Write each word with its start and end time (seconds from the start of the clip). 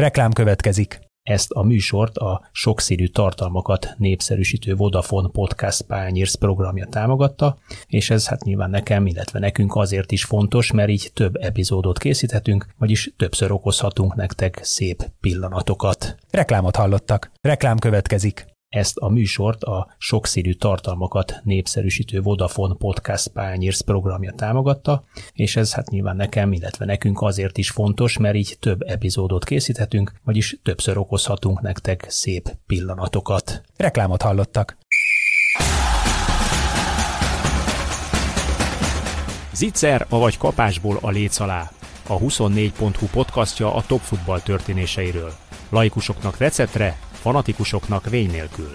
Reklám 0.00 0.32
következik. 0.32 1.00
Ezt 1.22 1.50
a 1.50 1.62
műsort 1.62 2.16
a 2.16 2.48
sokszínű 2.52 3.06
tartalmakat 3.06 3.94
népszerűsítő 3.96 4.74
Vodafone 4.74 5.28
Podcast 5.28 5.82
Pányérsz 5.82 6.34
programja 6.34 6.86
támogatta, 6.86 7.58
és 7.86 8.10
ez 8.10 8.28
hát 8.28 8.44
nyilván 8.44 8.70
nekem, 8.70 9.06
illetve 9.06 9.38
nekünk 9.38 9.74
azért 9.74 10.12
is 10.12 10.24
fontos, 10.24 10.72
mert 10.72 10.88
így 10.88 11.10
több 11.14 11.36
epizódot 11.36 11.98
készíthetünk, 11.98 12.66
vagyis 12.78 13.12
többször 13.16 13.52
okozhatunk 13.52 14.14
nektek 14.14 14.60
szép 14.62 15.10
pillanatokat. 15.20 16.16
Reklámot 16.30 16.76
hallottak. 16.76 17.30
Reklám 17.40 17.78
következik. 17.78 18.46
Ezt 18.70 18.96
a 18.96 19.08
műsort 19.08 19.62
a 19.62 19.94
sokszínű 19.98 20.52
tartalmakat 20.52 21.40
népszerűsítő 21.44 22.20
Vodafone 22.20 22.74
Podcast 22.74 23.28
Pányérsz 23.28 23.80
programja 23.80 24.32
támogatta, 24.32 25.04
és 25.32 25.56
ez 25.56 25.74
hát 25.74 25.88
nyilván 25.90 26.16
nekem, 26.16 26.52
illetve 26.52 26.84
nekünk 26.84 27.20
azért 27.22 27.58
is 27.58 27.70
fontos, 27.70 28.18
mert 28.18 28.34
így 28.34 28.56
több 28.60 28.82
epizódot 28.82 29.44
készíthetünk, 29.44 30.12
vagyis 30.24 30.58
többször 30.62 30.98
okozhatunk 30.98 31.60
nektek 31.60 32.06
szép 32.08 32.56
pillanatokat. 32.66 33.62
Reklámot 33.76 34.22
hallottak. 34.22 34.76
Zicser, 39.52 40.06
avagy 40.08 40.38
kapásból 40.38 40.98
a 41.00 41.10
léc 41.10 41.40
alá. 41.40 41.70
A 42.06 42.18
24.hu 42.18 43.06
podcastja 43.06 43.74
a 43.74 43.82
top 43.86 44.00
futball 44.00 44.40
történéseiről. 44.40 45.32
Laikusoknak 45.68 46.36
receptre, 46.36 46.98
fanatikusoknak 47.20 48.10
vény 48.10 48.30
nélkül. 48.30 48.72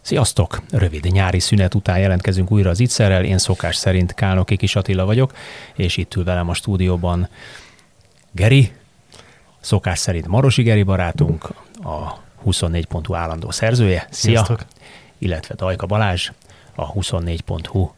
Sziasztok! 0.00 0.62
Rövid 0.70 1.04
nyári 1.04 1.38
szünet 1.38 1.74
után 1.74 1.98
jelentkezünk 1.98 2.50
újra 2.50 2.70
az 2.70 2.80
Itzerrel. 2.80 3.24
Én 3.24 3.38
szokás 3.38 3.76
szerint 3.76 4.14
Kálnoki 4.14 4.56
Kis 4.56 4.76
Attila 4.76 5.04
vagyok, 5.04 5.32
és 5.74 5.96
itt 5.96 6.14
ül 6.14 6.24
velem 6.24 6.48
a 6.48 6.54
stúdióban 6.54 7.28
Geri, 8.30 8.72
szokás 9.60 9.98
szerint 9.98 10.26
Marosi 10.26 10.62
Geri 10.62 10.82
barátunk, 10.82 11.48
a 11.82 12.18
24.hu 12.46 13.14
állandó 13.14 13.50
szerzője. 13.50 14.06
Szia! 14.10 14.30
Sziasztok. 14.30 14.64
Illetve 15.18 15.54
Dajka 15.54 15.86
Balázs, 15.86 16.30
a 16.74 16.92
24.hu 16.92 17.90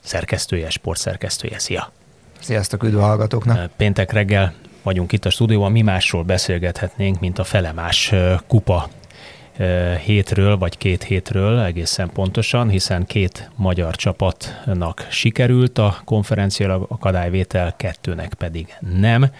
szerkesztője, 0.00 0.70
sportszerkesztője. 0.70 1.58
Szia! 1.58 1.92
Sziasztok, 2.40 2.82
üdv 2.82 2.98
a 2.98 3.02
hallgatóknak! 3.02 3.70
Péntek 3.76 4.12
reggel 4.12 4.54
vagyunk 4.82 5.12
itt 5.12 5.24
a 5.24 5.30
stúdióban, 5.30 5.72
mi 5.72 5.82
másról 5.82 6.22
beszélgethetnénk, 6.22 7.20
mint 7.20 7.38
a 7.38 7.44
felemás 7.44 8.12
kupa 8.46 8.88
hétről, 10.04 10.58
vagy 10.58 10.76
két 10.76 11.02
hétről 11.02 11.60
egészen 11.60 12.10
pontosan, 12.10 12.68
hiszen 12.68 13.06
két 13.06 13.50
magyar 13.56 13.96
csapatnak 13.96 15.06
sikerült 15.10 15.78
a 15.78 16.00
konferencia 16.04 16.86
akadályvétel, 16.88 17.76
kettőnek 17.76 18.34
pedig 18.34 18.74
nem. 19.00 19.30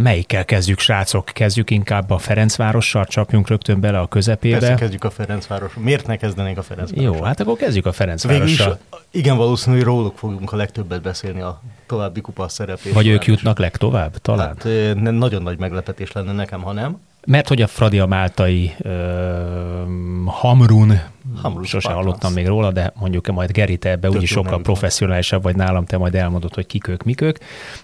Melyikkel 0.00 0.44
kezdjük, 0.44 0.78
srácok? 0.78 1.24
Kezdjük 1.24 1.70
inkább 1.70 2.10
a 2.10 2.18
Ferencvárossal, 2.18 3.04
csapjunk 3.04 3.48
rögtön 3.48 3.80
bele 3.80 3.98
a 3.98 4.06
közepébe. 4.06 4.58
Persze 4.58 4.74
kezdjük 4.74 5.04
a 5.04 5.10
Ferencváros. 5.10 5.72
Miért 5.74 6.06
ne 6.06 6.16
kezdenénk 6.16 6.58
a 6.58 6.62
Ferencváros? 6.62 7.04
Jó, 7.04 7.22
hát 7.22 7.40
akkor 7.40 7.56
kezdjük 7.56 7.86
a 7.86 7.90
Végül 7.90 8.14
is, 8.14 8.22
Ferencvárossal. 8.22 8.78
igen, 9.10 9.36
valószínű, 9.36 9.76
hogy 9.76 9.84
róluk 9.84 10.18
fogunk 10.18 10.52
a 10.52 10.56
legtöbbet 10.56 11.02
beszélni 11.02 11.40
a 11.40 11.60
további 11.86 12.20
kupa 12.20 12.48
szereplés. 12.48 12.94
Vagy 12.94 13.06
ők 13.06 13.26
jutnak 13.26 13.58
legtovább, 13.58 14.16
talán? 14.16 14.46
Hát 14.46 14.94
nagyon 14.94 15.42
nagy 15.42 15.58
meglepetés 15.58 16.12
lenne 16.12 16.32
nekem, 16.32 16.62
ha 16.62 16.72
nem. 16.72 17.00
Mert 17.26 17.48
hogy 17.48 17.62
a 17.62 17.66
Fradi 17.66 17.98
a 17.98 18.06
Máltai 18.06 18.74
uh, 18.78 18.90
Hamrun, 20.26 21.00
Hamrun 21.42 21.64
sose 21.64 21.80
Spartans. 21.80 22.04
hallottam 22.04 22.32
még 22.32 22.46
róla, 22.46 22.70
de 22.72 22.92
mondjuk 22.94 23.26
majd 23.26 23.50
Geri, 23.50 23.76
te 23.76 23.90
ebbe 23.90 24.08
úgyis 24.08 24.30
sokkal 24.30 24.50
nem 24.50 24.62
professzionálisabb 24.62 25.42
vagy 25.42 25.56
nálam, 25.56 25.84
te 25.84 25.96
majd 25.96 26.14
elmondod, 26.14 26.54
hogy 26.54 26.66
kik 26.66 26.88
ők, 26.88 27.02
mik 27.02 27.20
ők. 27.20 27.36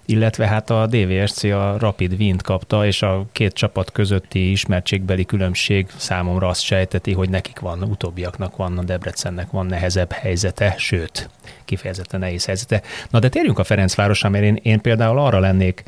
Illetve 0.06 0.47
hát 0.47 0.70
a 0.70 0.86
DVSC 0.86 1.45
a 1.45 1.77
Rapid 1.78 2.12
Wien 2.19 2.36
kapta, 2.42 2.86
és 2.86 3.03
a 3.03 3.27
két 3.33 3.53
csapat 3.53 3.92
közötti 3.92 4.50
ismertségbeli 4.50 5.25
különbség 5.25 5.86
számomra 5.97 6.48
azt 6.48 6.62
sejteti, 6.62 7.12
hogy 7.12 7.28
nekik 7.28 7.58
van, 7.58 7.83
utóbbiaknak 7.83 8.57
van, 8.57 8.79
a 8.79 8.83
Debrecennek 8.83 9.51
van 9.51 9.67
nehezebb 9.67 10.13
helyzete, 10.13 10.74
sőt, 10.79 11.30
kifejezetten 11.64 12.20
nehéz 12.20 12.45
helyzete. 12.45 12.83
Na 13.11 13.18
de 13.18 13.29
térjünk 13.29 13.58
a 13.58 13.64
Ferencvárosra, 13.64 14.29
mert 14.29 14.45
én, 14.45 14.58
én 14.63 14.80
például 14.80 15.18
arra 15.18 15.39
lennék 15.39 15.83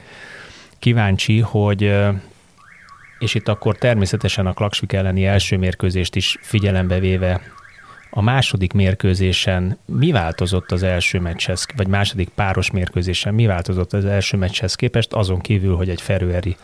kíváncsi, 0.78 1.40
hogy 1.40 1.82
ö, 1.82 2.08
és 3.20 3.34
itt 3.34 3.48
akkor 3.48 3.78
természetesen 3.78 4.46
a 4.46 4.52
Klaksvik 4.52 4.92
elleni 4.92 5.26
első 5.26 5.56
mérkőzést 5.56 6.16
is 6.16 6.38
figyelembe 6.40 6.98
véve 6.98 7.40
a 8.10 8.22
második 8.22 8.72
mérkőzésen 8.72 9.78
mi 9.86 10.10
változott 10.10 10.72
az 10.72 10.82
első 10.82 11.20
meccshez, 11.20 11.66
vagy 11.76 11.86
második 11.86 12.28
páros 12.28 12.70
mérkőzésen 12.70 13.34
mi 13.34 13.46
változott 13.46 13.92
az 13.92 14.04
első 14.04 14.36
meccshez 14.36 14.74
képest, 14.74 15.12
azon 15.12 15.40
kívül, 15.40 15.76
hogy 15.76 15.88
egy 15.88 16.00
Ferőeri, 16.00 16.56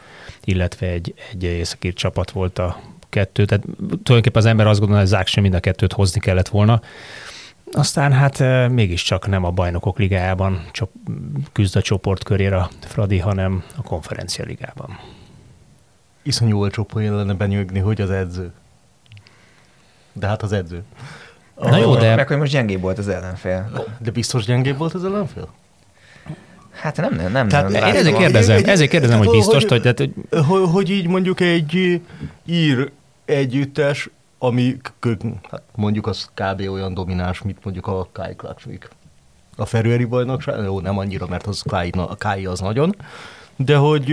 illetve 0.45 0.87
egy, 0.87 1.15
egy 1.33 1.43
északír 1.43 1.93
csapat 1.93 2.31
volt 2.31 2.59
a 2.59 2.81
kettő, 3.09 3.45
tehát 3.45 3.65
tulajdonképpen 3.79 4.43
az 4.43 4.45
ember 4.45 4.67
azt 4.67 4.79
gondolja, 4.79 5.03
hogy 5.03 5.13
zák 5.13 5.27
sem 5.27 5.43
mind 5.43 5.55
a 5.55 5.61
kettőt 5.61 5.93
hozni 5.93 6.21
kellett 6.21 6.49
volna. 6.49 6.81
Aztán 7.73 8.13
hát 8.13 8.39
mégiscsak 8.71 9.27
nem 9.27 9.45
a 9.45 9.51
bajnokok 9.51 9.99
ligájában 9.99 10.67
csop, 10.73 10.91
küzd 11.53 11.77
a 11.77 11.83
csoportkörére 11.83 12.57
a 12.57 12.71
Fradi, 12.81 13.19
hanem 13.19 13.65
a 13.77 13.83
konferencia 13.83 14.45
ligában. 14.45 14.99
Iszonyú 16.27 16.59
olcsó 16.59 16.85
poén 16.85 17.15
lenne 17.15 17.35
benyögni, 17.35 17.79
hogy 17.79 18.01
az 18.01 18.11
edző. 18.11 18.53
De 20.13 20.27
hát 20.27 20.43
az 20.43 20.53
edző. 20.53 20.83
Na 21.61 21.77
jó, 21.77 21.97
de 21.97 22.15
Meg 22.15 22.27
hogy 22.29 22.37
most 22.39 22.53
gyengébb 22.53 22.81
volt 22.81 22.99
az 22.99 23.09
ellenfél. 23.09 23.87
De 23.99 24.11
biztos 24.11 24.45
gyengébb 24.45 24.77
volt 24.77 24.95
az 24.95 25.05
ellenfél? 25.05 25.49
Hát 26.71 26.97
nem, 26.97 27.15
nem, 27.15 27.33
nem. 27.33 27.49
Tehát 27.49 27.71
nem, 27.71 27.85
én 27.89 27.95
ezért 27.95 28.17
kérdezem, 28.17 28.57
Egy- 28.57 28.69
ezért 28.69 28.91
kérdezem, 28.91 29.19
hogy 29.19 29.31
biztos, 29.31 29.65
hogy- 29.65 29.83
hogy, 29.83 30.13
hogy 30.31 30.45
hogy, 30.47 30.69
hogy 30.73 30.91
így 30.91 31.07
mondjuk 31.07 31.41
egy 31.41 32.01
ír 32.45 32.91
együttes, 33.25 34.09
ami 34.39 34.77
hát 35.51 35.63
mondjuk 35.75 36.07
az 36.07 36.31
kb. 36.35 36.61
olyan 36.61 36.95
domináns, 36.95 37.43
mint 37.43 37.65
mondjuk 37.65 37.87
a 37.87 38.09
Kai 38.13 38.35
Klaksvik. 38.35 38.89
A 39.57 39.65
Ferőeri 39.65 40.05
bajnokság, 40.05 40.65
jó, 40.65 40.81
nem 40.81 40.99
annyira, 40.99 41.27
mert 41.27 41.47
az 41.47 41.63
Kai, 41.67 41.91
a 41.97 42.17
Kai 42.17 42.47
az 42.47 42.61
nagyon, 42.61 42.97
de 43.57 43.77
hogy 43.77 44.11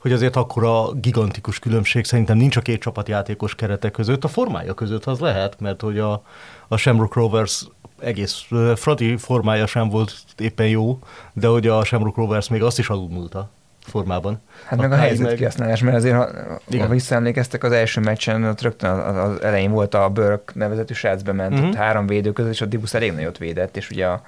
hogy 0.00 0.12
azért 0.12 0.36
akkor 0.36 0.64
a 0.64 0.92
gigantikus 0.92 1.58
különbség 1.58 2.04
szerintem 2.04 2.36
nincs 2.36 2.56
a 2.56 2.60
két 2.60 2.80
csapatjátékos 2.80 3.54
keretek 3.54 3.90
között, 3.92 4.24
a 4.24 4.28
formája 4.28 4.74
között 4.74 5.04
az 5.04 5.18
lehet, 5.18 5.60
mert 5.60 5.80
hogy 5.80 5.98
a, 5.98 6.22
a 6.68 6.76
Shamrock 6.76 7.14
Rovers 7.14 7.66
egész 8.00 8.44
Fradi 8.76 9.16
formája 9.16 9.66
sem 9.66 9.88
volt 9.88 10.14
éppen 10.38 10.66
jó, 10.68 10.98
de 11.32 11.46
hogy 11.46 11.66
a 11.66 11.84
Shamrock 11.84 12.16
Rovers 12.16 12.48
még 12.48 12.62
azt 12.62 12.78
is 12.78 12.88
alulmúlta 12.88 13.48
formában. 13.80 14.40
Hát 14.64 14.78
meg 14.78 14.92
a 14.92 14.96
helyzet 14.96 15.34
kihasználás, 15.34 15.80
mert 15.80 15.96
azért, 15.96 16.14
ha, 16.16 16.28
Igen. 16.68 16.86
ha 16.86 16.92
visszaemlékeztek, 16.92 17.64
az 17.64 17.72
első 17.72 18.00
meccsen 18.00 18.44
ott 18.44 18.60
rögtön 18.60 18.90
az, 18.90 19.16
az 19.16 19.42
elején 19.42 19.70
volt 19.70 19.94
a 19.94 20.08
Burke 20.08 20.52
nevezetű 20.54 20.94
srác 20.94 21.22
bement, 21.22 21.48
Mhm. 21.50 21.58
uh-huh. 21.58 21.70
ott 21.70 21.76
három 21.76 22.06
védő 22.06 22.32
között, 22.32 22.52
és 22.52 22.60
a 22.60 22.66
Dibusz 22.66 22.94
elég 22.94 23.12
nagyot 23.12 23.38
védett, 23.38 23.76
és 23.76 23.90
ugye 23.90 24.06
a, 24.06 24.12
a 24.12 24.22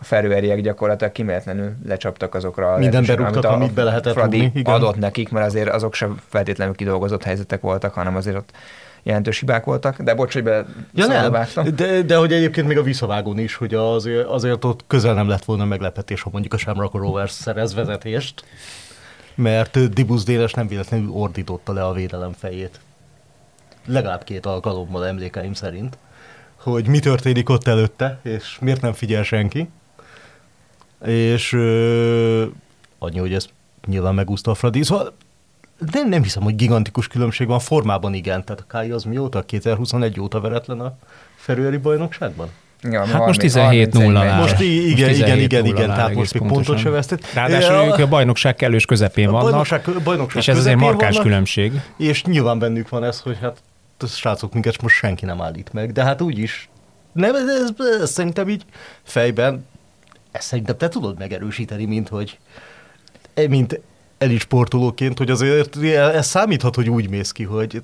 ferőeriek 0.00 0.60
gyakorlatilag 0.60 1.12
kimeletlenül 1.12 1.72
lecsaptak 1.86 2.34
azokra 2.34 2.72
a 2.72 2.78
lehetőségre, 2.78 3.14
berúgtak, 3.14 3.44
amit 3.44 3.44
a 3.44 3.54
amit 3.54 3.72
be 3.72 3.82
lehetett 3.82 4.12
Fradi 4.12 4.40
rúgni, 4.40 4.60
igen. 4.60 4.74
adott 4.74 4.96
nekik, 4.96 5.30
mert 5.30 5.46
azért 5.46 5.68
azok 5.68 5.94
sem 5.94 6.20
feltétlenül 6.28 6.74
kidolgozott 6.74 7.22
helyzetek 7.22 7.60
voltak, 7.60 7.94
hanem 7.94 8.16
azért 8.16 8.36
ott 8.36 8.50
jelentős 9.02 9.38
hibák 9.38 9.64
voltak, 9.64 10.02
de 10.02 10.14
bocs, 10.14 10.32
hogy 10.32 10.42
be 10.42 10.64
Ja 10.94 11.06
nem, 11.06 11.32
vágtam. 11.32 11.74
de, 11.76 12.02
de 12.02 12.16
hogy 12.16 12.32
egyébként 12.32 12.66
még 12.66 12.78
a 12.78 12.82
visszavágón 12.82 13.38
is, 13.38 13.54
hogy 13.54 13.74
azért, 13.74 14.26
azért 14.26 14.64
ott 14.64 14.84
közel 14.86 15.14
nem 15.14 15.28
lett 15.28 15.44
volna 15.44 15.64
meglepetés, 15.64 16.22
ha 16.22 16.30
mondjuk 16.32 16.52
a 16.52 16.56
Shamrock 16.56 16.94
Rovers 16.94 17.32
szerez 17.32 17.74
vezetést, 17.74 18.44
mert 19.34 19.92
Dibusz 19.92 20.24
Déles 20.24 20.52
nem 20.52 20.66
véletlenül 20.66 21.10
ordította 21.10 21.72
le 21.72 21.84
a 21.84 21.92
védelem 21.92 22.32
fejét. 22.32 22.80
Legalább 23.86 24.24
két 24.24 24.46
alkalommal 24.46 25.06
emlékeim 25.06 25.52
szerint, 25.52 25.98
hogy 26.56 26.88
mi 26.88 26.98
történik 26.98 27.48
ott 27.48 27.66
előtte, 27.66 28.20
és 28.22 28.58
miért 28.60 28.80
nem 28.80 28.92
figyel 28.92 29.22
senki. 29.22 29.68
És 31.06 31.52
ö, 31.52 32.44
annyi, 32.98 33.18
hogy 33.18 33.34
ez 33.34 33.48
nyilván 33.86 34.14
megúszta 34.14 34.50
a 34.50 34.54
Fradi. 34.54 34.82
Szóval 34.82 35.12
nem, 35.92 36.08
nem 36.08 36.22
hiszem, 36.22 36.42
hogy 36.42 36.56
gigantikus 36.56 37.08
különbség 37.08 37.46
van 37.46 37.58
formában, 37.58 38.14
igen. 38.14 38.44
Tehát 38.44 38.60
a 38.60 38.64
Kai 38.68 38.90
az 38.90 39.04
mióta? 39.04 39.42
2021 39.42 40.20
óta 40.20 40.40
veretlen 40.40 40.80
a 40.80 40.96
Ferőeri 41.36 41.76
bajnokságban? 41.76 42.48
Ja, 42.82 43.06
Hát 43.06 43.26
most 43.26 43.40
17-0 43.42 44.16
áll. 44.16 44.40
Most 44.40 44.60
igen, 44.60 45.08
Most 45.08 45.20
igen, 45.20 45.38
17-0 45.38 45.40
igen, 45.40 45.66
igen, 45.66 45.88
tehát 45.88 46.14
most 46.14 46.34
még 46.34 46.48
pontot 46.48 46.78
se 46.78 46.90
vesztett. 46.90 47.32
Ráadásul 47.32 47.74
ők 47.74 47.98
a 47.98 48.08
bajnokság 48.08 48.56
kellős 48.56 48.84
közepén 48.84 49.28
a 49.28 49.30
vannak, 49.30 49.50
bajnokság, 49.50 50.02
bajnokság 50.04 50.42
és 50.42 50.48
ez 50.48 50.58
azért 50.58 50.76
markáns 50.76 51.16
vannak, 51.16 51.22
különbség. 51.22 51.72
És 51.96 52.24
nyilván 52.24 52.58
bennük 52.58 52.88
van 52.88 53.04
ez, 53.04 53.20
hogy 53.20 53.38
hát 53.40 53.62
a 53.98 54.06
srácok 54.06 54.52
minket 54.52 54.82
most 54.82 54.96
senki 54.96 55.24
nem 55.24 55.40
állít 55.40 55.72
meg, 55.72 55.92
de 55.92 56.04
hát 56.04 56.20
úgyis. 56.20 56.68
Nem, 57.12 57.34
ez, 57.34 57.48
ez, 57.48 57.86
ez 58.00 58.10
szerintem 58.10 58.48
így 58.48 58.64
fejben, 59.02 59.66
ezt 60.32 60.46
szerintem 60.46 60.76
te 60.76 60.88
tudod 60.88 61.18
megerősíteni, 61.18 61.84
mint 61.84 62.08
hogy 62.08 62.38
mint 63.48 63.80
elit 64.18 64.40
sportolóként, 64.40 65.18
hogy 65.18 65.30
azért 65.30 65.76
ez 65.92 66.26
számíthat, 66.26 66.74
hogy 66.74 66.90
úgy 66.90 67.08
mész 67.08 67.32
ki, 67.32 67.44
hogy 67.44 67.82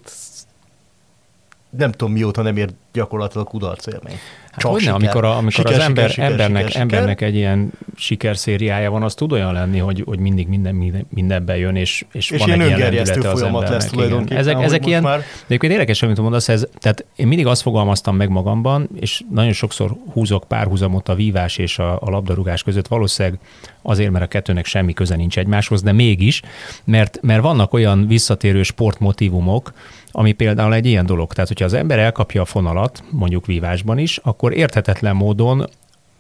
nem 1.71 1.93
tudom 1.93 2.13
mióta 2.13 2.43
nem 2.43 2.57
ér 2.57 2.71
gyakorlatilag 2.93 3.47
kudarc 3.47 3.87
élmény. 3.87 4.19
Hát 4.57 4.73
hogy 4.73 4.85
ne, 4.85 4.93
amikor, 4.93 5.25
a, 5.25 5.37
amikor 5.37 5.53
siker, 5.53 5.73
az 5.73 5.79
ember, 5.79 6.11
siker, 6.11 6.31
embernek, 6.31 6.67
siker, 6.67 6.81
embernek 6.81 7.21
egy 7.21 7.35
ilyen 7.35 7.71
sikerszériája 7.97 8.91
van, 8.91 9.03
az 9.03 9.15
tud 9.15 9.33
olyan 9.33 9.53
lenni, 9.53 9.79
hogy, 9.79 10.03
hogy 10.07 10.19
mindig 10.19 10.49
minden, 10.49 10.75
minden, 10.75 11.07
mindenbe 11.09 11.57
jön, 11.57 11.77
és, 11.77 12.05
és, 12.13 12.31
és 12.31 12.41
van 12.41 12.51
egy 12.51 12.67
ilyen 12.67 12.79
lendülete 12.79 13.31
az 13.31 13.43
embernek. 13.43 13.71
Lesz 13.71 13.91
tulajdonképpen, 13.91 14.37
ezek, 14.37 14.63
ezek 14.63 14.87
ilyen, 14.87 15.03
már... 15.03 15.19
de 15.19 15.25
egyébként 15.47 15.73
érdekes, 15.73 16.03
amit 16.03 16.21
mondasz, 16.21 16.49
ez, 16.49 16.67
tehát 16.79 17.05
én 17.17 17.27
mindig 17.27 17.47
azt 17.47 17.63
fogalmaztam 17.63 18.17
meg 18.17 18.29
magamban, 18.29 18.89
és 19.01 19.23
nagyon 19.31 19.53
sokszor 19.53 19.97
húzok 20.13 20.45
párhuzamot 20.49 21.09
a 21.09 21.15
vívás 21.15 21.59
és 21.59 21.79
a, 21.79 21.93
a 22.01 22.11
labdarúgás 22.11 22.63
között, 22.63 22.87
valószínűleg 22.87 23.39
azért, 23.83 24.11
mert 24.11 24.25
a 24.25 24.29
kettőnek 24.29 24.65
semmi 24.65 24.93
köze 24.93 25.17
nincs 25.17 25.39
egymáshoz, 25.39 25.83
de 25.83 25.93
mégis, 25.93 26.43
mert, 26.85 27.19
mert 27.23 27.43
vannak 27.43 27.73
olyan 27.73 28.07
visszatérő 28.07 28.63
sportmotivumok, 28.63 29.73
ami 30.19 30.33
például 30.33 30.75
egy 30.75 30.87
ilyen 30.87 31.07
dolog. 31.07 31.33
Tehát, 31.33 31.49
hogyha 31.49 31.65
az 31.65 31.73
ember 31.73 31.99
elkapja 31.99 32.43
a 32.43 32.45
fonalat, 32.45 33.03
mondjuk 33.11 33.47
vívásban 33.47 33.99
is, 33.99 34.17
akkor 34.23 34.53
érthetetlen 34.57 35.17
módon 35.17 35.69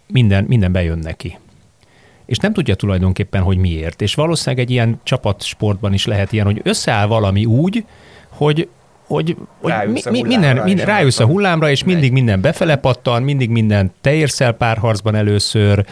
minden, 0.06 0.44
minden 0.44 0.72
bejön 0.72 0.98
neki. 0.98 1.38
És 2.26 2.38
nem 2.38 2.52
tudja 2.52 2.74
tulajdonképpen, 2.74 3.42
hogy 3.42 3.56
miért. 3.56 4.02
És 4.02 4.14
valószínűleg 4.14 4.64
egy 4.64 4.70
ilyen 4.70 5.00
csapatsportban 5.02 5.92
is 5.92 6.06
lehet 6.06 6.32
ilyen, 6.32 6.46
hogy 6.46 6.60
összeáll 6.62 7.06
valami 7.06 7.44
úgy, 7.44 7.84
hogy 8.28 8.68
hogy, 9.06 9.36
hogy 9.60 9.72
mi, 9.86 10.00
mi, 10.10 10.22
minden, 10.22 10.56
minden, 10.56 10.86
rájössz 10.86 11.18
a 11.18 11.24
hullámra, 11.24 11.70
és 11.70 11.84
mindig 11.84 12.12
minden 12.12 12.40
befele 12.40 12.76
pattan, 12.76 13.22
mindig 13.22 13.50
minden 13.50 13.92
te 14.00 14.14
érsz 14.14 14.40
el 14.40 14.52
párharcban 14.52 15.14
először, 15.14 15.84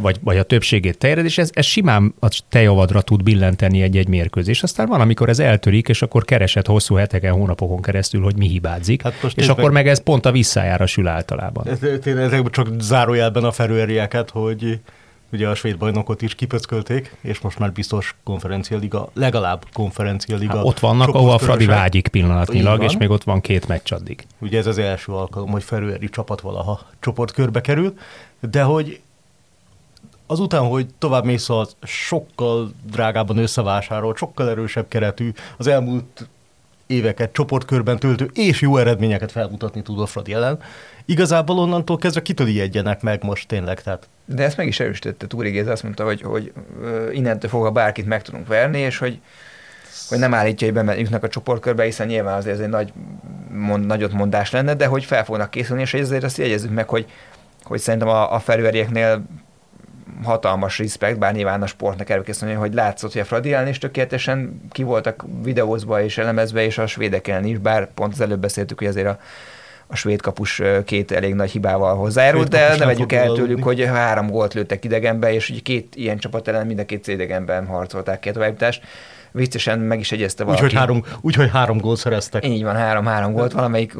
vagy, 0.00 0.16
vagy 0.20 0.36
a 0.36 0.42
többségét 0.42 0.98
te 0.98 1.08
éred, 1.08 1.24
és 1.24 1.38
ez, 1.38 1.50
ez 1.52 1.64
simán 1.64 2.14
a 2.20 2.40
te 2.48 2.62
javadra 2.62 3.00
tud 3.00 3.22
billenteni 3.22 3.82
egy-egy 3.82 4.08
mérkőzés. 4.08 4.62
Aztán 4.62 4.86
van, 4.86 5.00
amikor 5.00 5.28
ez 5.28 5.38
eltörik, 5.38 5.88
és 5.88 6.02
akkor 6.02 6.24
keresed 6.24 6.66
hosszú 6.66 6.94
heteken, 6.94 7.32
hónapokon 7.32 7.82
keresztül, 7.82 8.22
hogy 8.22 8.36
mi 8.36 8.46
hibázik, 8.46 9.02
hát 9.02 9.14
és 9.34 9.48
akkor 9.48 9.70
meg 9.70 9.88
ez 9.88 10.02
pont 10.02 10.26
a 10.26 10.32
visszájára 10.32 10.86
sül 10.86 11.06
általában. 11.08 11.66
Tényleg 12.02 12.50
csak 12.50 12.68
zárójelben 12.78 13.44
a 13.44 13.52
ferőerieket, 13.52 14.30
hogy 14.30 14.80
ugye 15.32 15.48
a 15.48 15.54
svéd 15.54 15.78
bajnokot 15.78 16.22
is 16.22 16.34
kipöckölték, 16.34 17.16
és 17.20 17.40
most 17.40 17.58
már 17.58 17.72
biztos 17.72 18.16
konferencialiga, 18.24 19.10
legalább 19.14 19.64
konferencialiga. 19.72 20.56
Hát 20.56 20.64
ott 20.64 20.78
vannak, 20.78 21.08
ahol 21.08 21.30
a 21.32 21.38
Fradi 21.38 21.66
vágyik 21.66 22.08
pillanatnyilag, 22.08 22.82
és 22.82 22.96
még 22.96 23.10
ott 23.10 23.24
van 23.24 23.40
két 23.40 23.68
meccs 23.68 23.92
addig. 23.92 24.26
Ugye 24.38 24.58
ez 24.58 24.66
az 24.66 24.78
első 24.78 25.12
alkalom, 25.12 25.50
hogy 25.50 25.62
Ferőeri 25.62 26.08
csapat 26.08 26.40
valaha 26.40 26.80
csoportkörbe 27.00 27.60
kerül, 27.60 27.94
de 28.50 28.62
hogy 28.62 29.00
azután, 30.26 30.62
hogy 30.62 30.86
tovább 30.98 31.24
mész 31.24 31.48
az 31.48 31.76
sokkal 31.82 32.72
drágában 32.90 33.36
összevásárolt, 33.36 34.16
sokkal 34.16 34.48
erősebb 34.50 34.88
keretű, 34.88 35.32
az 35.56 35.66
elmúlt 35.66 36.28
éveket 36.86 37.32
csoportkörben 37.32 37.98
töltő 37.98 38.30
és 38.34 38.60
jó 38.60 38.76
eredményeket 38.76 39.32
felmutatni 39.32 39.82
tud 39.82 40.00
a 40.00 40.06
Fradi 40.06 40.32
ellen, 40.32 40.58
igazából 41.04 41.58
onnantól 41.58 41.96
kezdve 41.98 42.22
kitől 42.22 42.46
ijedjenek 42.46 43.02
meg 43.02 43.22
most 43.22 43.48
tényleg. 43.48 43.82
Tehát. 43.82 44.08
De 44.24 44.42
ezt 44.42 44.56
meg 44.56 44.66
is 44.66 44.80
erősítette 44.80 45.26
Túri 45.26 45.50
Géza, 45.50 45.70
azt 45.70 45.82
mondta, 45.82 46.04
hogy, 46.04 46.22
hogy 46.22 46.52
innentől 47.12 47.50
fogva 47.50 47.70
bárkit 47.70 48.06
meg 48.06 48.22
tudunk 48.22 48.46
verni, 48.46 48.78
és 48.78 48.98
hogy 48.98 49.20
hogy 50.08 50.20
nem 50.20 50.34
állítja, 50.34 50.66
hogy 50.66 50.76
bemegyünk 50.76 51.22
a 51.22 51.28
csoportkörbe, 51.28 51.84
hiszen 51.84 52.06
nyilván 52.06 52.36
azért 52.36 52.54
ez 52.54 52.60
egy 52.60 52.68
nagy, 52.68 52.92
mond, 53.50 53.86
nagyot 53.86 54.12
mondás 54.12 54.50
lenne, 54.50 54.74
de 54.74 54.86
hogy 54.86 55.04
fel 55.04 55.24
fognak 55.24 55.50
készülni, 55.50 55.82
és 55.82 55.94
ezért 55.94 56.24
azt 56.24 56.38
jegyezzük 56.38 56.70
meg, 56.70 56.88
hogy, 56.88 57.06
hogy 57.62 57.80
szerintem 57.80 58.08
a, 58.08 58.34
a 58.34 58.38
felőerieknél 58.38 59.22
hatalmas 60.24 60.78
respekt, 60.78 61.18
bár 61.18 61.34
nyilván 61.34 61.62
a 61.62 61.66
sportnak 61.66 62.10
előkészülni, 62.10 62.54
hogy 62.54 62.74
látszott, 62.74 63.12
hogy 63.12 63.20
a 63.20 63.24
Fradi 63.24 63.56
is 63.68 63.78
tökéletesen 63.78 64.60
ki 64.70 64.82
voltak 64.82 65.24
videózva 65.42 66.02
és 66.02 66.18
elemezve, 66.18 66.64
és 66.64 66.78
a 66.78 66.86
svédek 66.86 67.28
ellen 67.28 67.44
is, 67.44 67.58
bár 67.58 67.88
pont 67.94 68.12
az 68.12 68.20
előbb 68.20 68.40
beszéltük, 68.40 68.78
hogy 68.78 68.86
azért 68.86 69.06
a 69.06 69.18
a 69.92 69.96
svéd 69.96 70.20
kapus 70.20 70.62
két 70.84 71.10
elég 71.12 71.34
nagy 71.34 71.50
hibával 71.50 71.96
hozzájárult, 71.96 72.48
de 72.48 72.76
ne 72.76 72.86
vegyük 72.86 73.12
el 73.12 73.32
tőlük, 73.32 73.62
hogy 73.62 73.84
három 73.84 74.30
gólt 74.30 74.54
lőttek 74.54 74.84
idegenbe, 74.84 75.32
és 75.32 75.50
ugye 75.50 75.60
két 75.60 75.96
ilyen 75.96 76.18
csapat 76.18 76.48
ellen 76.48 76.66
mind 76.66 76.78
a 76.78 76.84
két 76.84 77.08
idegenben 77.08 77.66
harcolták 77.66 78.20
ki 78.20 78.28
a 78.28 78.32
továbbítást. 78.32 78.82
Viccesen 79.30 79.78
meg 79.78 80.00
is 80.00 80.12
egyezte 80.12 80.44
valaki. 80.44 80.62
Úgyhogy 80.62 80.78
három, 80.78 81.04
úgy, 81.20 81.34
hogy 81.34 81.50
három 81.50 81.78
gólt 81.78 81.98
szereztek. 81.98 82.46
Így 82.46 82.62
van, 82.62 82.76
három-három 82.76 83.32
gólt. 83.32 83.52
Valamelyik 83.52 83.94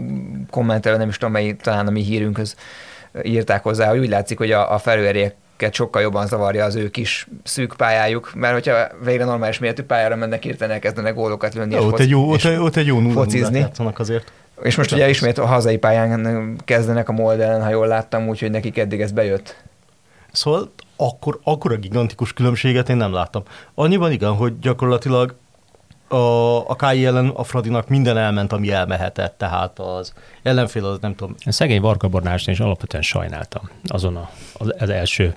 kommentelő, 0.51 0.97
nem 0.97 1.09
is 1.09 1.17
tudom, 1.17 1.33
mely, 1.33 1.57
talán 1.63 1.87
a 1.87 1.91
mi 1.91 2.03
hírünkhöz 2.03 2.57
írták 3.23 3.63
hozzá, 3.63 3.89
hogy 3.89 3.99
úgy 3.99 4.09
látszik, 4.09 4.39
hogy 4.39 4.51
a, 4.51 4.73
a 4.75 4.79
felőeriek 4.79 5.35
sokkal 5.71 6.03
jobban 6.03 6.27
zavarja 6.27 6.65
az 6.65 6.75
ő 6.75 6.91
kis 6.91 7.29
szűk 7.43 7.75
pályájuk, 7.77 8.33
mert 8.35 8.53
hogyha 8.53 8.87
végre 9.05 9.25
normális 9.25 9.59
méretű 9.59 9.83
pályára 9.83 10.17
mennek, 10.17 10.43
hirtelen 10.43 10.75
elkezdenek 10.75 11.15
gólokat 11.15 11.55
lőni. 11.55 11.79
Ott, 11.79 11.99
egy 11.99 12.09
jó, 12.09 12.31
ott, 12.31 12.45
ott 12.59 12.77
egy 12.77 12.87
jó 12.87 13.01
focizni. 13.11 13.67
azért. 13.95 14.33
És 14.63 14.77
most 14.77 14.93
ugye 14.93 15.09
ismét 15.09 15.39
a 15.39 15.47
hazai 15.47 15.77
pályán 15.77 16.57
kezdenek 16.65 17.09
a 17.09 17.13
Moldelen, 17.13 17.63
ha 17.63 17.69
jól 17.69 17.87
láttam, 17.87 18.29
úgyhogy 18.29 18.51
nekik 18.51 18.79
eddig 18.79 19.01
ez 19.01 19.13
bejött. 19.13 19.57
Szóval 20.33 20.73
akkor, 20.97 21.41
akkor 21.43 21.73
a 21.73 21.77
gigantikus 21.77 22.33
különbséget 22.33 22.89
én 22.89 22.97
nem 22.97 23.13
láttam. 23.13 23.43
Annyiban 23.75 24.13
igen, 24.13 24.33
hogy 24.33 24.59
gyakorlatilag 24.59 25.35
a, 26.09 26.69
a 26.69 26.77
KI 26.77 27.07
ellen 27.07 27.29
a 27.29 27.45
Fradinak 27.45 27.89
minden 27.89 28.17
elment, 28.17 28.53
ami 28.53 28.71
elmehetett, 28.71 29.39
tehát 29.39 29.79
az 29.79 30.13
ellenfél 30.43 30.85
az 30.85 30.99
nem 31.01 31.15
tudom. 31.15 31.35
Szegény 31.47 31.81
Varga 31.81 32.09
Bornást 32.09 32.49
is 32.49 32.61
alapvetően 32.61 33.03
sajnáltam 33.03 33.71
azon 33.87 34.17
a, 34.17 34.31
az, 34.53 34.75
az 34.79 34.91
első 34.91 35.35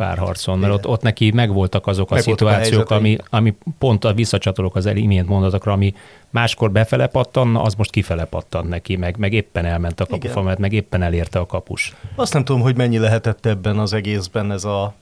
párharcon, 0.00 0.58
mert 0.58 0.72
ott, 0.72 0.86
ott 0.86 1.02
neki 1.02 1.30
megvoltak 1.30 1.86
azok 1.86 2.10
a 2.10 2.14
Meg 2.14 2.22
szituációk, 2.22 2.90
a 2.90 2.94
ami, 2.94 3.16
ami 3.30 3.56
pont 3.78 4.04
a 4.04 4.12
visszacsatolok 4.12 4.76
az 4.76 4.86
imént 4.86 5.28
mondatokra, 5.28 5.72
ami 5.72 5.94
máskor 6.30 6.70
befele 6.70 7.06
pattan, 7.06 7.56
az 7.56 7.74
most 7.74 7.90
kifele 7.90 8.24
pattan 8.24 8.66
neki, 8.66 8.96
meg, 8.96 9.16
meg 9.16 9.32
éppen 9.32 9.64
elment 9.64 10.00
a 10.00 10.06
kapufa, 10.06 10.42
mert 10.42 10.58
meg 10.58 10.72
éppen 10.72 11.02
elérte 11.02 11.38
a 11.38 11.46
kapus. 11.46 11.94
Azt 12.14 12.32
nem 12.32 12.44
tudom, 12.44 12.62
hogy 12.62 12.76
mennyi 12.76 12.98
lehetett 12.98 13.46
ebben 13.46 13.78
az 13.78 13.92
egészben 13.92 14.52
ez 14.52 14.64
a 14.64 14.94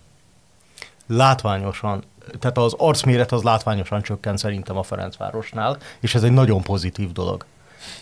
látványosan, 1.07 2.03
tehát 2.39 2.59
az 2.59 2.75
arcméret 2.77 3.33
az 3.33 3.43
látványosan 3.43 4.03
csökkent 4.03 4.39
szerintem 4.39 4.77
a 4.77 4.83
Ferencvárosnál, 4.83 5.77
és 6.01 6.15
ez 6.15 6.23
egy 6.23 6.33
nagyon 6.33 6.63
pozitív 6.63 7.13
dolog. 7.13 7.45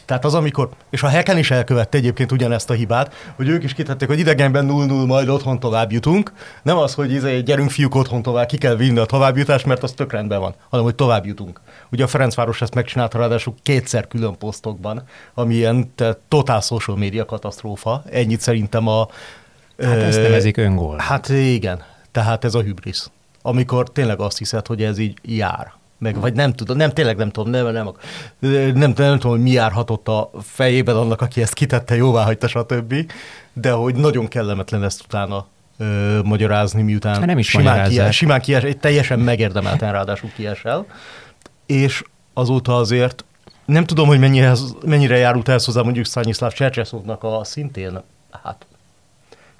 Tehát 0.04 0.24
az, 0.24 0.34
amikor, 0.34 0.68
és 0.90 1.02
a 1.02 1.08
Heken 1.08 1.38
is 1.38 1.50
elkövette 1.50 1.98
egyébként 1.98 2.32
ugyanezt 2.32 2.70
a 2.70 2.74
hibát, 2.74 3.14
hogy 3.36 3.48
ők 3.48 3.64
is 3.64 3.74
kitették, 3.74 4.08
hogy 4.08 4.18
idegenben 4.18 4.68
0-0 4.70 5.06
majd 5.06 5.28
otthon 5.28 5.60
tovább 5.60 5.92
jutunk. 5.92 6.32
Nem 6.62 6.76
az, 6.76 6.94
hogy 6.94 7.12
izé, 7.12 7.40
gyerünk 7.40 7.70
fiúk 7.70 7.94
otthon 7.94 8.22
tovább, 8.22 8.46
ki 8.46 8.58
kell 8.58 8.76
vinni 8.76 8.98
a 8.98 9.04
továbbjutást, 9.04 9.66
mert 9.66 9.82
az 9.82 9.92
tök 9.92 10.12
rendben 10.12 10.40
van, 10.40 10.54
hanem 10.70 10.84
hogy 10.84 10.94
tovább 10.94 11.26
jutunk. 11.26 11.60
Ugye 11.90 12.04
a 12.04 12.06
Ferencváros 12.06 12.62
ezt 12.62 12.74
megcsinálta 12.74 13.18
ráadásul 13.18 13.54
kétszer 13.62 14.06
külön 14.06 14.38
posztokban, 14.38 15.02
ami 15.34 15.54
ilyen 15.54 15.92
totál 16.28 16.60
social 16.60 16.96
media 16.96 17.24
katasztrófa. 17.24 18.02
Ennyit 18.10 18.40
szerintem 18.40 18.88
a... 18.88 19.08
Hát 19.82 19.96
ezt 19.96 20.22
nevezik 20.22 20.56
öngól. 20.56 20.96
Hát 20.98 21.28
igen, 21.28 21.82
tehát 22.12 22.44
ez 22.44 22.54
a 22.54 22.62
hübrisz. 22.62 23.10
Amikor 23.42 23.90
tényleg 23.90 24.20
azt 24.20 24.38
hiszed, 24.38 24.66
hogy 24.66 24.82
ez 24.82 24.98
így 24.98 25.18
jár 25.22 25.72
meg, 25.98 26.20
vagy 26.20 26.34
nem 26.34 26.52
tudom, 26.52 26.76
nem, 26.76 26.90
tényleg 26.90 27.16
nem 27.16 27.30
tudom, 27.30 27.50
nem, 27.50 27.64
nem, 27.64 27.90
nem, 28.38 28.72
nem, 28.74 28.92
nem, 28.96 29.18
tudom, 29.18 29.30
hogy 29.30 29.42
mi 29.42 29.50
járhatott 29.50 30.08
a 30.08 30.30
fejében 30.42 30.96
annak, 30.96 31.20
aki 31.20 31.42
ezt 31.42 31.54
kitette, 31.54 31.96
jóvá 31.96 32.24
hagyta, 32.24 32.48
stb., 32.48 32.94
de 33.52 33.72
hogy 33.72 33.94
nagyon 33.94 34.28
kellemetlen 34.28 34.84
ezt 34.84 35.02
utána 35.04 35.46
ö, 35.78 36.20
magyarázni, 36.24 36.82
miután 36.82 37.24
nem 37.24 37.38
is 37.38 37.48
simán, 37.48 37.88
kies, 37.88 38.16
simán 38.16 38.40
kies, 38.40 38.62
egy 38.62 38.78
teljesen 38.78 39.18
megérdemelten 39.18 39.92
ráadásul 39.92 40.30
kiesel, 40.34 40.86
és 41.66 42.02
azóta 42.32 42.76
azért 42.76 43.24
nem 43.64 43.84
tudom, 43.84 44.06
hogy 44.06 44.18
mennyihez, 44.18 44.74
mennyire 44.84 45.16
járult 45.16 45.48
ez 45.48 45.64
hozzá 45.64 45.82
mondjuk 45.82 46.06
Szanyiszláv 46.06 46.52
Csercseszóvnak 46.52 47.22
a 47.22 47.44
szintén, 47.44 48.00
hát 48.42 48.66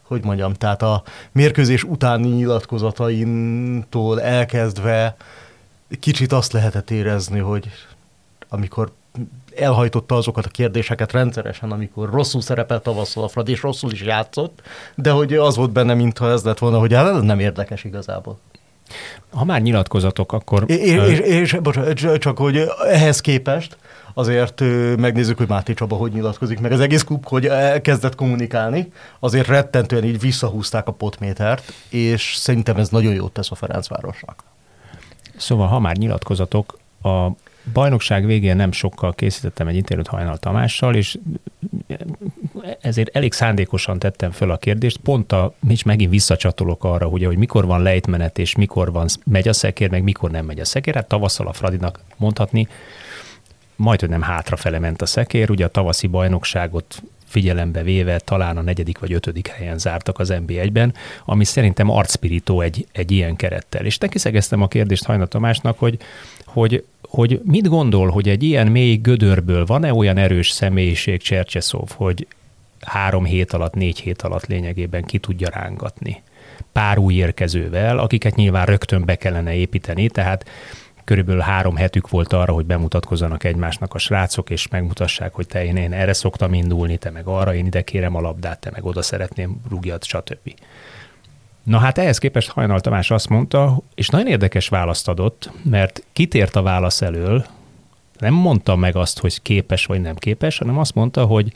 hogy 0.03 0.25
mondjam, 0.25 0.53
tehát 0.53 0.83
a 0.83 1.03
mérkőzés 1.33 1.85
utáni 1.85 2.29
nyilatkozataintól 2.29 4.23
elkezdve 4.23 5.17
kicsit 6.01 6.33
azt 6.33 6.53
lehetett 6.53 6.91
érezni, 6.91 7.39
hogy 7.39 7.69
amikor 8.49 8.93
elhajtotta 9.57 10.15
azokat 10.15 10.47
a 10.47 10.49
kérdéseket 10.49 11.13
rendszeresen, 11.13 11.73
amikor 11.73 12.11
rosszul 12.11 12.41
szerepelt 12.41 12.83
tavasszal 12.83 13.25
a 13.25 13.29
Fradi, 13.29 13.53
és 13.53 13.63
rosszul 13.63 13.93
is 13.93 14.03
játszott, 14.03 14.63
de 14.95 15.11
hogy 15.11 15.35
az 15.35 15.57
volt 15.57 15.71
benne, 15.71 15.95
mintha 15.95 16.31
ez 16.31 16.43
lett 16.43 16.59
volna, 16.59 16.79
hogy 16.79 16.93
hát 16.93 17.15
ez 17.15 17.23
nem 17.23 17.39
érdekes 17.39 17.85
igazából. 17.85 18.39
Ha 19.31 19.45
már 19.45 19.63
nyilatkozatok, 19.63 20.33
akkor... 20.33 20.65
És, 20.67 20.79
és, 20.79 21.19
és 21.19 21.53
bocsánat, 21.63 22.19
csak 22.19 22.39
hogy 22.39 22.65
ehhez 22.89 23.21
képest 23.21 23.77
azért 24.15 24.61
megnézzük, 24.97 25.37
hogy 25.37 25.49
Máté 25.49 25.75
Csaba 25.75 25.97
hogy 25.97 26.13
nyilatkozik, 26.13 26.61
meg 26.61 26.73
az 26.73 26.81
egész 26.81 27.03
klub, 27.03 27.27
hogy 27.27 27.51
kezdett 27.83 28.15
kommunikálni, 28.15 28.93
azért 29.21 29.47
rettentően 29.47 30.05
így 30.05 30.21
visszahúzták 30.21 30.87
a 30.89 30.93
potmétert, 30.93 31.73
és 31.89 32.35
szerintem 32.37 32.77
ez 32.77 32.89
nagyon 32.89 33.15
jót 33.15 33.33
tesz 33.33 33.51
a 33.51 33.55
Ferencvárosnak. 33.55 34.45
Szóval, 35.37 35.67
ha 35.67 35.79
már 35.79 35.97
nyilatkozatok, 35.97 36.79
a 37.03 37.29
bajnokság 37.73 38.27
végén 38.27 38.57
nem 38.57 38.73
sokkal 38.73 39.15
készítettem 39.15 39.69
egy 39.69 39.77
interjút 39.77 40.07
Hajnal 40.07 40.37
Tamással, 40.37 40.95
és 40.95 41.19
ezért 42.81 43.17
elég 43.17 43.33
szándékosan 43.33 43.99
tettem 43.99 44.31
föl 44.31 44.51
a 44.51 44.57
kérdést, 44.57 44.97
pont 44.97 45.33
a, 45.33 45.55
és 45.69 45.83
megint 45.83 46.11
visszacsatolok 46.11 46.85
arra, 46.85 47.07
ugye, 47.07 47.27
hogy 47.27 47.37
mikor 47.37 47.67
van 47.67 47.83
lejtmenet, 47.83 48.39
és 48.39 48.57
mikor 48.57 48.93
van, 48.93 49.07
megy 49.25 49.49
a 49.49 49.53
szekér, 49.53 49.91
meg 49.91 50.03
mikor 50.03 50.31
nem 50.31 50.45
megy 50.45 50.61
a 50.61 50.65
szekér. 50.65 50.95
Hát 50.95 51.09
tavasszal 51.09 51.47
a 51.47 51.53
Fradinak 51.53 52.01
mondhatni, 52.17 52.69
majd, 53.77 54.01
hogy 54.01 54.09
nem 54.09 54.23
hátrafele 54.23 54.79
ment 54.79 55.03
a 55.03 55.07
szekér, 55.07 55.51
ugye 55.51 55.65
a 55.65 55.69
tavaszi 55.69 56.07
bajnokságot 56.07 57.03
figyelembe 57.27 57.83
véve 57.83 58.19
talán 58.19 58.57
a 58.57 58.63
negyedik 58.63 58.99
vagy 58.99 59.13
ötödik 59.13 59.49
helyen 59.49 59.79
zártak 59.79 60.19
az 60.19 60.33
NB1-ben, 60.35 60.95
ami 61.25 61.45
szerintem 61.45 61.91
arcspirító 61.91 62.61
egy, 62.61 62.87
egy 62.93 63.11
ilyen 63.11 63.37
kerettel. 63.37 63.85
És 63.85 63.99
tekiszegeztem 63.99 64.63
a 64.63 64.69
kérdést 64.69 65.05
Hajna 65.05 65.27
Tamásnak, 65.27 65.79
hogy, 65.79 65.99
hogy, 66.45 66.85
hogy 67.03 67.41
mit 67.45 67.69
gondol, 67.69 68.09
hogy 68.09 68.29
egy 68.29 68.43
ilyen 68.43 68.67
mély 68.67 68.97
gödörből 68.97 69.65
van-e 69.65 69.93
olyan 69.93 70.17
erős 70.17 70.51
személyiség 70.51 71.23
Csercseszov, 71.23 71.89
hogy 71.95 72.27
három 72.81 73.25
hét 73.25 73.53
alatt, 73.53 73.75
négy 73.75 74.01
hét 74.01 74.23
alatt 74.23 74.47
lényegében 74.47 75.03
ki 75.03 75.19
tudja 75.19 75.49
rángatni 75.53 76.23
pár 76.73 76.99
új 76.99 77.15
érkezővel, 77.15 77.99
akiket 77.99 78.35
nyilván 78.35 78.67
rögtön 78.67 79.05
be 79.05 79.15
kellene 79.15 79.55
építeni, 79.55 80.09
tehát 80.09 80.45
körülbelül 81.07 81.41
három 81.41 81.77
hetük 81.77 82.09
volt 82.09 82.33
arra, 82.33 82.53
hogy 82.53 82.67
bemutatkozzanak 82.67 83.45
egymásnak 83.45 83.95
a 83.95 83.99
srácok, 83.99 84.51
és 84.51 84.69
megmutassák, 84.69 85.35
hogy 85.35 85.47
te 85.47 85.65
én, 85.65 85.77
én 85.77 85.93
erre 85.93 86.13
szoktam 86.13 86.55
indulni, 86.55 86.97
te 86.97 87.11
meg 87.11 87.27
arra, 87.27 87.55
én 87.55 87.67
ide 87.67 87.83
kérem 87.83 88.15
a 88.15 88.21
labdát, 88.21 88.61
te 88.61 88.71
meg 88.71 88.85
oda 88.85 89.03
szeretném 89.03 89.61
rúgjat, 89.69 90.05
stb. 90.05 90.55
Na 91.63 91.79
hát 91.79 91.99
ehhez 91.99 92.19
képest 92.19 92.51
Hajnal 92.51 92.81
Tamás 92.81 93.11
azt 93.11 93.29
mondta, 93.29 93.79
és 93.95 94.09
nagyon 94.09 94.27
érdekes 94.27 94.69
választ 94.69 95.09
adott, 95.09 95.51
mert 95.63 96.03
kitért 96.13 96.57
a 96.57 96.63
válasz 96.63 97.03
elől, 97.03 97.47
nem 98.19 98.35
mondta 98.35 98.77
meg 98.77 98.97
azt, 98.97 99.19
hogy 99.19 99.43
képes 99.43 99.87
vagy 99.87 100.01
nem 100.01 100.15
képes, 100.15 100.59
hanem 100.59 100.79
azt 100.79 100.95
mondta, 100.95 101.25
hogy 101.25 101.53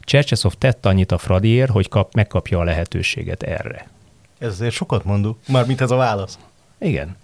Csercseszov 0.00 0.52
tett 0.54 0.86
annyit 0.86 1.12
a 1.12 1.18
Fradiért, 1.18 1.70
hogy 1.70 1.88
kap, 1.88 2.14
megkapja 2.14 2.58
a 2.58 2.64
lehetőséget 2.64 3.42
erre. 3.42 3.88
Ez 4.38 4.48
azért 4.48 4.74
sokat 4.74 5.04
mondó, 5.04 5.38
mármint 5.48 5.80
ez 5.80 5.90
a 5.90 5.96
válasz. 5.96 6.38
Igen. 6.78 7.16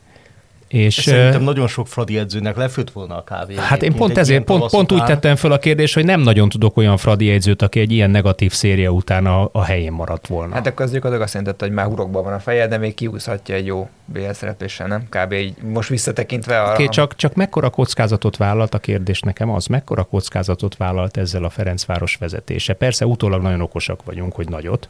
És 0.68 0.94
Szerintem 0.94 1.42
nagyon 1.42 1.66
sok 1.66 1.86
Fradi 1.86 2.18
edzőnek 2.18 2.56
lefőtt 2.56 2.90
volna 2.90 3.16
a 3.16 3.24
kávé. 3.24 3.54
Hát 3.56 3.82
én 3.82 3.94
pont 3.94 4.18
ezért, 4.18 4.44
pont, 4.44 4.70
pont 4.70 4.92
úgy 4.92 5.04
tettem 5.04 5.36
föl 5.36 5.52
a 5.52 5.58
kérdést, 5.58 5.94
hogy 5.94 6.04
nem 6.04 6.20
nagyon 6.20 6.48
tudok 6.48 6.76
olyan 6.76 6.96
Fradi 6.96 7.30
edzőt, 7.30 7.62
aki 7.62 7.80
egy 7.80 7.92
ilyen 7.92 8.10
negatív 8.10 8.52
széria 8.52 8.90
után 8.90 9.26
a, 9.26 9.48
a 9.52 9.64
helyén 9.64 9.92
maradt 9.92 10.26
volna. 10.26 10.54
Hát 10.54 10.66
akkor 10.66 10.84
az 10.84 10.90
gyakorlatilag 10.90 11.26
azt 11.26 11.34
jelentette, 11.34 11.64
hogy 11.64 11.74
már 11.74 11.86
hurokban 11.86 12.24
van 12.24 12.32
a 12.32 12.38
feje, 12.38 12.66
de 12.66 12.78
még 12.78 12.94
kiúszhatja 12.94 13.54
egy 13.54 13.66
jó 13.66 13.88
BL 14.04 14.30
szerepléssel, 14.32 14.86
nem? 14.86 15.06
Kb. 15.10 15.32
így 15.32 15.54
most 15.62 15.88
visszatekintve 15.88 16.62
arra. 16.62 16.72
Okay, 16.72 16.88
csak, 16.88 17.16
csak 17.16 17.34
mekkora 17.34 17.70
kockázatot 17.70 18.36
vállalt 18.36 18.74
a 18.74 18.78
kérdés 18.78 19.20
nekem 19.20 19.50
az, 19.50 19.66
mekkora 19.66 20.02
kockázatot 20.02 20.76
vállalt 20.76 21.16
ezzel 21.16 21.44
a 21.44 21.50
Ferencváros 21.50 22.16
vezetése. 22.16 22.72
Persze 22.72 23.06
utólag 23.06 23.42
nagyon 23.42 23.60
okosak 23.60 24.04
vagyunk, 24.04 24.34
hogy 24.34 24.48
nagyot, 24.48 24.88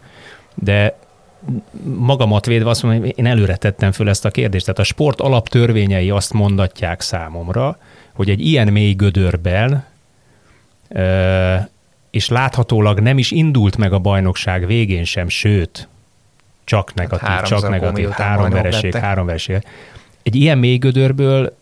de 0.55 0.97
magamat 1.97 2.47
védve 2.47 2.71
azt 2.71 2.83
mondom, 2.83 3.01
hogy 3.01 3.13
én 3.17 3.27
előre 3.27 3.57
tettem 3.57 3.93
föl 3.93 4.09
ezt 4.09 4.25
a 4.25 4.31
kérdést. 4.31 4.65
Tehát 4.65 4.81
a 4.81 4.85
sport 4.85 5.21
alaptörvényei 5.21 6.11
azt 6.11 6.33
mondatják 6.33 7.01
számomra, 7.01 7.79
hogy 8.13 8.31
egy 8.31 8.47
ilyen 8.47 8.73
mély 8.73 8.93
gödörben, 8.93 9.85
és 12.11 12.29
láthatólag 12.29 13.01
nem 13.01 13.19
is 13.19 13.31
indult 13.31 13.77
meg 13.77 13.93
a 13.93 13.99
bajnokság 13.99 14.67
végén 14.67 15.05
sem, 15.05 15.29
sőt, 15.29 15.89
csak 16.65 16.95
negatív, 16.95 17.29
hát 17.29 17.47
csak 17.47 17.69
negatív, 17.69 18.09
három 18.09 18.51
vereség, 18.51 18.95
három 18.95 19.27
vereség. 19.27 19.63
Egy 20.23 20.35
ilyen 20.35 20.59
mély 20.59 20.77
gödörből 20.77 21.57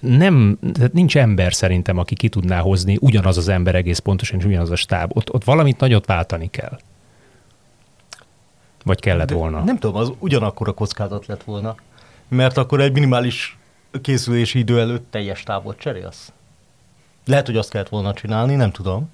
nem, 0.00 0.58
tehát 0.74 0.92
nincs 0.92 1.16
ember 1.16 1.54
szerintem, 1.54 1.98
aki 1.98 2.14
ki 2.14 2.28
tudná 2.28 2.58
hozni 2.58 2.96
ugyanaz 3.00 3.36
az 3.36 3.48
ember 3.48 3.74
egész 3.74 3.98
pontosan, 3.98 4.38
és 4.38 4.44
ugyanaz 4.44 4.70
a 4.70 4.76
stáb. 4.76 5.16
Ott, 5.16 5.32
ott 5.32 5.44
valamit 5.44 5.80
nagyot 5.80 6.06
váltani 6.06 6.50
kell. 6.50 6.78
Vagy 8.84 9.00
kellett 9.00 9.28
De 9.28 9.34
volna? 9.34 9.64
Nem 9.64 9.78
tudom, 9.78 9.96
az 9.96 10.12
ugyanakkor 10.18 10.68
a 10.68 10.72
kockázat 10.72 11.26
lett 11.26 11.42
volna. 11.42 11.74
Mert 12.28 12.56
akkor 12.56 12.80
egy 12.80 12.92
minimális 12.92 13.58
készülési 14.02 14.58
idő 14.58 14.80
előtt 14.80 15.06
teljes 15.10 15.42
távot 15.42 15.78
cserélsz. 15.78 16.32
Lehet, 17.26 17.46
hogy 17.46 17.56
azt 17.56 17.70
kellett 17.70 17.88
volna 17.88 18.12
csinálni, 18.12 18.54
nem 18.54 18.70
tudom. 18.70 19.10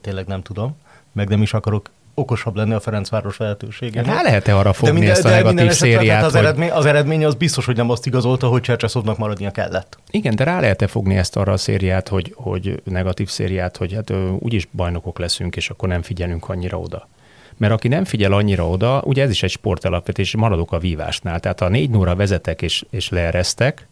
Tényleg 0.00 0.26
nem 0.26 0.42
tudom. 0.42 0.76
Meg 1.12 1.28
nem 1.28 1.42
is 1.42 1.54
akarok 1.54 1.90
okosabb 2.14 2.56
lenni 2.56 2.72
a 2.72 2.80
Ferencváros 2.80 3.36
lehetősége. 3.36 4.02
Rá 4.02 4.22
lehet-e 4.22 4.56
arra 4.56 4.72
fogni 4.72 4.94
minden, 4.94 5.10
ezt 5.10 5.24
a 5.24 5.28
negatív 5.28 5.70
szériát? 5.70 6.24
Az, 6.24 6.32
hogy... 6.32 6.40
eredmény, 6.40 6.70
az 6.70 6.86
eredmény 6.86 7.24
az 7.24 7.34
biztos, 7.34 7.64
hogy 7.64 7.76
nem 7.76 7.90
azt 7.90 8.06
igazolta, 8.06 8.48
hogy 8.48 8.60
Csercseszovnak 8.60 9.18
maradnia 9.18 9.50
kellett. 9.50 9.98
Igen, 10.10 10.36
de 10.36 10.44
rá 10.44 10.60
lehet-e 10.60 10.86
fogni 10.86 11.16
ezt 11.16 11.36
arra 11.36 11.52
a 11.52 11.56
szériát, 11.56 12.08
hogy, 12.08 12.32
hogy 12.36 12.82
negatív 12.84 13.28
szériát, 13.28 13.76
hogy 13.76 13.92
hát 13.92 14.12
úgyis 14.38 14.68
bajnokok 14.72 15.18
leszünk, 15.18 15.56
és 15.56 15.70
akkor 15.70 15.88
nem 15.88 16.02
figyelünk 16.02 16.48
annyira 16.48 16.78
oda 16.78 17.08
mert 17.56 17.72
aki 17.72 17.88
nem 17.88 18.04
figyel 18.04 18.32
annyira 18.32 18.68
oda, 18.68 19.02
ugye 19.04 19.22
ez 19.22 19.30
is 19.30 19.42
egy 19.42 19.50
sportalapvetés, 19.50 20.36
maradok 20.36 20.72
a 20.72 20.78
vívásnál. 20.78 21.40
Tehát 21.40 21.60
ha 21.60 21.68
négy 21.68 21.90
nóra 21.90 22.14
vezetek 22.14 22.62
és, 22.62 22.84
és 22.90 23.08
leeresztek, 23.08 23.88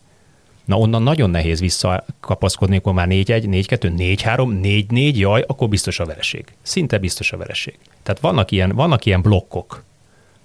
na 0.65 0.79
onnan 0.79 1.03
nagyon 1.03 1.31
nehéz 1.31 1.61
visszakapaszkodni, 1.61 2.77
akkor 2.77 2.93
már 2.93 3.07
4-1, 3.11 3.25
4-2, 3.27 4.17
4-3, 4.17 4.87
4-4, 4.89 5.15
jaj, 5.15 5.45
akkor 5.47 5.69
biztos 5.69 6.01
a 6.01 6.05
vereség. 6.05 6.45
Szinte 6.63 6.99
biztos 6.99 7.33
a 7.33 7.37
vereség. 7.37 7.79
Tehát 8.03 8.21
vannak 8.21 8.51
ilyen, 8.51 8.71
vannak 8.71 9.05
ilyen 9.05 9.23
blokkok, 9.23 9.85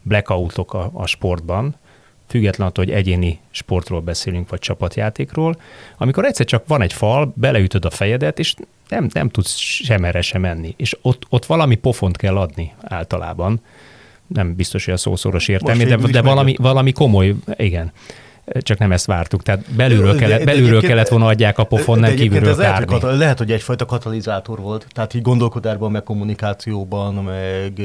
blackoutok 0.02 0.74
a, 0.74 0.90
a 0.94 1.08
sportban, 1.08 1.76
független 2.28 2.68
attól, 2.68 2.86
hogy 2.86 2.94
egyéni 2.94 3.40
sportról 3.52 4.02
beszélünk, 4.02 4.50
vagy 4.50 4.60
csapatjátékról, 4.60 5.62
amikor 5.98 6.26
egyszer 6.26 6.46
csak 6.46 6.68
van 6.68 6.82
egy 6.82 6.94
fal, 6.94 7.34
beleütöd 7.36 7.86
a 7.86 7.90
fejedet, 7.90 8.40
és 8.40 8.56
nem, 8.90 9.10
nem 9.14 9.30
tudsz 9.30 9.56
sem 9.58 10.04
erre 10.04 10.22
sem 10.22 10.42
menni. 10.42 10.74
És 10.78 10.98
ott, 11.02 11.26
ott 11.30 11.46
valami 11.46 11.76
pofont 11.76 12.18
kell 12.18 12.38
adni 12.38 12.74
általában. 12.82 13.62
Nem 14.28 14.56
biztos, 14.56 14.86
hogy 14.86 14.94
a 14.94 14.98
szószoros 14.98 15.48
értelmi, 15.48 15.84
de, 15.84 15.96
de 15.96 16.22
valami, 16.22 16.56
valami 16.58 16.92
komoly, 16.92 17.36
igen 17.56 17.92
csak 18.60 18.78
nem 18.78 18.92
ezt 18.92 19.06
vártuk. 19.06 19.44
Tehát 19.44 19.72
belülről, 19.72 20.14
de, 20.14 20.20
kellett, 20.20 20.44
belülről 20.44 20.82
kellett 20.82 21.08
volna 21.08 21.26
adják 21.26 21.58
a 21.58 21.64
pofon, 21.64 22.00
nem 22.00 22.16
kívülről 22.16 22.56
lehet, 22.56 22.90
hogy, 22.90 23.18
lehet, 23.18 23.38
hogy 23.38 23.52
egyfajta 23.52 23.86
katalizátor 23.86 24.60
volt. 24.60 24.88
Tehát 24.92 25.14
így 25.14 25.22
gondolkodásban, 25.22 25.92
meg 25.92 26.04
kommunikációban, 26.04 27.14
meg 27.14 27.82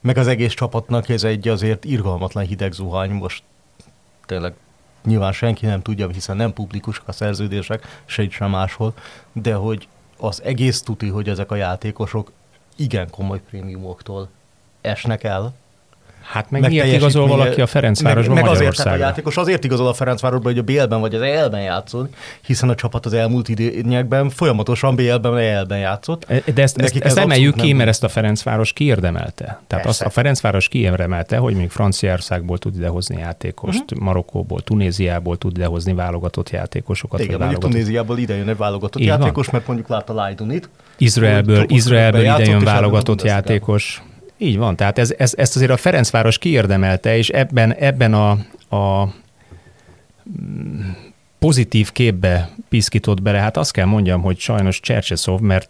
meg 0.00 0.18
az 0.18 0.26
egész 0.26 0.52
csapatnak 0.52 1.08
ez 1.08 1.24
egy 1.24 1.48
azért 1.48 1.84
irgalmatlan 1.84 2.44
hideg 2.44 2.72
zuhany, 2.72 3.10
most 3.10 3.42
tényleg 4.26 4.52
nyilván 5.04 5.32
senki 5.32 5.66
nem 5.66 5.82
tudja, 5.82 6.08
hiszen 6.08 6.36
nem 6.36 6.52
publikusak 6.52 7.08
a 7.08 7.12
szerződések, 7.12 8.02
se 8.04 8.22
itt 8.22 8.30
sem 8.30 8.50
máshol, 8.50 8.94
de 9.32 9.54
hogy 9.54 9.88
az 10.18 10.42
egész 10.42 10.82
tuti, 10.82 11.08
hogy 11.08 11.28
ezek 11.28 11.50
a 11.50 11.56
játékosok 11.56 12.32
igen 12.76 13.10
komoly 13.10 13.40
prémiumoktól 13.40 14.28
esnek 14.80 15.24
el, 15.24 15.54
Hát 16.24 16.50
meg, 16.50 16.60
meg 16.60 16.70
miért 16.70 16.92
igazol 16.92 17.26
valaki 17.26 17.60
a 17.60 17.66
Ferencvárosban 17.66 18.34
meg, 18.34 18.44
meg 18.44 18.52
azért, 18.52 18.78
a 18.78 18.96
játékos 18.96 19.36
azért 19.36 19.64
igazol 19.64 19.86
a 19.86 19.92
Ferencvárosban, 19.92 20.52
hogy 20.52 20.60
a 20.60 20.62
BL-ben 20.62 21.00
vagy 21.00 21.14
az 21.14 21.20
EL-ben 21.20 21.62
játszol, 21.62 22.08
hiszen 22.46 22.68
a 22.68 22.74
csapat 22.74 23.06
az 23.06 23.12
elmúlt 23.12 23.48
időnyekben 23.48 24.30
folyamatosan 24.30 24.94
BL-ben 24.94 25.32
vagy 25.32 25.42
EL-ben 25.42 25.78
játszott. 25.78 26.26
De 26.54 26.62
ezt, 26.62 26.78
ezt, 26.78 26.96
ezt 26.96 27.18
emeljük 27.18 27.54
ki, 27.54 27.68
nem... 27.68 27.76
mert 27.76 27.88
ezt 27.88 28.04
a 28.04 28.08
Ferencváros 28.08 28.72
kiérdemelte. 28.72 29.60
Tehát 29.66 29.86
azt 29.86 30.02
a 30.02 30.10
Ferencváros 30.10 30.68
kiérdemelte, 30.68 31.36
hogy 31.36 31.54
még 31.54 31.70
Franciaországból 31.70 32.58
tud 32.58 32.76
idehozni 32.76 33.18
játékost, 33.18 33.82
uh-huh. 33.82 33.98
Marokkóból, 33.98 34.60
Tunéziából 34.60 35.38
tud 35.38 35.56
idehozni 35.56 35.94
válogatott 35.94 36.50
játékosokat. 36.50 37.20
Igen, 37.20 37.38
mondjuk 37.38 37.50
válogatott... 37.50 37.70
Tunéziából 37.70 38.18
ide 38.18 38.36
jön 38.36 38.48
egy 38.48 38.56
válogatott 38.56 39.00
Így 39.02 39.06
játékos, 39.06 39.46
van. 39.46 39.54
mert 39.54 39.66
mondjuk 39.66 39.88
látta 39.88 40.12
Lajdunit. 40.12 40.68
Izraelből, 40.96 41.64
Izraelből 41.68 42.20
ide 42.20 42.44
jön 42.44 42.64
válogatott 42.64 43.22
játékos. 43.22 44.02
Így 44.44 44.56
van, 44.56 44.76
tehát 44.76 44.98
ez, 44.98 45.14
ez, 45.18 45.34
ezt 45.36 45.56
azért 45.56 45.70
a 45.70 45.76
Ferencváros 45.76 46.38
kiérdemelte, 46.38 47.16
és 47.16 47.28
ebben, 47.28 47.74
ebben 47.74 48.14
a, 48.14 48.30
a 48.76 49.08
pozitív 51.38 51.92
képbe 51.92 52.50
piszkított 52.68 53.22
bele, 53.22 53.38
hát 53.38 53.56
azt 53.56 53.72
kell 53.72 53.84
mondjam, 53.84 54.22
hogy 54.22 54.38
sajnos 54.38 54.80
Csercseszov, 54.80 55.40
mert 55.40 55.68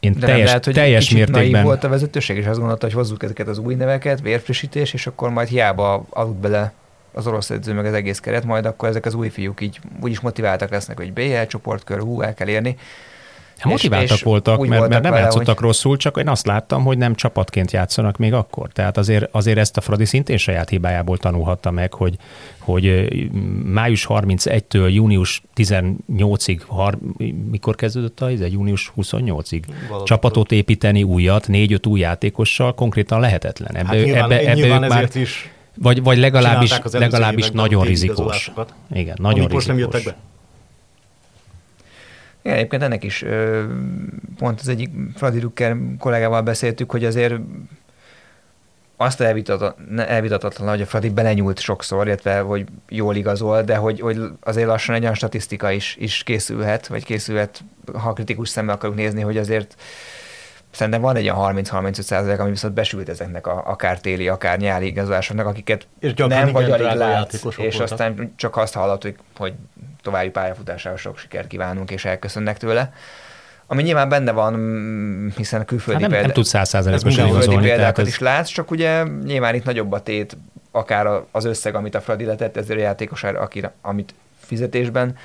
én 0.00 0.12
De 0.12 0.26
teljes, 0.26 0.46
lehet, 0.46 0.64
hogy 0.64 0.74
teljes 0.74 1.10
mértékben... 1.10 1.64
volt 1.64 1.84
a 1.84 1.88
vezetőség, 1.88 2.36
és 2.36 2.46
azt 2.46 2.58
gondolta, 2.58 2.86
hogy 2.86 2.94
hozzuk 2.94 3.22
ezeket 3.22 3.48
az 3.48 3.58
új 3.58 3.74
neveket, 3.74 4.20
vérfrissítés, 4.20 4.92
és 4.92 5.06
akkor 5.06 5.30
majd 5.30 5.48
hiába 5.48 6.06
aludt 6.10 6.40
bele 6.40 6.72
az 7.12 7.26
orosz 7.26 7.50
edző, 7.50 7.72
meg 7.72 7.86
az 7.86 7.92
egész 7.92 8.20
keret, 8.20 8.44
majd 8.44 8.64
akkor 8.66 8.88
ezek 8.88 9.06
az 9.06 9.14
új 9.14 9.28
fiúk 9.28 9.60
így 9.60 9.80
úgyis 10.00 10.20
motiváltak 10.20 10.70
lesznek, 10.70 10.96
hogy 10.96 11.12
BL 11.12 11.42
csoportkör, 11.48 12.00
hú, 12.00 12.20
el 12.20 12.34
kell 12.34 12.48
érni. 12.48 12.76
Hát 13.58 13.72
motiváltak 13.72 14.10
és, 14.10 14.16
és 14.16 14.22
voltak, 14.22 14.58
mert, 14.58 14.68
voltak 14.68 14.88
mert 14.88 15.02
nem 15.02 15.12
vele, 15.12 15.24
játszottak 15.24 15.58
hogy... 15.58 15.66
rosszul, 15.66 15.96
csak 15.96 16.16
én 16.16 16.28
azt 16.28 16.46
láttam, 16.46 16.84
hogy 16.84 16.98
nem 16.98 17.14
csapatként 17.14 17.70
játszanak 17.70 18.16
még 18.16 18.32
akkor. 18.32 18.68
Tehát 18.72 18.96
azért, 18.96 19.28
azért 19.30 19.58
ezt 19.58 19.76
a 19.76 19.80
Fradi 19.80 20.04
szintén 20.04 20.36
saját 20.36 20.68
hibájából 20.68 21.18
tanulhatta 21.18 21.70
meg, 21.70 21.94
hogy, 21.94 22.16
hogy 22.58 23.08
május 23.64 24.06
31-től 24.08 24.92
június 24.92 25.42
18-ig, 25.56 26.60
har, 26.66 26.98
mikor 27.50 27.74
kezdődött 27.74 28.20
a 28.20 28.30
ez? 28.30 28.40
Június 28.52 28.92
28-ig. 28.96 29.62
Valóban. 29.88 30.06
Csapatot 30.06 30.52
építeni 30.52 31.02
újat, 31.02 31.48
négy-öt 31.48 31.86
új 31.86 32.00
játékossal 32.00 32.74
konkrétan 32.74 33.20
lehetetlen. 33.20 33.76
Ebbe, 33.76 33.86
hát 33.86 34.04
nyilván, 34.04 34.22
ebbe, 34.30 34.50
ebbe 34.50 34.84
ők 34.84 34.88
már, 34.88 35.08
is 35.14 35.50
vagy, 35.78 36.02
vagy 36.02 36.18
legalábbis, 36.18 36.74
legalábbis 36.92 37.50
nagyon 37.50 37.84
rizikós. 37.84 38.50
Igen, 38.94 39.16
nagyon 39.18 39.34
rizikós. 39.34 39.52
most 39.52 39.66
nem 39.66 39.78
jöttek 39.78 40.04
be. 40.04 40.16
Igen, 42.46 42.58
egyébként 42.58 42.82
ennek 42.82 43.04
is 43.04 43.24
pont 44.38 44.60
az 44.60 44.68
egyik 44.68 44.90
Fradi 45.14 45.38
Drucker 45.38 45.76
kollégával 45.98 46.42
beszéltük, 46.42 46.90
hogy 46.90 47.04
azért 47.04 47.34
azt 48.96 49.20
elvitatatlan, 49.96 50.68
hogy 50.68 50.80
a 50.80 50.86
Fradi 50.86 51.08
belenyúlt 51.10 51.58
sokszor, 51.58 52.06
illetve 52.06 52.40
hogy 52.40 52.66
jól 52.88 53.16
igazol, 53.16 53.62
de 53.62 53.76
hogy, 53.76 54.00
hogy 54.00 54.20
azért 54.40 54.66
lassan 54.66 54.94
egy 54.94 55.02
olyan 55.02 55.14
statisztika 55.14 55.70
is, 55.70 55.96
is 56.00 56.22
készülhet, 56.22 56.86
vagy 56.86 57.04
készülhet, 57.04 57.64
ha 57.92 58.12
kritikus 58.12 58.48
szemmel 58.48 58.74
akarunk 58.74 58.98
nézni, 58.98 59.20
hogy 59.20 59.36
azért 59.36 59.76
szerintem 60.76 61.00
van 61.00 61.16
egy 61.16 61.22
ilyen 61.22 61.36
30-35 61.38 62.00
százalék, 62.00 62.38
ami 62.38 62.50
viszont 62.50 62.74
besült 62.74 63.08
ezeknek 63.08 63.46
a, 63.46 63.62
akár 63.66 64.00
téli, 64.00 64.28
akár 64.28 64.58
nyári 64.58 64.86
igazolásoknak, 64.86 65.46
akiket 65.46 65.86
És 65.98 66.14
nem 66.14 66.52
vagy 66.52 66.70
alig 66.70 66.92
látsz, 66.92 67.34
és 67.34 67.42
voltak. 67.42 67.80
aztán 67.80 68.32
csak 68.36 68.56
azt 68.56 68.74
hallottuk, 68.74 69.16
hogy 69.36 69.54
további 70.02 70.30
pályafutására 70.30 70.96
sok 70.96 71.18
sikert 71.18 71.46
kívánunk, 71.46 71.90
és 71.90 72.04
elköszönnek 72.04 72.58
tőle. 72.58 72.92
Ami 73.66 73.82
nyilván 73.82 74.08
benne 74.08 74.32
van, 74.32 74.54
mm, 74.54 75.28
hiszen 75.36 75.60
a 75.60 75.64
külföldi 75.64 76.02
Hát 76.02 76.10
nem, 76.10 76.10
nem 76.10 76.18
példa- 76.18 76.34
tud 76.34 76.44
százszázalékosan 76.44 77.08
Ez 77.08 77.16
mindenhol 77.16 77.40
külföldi 77.40 77.66
igazolni. 77.66 77.82
Tehát 77.82 77.94
példákat 77.94 78.06
ez, 78.06 78.12
is 78.12 78.36
látsz, 78.36 78.48
csak 78.48 78.70
ugye 78.70 79.02
nyilván 79.24 79.54
itt 79.54 79.64
nagyobb 79.64 79.92
a 79.92 80.02
tét, 80.02 80.36
akár 80.70 81.06
az 81.30 81.44
összeg, 81.44 81.74
amit 81.74 81.94
a 81.94 82.00
Fradi 82.00 82.24
letett 82.24 82.56
ezért 82.56 82.78
a 82.78 82.82
játékosára, 82.82 83.40
akire, 83.40 83.72
amit 83.82 84.14
fizetésben 84.40 85.16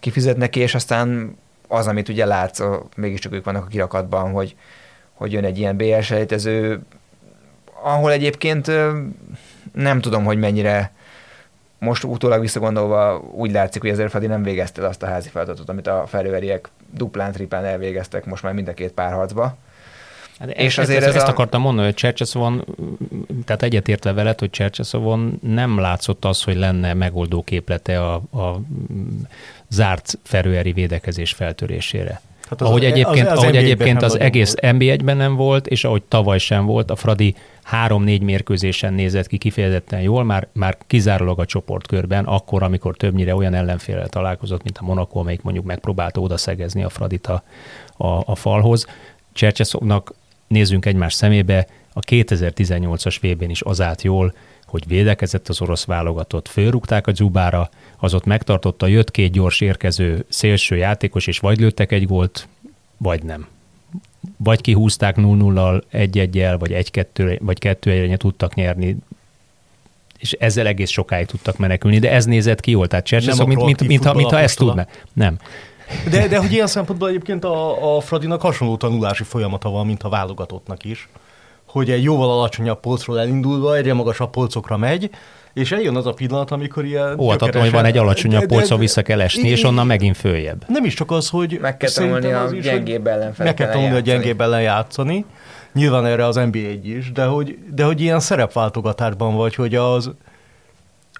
kifizetnek 0.00 0.50
ki, 0.50 0.60
és 0.60 0.74
aztán 0.74 1.36
az, 1.72 1.86
amit 1.86 2.08
ugye 2.08 2.24
látsz, 2.24 2.62
mégiscsak 2.96 3.32
ők 3.32 3.44
vannak 3.44 3.64
a 3.64 3.68
kirakatban, 3.68 4.30
hogy, 4.30 4.56
hogy 5.12 5.32
jön 5.32 5.44
egy 5.44 5.58
ilyen 5.58 5.76
BL 5.76 6.00
selejtező, 6.00 6.80
ahol 7.82 8.12
egyébként 8.12 8.66
nem 9.72 10.00
tudom, 10.00 10.24
hogy 10.24 10.38
mennyire 10.38 10.92
most 11.78 12.04
utólag 12.04 12.40
visszagondolva 12.40 13.18
úgy 13.18 13.50
látszik, 13.50 13.80
hogy 13.80 13.90
azért 13.90 14.10
Fradi 14.10 14.26
nem 14.26 14.42
végezte 14.42 14.86
azt 14.86 15.02
a 15.02 15.06
házi 15.06 15.28
feladatot, 15.28 15.68
amit 15.68 15.86
a 15.86 16.04
felőeriek 16.06 16.68
duplán, 16.90 17.32
triplán 17.32 17.64
elvégeztek 17.64 18.24
most 18.24 18.42
már 18.42 18.52
mind 18.52 18.68
a 18.68 18.74
két 18.74 18.92
párharcba. 18.92 19.56
Hát 20.42 20.50
És 20.50 20.64
és 20.64 20.78
azért 20.78 20.88
azért 20.88 21.02
ez 21.02 21.06
ezt, 21.08 21.16
ezt 21.16 21.26
a- 21.26 21.30
akartam 21.30 21.60
mondani, 21.60 21.86
hogy 21.86 21.94
Csercseszovon, 21.96 22.64
tehát 23.44 23.62
egyetértve 23.62 24.12
veled, 24.12 24.38
hogy 24.38 24.50
Csercseszovon 24.50 25.38
nem 25.42 25.78
látszott 25.78 26.24
az, 26.24 26.42
hogy 26.42 26.56
lenne 26.56 26.94
megoldó 26.94 27.42
képlete 27.42 28.00
a, 28.02 28.14
a 28.14 28.60
zárt 29.70 30.18
ferőeri 30.22 30.72
védekezés 30.72 31.32
feltörésére. 31.32 32.20
Hát 32.48 32.60
Az 32.60 32.66
ahogy 32.68 32.84
egyébként, 32.84 33.26
az- 33.26 33.32
az 33.32 33.38
ahogy 33.42 33.56
egyébként 33.56 34.02
az 34.02 34.18
egész 34.20 34.54
volt. 34.60 34.76
NB1-ben 34.76 35.16
nem 35.16 35.34
volt, 35.36 35.66
és 35.66 35.84
ahogy 35.84 36.02
tavaly 36.02 36.38
sem 36.38 36.64
volt, 36.66 36.90
a 36.90 36.96
Fradi 36.96 37.34
három-négy 37.62 38.22
mérkőzésen 38.22 38.92
nézett 38.94 39.26
ki 39.26 39.38
kifejezetten 39.38 40.00
jól, 40.00 40.24
már, 40.24 40.46
már 40.52 40.76
kizárólag 40.86 41.38
a 41.40 41.44
csoportkörben, 41.46 42.24
akkor, 42.24 42.62
amikor 42.62 42.96
többnyire 42.96 43.34
olyan 43.34 43.54
ellenfélel 43.54 44.08
találkozott, 44.08 44.62
mint 44.62 44.78
a 44.78 44.84
Monaco, 44.84 45.18
amelyik 45.18 45.42
mondjuk 45.42 45.64
megpróbálta 45.64 46.20
odaszegezni 46.20 46.82
a 46.82 46.88
Fradit 46.88 47.26
a, 47.26 47.42
a, 47.96 48.22
a 48.26 48.34
falhoz. 48.34 48.86
Csercseszovnak 49.32 50.12
nézzünk 50.52 50.86
egymás 50.86 51.14
szemébe, 51.14 51.66
a 51.92 52.00
2018-as 52.00 53.16
vb 53.20 53.50
is 53.50 53.62
az 53.62 53.80
állt 53.80 54.02
jól, 54.02 54.34
hogy 54.66 54.86
védekezett 54.86 55.48
az 55.48 55.60
orosz 55.60 55.84
válogatott, 55.84 56.48
fölrúgták 56.48 57.06
a 57.06 57.14
Zubára, 57.14 57.70
az 57.98 58.14
ott 58.14 58.24
megtartotta, 58.24 58.86
jött 58.86 59.10
két 59.10 59.32
gyors 59.32 59.60
érkező 59.60 60.24
szélső 60.28 60.76
játékos, 60.76 61.26
és 61.26 61.38
vagy 61.38 61.58
lőttek 61.58 61.92
egy 61.92 62.06
gólt, 62.06 62.48
vagy 62.96 63.22
nem. 63.22 63.46
Vagy 64.36 64.60
kihúzták 64.60 65.16
0-0-al, 65.18 65.82
1-1-el, 65.92 66.56
vagy 66.58 66.88
1-2, 66.92 67.38
vagy 67.40 67.58
2 67.58 67.90
1 67.90 68.16
tudtak 68.16 68.54
nyerni, 68.54 68.96
és 70.18 70.32
ezzel 70.32 70.66
egész 70.66 70.90
sokáig 70.90 71.26
tudtak 71.26 71.58
menekülni, 71.58 71.98
de 71.98 72.10
ez 72.10 72.24
nézett 72.24 72.60
ki 72.60 72.70
jól, 72.70 72.86
tehát 72.86 73.04
Csercseszov, 73.04 73.46
Nem 73.46 73.46
a 73.46 73.48
mint, 73.48 73.64
mint, 73.64 73.76
proaktív 73.76 73.88
mintha, 73.88 74.14
mintha 74.14 74.38
ezt 74.38 74.58
tudná. 74.58 74.86
Nem. 75.12 75.38
De, 76.10 76.28
de 76.28 76.38
hogy 76.38 76.52
ilyen 76.52 76.66
szempontból 76.66 77.08
egyébként 77.08 77.44
a, 77.44 77.96
a 77.96 78.00
Fradinak 78.00 78.40
hasonló 78.40 78.76
tanulási 78.76 79.22
folyamata 79.22 79.70
van, 79.70 79.86
mint 79.86 80.02
a 80.02 80.08
válogatottnak 80.08 80.84
is, 80.84 81.08
hogy 81.66 81.90
egy 81.90 82.02
jóval 82.02 82.30
alacsonyabb 82.30 82.80
polcról 82.80 83.20
elindulva 83.20 83.76
egyre 83.76 83.94
magasabb 83.94 84.30
polcokra 84.30 84.76
megy, 84.76 85.10
és 85.52 85.72
eljön 85.72 85.96
az 85.96 86.06
a 86.06 86.12
pillanat, 86.12 86.50
amikor 86.50 86.84
ilyen... 86.84 87.20
Óvatatlan, 87.20 87.62
hogy 87.62 87.72
van 87.72 87.84
egy 87.84 87.96
alacsonyabb 87.96 88.46
polcon 88.46 88.78
vissza 88.78 89.02
kell 89.02 89.20
esni, 89.20 89.48
és 89.48 89.64
onnan 89.64 89.86
megint 89.86 90.16
följebb. 90.16 90.64
Nem 90.68 90.84
is 90.84 90.94
csak 90.94 91.10
az, 91.10 91.28
hogy... 91.28 91.58
Meg 91.60 91.76
kell 91.76 91.90
tanulni 91.90 92.32
a 92.32 92.42
az 92.42 92.52
is, 92.52 92.64
hogy 92.64 92.74
gyengébb 92.74 93.06
ellenfelekkel 93.06 93.44
Meg 93.44 93.54
kell 93.54 93.68
tanulni 93.70 93.94
a 93.94 94.12
gyengébb 94.12 94.40
ellen 94.40 94.62
játszani. 94.62 95.24
Nyilván 95.72 96.06
erre 96.06 96.26
az 96.26 96.34
NBA 96.34 96.58
egy 96.58 96.86
is, 96.86 97.12
de 97.12 97.24
hogy, 97.24 97.58
de 97.74 97.84
hogy 97.84 98.00
ilyen 98.00 98.20
szerepváltogatásban 98.20 99.34
vagy, 99.34 99.54
hogy 99.54 99.74
az, 99.74 100.10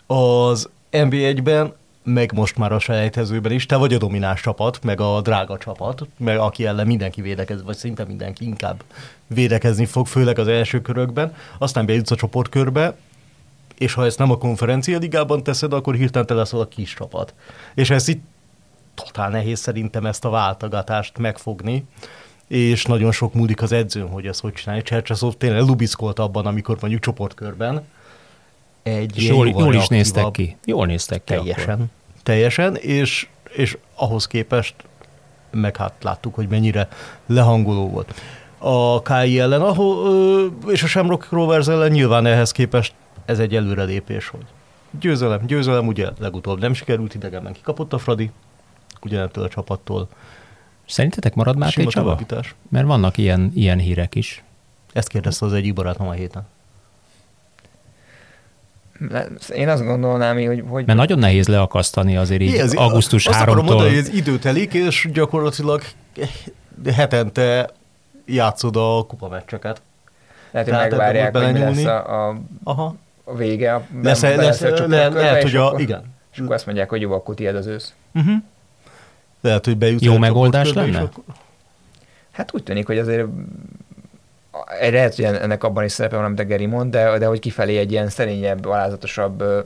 az 0.06 0.68
NBA-ben, 0.90 1.72
meg 2.02 2.32
most 2.32 2.56
már 2.56 2.72
a 2.72 2.78
selejtezőben 2.78 3.52
is, 3.52 3.66
te 3.66 3.76
vagy 3.76 3.94
a 3.94 3.98
domináns 3.98 4.40
csapat, 4.40 4.82
meg 4.82 5.00
a 5.00 5.20
drága 5.20 5.58
csapat, 5.58 6.06
meg 6.16 6.38
aki 6.38 6.66
ellen 6.66 6.86
mindenki 6.86 7.20
védekez, 7.20 7.62
vagy 7.62 7.76
szinte 7.76 8.04
mindenki 8.04 8.44
inkább 8.44 8.82
védekezni 9.26 9.86
fog, 9.86 10.06
főleg 10.06 10.38
az 10.38 10.48
első 10.48 10.80
körökben, 10.80 11.34
aztán 11.58 11.86
bejutsz 11.86 12.10
a 12.10 12.16
csoportkörbe, 12.16 12.96
és 13.78 13.94
ha 13.94 14.04
ezt 14.04 14.18
nem 14.18 14.30
a 14.30 14.38
konferencia 14.38 14.98
ligában 14.98 15.42
teszed, 15.42 15.72
akkor 15.72 15.94
hirtelen 15.94 16.26
te 16.26 16.34
leszel 16.34 16.60
a 16.60 16.68
kis 16.68 16.94
csapat. 16.94 17.34
És 17.74 17.90
ez 17.90 18.08
itt 18.08 18.24
totál 18.94 19.30
nehéz 19.30 19.58
szerintem 19.58 20.06
ezt 20.06 20.24
a 20.24 20.30
váltogatást 20.30 21.18
megfogni, 21.18 21.84
és 22.46 22.84
nagyon 22.84 23.12
sok 23.12 23.34
múlik 23.34 23.62
az 23.62 23.72
edzőn, 23.72 24.08
hogy 24.08 24.26
ezt 24.26 24.40
hogy 24.40 24.52
csinálja. 24.52 24.82
Csercseszov 24.82 25.34
tényleg 25.34 25.62
lubiszkolt 25.62 26.18
abban, 26.18 26.46
amikor 26.46 26.76
mondjuk 26.80 27.02
csoportkörben 27.02 27.84
egy 28.82 29.16
És 29.16 29.28
jól, 29.28 29.48
jól 29.48 29.74
is 29.74 29.88
néztek 29.88 30.30
ki. 30.30 30.56
Jól 30.64 30.86
néztek 30.86 31.24
ki 31.24 31.34
Teljesen. 31.34 31.74
Akkor. 31.74 31.86
Teljesen, 32.22 32.76
és, 32.76 33.28
és 33.52 33.78
ahhoz 33.94 34.26
képest 34.26 34.74
meg 35.50 35.76
hát 35.76 35.92
láttuk, 36.02 36.34
hogy 36.34 36.48
mennyire 36.48 36.88
lehangoló 37.26 37.88
volt. 37.88 38.14
A 38.58 39.02
KI 39.02 39.40
ellen, 39.40 39.60
ahol, 39.60 40.52
és 40.68 40.82
a 40.82 40.86
Shamrock 40.86 41.30
Rovers 41.30 41.68
ellen 41.68 41.90
nyilván 41.90 42.26
ehhez 42.26 42.52
képest 42.52 42.94
ez 43.24 43.38
egy 43.38 43.54
előrelépés, 43.54 44.28
hogy 44.28 44.44
győzelem, 45.00 45.46
győzelem, 45.46 45.86
ugye 45.86 46.08
legutóbb 46.18 46.60
nem 46.60 46.74
sikerült, 46.74 47.14
idegenben 47.14 47.52
kikapott 47.52 47.92
a 47.92 47.98
Fradi, 47.98 48.30
ugyanettől 49.02 49.44
a 49.44 49.48
csapattól. 49.48 50.08
Szerintetek 50.86 51.34
marad 51.34 51.56
Máté 51.56 51.72
Sima 51.72 51.90
Csaba? 51.90 52.18
Mert 52.68 52.86
vannak 52.86 53.18
ilyen, 53.18 53.52
ilyen 53.54 53.78
hírek 53.78 54.14
is. 54.14 54.42
Ezt 54.92 55.08
kérdezte 55.08 55.46
az 55.46 55.52
egyik 55.52 55.72
barátom 55.72 56.08
a 56.08 56.12
héten. 56.12 56.46
Én 59.54 59.68
azt 59.68 59.84
gondolnám, 59.84 60.36
hogy, 60.36 60.64
hogy 60.68 60.86
Mert 60.86 60.98
nagyon 60.98 61.18
nehéz 61.18 61.48
leakasztani 61.48 62.16
azért 62.16 62.40
így 62.40 62.54
Ez- 62.54 62.74
augusztus 62.74 63.26
Azt 63.26 63.40
akarom 63.40 63.64
3-tól. 63.64 63.68
mondani, 63.68 63.88
hogy 63.88 63.98
ez 63.98 64.08
idő 64.08 64.38
telik, 64.38 64.74
és 64.74 65.08
gyakorlatilag 65.12 65.82
hetente 66.94 67.70
játszod 68.26 68.76
a 68.76 69.04
kupameccseket. 69.08 69.82
lehet, 70.50 70.68
hogy 70.68 70.76
Tehát 70.78 70.90
megvárják, 70.90 71.36
hogy 71.36 71.52
mi 71.52 71.58
lesz 71.58 71.84
a, 71.84 72.28
a, 72.28 72.36
Aha. 72.64 72.94
a 73.24 73.34
vége. 73.36 73.74
A, 73.74 73.82
Lesz, 74.02 74.20
be- 74.20 74.36
lesz, 74.36 74.60
belesz 74.60 74.80
a 74.80 74.86
le, 74.86 75.08
lehet, 75.08 75.42
hogy 75.42 75.56
a, 75.56 75.66
akkor- 75.66 75.80
igen. 75.80 76.02
És 76.32 76.38
akkor 76.38 76.54
azt 76.54 76.66
mondják, 76.66 76.88
hogy 76.88 77.00
jó, 77.00 77.12
akkor 77.12 77.34
tiéd 77.34 77.54
az 77.54 77.66
ősz. 77.66 77.92
Uh-huh. 78.14 78.34
Lehet, 79.40 79.64
hogy 79.64 79.76
bejutsz 79.76 80.02
Jó 80.02 80.18
megoldás 80.18 80.72
lenne? 80.72 80.98
akkor- 81.00 81.24
Hát 82.30 82.54
úgy 82.54 82.62
tűnik, 82.62 82.86
hogy 82.86 82.98
azért 82.98 83.26
egy 84.80 84.92
lehet, 84.92 85.14
hogy 85.14 85.24
ennek 85.24 85.64
abban 85.64 85.84
is 85.84 85.92
szerepe 85.92 86.16
van, 86.16 86.24
amit 86.24 86.40
a 86.40 86.44
Geri 86.44 86.66
mond, 86.66 86.90
de, 86.90 87.18
de 87.18 87.26
hogy 87.26 87.38
kifelé 87.38 87.76
egy 87.78 87.92
ilyen 87.92 88.08
szerényebb, 88.08 88.64
alázatosabb 88.66 89.40
ö, 89.40 89.60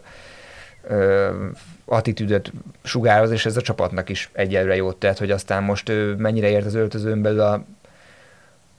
ö, 0.89 1.29
attitűdöt 1.85 2.53
sugároz, 2.83 3.31
és 3.31 3.47
ez 3.47 3.57
a 3.57 3.61
csapatnak 3.61 4.09
is 4.09 4.31
egyelőre 4.33 4.77
jót 4.77 4.97
tett, 4.97 5.19
hogy 5.19 5.31
aztán 5.31 5.63
most 5.63 5.89
ő 5.89 6.15
mennyire 6.15 6.49
ért 6.49 6.67
az 6.67 6.75
öltözőn 6.75 7.23
belül 7.23 7.41
a, 7.41 7.65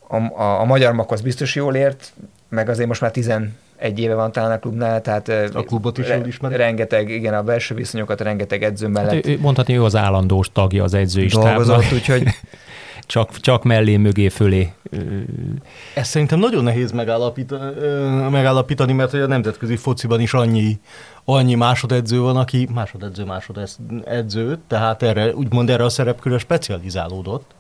a, 0.07 0.15
a, 0.41 0.59
a 0.59 0.63
magyar 0.65 0.93
makhoz 0.93 1.21
biztos 1.21 1.55
jól 1.55 1.75
ért, 1.75 2.13
meg 2.49 2.69
azért 2.69 2.87
most 2.87 3.01
már 3.01 3.11
11 3.11 3.49
éve 3.95 4.13
van 4.13 4.31
talán 4.31 4.51
a 4.51 4.59
klubnál, 4.59 5.01
tehát 5.01 5.29
A 5.53 5.63
klubot 5.63 5.97
is 5.97 6.07
jól 6.09 6.25
ismeri. 6.27 6.55
rengeteg, 6.55 7.09
igen, 7.09 7.33
a 7.33 7.43
belső 7.43 7.75
viszonyokat, 7.75 8.21
rengeteg 8.21 8.63
edző 8.63 8.87
mellett 8.87 9.13
Hát, 9.13 9.25
ő- 9.27 9.39
mondhatni, 9.39 9.75
ő 9.77 9.83
az 9.83 9.95
állandós 9.95 10.51
tagja 10.51 10.83
az 10.83 10.93
edzői 10.93 11.27
stábnak. 11.29 11.53
dolgozott, 11.55 11.91
úgyhogy 11.93 12.23
Csak, 13.07 13.39
csak 13.39 13.63
mellé, 13.63 13.97
mögé, 13.97 14.29
fölé. 14.29 14.73
Ezt 15.93 16.09
szerintem 16.09 16.39
nagyon 16.39 16.63
nehéz 16.63 16.91
megállapítani, 16.91 17.71
megállapítani, 18.29 18.93
mert 18.93 19.11
hogy 19.11 19.19
a 19.19 19.27
nemzetközi 19.27 19.75
fociban 19.75 20.19
is 20.21 20.33
annyi, 20.33 20.79
annyi 21.25 21.55
másodedző 21.55 22.19
van, 22.19 22.37
aki 22.37 22.67
másodedző, 22.73 23.23
másodedző, 23.23 24.57
tehát 24.67 25.03
erre, 25.03 25.33
úgymond 25.33 25.69
erre 25.69 25.83
a 25.83 25.89
szerepkörre 25.89 26.37
specializálódott. 26.37 27.51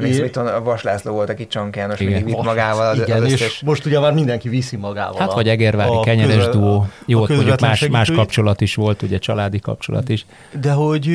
É- 0.00 0.24
itt 0.24 0.36
a 0.36 0.62
Vas 0.62 0.82
László 0.82 1.12
volt, 1.12 1.28
aki 1.30 1.46
Csank 1.46 1.76
János 1.76 2.00
Igen. 2.00 2.12
mindig 2.12 2.34
vitt 2.34 2.44
magával 2.44 2.88
az, 2.88 2.98
Igen, 3.00 3.22
az 3.22 3.26
és 3.26 3.32
összes... 3.32 3.62
most 3.62 3.86
ugye 3.86 4.00
már 4.00 4.12
mindenki 4.12 4.48
viszi 4.48 4.76
magával. 4.76 5.18
Hát 5.20 5.30
a- 5.30 5.34
vagy 5.34 5.48
Egervári 5.48 5.94
a 5.96 6.00
kenyeres 6.00 6.34
közel- 6.34 6.50
duó. 6.52 6.86
Jó, 7.06 7.18
mondjuk 7.18 7.60
más, 7.60 7.60
más 7.60 7.78
segítői. 7.88 8.16
kapcsolat 8.16 8.60
is 8.60 8.74
volt, 8.74 9.02
ugye 9.02 9.18
családi 9.18 9.58
kapcsolat 9.58 10.08
is. 10.08 10.26
De 10.60 10.72
hogy 10.72 11.08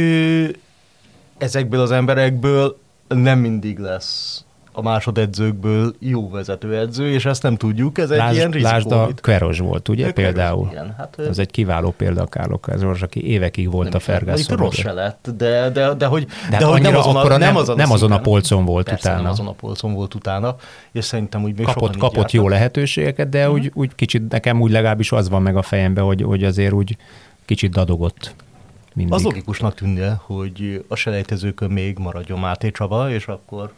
ezekből 1.38 1.80
az 1.82 1.92
emberekből 1.92 2.78
nem 3.08 3.40
mindig 3.40 3.78
lesz 3.80 4.40
a 4.78 4.82
másodedzőkből 4.82 5.96
jó 6.00 6.30
vezetőedző, 6.30 7.10
és 7.12 7.26
ezt 7.26 7.44
nem 7.44 7.56
tudjuk, 7.56 7.98
ez 7.98 8.10
egy 8.10 8.18
ilyen 8.34 8.50
Lásd, 8.50 8.54
rizikó. 8.54 8.72
lásd 8.72 8.92
a 8.92 9.08
Kveros 9.22 9.60
volt, 9.60 9.90
ugye 9.90 10.12
Kveros, 10.12 10.32
például? 10.34 10.68
Igen, 10.72 10.94
hát, 10.98 11.20
Ez 11.20 11.38
egy 11.40 11.52
kiváló 11.52 11.92
példa 11.98 12.22
a 12.22 12.26
Kárló 12.26 12.58
Kveros, 12.58 13.02
aki 13.02 13.28
évekig 13.30 13.72
volt 13.72 13.94
a 13.94 14.00
Ferguson. 14.00 14.58
rossz 14.58 14.76
se 14.76 14.92
lett, 14.92 15.30
de, 15.38 15.70
de, 15.70 15.94
de 15.94 16.06
hogy, 16.06 16.28
De, 16.50 16.58
de 16.58 16.66
hogy 16.66 16.82
nem 16.82 16.96
azon, 16.96 17.16
a, 17.16 17.28
nem, 17.28 17.40
nem 17.40 17.56
azon, 17.56 17.76
nem 17.76 17.92
azon 17.92 18.12
a 18.12 18.20
polcon 18.20 18.66
volt 18.66 18.90
Persze, 18.90 19.10
utána. 19.10 19.22
nem 19.24 19.32
azon 19.32 19.48
a 19.48 19.52
polcon 19.52 19.94
volt 19.94 20.14
utána, 20.14 20.56
és 20.92 21.06
szerintem 21.06 21.44
úgy 21.44 21.56
még 21.58 21.66
kapott, 21.66 21.98
kapott 21.98 22.14
jártak. 22.16 22.32
jó 22.32 22.48
lehetőségeket, 22.50 23.30
de 23.30 23.46
Mhm. 23.46 23.54
úgy, 23.54 23.72
úgy 23.74 23.96
kicsit, 23.96 24.32
nekem 24.32 24.62
úgy 24.62 24.72
legalábbis 24.72 25.12
az 25.12 25.30
van 25.30 25.42
meg 25.42 25.58
a 25.58 25.62
fejemben, 25.62 26.04
hogy, 26.04 26.22
hogy 26.22 26.44
azért 26.44 26.74
úgy 26.74 26.98
kicsit 27.46 27.72
dadogott 27.72 28.36
mindig. 28.96 29.14
Az 29.14 29.24
logikusnak 29.24 29.74
tűnne, 29.74 30.20
hogy 30.22 30.86
a 30.88 30.96
selejtezőkön 30.96 31.72
még 31.72 31.98
maradjon 31.98 32.40
Máté 32.40 32.72
Csaba, 32.72 33.10
és 33.10 33.28
akkor 33.28 33.72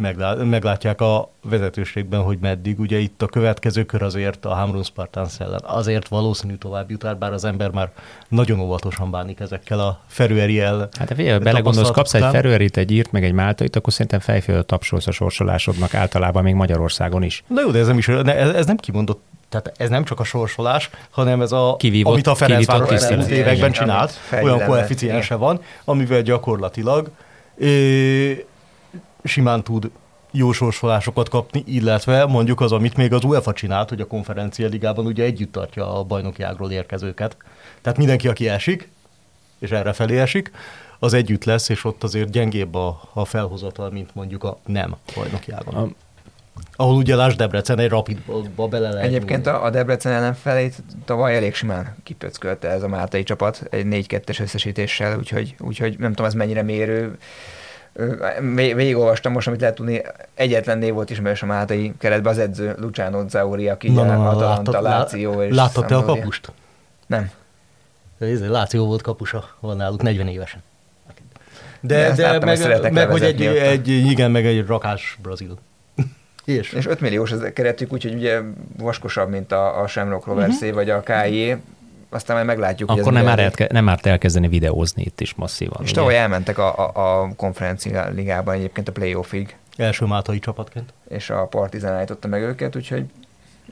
meglá- 0.00 0.44
meglátják 0.44 1.00
a 1.00 1.30
vezetőségben, 1.42 2.22
hogy 2.22 2.38
meddig. 2.40 2.80
Ugye 2.80 2.98
itt 2.98 3.22
a 3.22 3.26
következő 3.26 3.84
kör 3.84 4.02
azért 4.02 4.44
a 4.44 4.54
Hamrun 4.54 4.82
Spartans 4.82 5.40
ellen 5.40 5.60
azért 5.64 6.08
valószínű 6.08 6.54
tovább 6.54 6.90
jut, 6.90 7.18
bár 7.18 7.32
az 7.32 7.44
ember 7.44 7.70
már 7.70 7.92
nagyon 8.28 8.60
óvatosan 8.60 9.10
bánik 9.10 9.40
ezekkel 9.40 9.80
a 9.80 10.00
Ferőeri 10.06 10.60
el. 10.60 10.88
Hát 10.98 11.08
ha 11.08 11.38
belegondolsz, 11.38 11.90
kapsz 11.90 12.14
egy 12.14 12.30
Ferőerit, 12.30 12.76
egy 12.76 12.90
írt, 12.90 13.12
meg 13.12 13.24
egy 13.24 13.32
Máltait, 13.32 13.76
akkor 13.76 13.92
szerintem 13.92 14.20
fejfélő 14.20 14.62
tapsolsz 14.62 15.06
a 15.06 15.10
sorsolásodnak 15.10 15.94
általában 15.94 16.42
még 16.42 16.54
Magyarországon 16.54 17.22
is. 17.22 17.44
Na 17.46 17.60
jó, 17.60 17.70
de 17.70 17.78
ez 17.78 17.86
nem, 17.86 17.98
is, 17.98 18.08
ez, 18.08 18.54
ez 18.54 18.66
nem 18.66 18.76
kimondott 18.76 19.22
tehát 19.50 19.72
ez 19.76 19.88
nem 19.88 20.04
csak 20.04 20.20
a 20.20 20.24
sorsolás, 20.24 20.90
hanem 21.10 21.40
ez 21.40 21.52
a, 21.52 21.76
Kivívott, 21.78 22.12
amit 22.12 22.26
a 22.26 22.34
Ferencváros 22.34 23.02
elmúlt 23.02 23.28
években 23.28 23.72
csinált, 23.72 24.12
olyan 24.42 24.64
koeficiense 24.64 25.34
van, 25.34 25.60
amivel 25.84 26.22
gyakorlatilag 26.22 27.10
é, 27.58 28.46
simán 29.24 29.62
tud 29.62 29.90
jó 30.30 30.52
sorsolásokat 30.52 31.28
kapni, 31.28 31.62
illetve 31.66 32.26
mondjuk 32.26 32.60
az, 32.60 32.72
amit 32.72 32.96
még 32.96 33.12
az 33.12 33.24
UEFA 33.24 33.52
csinált, 33.52 33.88
hogy 33.88 34.00
a 34.00 34.06
konferencia 34.06 34.68
ligában 34.68 35.06
ugye 35.06 35.24
együtt 35.24 35.52
tartja 35.52 35.98
a 35.98 36.04
bajnoki 36.04 36.42
ágról 36.42 36.70
érkezőket. 36.70 37.36
Tehát 37.80 37.98
mindenki, 37.98 38.28
aki 38.28 38.48
esik, 38.48 38.90
és 39.58 39.70
erre 39.70 39.92
felé 39.92 40.18
esik, 40.20 40.50
az 40.98 41.12
együtt 41.12 41.44
lesz, 41.44 41.68
és 41.68 41.84
ott 41.84 42.02
azért 42.02 42.30
gyengébb 42.30 42.74
a, 42.74 43.00
a 43.12 43.24
felhozatal, 43.24 43.90
mint 43.90 44.14
mondjuk 44.14 44.44
a 44.44 44.58
nem 44.66 44.96
bajnoki 45.14 45.52
ágon. 45.52 45.74
Ahol 46.80 46.94
ugye 46.96 47.16
Lás 47.16 47.36
Debrecen 47.36 47.78
egy 47.78 47.88
rapidba 47.88 48.68
bele 48.68 48.90
lehet 48.90 49.06
Egyébként 49.06 49.46
a, 49.46 49.64
a 49.64 49.70
Debrecen 49.70 50.12
ellen 50.12 50.34
felét 50.34 50.74
tavaly 51.04 51.36
elég 51.36 51.54
simán 51.54 51.96
kipöckölte 52.02 52.68
ez 52.68 52.82
a 52.82 52.88
Máltai 52.88 53.22
csapat 53.22 53.62
egy 53.70 53.86
4-2-es 54.08 54.40
összesítéssel, 54.40 55.18
úgyhogy, 55.18 55.54
úgyhogy 55.58 55.98
nem 55.98 56.08
tudom, 56.08 56.26
ez 56.26 56.34
mennyire 56.34 56.62
mérő 56.62 57.18
végigolvastam 58.54 59.32
most, 59.32 59.46
amit 59.46 59.60
lehet 59.60 59.74
tudni, 59.74 60.02
egyetlen 60.34 60.78
név 60.78 60.92
volt 60.92 61.10
ismerős 61.10 61.42
a 61.42 61.46
Mátai 61.46 61.92
keretben, 61.98 62.32
az 62.32 62.38
edző 62.38 62.74
Luciano 62.78 63.28
Zauri, 63.28 63.68
aki 63.68 63.90
na, 63.90 64.04
na, 64.04 64.16
na, 64.16 64.28
Atalanta, 64.28 64.80
Láció 64.80 65.42
és 65.42 65.54
Láttad 65.54 65.86
te 65.86 65.96
a 65.96 66.04
kapust? 66.04 66.52
Nem. 67.06 67.30
Ez 68.18 68.48
Láció 68.48 68.86
volt 68.86 69.02
kapusa, 69.02 69.48
van 69.60 69.76
náluk 69.76 70.02
40 70.02 70.28
évesen. 70.28 70.62
De, 71.80 72.12
de, 72.14 72.38
de 72.38 72.44
meg, 72.44 72.92
meg 72.92 73.10
hogy 73.10 73.22
egy, 73.22 73.42
egy, 73.42 73.88
igen, 73.88 74.30
meg 74.30 74.46
egy 74.46 74.66
rakás 74.66 75.18
brazil. 75.22 75.58
És? 76.50 76.72
és 76.72 76.86
5 76.86 77.00
milliós 77.00 77.30
ez 77.30 77.40
keretük, 77.54 77.92
úgyhogy 77.92 78.14
ugye 78.14 78.40
vaskosabb, 78.78 79.30
mint 79.30 79.52
a, 79.52 79.80
a 79.82 79.86
Shamrock 79.86 80.26
Roversé 80.26 80.70
uh-huh. 80.70 80.74
vagy 80.74 80.90
a 80.90 81.00
KJ 81.00 81.54
aztán 82.12 82.36
majd 82.36 82.48
meglátjuk. 82.48 82.90
Akkor 82.90 83.12
nem, 83.12 83.24
már 83.24 83.38
elke, 83.38 83.68
nem 83.72 83.88
árt 83.88 84.06
elkezdeni 84.06 84.48
videózni 84.48 85.02
itt 85.02 85.20
is 85.20 85.34
masszívan. 85.34 85.82
És 85.82 85.90
tavaly 85.90 86.18
elmentek 86.18 86.58
a, 86.58 86.78
a, 86.78 87.20
a 87.20 87.32
konferencia 87.36 88.08
ligában 88.08 88.54
egyébként 88.54 88.88
a 88.88 88.92
playoffig. 88.92 89.56
Első 89.76 90.04
mátai 90.04 90.38
csapatként. 90.38 90.92
És 91.08 91.30
a 91.30 91.44
Partizán 91.46 91.92
állította 91.92 92.28
meg 92.28 92.42
őket, 92.42 92.76
úgyhogy 92.76 93.04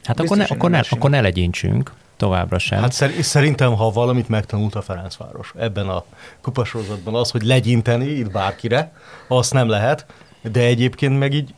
Hát 0.05 0.21
akkor 0.21 0.37
ne, 0.37 0.45
akkor, 0.45 0.71
ne, 0.71 0.81
akkor 0.91 1.11
ne 1.11 1.21
legyintsünk 1.21 1.93
továbbra 2.17 2.59
sem. 2.59 2.81
Hát 2.81 2.93
szerintem, 3.21 3.75
ha 3.75 3.91
valamit 3.91 4.29
megtanult 4.29 4.75
a 4.75 4.83
Ferencváros 4.83 5.53
ebben 5.59 5.89
a 5.89 6.05
kupasorozatban, 6.41 7.15
az, 7.15 7.31
hogy 7.31 7.43
legyinteni 7.43 8.07
itt 8.07 8.31
bárkire, 8.31 8.93
azt 9.29 9.53
nem 9.53 9.69
lehet, 9.69 10.07
de 10.43 10.61
egyébként 10.61 11.19
meg 11.19 11.35
így 11.35 11.55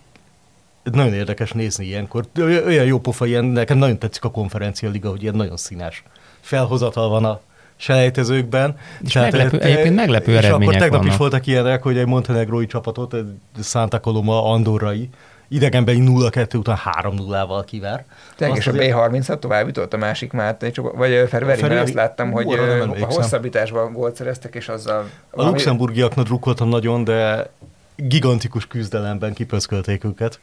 nagyon 0.83 1.15
érdekes 1.15 1.53
nézni 1.53 1.87
ilyenkor. 1.87 2.25
Olyan 2.67 2.85
jó 2.85 2.99
pofa 2.99 3.27
ilyen, 3.27 3.45
nekem 3.45 3.79
nagyon 3.79 3.99
tetszik 3.99 4.25
a 4.25 4.31
konferencia 4.31 4.91
liga, 4.91 5.11
hogy 5.11 5.23
ilyen 5.23 5.35
nagyon 5.35 5.57
színes 5.57 6.03
felhozatal 6.41 7.09
van 7.09 7.25
a 7.25 7.41
selejtezőkben. 7.77 8.77
És 9.05 9.13
Tehát, 9.13 9.33
meglepő, 9.33 9.59
te, 9.59 9.65
egyébként 9.65 9.95
meglepő 9.95 10.33
és 10.33 10.39
eredmények 10.39 10.69
akkor 10.69 10.73
tegnap 10.73 10.99
vannak. 10.99 11.13
is 11.13 11.19
voltak 11.19 11.47
ilyenek, 11.47 11.83
hogy 11.83 11.99
egy 11.99 12.07
montenegrói 12.07 12.67
csapatot, 12.67 13.15
egy 13.15 13.27
Santa 13.63 14.01
Coloma 14.01 14.45
andorrai, 14.45 15.09
idegenbeli 15.49 16.03
0-2 16.07 16.57
után 16.57 16.79
3-0-val 17.03 17.63
kiver. 17.67 18.05
Tényleg, 18.37 18.57
és 18.57 18.67
a 18.67 18.73
B30-at 18.73 19.39
tovább 19.39 19.67
jutott 19.67 19.93
a 19.93 19.97
másik 19.97 20.33
Máté, 20.33 20.73
vagy 20.95 21.29
Ferveri, 21.29 21.63
mert 21.63 21.83
azt 21.83 21.95
láttam, 21.95 22.31
hogy 22.31 22.53
a 23.01 23.05
hosszabbításban 23.05 23.93
gólt 23.93 24.17
szereztek, 24.17 24.55
és 24.55 24.69
azzal... 24.69 25.09
A 25.31 25.43
luxemburgiaknak 25.43 26.25
drukkoltam 26.25 26.69
nagyon, 26.69 27.05
de 27.05 27.51
gigantikus 27.97 28.67
küzdelemben 28.67 29.33
kipöszkölték 29.33 30.05
őket. 30.05 30.41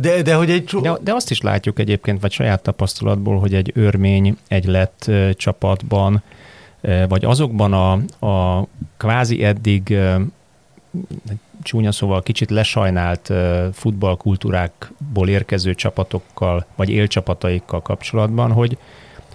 De, 0.00 0.22
de, 0.22 0.34
hogy 0.34 0.50
egy 0.50 0.64
csó... 0.64 0.80
de, 0.80 0.92
de 1.00 1.14
azt 1.14 1.30
is 1.30 1.40
látjuk 1.40 1.78
egyébként, 1.78 2.20
vagy 2.20 2.32
saját 2.32 2.62
tapasztalatból, 2.62 3.38
hogy 3.38 3.54
egy 3.54 3.72
örmény, 3.74 4.36
egy 4.48 4.64
lett 4.64 5.10
csapatban, 5.36 6.22
vagy 7.08 7.24
azokban 7.24 7.72
a, 7.72 7.92
a 8.26 8.66
kvázi 8.96 9.44
eddig 9.44 9.98
csúnya 11.62 11.92
szóval 11.92 12.22
kicsit 12.22 12.50
lesajnált 12.50 13.32
futballkultúrákból 13.72 15.28
érkező 15.28 15.74
csapatokkal, 15.74 16.66
vagy 16.76 16.90
élcsapataikkal 16.90 17.82
kapcsolatban, 17.82 18.52
hogy, 18.52 18.78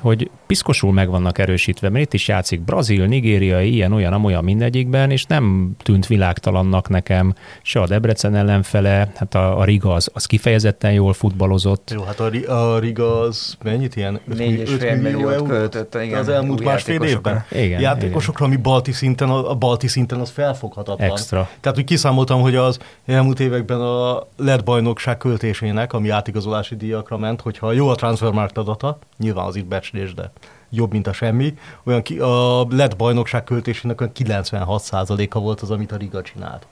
hogy 0.04 0.30
piszkosul 0.48 0.94
meg 0.94 1.10
vannak 1.10 1.38
erősítve, 1.38 1.90
mert 1.90 2.06
itt 2.06 2.14
is 2.14 2.28
játszik 2.28 2.62
Brazil, 2.62 3.06
Nigériai, 3.06 3.74
ilyen, 3.74 3.92
olyan, 3.92 4.14
amolyan 4.14 4.44
mindegyikben, 4.44 5.12
és 5.12 5.26
nem 5.26 5.72
tűnt 5.84 6.08
világtalannak 6.08 6.90
nekem 6.90 7.34
se 7.62 7.82
a 7.82 7.88
Debrecen 7.88 8.36
ellenfele, 8.36 9.12
hát 9.16 9.36
a, 9.36 9.60
a 9.60 9.64
Riga 9.64 9.94
az, 9.94 10.10
az 10.14 10.26
kifejezetten 10.26 10.94
jól 10.94 11.14
futballozott. 11.14 11.92
Jó, 11.96 12.04
hát 12.04 12.20
a, 12.20 12.54
a 12.54 12.80
Riga 12.80 13.20
az 13.20 13.58
mennyit 13.64 13.96
ilyen? 13.96 14.20
4,5 14.30 15.02
millió 15.02 15.30
eurót 15.30 15.48
költött 15.48 15.96
igen, 15.96 16.20
az 16.20 16.30
elmúlt 16.30 16.64
másfél 16.64 17.02
évben. 17.02 17.46
Igen, 17.52 17.82
játékosokra, 17.82 18.46
igen. 18.46 18.58
ami 18.58 18.64
balti 18.70 18.92
szinten, 18.92 19.30
a 19.30 19.56
balti 19.56 19.88
szinten 19.88 20.20
az 20.20 20.30
felfoghatatlan. 20.30 21.10
Extra. 21.10 21.50
Tehát, 21.60 21.78
hogy 21.78 21.86
kiszámoltam, 21.86 22.42
hogy 22.42 22.56
az 22.56 22.80
elmúlt 23.06 23.40
években 23.40 23.82
a 23.82 24.28
lett 24.38 24.64
bajnokság 24.64 25.18
költésének, 25.18 25.94
ami 25.94 26.10
átigazolási 26.10 26.76
díjakra 26.76 27.18
ment, 27.18 27.42
hogyha 27.42 27.72
jó 27.72 27.88
a 27.88 27.96
transfermarkt 27.96 28.58
adata, 28.58 29.00
nyilván 29.18 29.46
az 29.46 29.56
itt 29.56 29.68
becslés, 29.94 30.14
de 30.14 30.32
jobb, 30.70 30.92
mint 30.92 31.08
a 31.08 31.14
semmi. 31.14 31.54
Olyan 31.84 32.02
ki, 32.02 32.20
a 32.20 32.68
lett 32.70 32.96
bajnokság 32.96 33.44
költésének 33.44 34.02
olyan 34.02 34.14
96%-a 34.16 35.40
volt 35.40 35.62
az, 35.62 35.72
amit 35.72 35.92
a 35.92 35.96
Riga 35.96 36.22
csinált. 36.22 36.68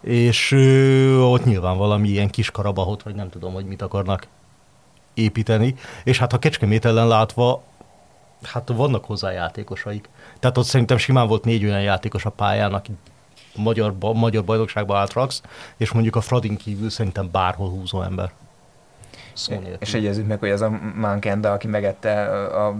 És 0.00 0.52
ö, 0.52 1.18
ott 1.18 1.44
nyilván 1.44 1.76
valami 1.76 2.08
ilyen 2.08 2.28
kis 2.28 2.50
karabahot, 2.50 3.02
vagy 3.02 3.14
nem 3.14 3.28
tudom, 3.28 3.52
hogy 3.52 3.64
mit 3.64 3.82
akarnak 3.82 4.26
építeni. 5.14 5.74
És 6.04 6.18
hát 6.18 6.32
a 6.32 6.38
Kecskemét 6.38 6.84
ellen 6.84 7.08
látva, 7.08 7.62
hát 8.42 8.68
vannak 8.68 9.04
hozzá 9.04 9.30
játékosaik. 9.30 10.08
Tehát 10.38 10.58
ott 10.58 10.64
szerintem 10.64 10.96
simán 10.96 11.28
volt 11.28 11.44
négy 11.44 11.64
olyan 11.64 11.82
játékos 11.82 12.24
a 12.24 12.30
pályán, 12.30 12.74
aki 12.74 12.92
magyar, 13.56 13.94
magyar 14.14 14.44
bajnokságba 14.44 14.98
átraksz, 14.98 15.42
és 15.76 15.92
mondjuk 15.92 16.16
a 16.16 16.20
Fradin 16.20 16.56
kívül 16.56 16.90
szerintem 16.90 17.30
bárhol 17.30 17.68
húzó 17.68 18.02
ember 18.02 18.32
szó 19.40 19.52
nélkül. 19.52 19.76
És 19.80 19.94
egyezzük 19.94 20.26
meg, 20.26 20.38
hogy 20.38 20.48
ez 20.48 20.60
a 20.60 20.80
Mankenda, 20.94 21.52
aki 21.52 21.66
megette 21.66 22.22
a 22.46 22.76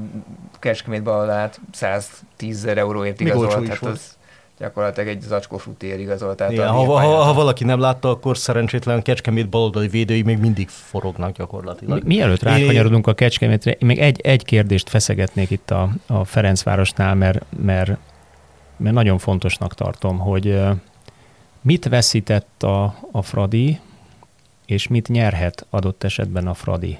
Kecskemét 0.58 1.02
ballát 1.02 1.60
110 1.72 2.56
ezer 2.56 2.78
euróért 2.78 3.20
igazolt, 3.20 3.68
hát 3.68 3.82
az 3.82 4.18
gyakorlatilag 4.60 5.08
egy 5.08 5.20
zacskó 5.20 5.56
frutér 5.56 6.00
igazolt. 6.00 6.42
Igen, 6.50 6.68
ha, 6.68 6.84
ha, 6.84 7.22
ha, 7.22 7.32
valaki 7.32 7.64
nem 7.64 7.80
látta, 7.80 8.10
akkor 8.10 8.38
szerencsétlen 8.38 9.02
Kecskemét 9.02 9.48
baloldali 9.48 9.88
védői 9.88 10.22
még 10.22 10.38
mindig 10.38 10.68
forognak 10.68 11.36
gyakorlatilag. 11.36 12.02
Mi, 12.02 12.14
mielőtt 12.14 12.42
rákanyarodunk 12.42 13.06
a 13.06 13.14
Kecskemétre, 13.14 13.76
még 13.78 13.98
egy, 13.98 14.20
egy 14.20 14.44
kérdést 14.44 14.88
feszegetnék 14.88 15.50
itt 15.50 15.70
a, 15.70 15.88
a 16.06 16.24
Ferencvárosnál, 16.24 17.14
mert, 17.14 17.44
mert, 17.62 17.90
mert 18.76 18.94
nagyon 18.94 19.18
fontosnak 19.18 19.74
tartom, 19.74 20.18
hogy 20.18 20.60
mit 21.60 21.88
veszített 21.88 22.62
a, 22.62 22.94
a 23.12 23.22
Fradi, 23.22 23.80
és 24.70 24.88
mit 24.88 25.08
nyerhet 25.08 25.66
adott 25.70 26.04
esetben 26.04 26.46
a 26.46 26.54
Fradi 26.54 26.98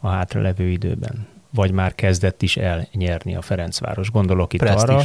a 0.00 0.08
hátralevő 0.08 0.68
időben? 0.68 1.26
Vagy 1.50 1.70
már 1.70 1.94
kezdett 1.94 2.42
is 2.42 2.56
elnyerni 2.56 3.34
a 3.36 3.42
Ferencváros. 3.42 4.10
Gondolok 4.10 4.52
itt 4.52 4.60
Prestis. 4.60 5.04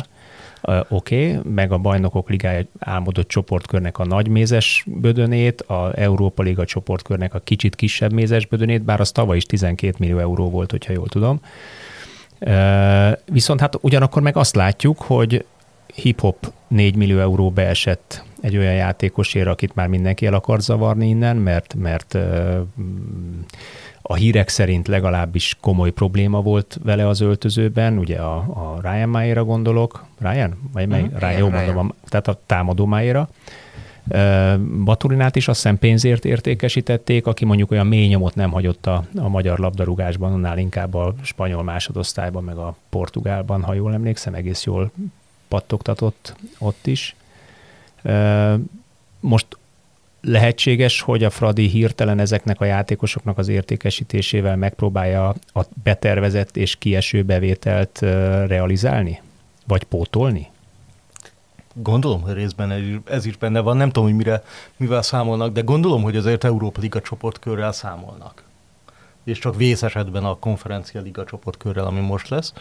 arra, 0.62 0.86
oké, 0.90 1.38
okay, 1.38 1.52
meg 1.54 1.72
a 1.72 1.78
bajnokok 1.78 2.30
ligája 2.30 2.64
álmodott 2.80 3.28
csoportkörnek 3.28 4.00
a 4.00 4.06
nagy 4.06 4.28
mézes 4.28 4.84
bödönét, 4.88 5.62
a 5.62 5.92
Európa 5.96 6.44
Liga 6.44 6.66
csoportkörnek 6.66 7.34
a 7.34 7.40
kicsit 7.40 7.76
kisebb 7.76 8.14
mézes 8.14 8.46
bödönét, 8.46 8.82
bár 8.82 9.00
az 9.00 9.12
tavaly 9.12 9.38
is 9.38 9.44
12 9.44 9.96
millió 10.00 10.18
euró 10.18 10.50
volt, 10.50 10.72
hogyha 10.72 10.94
jól 10.94 11.08
tudom. 11.08 11.40
Viszont 13.26 13.60
hát 13.60 13.78
ugyanakkor 13.82 14.22
meg 14.22 14.38
azt 14.38 14.56
látjuk, 14.56 15.02
hogy 15.02 15.46
hip-hop 15.94 16.54
4 16.68 16.96
millió 16.96 17.20
euró 17.20 17.52
beesett 17.52 18.24
egy 18.44 18.58
olyan 18.58 18.74
játékosért, 18.74 19.48
akit 19.48 19.76
már 19.76 19.88
mindenki 19.88 20.26
el 20.26 20.34
akar 20.34 20.62
zavarni 20.62 21.08
innen, 21.08 21.38
mert, 21.38 21.76
mert 21.76 22.18
a 24.02 24.16
hírek 24.16 24.50
szerint 24.50 24.88
legalábbis 24.88 25.58
komoly 25.62 25.92
probléma 25.92 26.42
volt 26.42 26.80
vele 26.84 27.08
az 27.08 27.22
öltözőben, 27.22 27.98
ugye 27.98 28.18
a, 28.18 28.36
a 28.36 28.80
Ryan 28.82 29.10
Máéra 29.10 29.44
gondolok, 29.44 30.06
Ryan? 30.20 30.70
Vagy 30.74 30.88
mely? 30.88 31.02
Mm, 31.02 31.18
Ryan, 31.18 31.38
jó 31.38 31.50
mondom, 31.50 31.78
a, 31.78 31.94
tehát 32.08 32.28
a 32.28 32.40
támadó 32.46 32.86
Máéra. 32.86 33.30
Baturinát 34.84 35.36
is 35.36 35.48
azt 35.48 35.62
hiszem 35.62 35.78
pénzért 35.78 36.26
értékesítették, 36.26 37.28
aki 37.28 37.46
mondjuk 37.46 37.72
olyan 37.72 37.88
mély 37.88 38.08
nyomot 38.08 38.36
nem 38.36 38.52
hagyott 38.52 38.86
a, 38.86 39.04
a 39.16 39.28
magyar 39.28 39.60
labdarúgásban, 39.60 40.34
annál 40.34 40.58
inkább 40.58 40.94
a 40.94 41.14
spanyol 41.22 41.64
másodosztályban, 41.64 42.44
meg 42.44 42.58
a 42.58 42.76
portugálban, 42.90 43.64
ha 43.64 43.74
jól 43.74 43.94
emlékszem, 43.94 44.34
egész 44.34 44.64
jól 44.64 44.92
pattogtatott 45.48 46.36
ott 46.60 46.88
is. 46.88 47.16
Most 49.20 49.48
lehetséges, 50.22 51.02
hogy 51.02 51.24
a 51.24 51.30
Fradi 51.30 51.68
hirtelen 51.68 52.20
ezeknek 52.20 52.62
a 52.62 52.66
játékosoknak 52.66 53.38
az 53.38 53.48
értékesítésével 53.48 54.56
megpróbálja 54.56 55.28
a 55.54 55.66
betervezett 55.84 56.58
és 56.58 56.76
kieső 56.76 57.24
bevételt 57.24 58.00
realizálni? 58.48 59.22
Vagy 59.68 59.84
pótolni? 59.84 60.52
Gondolom, 61.74 62.22
hogy 62.22 62.34
részben 62.34 63.02
ez 63.10 63.26
is 63.26 63.38
benne 63.38 63.60
van. 63.60 63.78
Nem 63.78 63.88
tudom, 63.88 64.08
hogy 64.10 64.18
mire, 64.18 64.44
mivel 64.78 65.02
számolnak, 65.02 65.54
de 65.54 65.62
gondolom, 65.62 66.02
hogy 66.02 66.16
azért 66.16 66.44
Európa 66.44 66.82
Liga 66.82 67.02
csoportkörrel 67.02 67.72
számolnak. 67.72 68.44
És 69.24 69.40
csak 69.40 69.56
vész 69.56 69.84
esetben 69.84 70.24
a 70.24 70.36
konferencia 70.40 71.02
liga 71.02 71.26
csoportkörrel, 71.26 71.86
ami 71.86 72.00
most 72.00 72.30
lesz. 72.30 72.54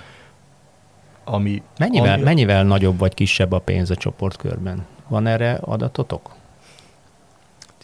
Ami, 1.25 1.63
mennyivel, 1.79 2.13
ami... 2.13 2.23
mennyivel 2.23 2.65
nagyobb 2.65 2.99
vagy 2.99 3.15
kisebb 3.15 3.53
a 3.53 3.59
pénz 3.59 3.91
a 3.91 3.97
csoportkörben? 3.97 4.87
Van 5.13 5.27
erre 5.27 5.53
adatotok? 5.61 6.35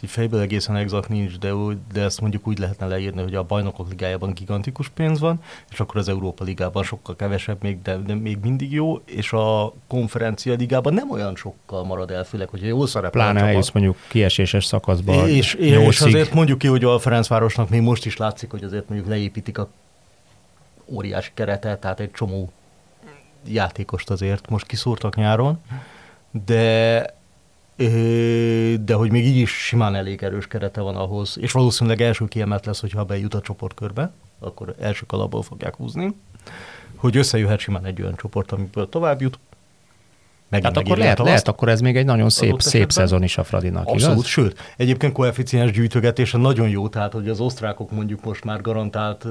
így 0.03 0.09
fejből 0.09 0.39
egészen 0.39 0.75
exakt 0.75 1.09
nincs, 1.09 1.37
de, 1.37 1.51
de 1.93 2.01
ezt 2.01 2.21
mondjuk 2.21 2.47
úgy 2.47 2.59
lehetne 2.59 2.87
leírni, 2.87 3.21
hogy 3.21 3.35
a 3.35 3.43
bajnokok 3.43 3.89
ligájában 3.89 4.33
gigantikus 4.33 4.89
pénz 4.89 5.19
van, 5.19 5.41
és 5.71 5.79
akkor 5.79 5.97
az 5.97 6.09
Európa 6.09 6.43
ligában 6.43 6.83
sokkal 6.83 7.15
kevesebb, 7.15 7.61
még, 7.61 7.81
de, 7.81 7.97
de 7.97 8.15
még 8.15 8.37
mindig 8.41 8.71
jó, 8.71 9.01
és 9.05 9.33
a 9.33 9.73
konferencia 9.87 10.55
ligában 10.55 10.93
nem 10.93 11.11
olyan 11.11 11.35
sokkal 11.35 11.83
marad 11.83 12.11
el, 12.11 12.23
főleg, 12.23 12.49
hogyha 12.49 12.67
jól 12.67 12.87
szerepel 12.87 13.11
Pláne 13.11 13.41
eljusz 13.47 13.71
mondjuk 13.71 13.97
kieséses 14.07 14.65
szakaszba. 14.65 15.27
És, 15.27 15.53
és 15.53 16.01
azért 16.01 16.33
mondjuk 16.33 16.57
ki, 16.57 16.67
hogy 16.67 16.83
a 16.83 16.99
Ferencvárosnak 16.99 17.69
még 17.69 17.81
most 17.81 18.05
is 18.05 18.17
látszik, 18.17 18.51
hogy 18.51 18.63
azért 18.63 18.89
mondjuk 18.89 19.09
leépítik 19.09 19.57
a 19.57 19.69
óriási 20.85 21.31
keretet, 21.33 21.79
tehát 21.79 21.99
egy 21.99 22.11
csomó 22.11 22.51
játékost 23.47 24.09
azért 24.09 24.49
most 24.49 24.65
kiszúrtak 24.65 25.15
nyáron, 25.15 25.61
de 26.45 27.17
de 28.81 28.93
hogy 28.93 29.11
még 29.11 29.25
így 29.25 29.37
is 29.37 29.51
simán 29.51 29.95
elég 29.95 30.23
erős 30.23 30.47
kerete 30.47 30.81
van 30.81 30.95
ahhoz, 30.95 31.37
és 31.39 31.51
valószínűleg 31.51 32.01
első 32.01 32.25
kiemelt 32.25 32.65
lesz, 32.65 32.79
hogyha 32.79 33.03
bejut 33.03 33.33
a 33.33 33.41
csoportkörbe, 33.41 34.11
akkor 34.39 34.75
első 34.79 35.05
kalapból 35.05 35.41
fogják 35.41 35.75
húzni, 35.75 36.15
hogy 36.95 37.17
összejöhet 37.17 37.59
simán 37.59 37.85
egy 37.85 38.01
olyan 38.01 38.15
csoport, 38.15 38.51
amiből 38.51 38.89
tovább 38.89 39.21
jut. 39.21 39.39
Megint 40.49 40.73
Tehát 40.73 40.87
akkor 40.87 40.97
lehet, 40.97 41.19
lehet, 41.19 41.47
akkor 41.47 41.69
ez 41.69 41.81
még 41.81 41.97
egy 41.97 42.05
nagyon 42.05 42.29
szép, 42.29 42.61
szép 42.61 42.91
szezon 42.91 43.23
is 43.23 43.37
a 43.37 43.43
Fradinak, 43.43 43.87
Abszolút, 43.87 44.17
igaz? 44.17 44.25
sőt, 44.25 44.73
egyébként 44.77 45.13
koeficiens 45.13 45.71
gyűjtögetése 45.71 46.37
nagyon 46.37 46.69
jó, 46.69 46.87
tehát 46.87 47.13
hogy 47.13 47.29
az 47.29 47.39
osztrákok 47.39 47.91
mondjuk 47.91 48.23
most 48.23 48.43
már 48.43 48.61
garantált 48.61 49.25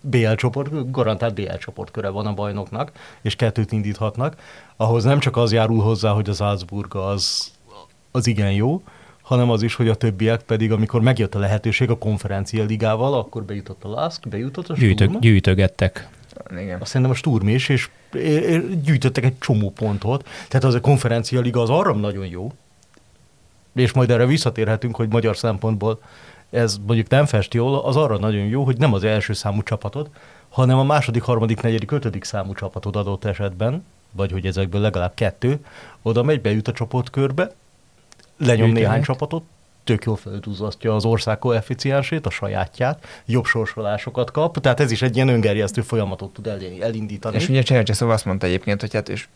BL 0.00 0.32
csoport, 0.34 0.90
garantált 0.90 1.34
BL 1.34 1.54
csoportköre 1.54 2.08
van 2.08 2.26
a 2.26 2.34
bajnoknak, 2.34 2.92
és 3.22 3.36
kettőt 3.36 3.72
indíthatnak. 3.72 4.36
Ahhoz 4.76 5.04
nem 5.04 5.18
csak 5.18 5.36
az 5.36 5.52
járul 5.52 5.82
hozzá, 5.82 6.10
hogy 6.10 6.28
az 6.28 6.36
Salzburg 6.36 6.94
az 6.94 7.52
az 8.16 8.26
igen 8.26 8.52
jó, 8.52 8.82
hanem 9.22 9.50
az 9.50 9.62
is, 9.62 9.74
hogy 9.74 9.88
a 9.88 9.94
többiek 9.94 10.42
pedig, 10.42 10.72
amikor 10.72 11.00
megjött 11.00 11.34
a 11.34 11.38
lehetőség 11.38 11.90
a 11.90 11.98
konferencia 11.98 12.64
ligával, 12.64 13.14
akkor 13.14 13.42
bejutott 13.42 13.84
a 13.84 13.88
LASK, 13.88 14.28
bejutott 14.28 14.68
a 14.68 14.74
Gyűjtö, 14.74 15.06
Gyűjtögettek. 15.20 16.08
Igen. 16.50 16.80
Azt 16.80 16.90
szerintem 16.90 17.10
a 17.10 17.14
Sturm 17.14 17.48
is, 17.48 17.68
és 17.68 17.88
gyűjtöttek 18.84 19.24
egy 19.24 19.38
csomó 19.38 19.70
pontot. 19.70 20.28
Tehát 20.48 20.64
az 20.64 20.74
a 20.74 20.80
konferencia 20.80 21.40
liga 21.40 21.60
az 21.60 21.70
arra 21.70 21.92
nagyon 21.92 22.26
jó, 22.26 22.52
és 23.74 23.92
majd 23.92 24.10
erre 24.10 24.26
visszatérhetünk, 24.26 24.96
hogy 24.96 25.08
magyar 25.08 25.36
szempontból 25.36 26.00
ez 26.50 26.76
mondjuk 26.86 27.08
nem 27.08 27.26
fest 27.26 27.54
jól, 27.54 27.78
az 27.78 27.96
arra 27.96 28.18
nagyon 28.18 28.46
jó, 28.46 28.64
hogy 28.64 28.76
nem 28.76 28.92
az 28.92 29.04
első 29.04 29.32
számú 29.32 29.62
csapatod, 29.62 30.08
hanem 30.48 30.78
a 30.78 30.84
második, 30.84 31.22
harmadik, 31.22 31.60
negyedik, 31.60 31.90
ötödik 31.90 32.24
számú 32.24 32.52
csapatod 32.52 32.96
adott 32.96 33.24
esetben, 33.24 33.84
vagy 34.12 34.32
hogy 34.32 34.46
ezekből 34.46 34.80
legalább 34.80 35.14
kettő, 35.14 35.58
oda 36.02 36.22
megy, 36.22 36.40
bejut 36.40 36.68
a 36.68 36.72
csoportkörbe, 36.72 37.50
lenyom 38.36 38.68
Ők 38.68 38.74
néhány 38.74 39.02
csapatot, 39.02 39.42
tök 39.84 40.04
jól 40.04 40.16
feltúzasztja 40.16 40.94
az 40.94 41.04
ország 41.04 41.38
koeficiensét, 41.38 42.26
a 42.26 42.30
sajátját, 42.30 43.06
jobb 43.26 43.44
sorsolásokat 43.44 44.30
kap, 44.30 44.60
tehát 44.60 44.80
ez 44.80 44.90
is 44.90 45.02
egy 45.02 45.16
ilyen 45.16 45.28
öngerjesztő 45.28 45.80
folyamatot 45.80 46.32
tud 46.32 46.46
elindítani. 46.80 47.36
És 47.36 47.48
ugye 47.48 47.62
Csercseszov 47.62 48.10
azt 48.10 48.24
mondta 48.24 48.46
egyébként, 48.46 48.80
hogy 48.80 48.92
hát 48.92 49.08
és 49.08 49.28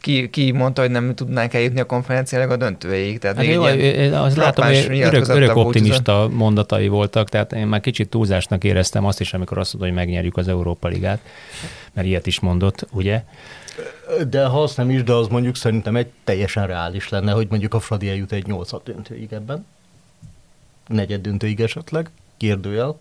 ki, 0.00 0.30
ki 0.30 0.50
mondta, 0.50 0.80
hogy 0.80 0.90
nem 0.90 1.14
tudnánk 1.14 1.54
eljutni 1.54 1.80
a 1.80 1.86
konferenciának 1.86 2.50
a 2.50 2.56
döntőjéig. 2.56 3.18
Tehát 3.18 3.36
hát 3.36 3.46
jó, 3.46 3.64
én 3.66 4.12
azt 4.12 4.36
látom, 4.36 4.66
hogy 4.66 5.00
örök, 5.00 5.28
örök 5.28 5.56
optimista 5.56 6.28
mondatai 6.32 6.88
voltak, 6.88 7.28
tehát 7.28 7.52
én 7.52 7.66
már 7.66 7.80
kicsit 7.80 8.08
túlzásnak 8.08 8.64
éreztem 8.64 9.04
azt 9.04 9.20
is, 9.20 9.34
amikor 9.34 9.58
azt 9.58 9.74
mondta, 9.74 9.92
hogy 9.92 10.00
megnyerjük 10.04 10.36
az 10.36 10.48
Európa 10.48 10.88
Ligát, 10.88 11.20
mert 11.92 12.06
ilyet 12.06 12.26
is 12.26 12.40
mondott, 12.40 12.86
ugye? 12.90 13.22
De 14.28 14.46
ha 14.46 14.62
azt 14.62 14.76
nem 14.76 14.90
is, 14.90 15.02
de 15.02 15.12
az 15.12 15.28
mondjuk 15.28 15.56
szerintem 15.56 15.96
egy 15.96 16.10
teljesen 16.24 16.66
reális 16.66 17.08
lenne, 17.08 17.32
hogy 17.32 17.46
mondjuk 17.50 17.74
a 17.74 17.80
Fradi 17.80 18.08
eljut 18.08 18.32
egy 18.32 18.46
8 18.46 18.70
döntőig 18.84 19.32
ebben. 19.32 19.66
Negyed 20.86 21.20
döntőig 21.20 21.60
esetleg, 21.60 22.10
kérdőjel. 22.36 22.98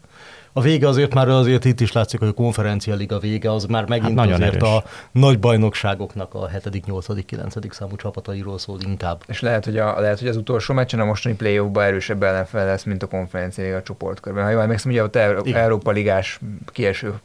A 0.54 0.62
vége 0.62 0.88
azért 0.88 1.14
már 1.14 1.30
azért 1.30 1.66
itt 1.66 1.80
is 1.80 1.92
látszik, 1.92 2.20
hogy 2.20 2.28
a 2.28 2.34
konferencia 2.34 2.96
liga 2.96 3.20
vége 3.20 3.52
az 3.52 3.66
már 3.66 3.88
megint 3.88 4.20
hát 4.20 4.30
azért 4.30 4.56
erős. 4.56 4.70
a 4.70 4.84
nagy 5.12 5.40
bajnokságoknak 5.40 6.34
a 6.34 6.48
7., 6.48 6.86
8., 6.86 7.26
9. 7.26 7.74
számú 7.74 7.96
csapatairól 7.96 8.58
szól 8.58 8.78
inkább. 8.86 9.24
És 9.28 9.40
lehet, 9.40 9.66
hogy, 9.66 9.78
a, 9.78 10.00
lehet, 10.00 10.20
hogy 10.20 10.28
az 10.28 10.36
utolsó 10.36 10.74
meccsen 10.74 11.00
a 11.00 11.06
mostani 11.06 11.36
play 11.36 11.60
ban 11.60 11.84
erősebb 11.84 12.24
ellenfel 12.24 12.66
lesz, 12.66 12.84
mint 12.84 13.04
a 13.04 13.08
konferencia 13.08 13.64
liga 13.64 13.82
csoportkörben. 13.82 14.44
Ha 14.44 14.50
jól 14.50 14.62
emlékszem, 14.62 14.92
ugye 14.92 15.04
ott 15.04 15.16
Európa 15.16 15.92
Ligás 15.92 16.40
kieső 16.66 17.20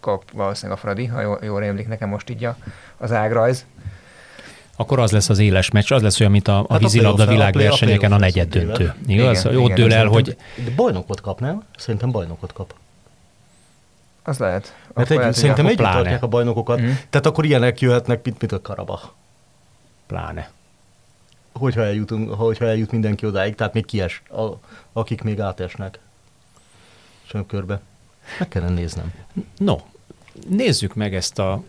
kap 0.00 0.30
valószínűleg 0.32 0.78
a 0.78 0.80
Fradi, 0.80 1.06
ha 1.06 1.20
jól, 1.20 1.38
jól 1.42 1.60
rémlik 1.60 1.88
nekem 1.88 2.08
most 2.08 2.30
így 2.30 2.44
a, 2.44 2.56
az 2.96 3.12
ágrajz. 3.12 3.66
Akkor 4.76 4.98
az 4.98 5.10
lesz 5.10 5.28
az 5.28 5.38
éles 5.38 5.70
meccs, 5.70 5.92
az 5.92 6.02
lesz 6.02 6.20
olyan, 6.20 6.32
mint 6.32 6.48
a, 6.48 6.58
a 6.58 6.66
hát 6.68 6.80
vízilabda 6.80 7.26
világversenyeken 7.26 8.12
a, 8.12 8.14
a 8.14 8.18
negyed 8.18 8.48
döntő. 8.48 8.94
Igaz? 9.06 9.44
Igen, 9.44 9.56
Ott 9.56 9.64
igen, 9.64 9.74
dől 9.74 9.92
el, 9.92 10.06
hogy... 10.06 10.36
De 10.64 10.70
bajnokot 10.76 11.20
kap, 11.20 11.40
nem? 11.40 11.62
Szerintem 11.76 12.10
bajnokot 12.10 12.52
kap. 12.52 12.74
Az 14.22 14.38
lehet. 14.38 14.76
Mert 14.94 15.10
egy, 15.10 15.16
lehet, 15.16 15.34
szerintem 15.34 15.66
együtt 15.66 15.78
tartják 15.78 16.22
a 16.22 16.26
bajnokokat. 16.26 16.80
Mm. 16.80 16.90
Tehát 17.10 17.26
akkor 17.26 17.44
ilyenek 17.44 17.80
jöhetnek, 17.80 18.24
mint, 18.24 18.40
mint 18.40 18.52
a 18.52 18.60
Karabach. 18.60 19.08
Pláne. 20.06 20.50
Hogyha, 21.52 21.84
eljutunk, 21.84 22.34
hogyha 22.34 22.64
eljut 22.64 22.90
mindenki 22.90 23.26
odáig, 23.26 23.54
tehát 23.54 23.72
még 23.72 23.86
kies, 23.86 24.22
a, 24.30 24.42
akik 24.92 25.22
még 25.22 25.40
átesnek. 25.40 25.98
Sem 27.24 27.46
körbe. 27.46 27.80
Meg 28.38 28.48
kellene 28.48 28.74
néznem. 28.74 29.12
No, 29.56 29.76
nézzük 30.48 30.94
meg 30.94 31.14
ezt 31.14 31.38
a 31.38 31.62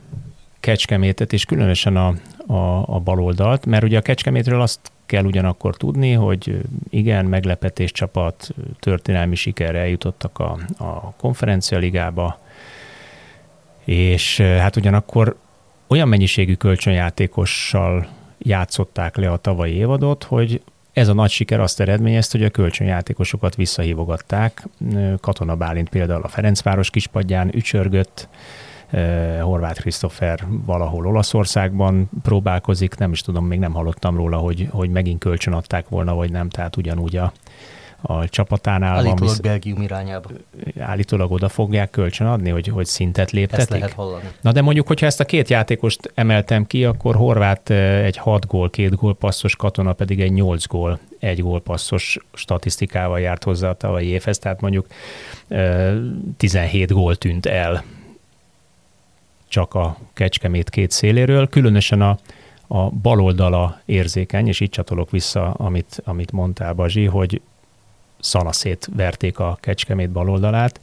kecskemétet, 0.60 1.34
és 1.34 1.46
különösen 1.46 1.98
a, 1.98 2.14
a, 2.48 2.96
a 2.96 3.00
baloldalt, 3.00 3.66
mert 3.66 3.84
ugye 3.84 3.98
a 3.98 4.02
kecskemétről 4.02 4.62
azt 4.62 4.80
kell 5.06 5.24
ugyanakkor 5.24 5.78
tudni, 5.78 6.12
hogy 6.12 6.62
igen, 6.90 7.26
meglepetés 7.26 7.92
csapat, 7.92 8.50
történelmi 8.80 9.36
sikerre 9.36 9.80
eljutottak 9.80 10.40
a, 10.40 10.58
a 10.78 11.14
konferencialigába, 11.18 12.40
és 13.84 14.42
hát 14.42 14.76
ugyanakkor 14.76 15.38
olyan 15.88 16.08
mennyiségű 16.08 16.54
kölcsönjátékossal 16.54 18.08
játszották 18.38 19.16
le 19.16 19.32
a 19.32 19.38
tavalyi 19.38 19.74
évadot, 19.74 20.24
hogy 20.24 20.62
ez 20.94 21.08
a 21.08 21.14
nagy 21.14 21.30
siker 21.30 21.60
azt 21.60 21.80
eredményezte, 21.80 22.38
hogy 22.38 22.48
a 22.48 22.50
kölcsönjátékosokat 22.50 23.56
visszahívogatták. 23.56 24.68
Katona 25.22 25.56
Bálint 25.56 25.90
például 25.90 26.24
a 26.24 26.28
Ferencváros 26.28 26.90
kispadján 26.90 27.56
ücsörgött, 27.56 28.28
Horváth 29.42 29.80
Krisztofer 29.82 30.40
valahol 30.66 31.08
Olaszországban 31.08 32.10
próbálkozik, 32.24 32.96
nem 32.96 33.12
is 33.12 33.22
tudom, 33.22 33.46
még 33.46 33.60
nem 33.60 33.74
hallottam 33.74 34.16
róla, 34.16 34.38
hogy, 34.38 34.68
hogy 34.72 34.90
megint 34.90 35.20
kölcsön 35.20 35.54
adták 35.54 35.90
volna, 35.90 36.14
vagy 36.14 36.32
nem, 36.32 36.50
tehát 36.50 36.78
ugyanúgy 36.78 37.18
a, 37.18 37.34
a 38.06 38.30
csapatánál 38.30 38.96
Állítólag 38.96 39.20
van. 39.20 39.28
Visz... 39.28 39.40
Belgium 39.40 39.82
irányába. 39.82 40.30
Állítólag 40.80 41.32
oda 41.32 41.50
fogják 41.50 41.90
kölcsön 41.90 42.28
adni, 42.28 42.50
hogy, 42.50 42.68
hogy 42.68 42.86
szintet 42.86 43.32
léptetik. 43.32 43.60
Ezt 43.60 43.70
lehet 43.70 43.94
hallani. 43.94 44.32
Na 44.42 44.52
de 44.52 44.62
mondjuk, 44.62 44.88
hogyha 44.88 45.06
ezt 45.06 45.20
a 45.20 45.26
két 45.26 45.50
játékost 45.50 46.12
emeltem 46.14 46.68
ki, 46.68 46.86
akkor 46.86 47.16
Horvát 47.16 47.70
egy 47.70 48.18
6 48.18 48.48
gól, 48.48 48.70
2 48.70 48.90
gól 48.90 49.16
passzos 49.16 49.56
katona 49.56 49.94
pedig 49.94 50.22
egy 50.22 50.32
8 50.32 50.68
gól, 50.68 51.00
egy 51.20 51.42
gól 51.42 51.62
passzos 51.62 52.18
statisztikával 52.34 53.20
járt 53.20 53.44
hozzá 53.44 53.70
a 53.70 53.74
tavalyi 53.74 54.08
évhez, 54.08 54.40
tehát 54.40 54.62
mondjuk 54.62 54.88
17 56.38 56.92
gól 56.92 57.16
tűnt 57.16 57.46
el 57.46 57.84
csak 59.54 59.74
a 59.74 59.98
Kecskemét 60.14 60.70
két 60.70 60.92
széléről, 60.92 61.50
különösen 61.50 62.02
a, 62.02 62.18
a 62.68 62.90
baloldala 62.90 63.82
érzékeny, 63.86 64.48
és 64.48 64.60
így 64.60 64.70
csatolok 64.70 65.12
vissza, 65.12 65.52
amit, 65.52 66.02
amit 66.04 66.32
mondtál, 66.32 66.74
Bazsi, 66.74 67.06
hogy 67.06 67.42
szanaszét 68.24 68.90
verték 68.96 69.40
a 69.40 69.58
Kecskemét 69.62 70.10
baloldalát, 70.10 70.80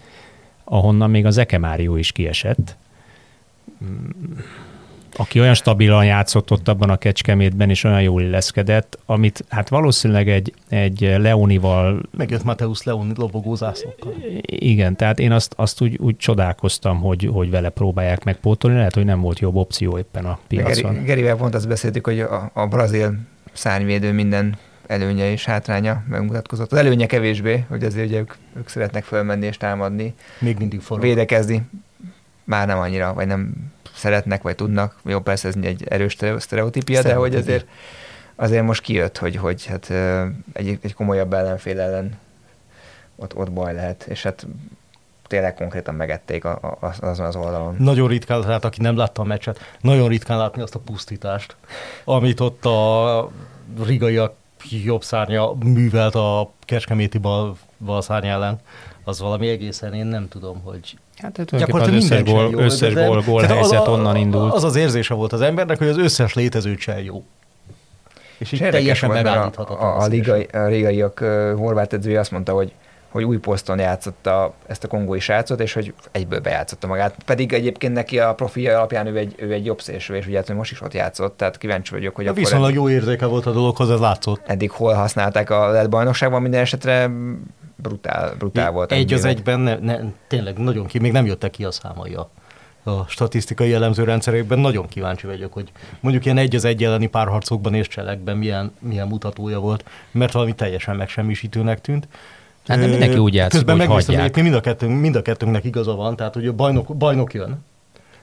ahonnan 0.65 1.11
még 1.11 1.27
az 1.27 1.39
Ekemárió 1.39 1.97
is 1.97 2.13
kiesett, 2.13 2.77
aki 5.17 5.41
olyan 5.41 5.55
stabilan 5.55 6.05
játszott 6.05 6.51
ott 6.51 6.69
abban 6.69 6.91
a 6.91 6.97
kecskemétben, 6.97 7.71
és 7.71 7.85
olyan 7.85 8.03
jól 8.03 8.23
illeszkedett, 8.23 8.99
amit 9.07 9.45
hát 9.49 9.69
valószínűleg 9.69 10.29
egy, 10.29 10.55
egy 10.69 11.01
Leonival... 11.01 12.03
Megjött 12.17 12.45
Mateusz 12.45 12.83
Leoni 12.83 13.13
lobogózászlókkal. 13.17 14.15
Igen, 14.43 14.97
tehát 14.97 15.19
én 15.19 15.33
azt, 15.33 15.53
azt 15.57 15.81
úgy, 15.81 15.99
úgy 15.99 16.17
csodálkoztam, 16.17 17.01
hogy, 17.01 17.29
hogy 17.33 17.51
vele 17.51 17.69
próbálják 17.69 18.25
megpótolni, 18.25 18.77
lehet, 18.77 18.95
hogy 18.95 19.05
nem 19.05 19.21
volt 19.21 19.39
jobb 19.39 19.57
opció 19.57 19.99
éppen 19.99 20.25
a 20.25 20.39
piacon. 20.49 21.05
Gerivel 21.05 21.37
pont 21.37 21.55
azt 21.55 21.69
beszéltük, 21.69 22.05
hogy 22.05 22.21
a, 22.21 22.51
a 22.55 22.67
brazil 22.67 23.19
szárnyvédő 23.53 24.13
minden 24.13 24.57
előnye 24.91 25.31
és 25.31 25.45
hátránya 25.45 26.03
megmutatkozott. 26.09 26.73
Az 26.73 26.79
előnye 26.79 27.07
kevésbé, 27.07 27.65
hogy 27.69 27.85
azért 27.85 28.07
ugye 28.07 28.19
ők, 28.19 28.35
ők 28.57 28.69
szeretnek 28.69 29.05
fölmenni 29.05 29.47
és 29.47 29.57
támadni. 29.57 30.15
Még 30.39 30.59
mindig 30.59 30.81
forog. 30.81 31.05
Védekezni 31.05 31.69
már 32.45 32.67
nem 32.67 32.79
annyira, 32.79 33.15
vagy 33.15 33.27
nem 33.27 33.73
szeretnek, 33.95 34.43
vagy 34.43 34.55
tudnak. 34.55 34.97
Jó, 35.05 35.21
persze 35.21 35.49
ez 35.49 35.55
egy 35.63 35.85
erős 35.89 36.17
sztereotípia, 36.39 37.03
de 37.03 37.15
hogy 37.15 37.35
azért, 37.35 37.67
azért 38.35 38.65
most 38.65 38.83
kijött, 38.83 39.19
hogy, 39.19 39.37
hogy 39.37 39.67
hát 39.67 39.91
egy, 40.53 40.79
egy 40.83 40.95
komolyabb 40.95 41.33
ellenfél 41.33 41.81
ellen 41.81 42.19
ott, 43.17 43.37
ott 43.37 43.53
baj 43.53 43.75
lehet, 43.75 44.07
és 44.09 44.23
hát 44.23 44.47
tényleg 45.27 45.55
konkrétan 45.55 45.95
megették 45.95 46.45
a, 46.45 46.77
a, 46.81 46.95
azon 47.01 47.27
az 47.27 47.37
oldalon. 47.37 47.75
Nagyon 47.79 48.09
ritkán, 48.09 48.41
tehát 48.41 48.65
aki 48.65 48.81
nem 48.81 48.97
látta 48.97 49.23
a 49.23 49.25
meccset, 49.25 49.59
nagyon 49.81 50.09
ritkán 50.09 50.39
látni 50.39 50.63
azt 50.63 50.75
a 50.75 50.79
pusztítást, 50.79 51.57
amit 52.05 52.41
ott 52.41 52.65
a 52.65 53.31
rigaiak 53.85 54.35
jobb 54.85 55.03
szárnya 55.03 55.53
művelt 55.65 56.15
a 56.15 56.51
kecskeméti 56.65 57.19
bal, 57.19 57.57
bal 57.85 58.03
szárny 58.03 58.27
ellen. 58.27 58.59
Az 59.05 59.21
valami 59.21 59.49
egészen, 59.49 59.95
én 59.95 60.07
nem 60.07 60.29
tudom, 60.29 60.61
hogy 60.65 60.97
Hát 61.17 61.33
tulajdonképpen 61.33 61.81
az 61.81 62.05
összes 62.05 62.23
gól, 62.23 62.51
jó, 62.51 62.59
összes 62.59 62.95
gól, 62.95 63.23
gól 63.23 63.43
helyzet 63.43 63.81
az, 63.81 63.89
onnan 63.89 64.17
indult. 64.17 64.55
Az 64.55 64.65
az 64.65 64.77
érzése 64.77 65.15
volt 65.15 65.33
az 65.33 65.41
embernek, 65.41 65.79
hogy 65.79 65.89
az 65.89 65.99
összes 65.99 66.35
létező 66.35 66.75
csel 66.75 67.01
jó. 67.01 67.25
És 68.39 68.53
így 68.53 68.61
teljesen 68.61 69.11
megállíthatatlan. 69.11 69.89
A, 69.89 69.97
a, 69.97 70.03
a, 70.03 70.07
ligai, 70.07 70.49
a 70.53 70.67
rigaiak 70.67 71.19
uh, 71.21 71.53
horvát 71.59 71.93
edzője 71.93 72.21
azt 72.21 72.31
mondta, 72.31 72.53
hogy 72.53 72.73
hogy 73.11 73.25
új 73.25 73.37
poszton 73.37 73.79
játszotta 73.79 74.55
ezt 74.67 74.85
a 74.85 74.89
kongói 74.89 75.21
srácot, 75.21 75.61
és 75.61 75.73
hogy 75.73 75.95
egyből 76.13 76.41
bejátszotta 76.41 76.87
magát. 76.87 77.17
Pedig 77.25 77.53
egyébként 77.53 77.93
neki 77.93 78.19
a 78.19 78.35
profilja 78.35 78.77
alapján 78.77 79.07
ő 79.07 79.17
egy, 79.17 79.35
ő 79.39 79.53
egy 79.53 79.65
jobb 79.65 79.81
szélső, 79.81 80.15
és 80.15 80.27
ugye 80.27 80.37
hát, 80.37 80.55
most 80.55 80.71
is 80.71 80.81
ott 80.81 80.95
játszott, 80.95 81.37
tehát 81.37 81.59
kíváncsi 81.59 81.93
vagyok, 81.93 82.15
hogy 82.15 82.27
a 82.27 82.31
akkor 82.31 82.43
Viszonylag 82.43 82.75
jó 82.75 82.89
érzéke 82.89 83.27
volt 83.27 83.47
a 83.47 83.53
dologhoz, 83.53 83.91
ez 83.91 84.01
látszott. 84.01 84.41
Eddig 84.47 84.71
hol 84.71 84.95
használták 84.95 85.51
a 85.51 85.69
lett 85.69 85.89
bajnokságban, 85.89 86.43
minden 86.43 86.61
esetre 86.61 87.11
brutál, 87.77 88.35
brutál 88.39 88.71
volt. 88.71 88.93
Egy 88.93 89.13
az 89.13 89.25
egyben, 89.25 89.61
ne, 89.61 89.79
ne, 89.79 89.99
tényleg 90.29 90.59
nagyon 90.59 90.87
ki, 90.87 90.99
még 90.99 91.13
nem 91.13 91.27
jöttek 91.27 91.51
ki 91.51 91.65
a 91.65 91.71
számai 91.71 92.15
a, 92.15 92.31
a 92.83 93.05
statisztikai 93.09 93.69
jellemző 93.69 94.05
rendszerekben. 94.05 94.59
Nagyon 94.59 94.89
kíváncsi 94.89 95.27
vagyok, 95.27 95.53
hogy 95.53 95.73
mondjuk 96.01 96.25
ilyen 96.25 96.39
egy 96.39 96.55
az 96.55 96.65
egy 96.65 96.85
elleni 96.85 97.07
párharcokban 97.07 97.75
és 97.75 97.89
cselekben 97.89 98.37
milyen, 98.37 98.73
milyen 98.79 99.07
mutatója 99.07 99.59
volt, 99.59 99.85
mert 100.11 100.33
valami 100.33 100.53
teljesen 100.53 100.97
megsemmisítőnek 100.97 101.81
tűnt. 101.81 102.09
Hát 102.71 102.79
de 102.79 102.87
mindenki 102.87 103.19
úgy 103.19 103.35
játszik, 103.35 103.65
Közben 103.65 103.89
hogy 103.89 104.05
hagyják. 104.05 104.37
mind 104.37 104.55
a, 104.55 104.61
kettőnk, 104.61 105.01
mind 105.01 105.17
a 105.17 105.23
kettőnknek 105.23 105.65
igaza 105.65 105.95
van, 105.95 106.17
tehát 106.17 106.35
hogy 106.35 106.47
a 106.47 106.53
bajnok, 106.53 106.97
bajnok 106.97 107.35
jön, 107.35 107.65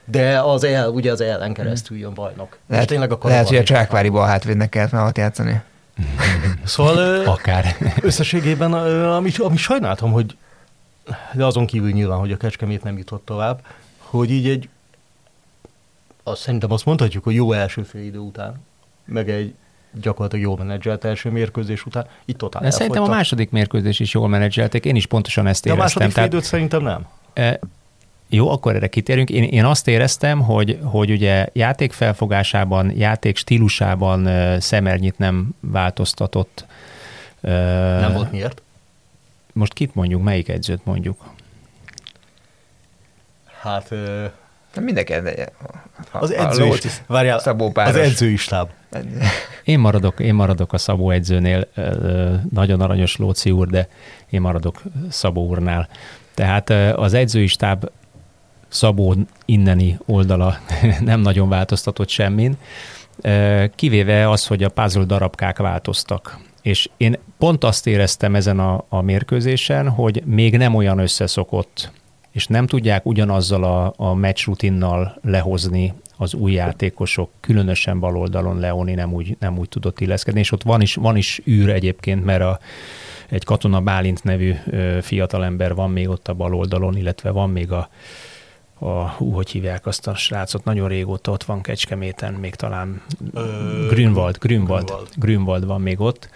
de 0.05 0.39
az 0.39 0.63
el, 0.63 0.89
ugye 0.89 1.11
az 1.11 1.21
ellen 1.21 1.53
keresztül 1.53 1.97
jön 1.97 2.13
bajnok. 2.13 2.57
Lehet, 2.67 2.87
tényleg 2.87 3.11
a 3.11 3.17
lehet 3.21 3.47
hogy 3.47 3.57
a 3.57 3.63
Csákváriból 3.63 4.25
hátvédnek 4.25 4.69
kellett 4.69 4.91
már 4.91 5.07
ott 5.07 5.17
játszani. 5.17 5.61
Szóval 6.63 7.25
Akár. 7.25 7.75
összességében, 8.01 8.73
ami, 8.73 9.31
ami 9.37 9.57
sajnáltam, 9.57 10.11
hogy 10.11 10.37
de 11.33 11.45
azon 11.45 11.65
kívül 11.65 11.91
nyilván, 11.91 12.19
hogy 12.19 12.31
a 12.31 12.37
Kecskemét 12.37 12.83
nem 12.83 12.97
jutott 12.97 13.25
tovább, 13.25 13.61
hogy 13.97 14.31
így 14.31 14.49
egy 14.49 14.69
azt 16.23 16.41
szerintem 16.41 16.71
azt 16.71 16.85
mondhatjuk, 16.85 17.23
hogy 17.23 17.35
jó 17.35 17.51
első 17.51 17.83
fél 17.83 18.03
idő 18.03 18.17
után, 18.17 18.53
meg 19.05 19.29
egy 19.29 19.53
gyakorlatilag 20.01 20.45
jól 20.45 20.57
menedzselt 20.57 21.05
első 21.05 21.29
mérkőzés 21.29 21.85
után, 21.85 22.05
itt 22.25 22.37
totál 22.37 22.61
De 22.61 22.69
Szerintem 22.69 23.03
a 23.03 23.07
második 23.07 23.49
mérkőzés 23.49 23.99
is 23.99 24.13
jól 24.13 24.27
menedzselték, 24.27 24.85
én 24.85 24.95
is 24.95 25.05
pontosan 25.05 25.47
ezt 25.47 25.65
éreztem. 25.65 25.75
De 25.75 25.81
a 25.81 26.01
második 26.01 26.11
fél 26.11 26.25
időt 26.25 26.43
szerintem 26.43 26.81
nem. 26.81 27.07
E, 27.33 27.59
jó, 28.29 28.49
akkor 28.49 28.75
erre 28.75 28.87
kitérünk. 28.87 29.29
Én, 29.29 29.43
én 29.43 29.65
azt 29.65 29.87
éreztem, 29.87 30.41
hogy, 30.41 30.79
hogy 30.83 31.11
ugye 31.11 31.47
játék 31.53 31.91
felfogásában, 31.91 32.91
játék 32.97 33.37
stílusában 33.37 34.25
uh, 34.25 34.57
szemernyit 34.57 35.17
nem 35.17 35.49
változtatott. 35.59 36.65
Uh, 37.41 37.51
nem 37.99 38.13
volt 38.13 38.31
miért? 38.31 38.61
Most 39.53 39.73
kit 39.73 39.95
mondjuk, 39.95 40.23
melyik 40.23 40.49
edzőt 40.49 40.85
mondjuk? 40.85 41.25
Hát... 43.61 43.93
Mindenki 44.83 45.13
az 46.11 46.33
edző 46.33 46.65
is, 46.65 47.01
várjál, 47.07 47.39
Szabó 47.39 47.71
az 47.73 47.95
edző 47.95 48.29
is 48.29 48.45
táb. 48.45 48.69
Én 49.63 49.79
maradok, 49.79 50.19
én 50.19 50.33
maradok 50.33 50.73
a 50.73 50.77
Szabó 50.77 51.09
edzőnél, 51.09 51.67
nagyon 52.53 52.81
aranyos 52.81 53.17
Lóci 53.17 53.51
úr, 53.51 53.67
de 53.67 53.87
én 54.29 54.41
maradok 54.41 54.81
Szabó 55.09 55.45
úrnál. 55.45 55.87
Tehát 56.33 56.69
az 56.95 57.13
edzői 57.13 57.47
stáb 57.47 57.89
Szabó 58.67 59.15
inneni 59.45 59.97
oldala 60.05 60.57
nem 60.99 61.19
nagyon 61.19 61.49
változtatott 61.49 62.09
semmin, 62.09 62.57
kivéve 63.75 64.29
az, 64.29 64.47
hogy 64.47 64.63
a 64.63 64.69
puzzle 64.69 65.03
darabkák 65.03 65.57
változtak. 65.57 66.37
És 66.61 66.89
én 66.97 67.17
pont 67.37 67.63
azt 67.63 67.87
éreztem 67.87 68.35
ezen 68.35 68.59
a, 68.59 68.85
a 68.89 69.01
mérkőzésen, 69.01 69.89
hogy 69.89 70.23
még 70.25 70.57
nem 70.57 70.75
olyan 70.75 70.99
összeszokott, 70.99 71.91
és 72.37 72.47
nem 72.47 72.67
tudják 72.67 73.05
ugyanazzal 73.05 73.63
a, 73.63 73.93
a 73.97 74.13
meccs 74.13 74.45
rutinnal 74.45 75.17
lehozni 75.23 75.93
az 76.17 76.33
új 76.33 76.51
játékosok, 76.51 77.29
különösen 77.39 77.99
baloldalon 77.99 78.59
Leoni 78.59 78.93
nem 78.93 79.13
úgy, 79.13 79.37
nem 79.39 79.57
úgy 79.57 79.69
tudott 79.69 79.99
illeszkedni, 79.99 80.39
és 80.39 80.51
ott 80.51 80.63
van 80.63 80.81
is, 80.81 80.95
van 80.95 81.15
is 81.15 81.41
űr 81.47 81.69
egyébként, 81.69 82.25
mert 82.25 82.41
a, 82.41 82.59
egy 83.29 83.43
Katona 83.43 83.81
Bálint 83.81 84.23
nevű 84.23 84.53
fiatalember 85.01 85.75
van 85.75 85.91
még 85.91 86.09
ott 86.09 86.27
a 86.27 86.33
baloldalon, 86.33 86.97
illetve 86.97 87.29
van 87.29 87.49
még 87.49 87.71
a, 87.71 87.89
a 88.79 89.09
hú, 89.09 89.31
hogy 89.31 89.49
hívják 89.49 89.85
azt 89.85 90.07
a 90.07 90.15
srácot, 90.15 90.63
nagyon 90.63 90.87
régóta 90.87 91.31
ott 91.31 91.43
van 91.43 91.61
Kecskeméten, 91.61 92.33
még 92.33 92.55
talán 92.55 93.01
Ö, 93.33 93.87
Grünwald, 93.89 94.37
Grünwald, 94.37 94.85
Grünwald, 94.85 95.09
Grünwald 95.15 95.65
van 95.65 95.81
még 95.81 95.99
ott, 95.99 96.29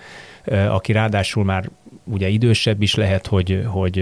aki 0.46 0.92
ráadásul 0.92 1.44
már 1.44 1.70
ugye 2.12 2.28
idősebb 2.28 2.82
is 2.82 2.96
lehet, 2.96 3.28
hogy, 3.28 3.64
hogy 3.68 3.94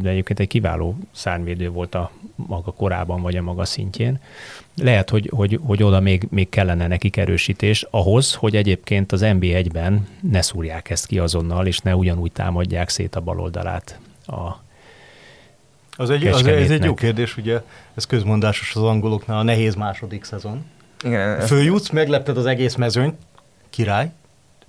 de 0.00 0.08
egyébként 0.08 0.40
egy 0.40 0.48
kiváló 0.48 0.96
szárnyvédő 1.12 1.68
volt 1.68 1.94
a 1.94 2.10
maga 2.34 2.72
korában, 2.72 3.22
vagy 3.22 3.36
a 3.36 3.42
maga 3.42 3.64
szintjén. 3.64 4.20
Lehet, 4.76 5.10
hogy, 5.10 5.30
hogy, 5.34 5.60
hogy 5.62 5.82
oda 5.82 6.00
még, 6.00 6.26
még 6.30 6.48
kellene 6.48 6.86
nekik 6.86 7.16
erősítés 7.16 7.86
ahhoz, 7.90 8.34
hogy 8.34 8.56
egyébként 8.56 9.12
az 9.12 9.20
NB1-ben 9.24 10.06
ne 10.20 10.42
szúrják 10.42 10.90
ezt 10.90 11.06
ki 11.06 11.18
azonnal, 11.18 11.66
és 11.66 11.78
ne 11.78 11.96
ugyanúgy 11.96 12.32
támadják 12.32 12.88
szét 12.88 13.14
a 13.14 13.20
baloldalát 13.20 13.98
a 14.26 14.62
az 15.96 16.10
egy, 16.10 16.26
az, 16.26 16.46
ez 16.46 16.70
egy 16.70 16.84
jó 16.84 16.94
kérdés, 16.94 17.36
ugye 17.36 17.60
ez 17.94 18.06
közmondásos 18.06 18.76
az 18.76 18.82
angoloknál, 18.82 19.38
a 19.38 19.42
nehéz 19.42 19.74
második 19.74 20.24
szezon. 20.24 20.64
Igen, 21.04 21.40
Följutsz, 21.40 21.90
meglepted 21.90 22.36
az 22.36 22.46
egész 22.46 22.74
mezőnyt, 22.74 23.14
király, 23.70 24.10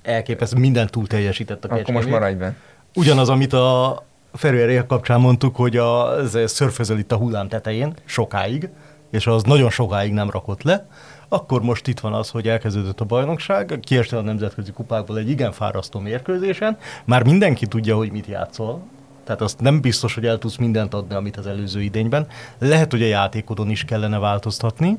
elképesztő, 0.01 0.59
minden 0.59 0.87
túl 0.87 1.07
teljesített 1.07 1.65
a 1.65 1.73
Akkor 1.73 1.93
most 1.93 2.09
maradj 2.09 2.37
be. 2.37 2.55
Ugyanaz, 2.97 3.29
amit 3.29 3.53
a 3.53 4.03
Ferőeré 4.33 4.81
kapcsán 4.87 5.19
mondtuk, 5.19 5.55
hogy 5.55 5.77
a, 5.77 6.19
ez 6.19 6.51
szörfözel 6.51 6.97
itt 6.97 7.11
a 7.11 7.15
hullám 7.15 7.47
tetején 7.47 7.93
sokáig, 8.05 8.69
és 9.11 9.27
az 9.27 9.43
nagyon 9.43 9.69
sokáig 9.69 10.13
nem 10.13 10.29
rakott 10.29 10.63
le, 10.63 10.87
akkor 11.27 11.61
most 11.61 11.87
itt 11.87 11.99
van 11.99 12.13
az, 12.13 12.29
hogy 12.29 12.47
elkezdődött 12.47 12.99
a 12.99 13.05
bajnokság, 13.05 13.79
kiestél 13.81 14.19
a 14.19 14.21
nemzetközi 14.21 14.71
kupákból 14.71 15.17
egy 15.17 15.29
igen 15.29 15.51
fárasztó 15.51 15.99
mérkőzésen, 15.99 16.77
már 17.05 17.23
mindenki 17.23 17.65
tudja, 17.65 17.95
hogy 17.95 18.11
mit 18.11 18.27
játszol, 18.27 18.81
tehát 19.23 19.41
azt 19.41 19.59
nem 19.59 19.81
biztos, 19.81 20.13
hogy 20.13 20.25
el 20.25 20.37
tudsz 20.37 20.55
mindent 20.55 20.93
adni, 20.93 21.15
amit 21.15 21.37
az 21.37 21.47
előző 21.47 21.81
idényben. 21.81 22.27
Lehet, 22.57 22.91
hogy 22.91 23.01
a 23.01 23.07
játékodon 23.07 23.69
is 23.69 23.85
kellene 23.85 24.19
változtatni, 24.19 24.97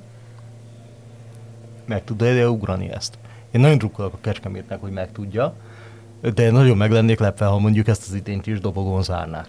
meg 1.87 2.05
tudja 2.05 2.49
ugrani 2.49 2.91
ezt. 2.91 3.19
Én 3.51 3.61
nagyon 3.61 3.79
drukkolok 3.79 4.13
a 4.13 4.19
Kecskemétnek, 4.21 4.81
hogy 4.81 4.93
meg 4.93 5.13
tudja, 5.13 5.55
de 6.35 6.51
nagyon 6.51 6.77
meg 6.77 6.91
lennék 6.91 7.19
lepve, 7.19 7.47
ha 7.47 7.59
mondjuk 7.59 7.89
ezt 7.89 8.09
az 8.09 8.15
idényt 8.15 8.47
is 8.47 8.61
dobogón 8.61 9.03
zárnák. 9.03 9.49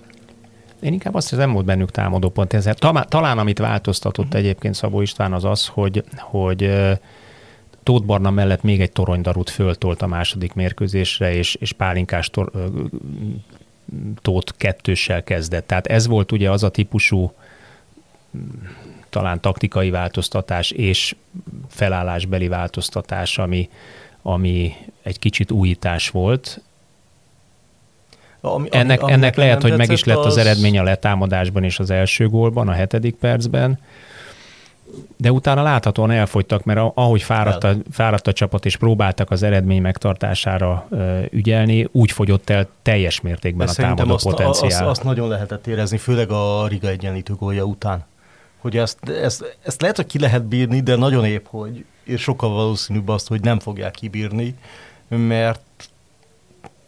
Én 0.79 0.93
inkább 0.93 1.15
azt 1.15 1.29
hiszem, 1.29 1.45
nem 1.45 1.53
volt 1.53 1.65
bennük 1.65 1.91
támadó 1.91 2.29
pont. 2.29 2.53
Ezzel. 2.53 2.73
Talán, 2.73 3.05
talán 3.09 3.37
amit 3.37 3.59
változtatott 3.59 4.33
egyébként 4.33 4.75
Szabó 4.75 5.01
István 5.01 5.33
az 5.33 5.43
az, 5.43 5.67
hogy, 5.67 6.03
hogy 6.17 6.71
Tóth 7.83 8.05
Barna 8.05 8.29
mellett 8.29 8.63
még 8.63 8.81
egy 8.81 8.91
toronydarút 8.91 9.49
föltolt 9.49 10.01
a 10.01 10.07
második 10.07 10.53
mérkőzésre, 10.53 11.33
és, 11.33 11.55
és 11.55 11.71
pálinkás 11.71 12.29
tor, 12.29 12.51
Tóth 14.21 14.53
kettőssel 14.57 15.23
kezdett. 15.23 15.67
Tehát 15.67 15.87
ez 15.87 16.07
volt 16.07 16.31
ugye 16.31 16.51
az 16.51 16.63
a 16.63 16.69
típusú 16.69 17.31
talán 19.09 19.41
taktikai 19.41 19.89
változtatás 19.89 20.71
és 20.71 21.15
felállásbeli 21.69 22.47
változtatás, 22.47 23.37
ami, 23.37 23.69
ami 24.27 24.75
egy 25.03 25.19
kicsit 25.19 25.51
újítás 25.51 26.09
volt. 26.09 26.61
Ami, 28.41 28.67
ennek 28.71 29.01
ami, 29.01 29.11
ennek 29.11 29.35
lehet, 29.35 29.61
hogy 29.61 29.77
meg 29.77 29.91
is 29.91 30.03
lett 30.03 30.17
az... 30.17 30.25
az 30.25 30.37
eredmény 30.37 30.77
a 30.77 30.83
letámadásban 30.83 31.63
és 31.63 31.79
az 31.79 31.89
első 31.89 32.29
gólban, 32.29 32.67
a 32.67 32.71
hetedik 32.71 33.15
percben, 33.15 33.79
de 35.17 35.31
utána 35.31 35.61
láthatóan 35.61 36.11
elfogytak, 36.11 36.63
mert 36.63 36.79
ahogy 36.93 37.21
fáradt 37.21 37.63
a, 37.63 37.73
fáradt 37.91 38.27
a 38.27 38.33
csapat 38.33 38.65
és 38.65 38.77
próbáltak 38.77 39.31
az 39.31 39.43
eredmény 39.43 39.81
megtartására 39.81 40.87
ügyelni, 41.29 41.87
úgy 41.91 42.11
fogyott 42.11 42.49
el 42.49 42.67
teljes 42.81 43.21
mértékben 43.21 43.65
de 43.65 43.71
a 43.71 43.75
támadó 43.75 44.13
azt, 44.13 44.23
potenciál. 44.23 44.69
Azt, 44.69 44.89
azt 44.89 45.03
nagyon 45.03 45.27
lehetett 45.27 45.67
érezni, 45.67 45.97
főleg 45.97 46.29
a 46.29 46.67
Riga 46.67 46.87
egyenlítő 46.87 47.33
gólja 47.33 47.63
után. 47.63 48.05
Hogy 48.57 48.77
ezt, 48.77 49.09
ezt, 49.09 49.57
ezt 49.63 49.81
lehet, 49.81 49.95
hogy 49.95 50.05
ki 50.05 50.19
lehet 50.19 50.45
bírni, 50.45 50.79
de 50.79 50.95
nagyon 50.95 51.25
épp, 51.25 51.45
hogy 51.49 51.85
és 52.03 52.21
sokkal 52.21 52.49
valószínűbb 52.49 53.07
azt, 53.07 53.27
hogy 53.27 53.41
nem 53.41 53.59
fogják 53.59 53.91
kibírni, 53.91 54.55
mert 55.07 55.61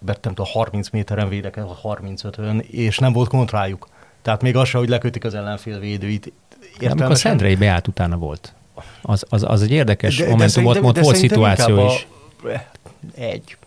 mert 0.05 0.23
nem 0.23 0.33
tudom, 0.33 0.51
30 0.51 0.89
méteren 0.89 1.29
védekezett, 1.29 1.79
35-ön, 1.83 2.59
és 2.59 2.97
nem 2.97 3.13
volt 3.13 3.29
kontrájuk. 3.29 3.87
Tehát 4.21 4.41
még 4.41 4.55
az 4.55 4.67
se, 4.67 4.77
hogy 4.77 4.89
lekötik 4.89 5.23
az 5.23 5.33
ellenfél 5.33 5.79
védőit. 5.79 6.31
De 6.79 6.89
amikor 6.89 7.11
a 7.11 7.15
Szendrei 7.15 7.55
beállt, 7.55 7.87
utána 7.87 8.17
volt. 8.17 8.53
Az, 9.01 9.25
az, 9.29 9.43
az 9.43 9.61
egy 9.61 9.71
érdekes 9.71 10.17
de, 10.17 10.29
momentum 10.29 10.63
volt, 10.63 10.79
volt, 10.79 10.99
volt 10.99 11.15
szituáció 11.15 11.85
is. 11.85 12.07
A, 12.43 12.47
egy. 13.15 13.57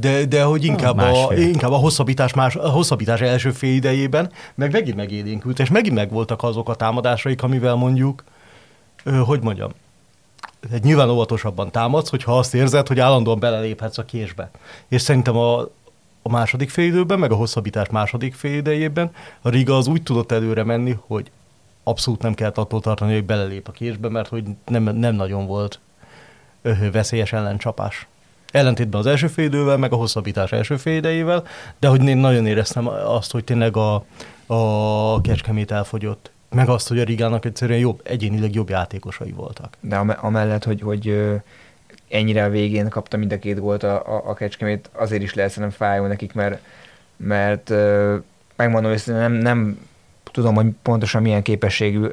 De, 0.00 0.24
de 0.24 0.42
hogy 0.42 0.64
inkább, 0.64 0.98
a, 0.98 1.34
inkább 1.34 1.70
a, 1.70 1.76
hosszabbítás, 1.76 2.34
más, 2.34 2.56
a 2.56 2.68
hosszabbítás 2.68 3.20
első 3.20 3.50
fél 3.50 3.74
idejében, 3.74 4.32
meg 4.54 4.72
megint 4.72 4.96
megélénkült, 4.96 5.58
és 5.58 5.70
megint 5.70 5.94
megvoltak 5.94 6.42
azok 6.42 6.68
a 6.68 6.74
támadásaik, 6.74 7.42
amivel 7.42 7.74
mondjuk, 7.74 8.24
hogy 9.24 9.42
mondjam, 9.42 9.70
egy 10.72 10.84
nyilván 10.84 11.10
óvatosabban 11.10 11.70
támadsz, 11.70 12.10
hogyha 12.10 12.38
azt 12.38 12.54
érzed, 12.54 12.86
hogy 12.86 13.00
állandóan 13.00 13.38
beleléphetsz 13.38 13.98
a 13.98 14.04
késbe. 14.04 14.50
És 14.88 15.02
szerintem 15.02 15.36
a, 15.36 15.60
a 16.22 16.28
második 16.28 16.70
félidőben, 16.70 17.18
meg 17.18 17.32
a 17.32 17.36
hosszabbítás 17.36 17.88
második 17.88 18.34
félidejében 18.34 19.10
a 19.40 19.48
Riga 19.48 19.76
az 19.76 19.86
úgy 19.86 20.02
tudott 20.02 20.32
előre 20.32 20.64
menni, 20.64 20.98
hogy 21.06 21.30
abszolút 21.82 22.22
nem 22.22 22.34
kellett 22.34 22.58
attól 22.58 22.80
tartani, 22.80 23.12
hogy 23.12 23.24
belelép 23.24 23.68
a 23.68 23.72
késbe, 23.72 24.08
mert 24.08 24.28
hogy 24.28 24.44
nem, 24.66 24.82
nem 24.82 25.14
nagyon 25.14 25.46
volt 25.46 25.80
veszélyes 26.92 27.32
ellencsapás. 27.32 28.06
Ellentétben 28.56 29.00
az 29.00 29.06
első 29.06 29.26
félidővel, 29.26 29.76
meg 29.76 29.92
a 29.92 29.96
hosszabbítás 29.96 30.52
első 30.52 30.76
félidejével, 30.76 31.46
de 31.78 31.88
hogy 31.88 32.04
én 32.04 32.16
nagyon 32.16 32.46
éreztem 32.46 32.88
azt, 32.88 33.32
hogy 33.32 33.44
tényleg 33.44 33.76
a, 33.76 34.04
a 34.46 35.20
kecskemét 35.20 35.70
elfogyott 35.70 36.30
meg 36.50 36.68
azt, 36.68 36.88
hogy 36.88 36.98
a 36.98 37.04
Rigának 37.04 37.44
egyszerűen 37.44 37.78
jobb, 37.78 38.00
egyénileg 38.04 38.54
jobb 38.54 38.68
játékosai 38.68 39.30
voltak. 39.30 39.76
De 39.80 39.96
amellett, 39.96 40.64
hogy, 40.64 40.80
hogy 40.80 41.32
ennyire 42.08 42.44
a 42.44 42.48
végén 42.48 42.88
kapta 42.88 43.16
mind 43.16 43.32
a 43.32 43.38
két 43.38 43.60
gólt 43.60 43.82
a, 43.82 44.16
a, 44.16 44.22
a 44.26 44.34
Kecskemét, 44.34 44.90
azért 44.92 45.22
is 45.22 45.34
lehet 45.34 45.50
szerintem 45.50 45.78
fájó 45.78 46.06
nekik, 46.06 46.32
mert, 46.32 46.60
mert 47.16 47.72
megmondom, 48.56 48.90
hogy 48.90 49.02
nem, 49.06 49.32
nem 49.32 49.78
tudom, 50.32 50.54
hogy 50.54 50.66
pontosan 50.82 51.22
milyen 51.22 51.42
képességű 51.42 52.06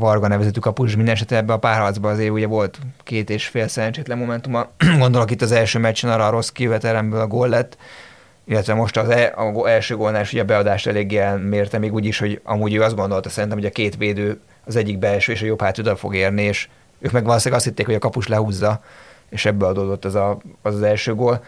Varga 0.00 0.28
nevezetű 0.28 0.60
kapus, 0.60 0.96
minden 0.96 1.14
esetre 1.14 1.36
ebbe 1.36 1.52
a 1.52 1.58
párharcban 1.58 2.12
azért 2.12 2.30
ugye 2.30 2.46
volt 2.46 2.78
két 3.04 3.30
és 3.30 3.46
fél 3.46 3.68
szerencsétlen 3.68 4.18
momentuma. 4.18 4.66
Gondolok 4.98 5.30
itt 5.30 5.42
az 5.42 5.52
első 5.52 5.78
meccsen 5.78 6.10
arra 6.10 6.26
a 6.26 6.30
rossz 6.30 6.48
kivetelemből 6.48 7.20
a 7.20 7.26
gól 7.26 7.48
lett, 7.48 7.76
illetve 8.44 8.74
most 8.74 8.96
az 8.96 9.08
e, 9.08 9.34
első 9.64 9.96
gólnál 9.96 10.22
is 10.22 10.32
ugye 10.32 10.42
a 10.42 10.44
beadást 10.44 10.86
eléggé 10.86 11.16
elmérte, 11.16 11.78
még 11.78 11.94
úgy 11.94 12.04
is, 12.04 12.18
hogy 12.18 12.40
amúgy 12.44 12.74
ő 12.74 12.82
azt 12.82 12.96
gondolta 12.96 13.28
szerintem, 13.28 13.58
hogy 13.58 13.66
a 13.66 13.72
két 13.72 13.96
védő 13.96 14.40
az 14.64 14.76
egyik 14.76 14.98
belső 14.98 15.32
és 15.32 15.42
a 15.42 15.46
jobb 15.46 15.60
hátüdel 15.60 15.94
fog 15.94 16.14
érni, 16.14 16.42
és 16.42 16.68
ők 16.98 17.12
meg 17.12 17.24
valószínűleg 17.24 17.58
azt 17.58 17.68
hitték, 17.68 17.86
hogy 17.86 17.94
a 17.94 17.98
kapus 17.98 18.28
lehúzza, 18.28 18.82
és 19.28 19.44
ebből 19.44 19.68
adódott 19.68 20.04
az 20.04 20.14
a, 20.14 20.38
az, 20.62 20.74
az 20.74 20.82
első 20.82 21.14
gól. 21.14 21.44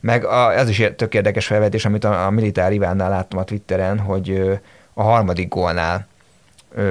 Meg 0.00 0.24
a, 0.24 0.54
ez 0.54 0.68
is 0.68 0.82
tök 0.96 1.14
érdekes 1.14 1.46
felvetés, 1.46 1.84
amit 1.84 2.04
a, 2.04 2.26
a 2.26 2.30
Militár 2.30 2.72
Ivánnál 2.72 3.10
láttam 3.10 3.38
a 3.38 3.44
Twitteren, 3.44 3.98
hogy 3.98 4.58
a 4.94 5.02
harmadik 5.02 5.48
gólnál 5.48 6.06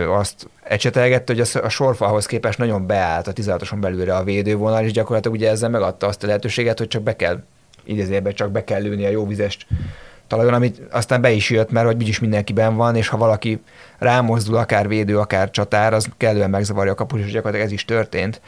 azt 0.08 0.50
ecsetelgette, 0.64 1.34
hogy 1.34 1.50
a, 1.64 1.70
sorfalhoz 1.70 2.26
képest 2.26 2.58
nagyon 2.58 2.88
beállt 2.88 3.28
a 3.28 3.34
16-oson 3.34 3.78
belülre 3.80 4.16
a 4.16 4.24
védővonal, 4.24 4.84
és 4.84 4.92
gyakorlatilag 4.92 5.38
ugye 5.38 5.50
ezzel 5.50 5.70
megadta 5.70 6.08
azt 6.08 6.24
a 6.24 6.28
lehetőséget, 6.28 6.78
hogy 6.78 6.88
csak 6.88 7.02
be 7.02 7.16
kell 7.16 7.44
idézőjelben 7.86 8.34
csak 8.34 8.52
be 8.52 8.64
kell 8.64 8.82
lőni 8.82 9.06
a 9.06 9.10
jó 9.10 9.28
vizes 9.28 9.58
talajon, 10.28 10.54
amit 10.54 10.82
aztán 10.92 11.22
be 11.22 11.32
is 11.32 11.50
jött, 11.50 11.72
mert 11.72 11.86
hogy 11.86 11.96
úgyis 11.96 12.20
mindenkiben 12.20 12.76
van, 12.76 12.96
és 12.96 13.08
ha 13.08 13.18
valaki 13.18 13.62
rámozdul, 13.98 14.56
akár 14.56 14.88
védő, 14.88 15.20
akár 15.20 15.52
csatár, 15.52 15.94
az 15.94 16.08
kellően 16.18 16.50
megzavarja 16.50 16.92
a 16.92 16.96
kapus, 16.96 17.20
és 17.20 17.32
gyakorlatilag 17.32 17.66
ez 17.66 17.72
is 17.74 17.86
történt. 17.86 18.42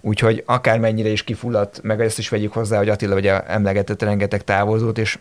Úgyhogy 0.00 0.42
akármennyire 0.46 1.08
is 1.08 1.24
kifulladt, 1.24 1.82
meg 1.82 2.00
ezt 2.00 2.18
is 2.18 2.28
vegyük 2.28 2.52
hozzá, 2.52 2.78
hogy 2.78 2.88
Attila 2.88 3.14
ugye 3.14 3.40
emlegetett 3.40 4.02
rengeteg 4.02 4.44
távozót, 4.44 4.98
és 4.98 5.18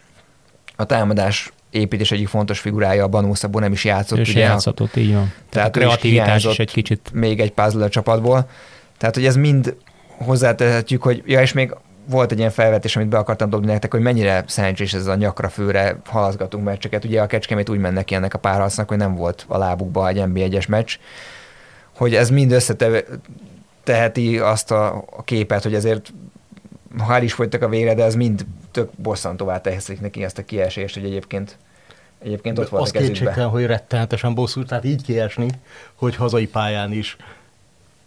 a 0.76 0.86
támadás 0.86 1.52
építés 1.72 2.11
egyik 2.11 2.28
fontos 2.28 2.59
figurája, 2.59 3.03
a 3.03 3.07
Banó 3.07 3.34
Szabó 3.34 3.59
nem 3.59 3.72
is 3.72 3.86
játszott. 3.86 4.17
Ő 4.17 4.22
ugye, 4.22 4.39
játszhatott, 4.39 4.95
így 4.95 5.13
van. 5.13 5.34
Tehát, 5.49 5.49
tehát 5.49 5.67
a 5.67 5.72
kreativitás 5.72 6.45
is 6.45 6.59
egy 6.59 6.72
kicsit. 6.72 7.09
Még 7.13 7.39
egy 7.39 7.51
puzzle 7.51 7.86
a 7.86 7.89
csapatból. 7.89 8.49
Tehát, 8.97 9.15
hogy 9.15 9.26
ez 9.26 9.36
mind 9.36 9.76
hozzátehetjük, 10.17 11.01
hogy 11.01 11.24
ja, 11.26 11.41
és 11.41 11.53
még 11.53 11.76
volt 12.09 12.32
egy 12.32 12.38
ilyen 12.38 12.49
felvetés, 12.49 12.95
amit 12.95 13.07
be 13.07 13.17
akartam 13.17 13.49
dobni 13.49 13.72
nektek, 13.72 13.91
hogy 13.91 14.01
mennyire 14.01 14.43
szerencsés 14.47 14.93
ez 14.93 15.07
a 15.07 15.15
nyakra 15.15 15.49
főre 15.49 15.99
halaszgatunk 16.05 16.63
meccseket. 16.63 17.05
Ugye 17.05 17.22
a 17.22 17.28
Kecskemét 17.28 17.70
úgy 17.70 17.80
mennek 17.80 18.05
ki 18.05 18.15
ennek 18.15 18.34
a 18.34 18.38
párharcnak, 18.38 18.88
hogy 18.88 18.97
nem 18.97 19.15
volt 19.15 19.45
a 19.47 19.57
lábukba 19.57 20.07
egy 20.07 20.24
NB1-es 20.26 20.67
meccs, 20.67 20.97
hogy 21.97 22.15
ez 22.15 22.30
mind 22.30 22.51
összeteheti 22.51 24.39
azt 24.39 24.72
a 24.72 25.05
képet, 25.26 25.63
hogy 25.63 25.74
ezért 25.74 26.13
ha 26.98 27.14
el 27.16 27.24
is 27.24 27.34
folytak 27.34 27.62
a 27.62 27.70
végre, 27.70 27.94
de 27.94 28.04
ez 28.04 28.16
mind 28.16 28.46
tök 28.72 28.90
bosszantóvá 28.96 29.62
teheszik 29.62 30.02
neki 30.02 30.24
ezt 30.24 30.38
a 30.38 30.46
kiesést, 30.46 30.94
hogy 30.94 31.06
egyébként 31.06 31.58
Egyébként 32.24 32.60
ott 32.60 32.70
volt 32.70 32.88
a 32.88 32.92
kezükbe. 32.92 33.44
hogy 33.44 33.66
rettenetesen 33.66 34.34
bosszú, 34.34 34.64
tehát 34.64 34.86
így 34.86 35.02
kiesni, 35.04 35.48
hogy 35.96 36.16
hazai 36.16 36.48
pályán 36.48 36.92
is 36.92 37.18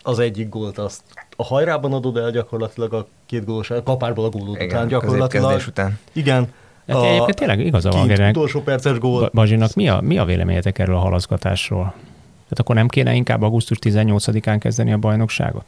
az 0.03 0.19
egyik 0.19 0.49
gólt 0.49 0.79
azt 0.79 1.03
a 1.37 1.45
hajrában 1.45 1.93
adod 1.93 2.17
el 2.17 2.31
gyakorlatilag 2.31 2.93
a 2.93 3.07
két 3.27 3.45
gólos, 3.45 3.71
a 3.71 3.83
kapárból 3.83 4.25
a 4.25 4.29
gólod 4.29 4.55
Igen, 4.55 4.67
után 4.67 4.89
gyakorlatilag. 4.89 5.63
után. 5.69 5.99
Igen. 6.13 6.53
Hát 6.89 6.97
a, 6.97 7.07
egyébként 7.07 7.37
tényleg 7.37 7.61
igaza 7.61 7.91
van. 7.91 8.07
Kint, 8.07 8.21
utolsó 8.29 8.63
perces 8.63 8.99
gól. 8.99 9.31
Bazsinak 9.33 9.75
mi 9.75 9.89
a, 9.89 10.01
mi 10.01 10.19
a 10.19 10.25
véleményetek 10.25 10.79
erről 10.79 10.97
a 10.97 10.99
halaszgatásról? 10.99 11.85
Tehát 12.43 12.59
akkor 12.59 12.75
nem 12.75 12.89
kéne 12.89 13.15
inkább 13.15 13.43
augusztus 13.43 13.79
18-án 13.81 14.57
kezdeni 14.61 14.93
a 14.93 14.97
bajnokságot? 14.99 15.65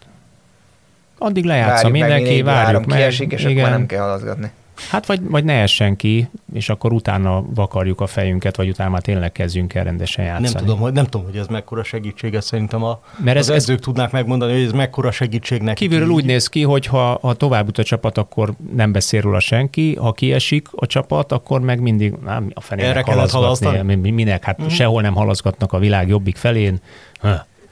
Addig 1.19 1.45
lejátsza 1.45 1.89
mindenki, 1.89 2.43
várjuk 2.43 2.87
meg. 2.87 2.99
Kiesik, 2.99 3.33
és 3.33 3.45
igen. 3.45 3.65
akkor 3.65 3.79
nem 3.79 3.87
kell 3.87 4.01
halaszgatni. 4.01 4.51
Hát 4.91 5.07
vagy, 5.07 5.21
vagy 5.29 5.45
ne 5.45 5.53
essen 5.53 5.97
ki, 5.97 6.29
és 6.53 6.69
akkor 6.69 6.93
utána 6.93 7.45
vakarjuk 7.55 8.01
a 8.01 8.07
fejünket, 8.07 8.57
vagy 8.57 8.69
utána 8.69 8.91
már 8.91 9.03
tényleg 9.03 9.33
kezdjünk 9.33 9.75
el 9.75 9.85
rendesen 9.85 10.25
játszani. 10.25 10.49
Nem 10.53 10.62
tudom, 10.62 10.79
hogy, 10.79 10.93
nem 10.93 11.05
tudom, 11.05 11.27
hogy 11.27 11.37
ez 11.37 11.47
mekkora 11.47 11.83
segítség, 11.83 12.35
ez 12.35 12.45
szerintem 12.45 12.83
a, 12.83 13.01
Mert 13.17 13.37
ez, 13.37 13.49
az 13.49 13.55
edzők 13.55 13.79
ez, 13.79 13.85
tudnák 13.85 14.11
megmondani, 14.11 14.53
hogy 14.53 14.62
ez 14.62 14.73
mekkora 14.73 15.11
segítség 15.11 15.62
neki. 15.62 15.89
Kívülről 15.89 16.09
úgy 16.09 16.25
néz 16.25 16.49
ki, 16.49 16.62
hogy 16.62 16.87
ha, 16.87 17.19
ha 17.23 17.35
tovább 17.35 17.67
jut 17.67 17.79
a 17.79 17.83
csapat, 17.83 18.19
akkor 18.19 18.55
nem 18.75 18.93
beszél 18.93 19.21
róla 19.21 19.41
senki, 19.41 19.95
ha 19.95 20.12
kiesik 20.12 20.69
a 20.71 20.87
csapat, 20.87 21.33
akkor 21.33 21.61
meg 21.61 21.81
mindig 21.81 22.15
nem, 22.25 22.51
a 22.55 22.61
fenének 22.61 23.05
halaszgatni. 23.05 24.11
Minek? 24.11 24.45
Hát 24.45 24.62
mm. 24.62 24.67
sehol 24.67 25.03
nem 25.03 25.15
halaszgatnak 25.15 25.73
a 25.73 25.79
világ 25.79 26.09
jobbik 26.09 26.37
felén. 26.37 26.81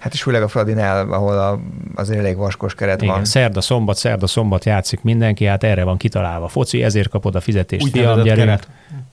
Hát 0.02 0.12
és 0.12 0.22
főleg 0.22 0.42
a 0.42 0.48
Fradinál, 0.48 1.12
ahol 1.12 1.38
a, 1.38 1.60
azért 1.94 2.18
elég 2.18 2.36
vaskos 2.36 2.74
keret 2.74 3.02
Igen, 3.02 3.14
van. 3.14 3.24
Szerda, 3.24 3.60
szombat, 3.60 3.96
szerda, 3.96 4.26
szombat 4.26 4.64
játszik 4.64 5.02
mindenki, 5.02 5.44
hát 5.44 5.64
erre 5.64 5.84
van 5.84 5.96
kitalálva. 5.96 6.48
Foci, 6.48 6.82
ezért 6.82 7.08
kapod 7.08 7.34
a 7.34 7.40
fizetést. 7.40 7.84
Úgy 7.84 7.90
fiam, 7.90 8.22
Keret. 8.22 8.68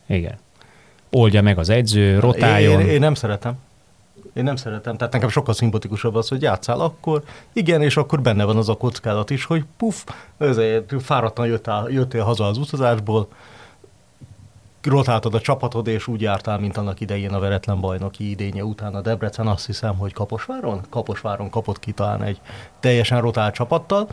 Igen. 0.07 0.37
Oldja 1.11 1.41
meg 1.41 1.57
az 1.57 1.69
edző, 1.69 2.19
rotáljon. 2.19 2.79
Én, 2.79 2.87
én, 2.87 2.93
én 2.93 2.99
nem 2.99 3.13
szeretem. 3.13 3.53
Én 4.33 4.43
nem 4.43 4.55
szeretem, 4.55 4.97
tehát 4.97 5.13
nekem 5.13 5.29
sokkal 5.29 5.53
szimpatikusabb 5.53 6.15
az, 6.15 6.27
hogy 6.27 6.41
játszál 6.41 6.79
akkor, 6.79 7.23
igen, 7.53 7.81
és 7.81 7.97
akkor 7.97 8.21
benne 8.21 8.43
van 8.43 8.57
az 8.57 8.69
a 8.69 8.75
kockálat 8.75 9.29
is, 9.29 9.45
hogy 9.45 9.63
puf, 9.77 10.03
ezért 10.37 10.93
fáradtan 11.01 11.47
jöttél, 11.47 11.87
jöttél 11.89 12.23
haza 12.23 12.45
az 12.45 12.57
utazásból, 12.57 13.27
rotáltad 14.83 15.33
a 15.33 15.41
csapatod, 15.41 15.87
és 15.87 16.07
úgy 16.07 16.21
jártál, 16.21 16.59
mint 16.59 16.77
annak 16.77 16.99
idején 16.99 17.33
a 17.33 17.39
veretlen 17.39 17.79
bajnoki 17.79 18.29
idénye 18.29 18.63
után 18.63 18.95
a 18.95 19.01
Debrecen, 19.01 19.47
azt 19.47 19.65
hiszem, 19.65 19.97
hogy 19.97 20.13
Kaposváron? 20.13 20.81
Kaposváron 20.89 21.49
kapott 21.49 21.79
ki 21.79 21.91
talán 21.91 22.23
egy 22.23 22.41
teljesen 22.79 23.21
rotált 23.21 23.53
csapattal. 23.53 24.07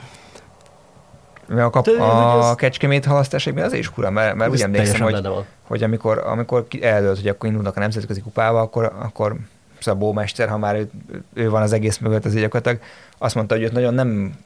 A, 1.49 1.71
kap, 1.71 1.87
a 1.87 2.49
ez... 2.49 2.55
Kecskemét 2.55 3.05
halasztásokban 3.05 3.65
az 3.65 3.73
is 3.73 3.91
kura, 3.91 4.11
mert, 4.11 4.35
mert 4.35 4.51
úgy 4.51 4.61
emlékszem, 4.61 5.01
hogy, 5.01 5.29
hogy 5.63 5.83
amikor, 5.83 6.19
amikor 6.19 6.67
eldőlt, 6.81 7.17
hogy 7.17 7.29
akkor 7.29 7.49
indulnak 7.49 7.77
a 7.77 7.81
nemzetközi 7.81 8.21
kupába, 8.21 8.61
akkor, 8.61 8.93
akkor 9.03 9.37
Szabó 9.79 10.13
Mester, 10.13 10.49
ha 10.49 10.59
már 10.59 10.75
ő, 10.75 10.91
ő 11.35 11.51
van 11.51 11.63
az 11.63 11.73
egész 11.73 11.99
mögött, 11.99 12.25
az 12.25 12.35
gyakorlatilag 12.35 12.81
azt 13.19 13.35
mondta, 13.35 13.55
hogy 13.55 13.65
őt 13.65 13.73
nagyon 13.73 13.95
nem 13.95 14.37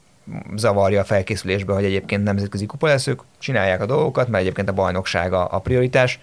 zavarja 0.57 1.01
a 1.01 1.05
felkészülésbe, 1.05 1.73
hogy 1.73 1.85
egyébként 1.85 2.25
nemzetközi 2.25 2.67
kupa 2.67 2.87
lesz, 2.87 3.07
ők 3.07 3.21
csinálják 3.39 3.81
a 3.81 3.87
dolgokat, 3.87 4.29
mert 4.29 4.43
egyébként 4.43 4.69
a 4.69 4.73
bajnokság 4.73 5.33
a, 5.33 5.49
a 5.51 5.59
prioritás, 5.59 6.19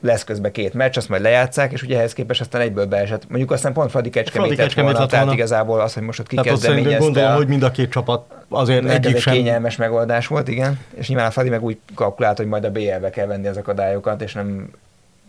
lesz 0.00 0.24
közben 0.24 0.52
két 0.52 0.74
meccs, 0.74 0.96
azt 0.96 1.08
majd 1.08 1.22
lejátszák, 1.22 1.72
és 1.72 1.82
ugye 1.82 1.96
ehhez 1.96 2.12
képest 2.12 2.40
aztán 2.40 2.60
egyből 2.60 2.86
beesett. 2.86 3.28
Mondjuk 3.28 3.50
aztán 3.50 3.72
pont 3.72 3.90
Fradi 3.90 4.10
Kecskemét 4.10 4.56
lett 4.56 4.72
volna, 4.72 4.92
tehát 4.92 5.10
volna. 5.10 5.32
igazából 5.32 5.80
az, 5.80 5.94
hogy 5.94 6.02
most 6.02 6.20
ott 6.20 6.26
kikezdeményezte. 6.26 6.98
gondolom, 6.98 7.34
hogy 7.34 7.46
mind 7.48 7.62
a 7.62 7.70
két 7.70 7.90
csapat 7.90 8.34
azért 8.48 8.84
egyik 8.84 9.14
egy 9.14 9.20
sem... 9.20 9.34
kényelmes 9.34 9.76
megoldás 9.76 10.26
volt, 10.26 10.48
igen. 10.48 10.78
És 10.94 11.08
nyilván 11.08 11.26
a 11.26 11.30
Fradi 11.30 11.48
meg 11.48 11.62
úgy 11.62 11.78
kalkulált, 11.94 12.36
hogy 12.36 12.46
majd 12.46 12.64
a 12.64 12.70
BL-be 12.70 13.10
kell 13.10 13.26
venni 13.26 13.46
az 13.46 13.56
akadályokat, 13.56 14.22
és 14.22 14.32
nem 14.32 14.70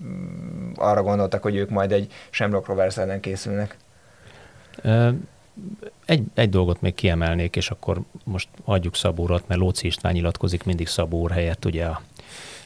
mm, 0.03 0.71
arra 0.75 1.03
gondoltak, 1.03 1.41
hogy 1.41 1.55
ők 1.55 1.69
majd 1.69 1.91
egy 1.91 2.11
Shamrock 2.29 2.67
Rovers 2.67 2.97
ellen 2.97 3.19
készülnek 3.19 3.77
egy, 6.05 6.23
egy 6.33 6.49
dolgot 6.49 6.81
még 6.81 6.93
kiemelnék, 6.93 7.55
és 7.55 7.69
akkor 7.69 8.01
most 8.23 8.47
adjuk 8.63 8.95
Szabórat, 8.95 9.47
mert 9.47 9.59
Lóci 9.59 9.87
István 9.87 10.13
nyilatkozik 10.13 10.63
mindig 10.63 10.87
Szabór 10.87 11.31
helyett 11.31 11.65
ugye 11.65 11.85
a, 11.85 12.01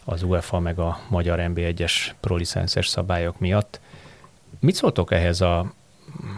az 0.04 0.24
UEFA 0.24 0.60
meg 0.60 0.80
a 0.80 1.00
magyar 1.10 1.40
NB1-es 1.42 1.94
prolicenszes 2.20 2.88
szabályok 2.88 3.40
miatt. 3.40 3.80
Mit 4.60 4.76
szóltok 4.76 5.12
ehhez 5.12 5.42
a, 5.42 5.74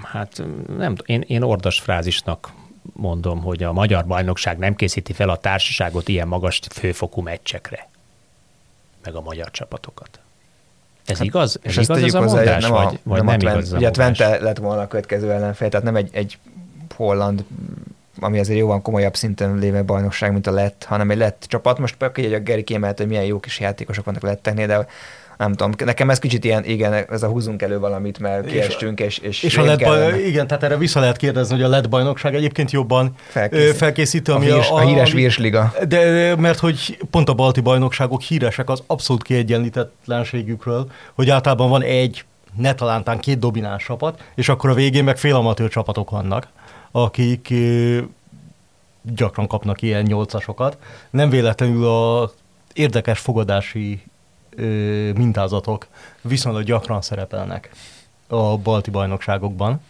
hát 0.03 0.43
nem 0.77 0.95
én, 1.05 1.21
én 1.27 1.41
ordas 1.41 1.79
frázisnak 1.79 2.53
mondom, 2.93 3.41
hogy 3.41 3.63
a 3.63 3.73
magyar 3.73 4.05
bajnokság 4.05 4.57
nem 4.57 4.75
készíti 4.75 5.13
fel 5.13 5.29
a 5.29 5.37
társaságot 5.37 6.07
ilyen 6.07 6.27
magas 6.27 6.59
főfokú 6.71 7.21
meccsekre. 7.21 7.89
meg 9.03 9.15
a 9.15 9.21
magyar 9.21 9.51
csapatokat. 9.51 10.19
Ez 11.05 11.17
hát, 11.17 11.25
igaz? 11.25 11.59
És 11.61 11.77
ez 11.77 11.89
igaz 11.89 12.03
ez 12.03 12.13
a 12.13 12.19
hozzá, 12.19 12.35
mondás, 12.35 12.61
nem 12.61 12.71
vagy, 12.71 12.85
a, 12.85 12.97
vagy 13.03 13.23
nem, 13.23 13.37
nem 13.37 13.47
a 13.47 13.51
igaz 13.51 13.73
a 13.73 13.77
Ugye? 13.77 13.91
Twente 13.91 14.39
lett 14.41 14.57
volna 14.57 14.81
a 14.81 14.87
következő 14.87 15.31
ellenfél, 15.31 15.69
tehát 15.69 15.85
nem 15.85 15.95
egy, 15.95 16.09
egy 16.11 16.37
holland, 16.95 17.45
ami 18.19 18.39
azért 18.39 18.59
jóval 18.59 18.81
komolyabb 18.81 19.15
szinten 19.15 19.57
lévő 19.57 19.83
bajnokság, 19.83 20.31
mint 20.31 20.47
a 20.47 20.51
lett, 20.51 20.83
hanem 20.83 21.11
egy 21.11 21.17
lett 21.17 21.45
csapat. 21.47 21.79
Most 21.79 21.95
például 21.95 22.35
a 22.35 22.39
Geri 22.39 22.63
kiemelt, 22.63 22.97
hogy 22.97 23.07
milyen 23.07 23.23
jó 23.23 23.39
kis 23.39 23.59
játékosok 23.59 24.05
vannak 24.05 24.21
letteknél, 24.21 24.67
de 24.67 24.87
nem 25.37 25.53
tudom, 25.53 25.71
nekem 25.85 26.09
ez 26.09 26.19
kicsit 26.19 26.43
ilyen, 26.43 26.65
igen, 26.65 26.93
ez 26.93 27.23
a 27.23 27.27
húzunk 27.27 27.61
elő 27.61 27.79
valamit, 27.79 28.19
mert 28.19 28.45
kiestünk, 28.45 28.99
és, 28.99 29.17
és, 29.17 29.43
És 29.43 29.57
a 29.57 29.75
kellene. 29.75 30.09
baj, 30.11 30.21
igen, 30.23 30.47
tehát 30.47 30.63
erre 30.63 30.77
vissza 30.77 30.99
lehet 30.99 31.17
kérdezni, 31.17 31.55
hogy 31.55 31.63
a 31.63 31.67
lett 31.67 31.89
bajnokság 31.89 32.35
egyébként 32.35 32.71
jobban 32.71 33.11
Felkészít. 33.27 33.67
ö, 33.67 33.73
felkészítő, 33.73 34.31
a, 34.31 34.35
ami 34.35 34.45
híres, 34.45 34.69
a, 34.69 34.79
híres 34.79 35.11
ami- 35.11 35.21
virsliga. 35.21 35.73
De 35.87 36.35
mert 36.35 36.59
hogy 36.59 36.97
pont 37.11 37.29
a 37.29 37.33
balti 37.33 37.61
bajnokságok 37.61 38.21
híresek 38.21 38.69
az 38.69 38.83
abszolút 38.87 39.23
kiegyenlítetlenségükről, 39.23 40.91
hogy 41.13 41.29
általában 41.29 41.69
van 41.69 41.81
egy, 41.83 42.25
ne 42.57 42.73
talántán 42.73 43.19
két 43.19 43.39
domináns 43.39 43.85
csapat, 43.85 44.23
és 44.35 44.49
akkor 44.49 44.69
a 44.69 44.73
végén 44.73 45.03
meg 45.03 45.17
félamatőr 45.17 45.69
csapatok 45.69 46.09
vannak, 46.09 46.47
akik 46.91 47.53
gyakran 49.15 49.47
kapnak 49.47 49.81
ilyen 49.81 50.03
nyolcasokat. 50.03 50.77
Nem 51.09 51.29
véletlenül 51.29 51.87
a 51.87 52.31
érdekes 52.73 53.19
fogadási 53.19 54.01
mintázatok 55.15 55.87
viszonylag 56.21 56.63
gyakran 56.63 57.01
szerepelnek 57.01 57.69
a 58.27 58.57
balti 58.57 58.89
bajnokságokban. 58.89 59.81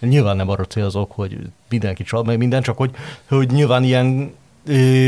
Nyilván 0.00 0.36
nem 0.36 0.48
arra 0.48 0.64
célzok, 0.64 1.12
hogy 1.12 1.38
mindenki 1.68 2.02
csal, 2.02 2.22
meg 2.22 2.38
minden, 2.38 2.62
csak 2.62 2.76
hogy, 2.76 2.90
hogy 3.28 3.50
nyilván 3.50 3.82
ilyen, 3.82 4.34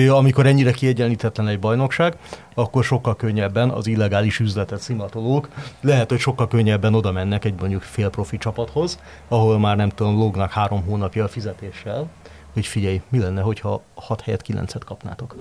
amikor 0.09 0.47
ennyire 0.47 0.71
kiegyenlítetlen 0.71 1.49
egy 1.49 1.59
bajnokság, 1.59 2.17
akkor 2.55 2.85
sokkal 2.85 3.17
könnyebben 3.17 3.71
az 3.71 3.87
illegális 3.87 4.39
üzletet 4.39 4.81
szimatolók 4.81 5.49
lehet, 5.81 6.11
hogy 6.11 6.19
sokkal 6.19 6.49
könnyebben 6.49 6.95
oda 6.95 7.13
mennek 7.13 7.45
egy 7.45 7.55
mondjuk 7.61 7.83
félprofi 7.83 8.39
csapathoz, 8.39 8.99
ahol 9.29 9.59
már 9.59 9.77
nem 9.77 9.89
tudom, 9.89 10.19
lógnak 10.19 10.51
három 10.51 10.83
hónapja 10.83 11.25
a 11.25 11.29
fizetéssel, 11.29 12.09
hogy 12.53 12.67
figyelj, 12.67 13.03
mi 13.09 13.19
lenne, 13.19 13.41
hogyha 13.41 13.83
6 13.95 14.21
helyet 14.21 14.45
9-et 14.49 14.83
kapnátok? 14.85 15.37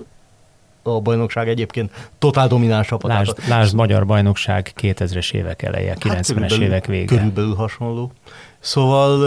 A 0.86 1.00
bajnokság 1.00 1.48
egyébként 1.48 2.10
totál 2.18 2.48
domináns 2.48 2.86
csapat. 2.86 3.10
Lásd, 3.10 3.48
lásd 3.48 3.74
Magyar 3.74 4.06
Bajnokság 4.06 4.72
2000-es 4.80 5.32
évek 5.32 5.62
eleje, 5.62 5.94
90-es 6.00 6.08
Hát 6.08 6.26
körülbelül- 6.26 6.62
évek 6.62 6.86
vége. 6.86 7.16
Körülbelül 7.16 7.54
hasonló. 7.54 8.12
Szóval 8.58 9.20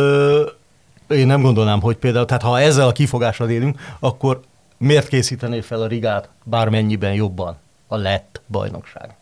én 1.10 1.28
nem 1.28 1.42
gondolnám, 1.42 1.82
hogy 1.82 1.96
például, 1.96 2.26
tehát 2.26 2.42
ha 2.44 2.60
ezzel 2.60 2.88
a 2.88 2.92
kifogással 2.92 3.50
élünk, 3.50 3.80
akkor 4.00 4.40
miért 4.78 5.08
készítené 5.08 5.62
fel 5.62 5.82
a 5.82 5.88
Rigát 5.88 6.30
bármennyiben 6.44 7.14
jobban 7.14 7.58
a 7.88 7.96
lett 7.96 8.42
bajnokság? 8.48 9.16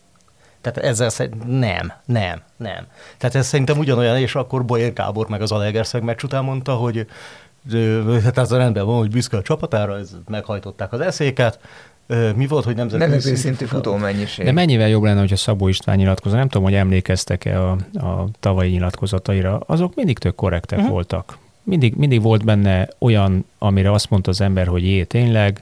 Tehát 0.62 0.90
ezzel 0.90 1.10
szerint 1.10 1.60
nem, 1.60 1.94
nem, 2.06 2.42
nem. 2.58 2.86
Tehát 3.18 3.36
ez 3.36 3.48
szerintem 3.48 3.78
ugyanolyan, 3.78 4.18
és 4.18 4.36
akkor 4.36 4.66
Boyer 4.66 4.94
Gábor 4.94 5.28
meg 5.28 5.42
az 5.42 5.52
Alegerszeg 5.52 6.04
meccs 6.04 6.24
után 6.24 6.44
mondta, 6.44 6.74
hogy 6.74 7.08
hát 8.24 8.38
ez 8.38 8.52
rendben 8.52 8.86
van, 8.86 8.98
hogy 8.98 9.10
büszke 9.10 9.38
a 9.38 9.42
csapatára, 9.42 9.98
ez, 9.98 10.12
meghajtották 10.28 10.94
az 10.94 11.00
eszéket. 11.00 11.60
Mi 12.36 12.48
volt, 12.48 12.66
hogy 12.66 12.76
nemzetközi, 12.76 13.12
Nemzetközi 13.12 13.42
szintű 13.42 13.66
futómennyiség. 13.66 14.46
De 14.46 14.52
mennyivel 14.52 14.88
jobb 14.88 15.04
lenne, 15.04 15.20
hogyha 15.20 15.36
Szabó 15.36 15.68
István 15.68 15.98
nyilatkozna? 15.98 16.38
Nem 16.38 16.48
tudom, 16.48 16.64
hogy 16.64 16.76
emlékeztek-e 16.76 17.62
a, 17.64 17.72
a 17.94 18.28
tavalyi 18.40 18.72
nyilatkozataira. 18.72 19.60
Azok 19.66 19.96
mindig 19.96 20.18
tök 20.18 20.36
korrektek 20.36 20.78
uh-huh. 20.78 20.94
voltak. 20.94 21.38
Mindig, 21.64 21.96
mindig 21.96 22.22
volt 22.22 22.46
benne 22.46 22.88
olyan, 22.98 23.46
amire 23.58 23.92
azt 23.92 24.10
mondta 24.10 24.30
az 24.30 24.42
ember, 24.42 24.68
hogy 24.68 24.84
jé, 24.84 25.04
tényleg, 25.04 25.62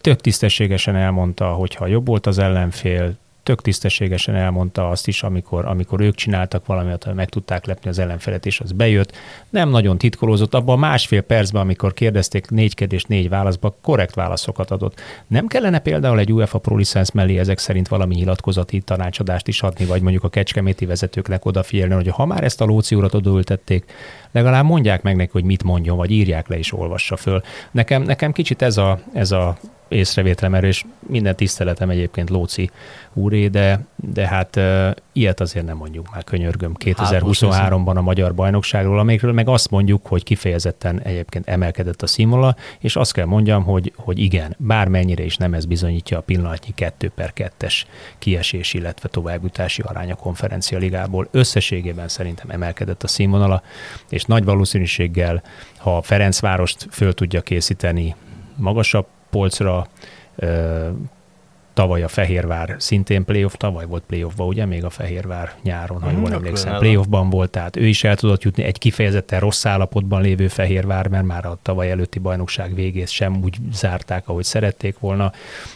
tök 0.00 0.20
tisztességesen 0.20 0.96
elmondta, 0.96 1.46
hogyha 1.46 1.86
jobb 1.86 2.06
volt 2.06 2.26
az 2.26 2.38
ellenfél, 2.38 3.14
tök 3.42 3.62
tisztességesen 3.62 4.34
elmondta 4.34 4.88
azt 4.88 5.08
is, 5.08 5.22
amikor, 5.22 5.64
amikor 5.64 6.00
ők 6.00 6.14
csináltak 6.14 6.66
valamit, 6.66 7.14
meg 7.14 7.28
tudták 7.28 7.66
lepni 7.66 7.90
az 7.90 7.98
ellenfelet, 7.98 8.46
és 8.46 8.60
az 8.60 8.72
bejött. 8.72 9.12
Nem 9.50 9.68
nagyon 9.68 9.98
titkolózott, 9.98 10.54
abban 10.54 10.78
másfél 10.78 11.20
percben, 11.20 11.62
amikor 11.62 11.92
kérdezték 11.92 12.50
négy 12.50 12.74
kérdés, 12.74 13.04
négy 13.04 13.28
válaszba, 13.28 13.76
korrekt 13.82 14.14
válaszokat 14.14 14.70
adott. 14.70 15.00
Nem 15.26 15.46
kellene 15.46 15.78
például 15.78 16.18
egy 16.18 16.32
UEFA 16.32 16.58
Pro 16.58 16.76
Licensz 16.76 17.10
mellé 17.10 17.38
ezek 17.38 17.58
szerint 17.58 17.88
valami 17.88 18.14
nyilatkozati 18.14 18.80
tanácsadást 18.80 19.48
is 19.48 19.62
adni, 19.62 19.84
vagy 19.84 20.02
mondjuk 20.02 20.24
a 20.24 20.28
kecskeméti 20.28 20.86
vezetőknek 20.86 21.44
odafigyelni, 21.44 21.94
hogy 21.94 22.08
ha 22.08 22.26
már 22.26 22.44
ezt 22.44 22.60
a 22.60 22.64
Lóci 22.64 22.94
urat 22.94 23.14
odaültették, 23.14 23.84
legalább 24.30 24.64
mondják 24.64 25.02
meg 25.02 25.16
neki, 25.16 25.30
hogy 25.32 25.44
mit 25.44 25.62
mondjon, 25.62 25.96
vagy 25.96 26.10
írják 26.10 26.48
le 26.48 26.58
és 26.58 26.72
olvassa 26.72 27.16
föl. 27.16 27.42
Nekem, 27.70 28.02
nekem 28.02 28.32
kicsit 28.32 28.62
ez 28.62 28.76
a, 28.76 28.98
ez 29.12 29.30
a 29.30 29.56
észrevételem 29.92 30.54
erről, 30.54 30.68
és 30.68 30.84
minden 30.98 31.36
tiszteletem 31.36 31.90
egyébként 31.90 32.30
Lóci 32.30 32.70
úré, 33.12 33.48
de, 33.48 33.80
de 33.96 34.28
hát 34.28 34.56
uh, 34.56 34.90
ilyet 35.12 35.40
azért 35.40 35.66
nem 35.66 35.76
mondjuk 35.76 36.10
már 36.12 36.24
könyörgöm 36.24 36.74
2023-ban 36.84 37.96
a 37.96 38.00
magyar 38.00 38.34
bajnokságról, 38.34 38.98
amikről 38.98 39.32
meg 39.32 39.48
azt 39.48 39.70
mondjuk, 39.70 40.06
hogy 40.06 40.22
kifejezetten 40.22 41.00
egyébként 41.00 41.48
emelkedett 41.48 42.02
a 42.02 42.06
színvonal, 42.06 42.56
és 42.78 42.96
azt 42.96 43.12
kell 43.12 43.26
mondjam, 43.26 43.64
hogy, 43.64 43.92
hogy 43.96 44.18
igen, 44.18 44.54
bármennyire 44.58 45.24
is 45.24 45.36
nem 45.36 45.54
ez 45.54 45.64
bizonyítja 45.64 46.18
a 46.18 46.20
pillanatnyi 46.20 46.72
2 46.74 47.12
per 47.14 47.32
2-es 47.36 47.82
kiesés, 48.18 48.74
illetve 48.74 49.08
továbbjutási 49.08 49.82
arány 49.82 50.10
a 50.10 50.14
konferencia 50.14 50.78
ligából. 50.78 51.28
Összességében 51.30 52.08
szerintem 52.08 52.50
emelkedett 52.50 53.02
a 53.02 53.08
színvonala, 53.08 53.62
és 54.08 54.24
nagy 54.24 54.44
valószínűséggel, 54.44 55.42
ha 55.76 56.02
Ferencvárost 56.02 56.86
föl 56.90 57.14
tudja 57.14 57.40
készíteni 57.40 58.14
magasabb 58.56 59.06
polcra, 59.32 59.86
ö, 60.36 60.88
tavaly 61.74 62.02
a 62.02 62.08
Fehérvár 62.08 62.74
szintén 62.78 63.24
playoff, 63.24 63.52
tavaly 63.56 63.86
volt 63.86 64.02
playoffba, 64.06 64.44
ugye, 64.44 64.66
még 64.66 64.84
a 64.84 64.90
Fehérvár 64.90 65.52
nyáron, 65.62 66.00
ha 66.00 66.06
Mhm, 66.06 66.16
jól 66.16 66.24
akkor 66.24 66.36
emlékszem, 66.36 66.78
playoffban 66.78 67.30
volt, 67.30 67.50
tehát 67.50 67.76
ő 67.76 67.86
is 67.86 68.04
el 68.04 68.16
tudott 68.16 68.42
jutni 68.42 68.62
egy 68.62 68.78
kifejezetten 68.78 69.40
rossz 69.40 69.64
állapotban 69.64 70.22
lévő 70.22 70.48
Fehérvár, 70.48 71.08
mert 71.08 71.24
már 71.24 71.44
a 71.46 71.58
tavaly 71.62 71.90
előtti 71.90 72.18
bajnokság 72.18 72.74
végét 72.74 73.08
sem 73.08 73.40
úgy 73.42 73.56
zárták, 73.72 74.28
ahogy 74.28 74.44
szerették 74.44 74.98
volna, 74.98 75.32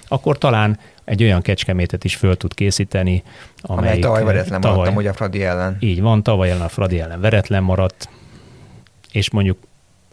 akkor 0.09 0.39
talán 0.39 0.79
egy 1.05 1.23
olyan 1.23 1.43
kecskemétet 1.43 2.05
is 2.05 2.17
föl 2.17 2.37
tud 2.37 2.55
készíteni, 2.55 3.23
amely 3.63 3.85
amelyik 3.85 4.03
tavaly 4.03 4.25
veretlen 4.25 4.61
tavaly, 4.61 4.77
maradtam, 4.77 4.95
hogy 4.97 5.07
a 5.07 5.13
Fradi 5.13 5.45
ellen. 5.45 5.77
így 5.81 6.01
van, 6.01 6.23
tavaly 6.23 6.51
ellen 6.51 6.63
a 6.63 6.69
Fradi 6.69 7.01
ellen 7.01 7.21
veretlen 7.21 7.63
maradt, 7.63 8.09
és 9.13 9.31
mondjuk 9.31 9.59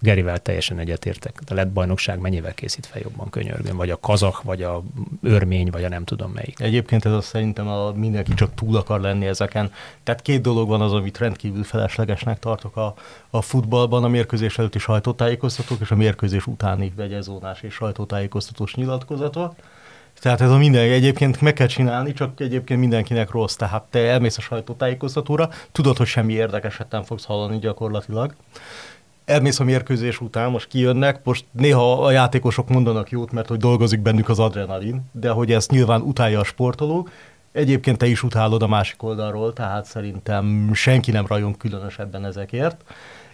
Gerivel 0.04 0.39
teljesen 0.39 0.80
egyetértek. 0.80 1.41
A 1.47 1.54
lett 1.54 1.68
bajnokság 1.68 2.20
mennyivel 2.20 2.54
készít 2.54 2.86
fel 2.86 3.01
jobban 3.04 3.30
könyörgöm, 3.30 3.76
vagy 3.76 3.89
a 3.89 3.99
kazak, 3.99 4.41
vagy 4.41 4.64
a 4.64 4.84
örmény, 5.22 5.70
vagy 5.72 5.84
a 5.84 5.89
nem 5.89 6.04
tudom 6.04 6.32
melyik. 6.32 6.60
Egyébként 6.60 7.06
ez 7.06 7.12
azt 7.12 7.28
szerintem 7.28 7.68
a, 7.68 7.91
mindenki 7.91 8.34
csak 8.34 8.54
túl 8.56 8.76
akar 8.76 9.01
lenni 9.01 9.26
ezeken. 9.26 9.72
Tehát 10.04 10.22
két 10.22 10.41
dolog 10.41 10.68
van 10.68 10.82
az, 10.82 10.93
amit 10.93 11.18
rendkívül 11.18 11.64
feleslegesnek 11.64 12.39
tartok 12.39 12.78
a, 12.78 12.93
a 13.30 13.41
futballban, 13.41 14.04
a 14.04 14.08
mérkőzés 14.08 14.58
előtti 14.58 14.80
sajtótájékoztatók 14.80 15.80
és 15.80 15.91
a 15.91 15.95
mérkőzés 15.95 16.47
utáni 16.47 16.93
vegyezónás 16.95 17.62
és 17.62 17.74
sajtótájékoztatós 17.74 18.76
nyilatkozatok. 18.76 19.56
Tehát 20.20 20.41
ez 20.41 20.49
a 20.49 20.58
minden 20.58 20.91
egyébként 20.91 21.41
meg 21.41 21.54
kell 21.54 21.68
csinálni, 21.68 22.14
csak 22.14 22.39
egyébként 22.39 22.80
mindenkinek 22.80 23.32
rossz. 23.32 23.56
Tehát 23.56 23.84
te 23.84 23.99
elmész 23.99 24.38
a 24.38 24.41
sajtótájékoztatóra, 24.41 25.49
tudod, 25.72 25.97
hogy 25.97 26.08
semmi 26.08 26.34
érdekeset 26.34 26.91
nem 26.91 27.04
fogsz 27.04 27.26
hallani 27.26 27.60
gyakorlatilag. 27.60 28.34
Elmész 29.26 29.60
a 29.60 29.64
mérkőzés 29.64 30.22
után, 30.22 30.52
most 30.52 30.68
kijönnek, 30.68 31.20
most 31.24 31.46
néha 31.52 32.06
a 32.06 32.12
játékosok 32.12 32.70
mondanak 32.70 33.10
jót, 33.10 33.32
mert 33.32 33.48
hogy 33.48 33.58
dolgozik 33.58 34.00
bennük 34.00 34.30
az 34.30 34.40
adrenalin, 34.40 35.02
de 35.12 35.30
hogy 35.30 35.52
ezt 35.52 35.72
nyilván 35.72 36.02
utálja 36.02 36.40
a 36.40 36.44
sportoló, 36.44 37.08
Egyébként 37.54 37.98
te 37.98 38.06
is 38.06 38.24
utálod 38.24 38.62
a 38.62 38.68
másik 38.68 39.04
oldalról, 39.04 39.54
tehát 39.54 39.86
szerintem 39.86 40.72
senki 40.74 41.12
nem 41.12 41.26
rajong 41.28 41.58
különösebben 41.58 42.26
ezekért. 42.26 42.84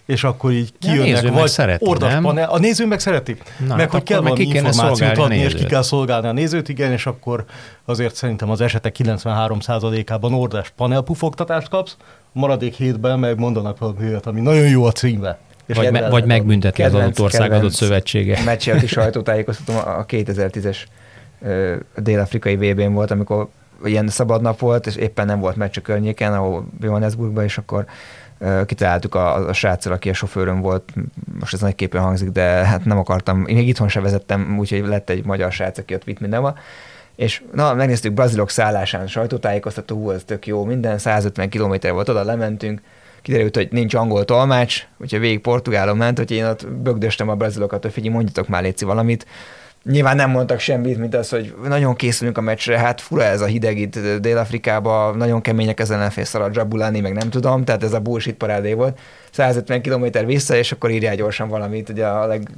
És 0.04 0.24
akkor 0.24 0.52
így 0.52 0.72
kijönnek, 0.78 1.22
meg 1.22 1.32
vagy 1.32 1.48
szereti, 1.48 1.86
ordas 1.86 2.12
nem? 2.12 2.22
panel. 2.22 2.48
A 2.48 2.58
néző 2.58 2.86
meg 2.86 3.00
szereti. 3.00 3.36
Na, 3.58 3.66
meg 3.66 3.78
hát 3.78 3.90
hogy 3.90 4.02
kell 4.02 4.20
valami 4.20 4.42
információt 4.42 5.18
adni, 5.18 5.36
és 5.36 5.54
ki 5.54 5.64
kell 5.64 5.82
szolgálni 5.82 6.26
a 6.26 6.32
nézőt, 6.32 6.68
igen, 6.68 6.92
és 6.92 7.06
akkor 7.06 7.44
azért 7.84 8.14
szerintem 8.14 8.50
az 8.50 8.60
esetek 8.60 8.96
93%-ában 8.98 10.34
ordas 10.34 10.72
panelpufogtatást 10.76 11.68
kapsz, 11.68 11.96
a 12.00 12.38
maradék 12.38 12.74
hétben 12.74 13.18
meg 13.18 13.38
mondanak 13.38 13.78
valami 13.78 14.06
olyat, 14.06 14.26
ami 14.26 14.40
nagyon 14.40 14.68
jó 14.68 14.84
a 14.84 14.92
címe. 14.92 15.38
És 15.70 15.76
Vagy, 15.76 15.92
me, 15.92 16.08
vagy 16.08 16.24
megbünteti 16.24 16.82
az 16.82 16.94
adott 16.94 17.20
ország 17.20 17.52
adott 17.52 17.72
szövetsége. 17.72 18.42
meccs 18.44 18.68
előtti 18.68 18.86
sajtótájékoztatom 19.00 19.76
a 19.76 20.06
2010-es 20.06 20.76
ö, 21.42 21.76
dél-afrikai 21.96 22.56
VB-n 22.56 22.92
volt, 22.92 23.10
amikor 23.10 23.48
ilyen 23.84 24.08
szabad 24.08 24.42
nap 24.42 24.58
volt, 24.58 24.86
és 24.86 24.96
éppen 24.96 25.26
nem 25.26 25.40
volt 25.40 25.56
meccs 25.56 25.76
a 25.78 25.80
környéken, 25.80 26.32
ahol 26.32 26.66
Johannesburgban, 26.80 27.44
és 27.44 27.58
akkor 27.58 27.84
ö, 28.38 28.64
kitaláltuk 28.66 29.14
a, 29.14 29.48
a 29.48 29.52
sráccal, 29.52 29.92
aki 29.92 30.08
a 30.08 30.14
sofőröm 30.14 30.60
volt, 30.60 30.92
most 31.40 31.54
ez 31.54 31.60
nagyképpen 31.60 32.02
hangzik, 32.02 32.28
de 32.28 32.42
hát 32.42 32.84
nem 32.84 32.98
akartam, 32.98 33.46
én 33.46 33.56
még 33.56 33.68
itthon 33.68 33.88
se 33.88 34.00
vezettem, 34.00 34.58
úgyhogy 34.58 34.86
lett 34.86 35.10
egy 35.10 35.24
magyar 35.24 35.52
srác, 35.52 35.78
aki 35.78 35.94
ott 35.94 36.04
vitt 36.04 36.20
mindenhol, 36.20 36.58
és 37.16 37.42
na, 37.52 37.74
megnéztük 37.74 38.12
brazilok 38.12 38.50
szállásán, 38.50 39.06
sajtótájékoztató, 39.06 39.96
hú, 39.96 40.10
ez 40.10 40.22
tök 40.24 40.46
jó, 40.46 40.64
minden 40.64 40.98
150 40.98 41.50
km 41.50 41.74
volt, 41.92 42.08
oda 42.08 42.24
lementünk, 42.24 42.80
kiderült, 43.22 43.56
hogy 43.56 43.68
nincs 43.70 43.94
angol 43.94 44.24
tolmács, 44.24 44.86
úgyhogy 44.98 45.20
végig 45.20 45.40
portugálon 45.40 45.96
ment, 45.96 46.18
hogy 46.18 46.30
én 46.30 46.44
ott 46.44 46.68
bögdöstem 46.68 47.28
a 47.28 47.34
brazilokat, 47.34 47.82
hogy 47.82 47.92
figyelj, 47.92 48.14
mondjatok 48.14 48.48
már 48.48 48.62
létszi 48.62 48.84
valamit, 48.84 49.26
Nyilván 49.84 50.16
nem 50.16 50.30
mondtak 50.30 50.58
semmit, 50.58 50.98
mint 50.98 51.14
az, 51.14 51.28
hogy 51.28 51.54
nagyon 51.64 51.94
készülünk 51.94 52.38
a 52.38 52.40
meccsre, 52.40 52.78
hát 52.78 53.00
fura 53.00 53.22
ez 53.22 53.40
a 53.40 53.46
hideg 53.46 53.78
itt 53.78 53.98
Dél-Afrikában, 54.20 55.16
nagyon 55.16 55.40
kemények 55.40 55.80
ezen 55.80 55.96
ellenfél 55.96 56.42
a 56.42 56.48
Jabulani, 56.52 57.00
meg 57.00 57.12
nem 57.12 57.30
tudom, 57.30 57.64
tehát 57.64 57.82
ez 57.82 57.92
a 57.92 58.00
bullshit 58.00 58.34
parádé 58.34 58.72
volt. 58.72 58.98
150 59.30 59.82
km 59.82 60.26
vissza, 60.26 60.56
és 60.56 60.72
akkor 60.72 60.90
írjál 60.90 61.16
gyorsan 61.16 61.48
valamit, 61.48 61.88
ugye 61.88 62.06
a 62.06 62.26
leg... 62.26 62.50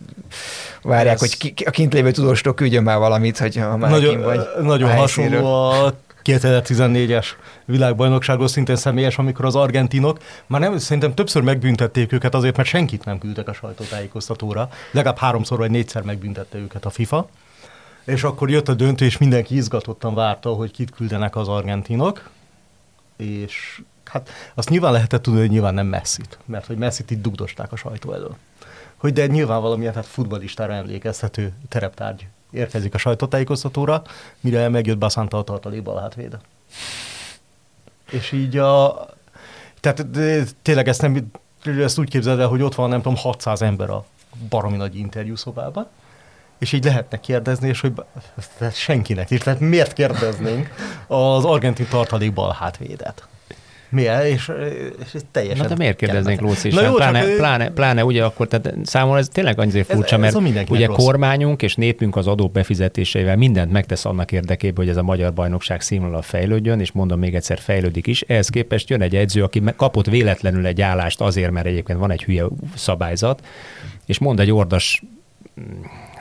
Várják, 0.82 1.14
ez... 1.14 1.20
hogy 1.20 1.54
ki, 1.54 1.64
a 1.64 1.70
kint 1.70 1.92
lévő 1.92 2.10
tudóstok 2.10 2.56
küldjön 2.56 2.82
már 2.82 2.98
valamit, 2.98 3.38
hogy 3.38 3.56
ha 3.56 3.76
már 3.76 3.90
nagyon, 3.90 4.22
vagy 4.22 4.40
Nagyon 4.62 4.96
hasonló 4.96 5.46
a 5.46 5.94
2014-es 6.24 7.26
világbajnokságról 7.64 8.48
szintén 8.48 8.76
személyes, 8.76 9.18
amikor 9.18 9.44
az 9.44 9.56
argentinok 9.56 10.18
már 10.46 10.60
nem, 10.60 10.78
szerintem 10.78 11.14
többször 11.14 11.42
megbüntették 11.42 12.12
őket 12.12 12.34
azért, 12.34 12.56
mert 12.56 12.68
senkit 12.68 13.04
nem 13.04 13.18
küldtek 13.18 13.48
a 13.48 13.52
sajtótájékoztatóra. 13.52 14.68
Legalább 14.90 15.18
háromszor 15.18 15.58
vagy 15.58 15.70
négyszer 15.70 16.02
megbüntette 16.02 16.58
őket 16.58 16.84
a 16.84 16.90
FIFA. 16.90 17.28
És 18.04 18.22
akkor 18.22 18.50
jött 18.50 18.68
a 18.68 18.74
döntő, 18.74 19.04
és 19.04 19.18
mindenki 19.18 19.54
izgatottan 19.54 20.14
várta, 20.14 20.52
hogy 20.52 20.70
kit 20.70 20.90
küldenek 20.90 21.36
az 21.36 21.48
argentinok. 21.48 22.30
És 23.16 23.80
hát 24.04 24.30
azt 24.54 24.68
nyilván 24.68 24.92
lehetett 24.92 25.22
tudni, 25.22 25.40
hogy 25.40 25.50
nyilván 25.50 25.74
nem 25.74 25.86
messzit, 25.86 26.38
mert 26.44 26.66
hogy 26.66 26.76
messzit 26.76 27.10
itt 27.10 27.22
dugdosták 27.22 27.72
a 27.72 27.76
sajtó 27.76 28.12
elől. 28.12 28.36
Hogy 28.96 29.12
de 29.12 29.26
nyilván 29.26 29.60
valamilyen 29.60 29.94
hát 29.94 30.06
futballistára 30.06 30.72
emlékeztető 30.72 31.52
tereptárgy 31.68 32.26
érkezik 32.53 32.94
a 32.94 32.98
sajtótájékoztatóra, 32.98 34.03
mire 34.40 34.68
megjött 34.68 34.98
Basanta 34.98 35.38
a 35.38 35.42
tartalékbal 35.42 36.00
hátvéde. 36.00 36.38
És 38.11 38.32
így 38.32 38.57
a... 38.57 39.07
Tehát 39.80 40.07
tényleg 40.62 40.88
ezt, 40.88 41.00
nem, 41.00 41.30
ezt 41.64 41.98
úgy 41.98 42.09
képzeld 42.09 42.40
el, 42.40 42.48
hogy 42.48 42.62
ott 42.62 42.74
van, 42.74 42.88
nem 42.88 43.03
tudom, 43.03 43.16
600 43.16 43.62
ember 43.62 43.90
a 43.90 44.05
baromi 44.48 44.76
nagy 44.76 44.96
interjú 44.96 45.36
szobában, 45.36 45.86
és 46.59 46.72
így 46.72 46.84
lehetne 46.84 47.20
kérdezni, 47.20 47.68
és 47.68 47.80
hogy 47.80 47.92
senkinek 48.72 49.30
is, 49.30 49.40
tehát 49.40 49.61
miért 49.61 49.92
kérdeznénk 49.92 50.74
az 51.07 51.44
argentin 51.44 51.86
tartalékbal 51.88 52.53
hátvédet? 52.53 53.26
Miért? 53.93 54.24
És, 54.24 54.51
és 55.14 55.20
teljesen... 55.30 55.62
Na 55.62 55.68
de 55.68 55.74
miért 55.76 55.97
kérdeznénk 55.97 56.40
Lóci 56.40 56.68
is? 56.68 56.74
Pláne, 56.74 57.20
csak... 57.20 57.36
pláne, 57.36 57.70
pláne, 57.70 58.05
ugye 58.05 58.24
akkor, 58.24 58.49
tehát 58.49 58.74
számomra 58.82 59.18
ez 59.18 59.28
tényleg 59.28 59.59
annyira 59.59 59.84
furcsa, 59.84 60.16
ez, 60.16 60.34
ez 60.34 60.43
mert 60.43 60.70
ugye 60.70 60.86
rossz. 60.86 61.05
kormányunk 61.05 61.62
és 61.62 61.74
népünk 61.74 62.16
az 62.16 62.26
adó 62.26 62.49
befizetéseivel 62.49 63.36
mindent 63.36 63.72
megtesz 63.72 64.05
annak 64.05 64.32
érdekében, 64.32 64.76
hogy 64.76 64.88
ez 64.88 64.97
a 64.97 65.03
magyar 65.03 65.32
bajnokság 65.32 65.80
színvonal 65.80 66.22
fejlődjön, 66.22 66.80
és 66.80 66.93
mondom 66.93 67.18
még 67.18 67.34
egyszer, 67.34 67.59
fejlődik 67.59 68.07
is. 68.07 68.20
Ehhez 68.20 68.49
képest 68.49 68.90
jön 68.90 69.03
egy 69.03 69.16
edző, 69.16 69.43
aki 69.43 69.62
kapott 69.76 70.07
véletlenül 70.07 70.66
egy 70.66 70.80
állást 70.80 71.20
azért, 71.20 71.51
mert 71.51 71.66
egyébként 71.66 71.99
van 71.99 72.11
egy 72.11 72.24
hülye 72.24 72.45
szabályzat, 72.76 73.47
és 74.07 74.18
mond 74.18 74.40
egy 74.40 74.53
ordas 74.53 75.03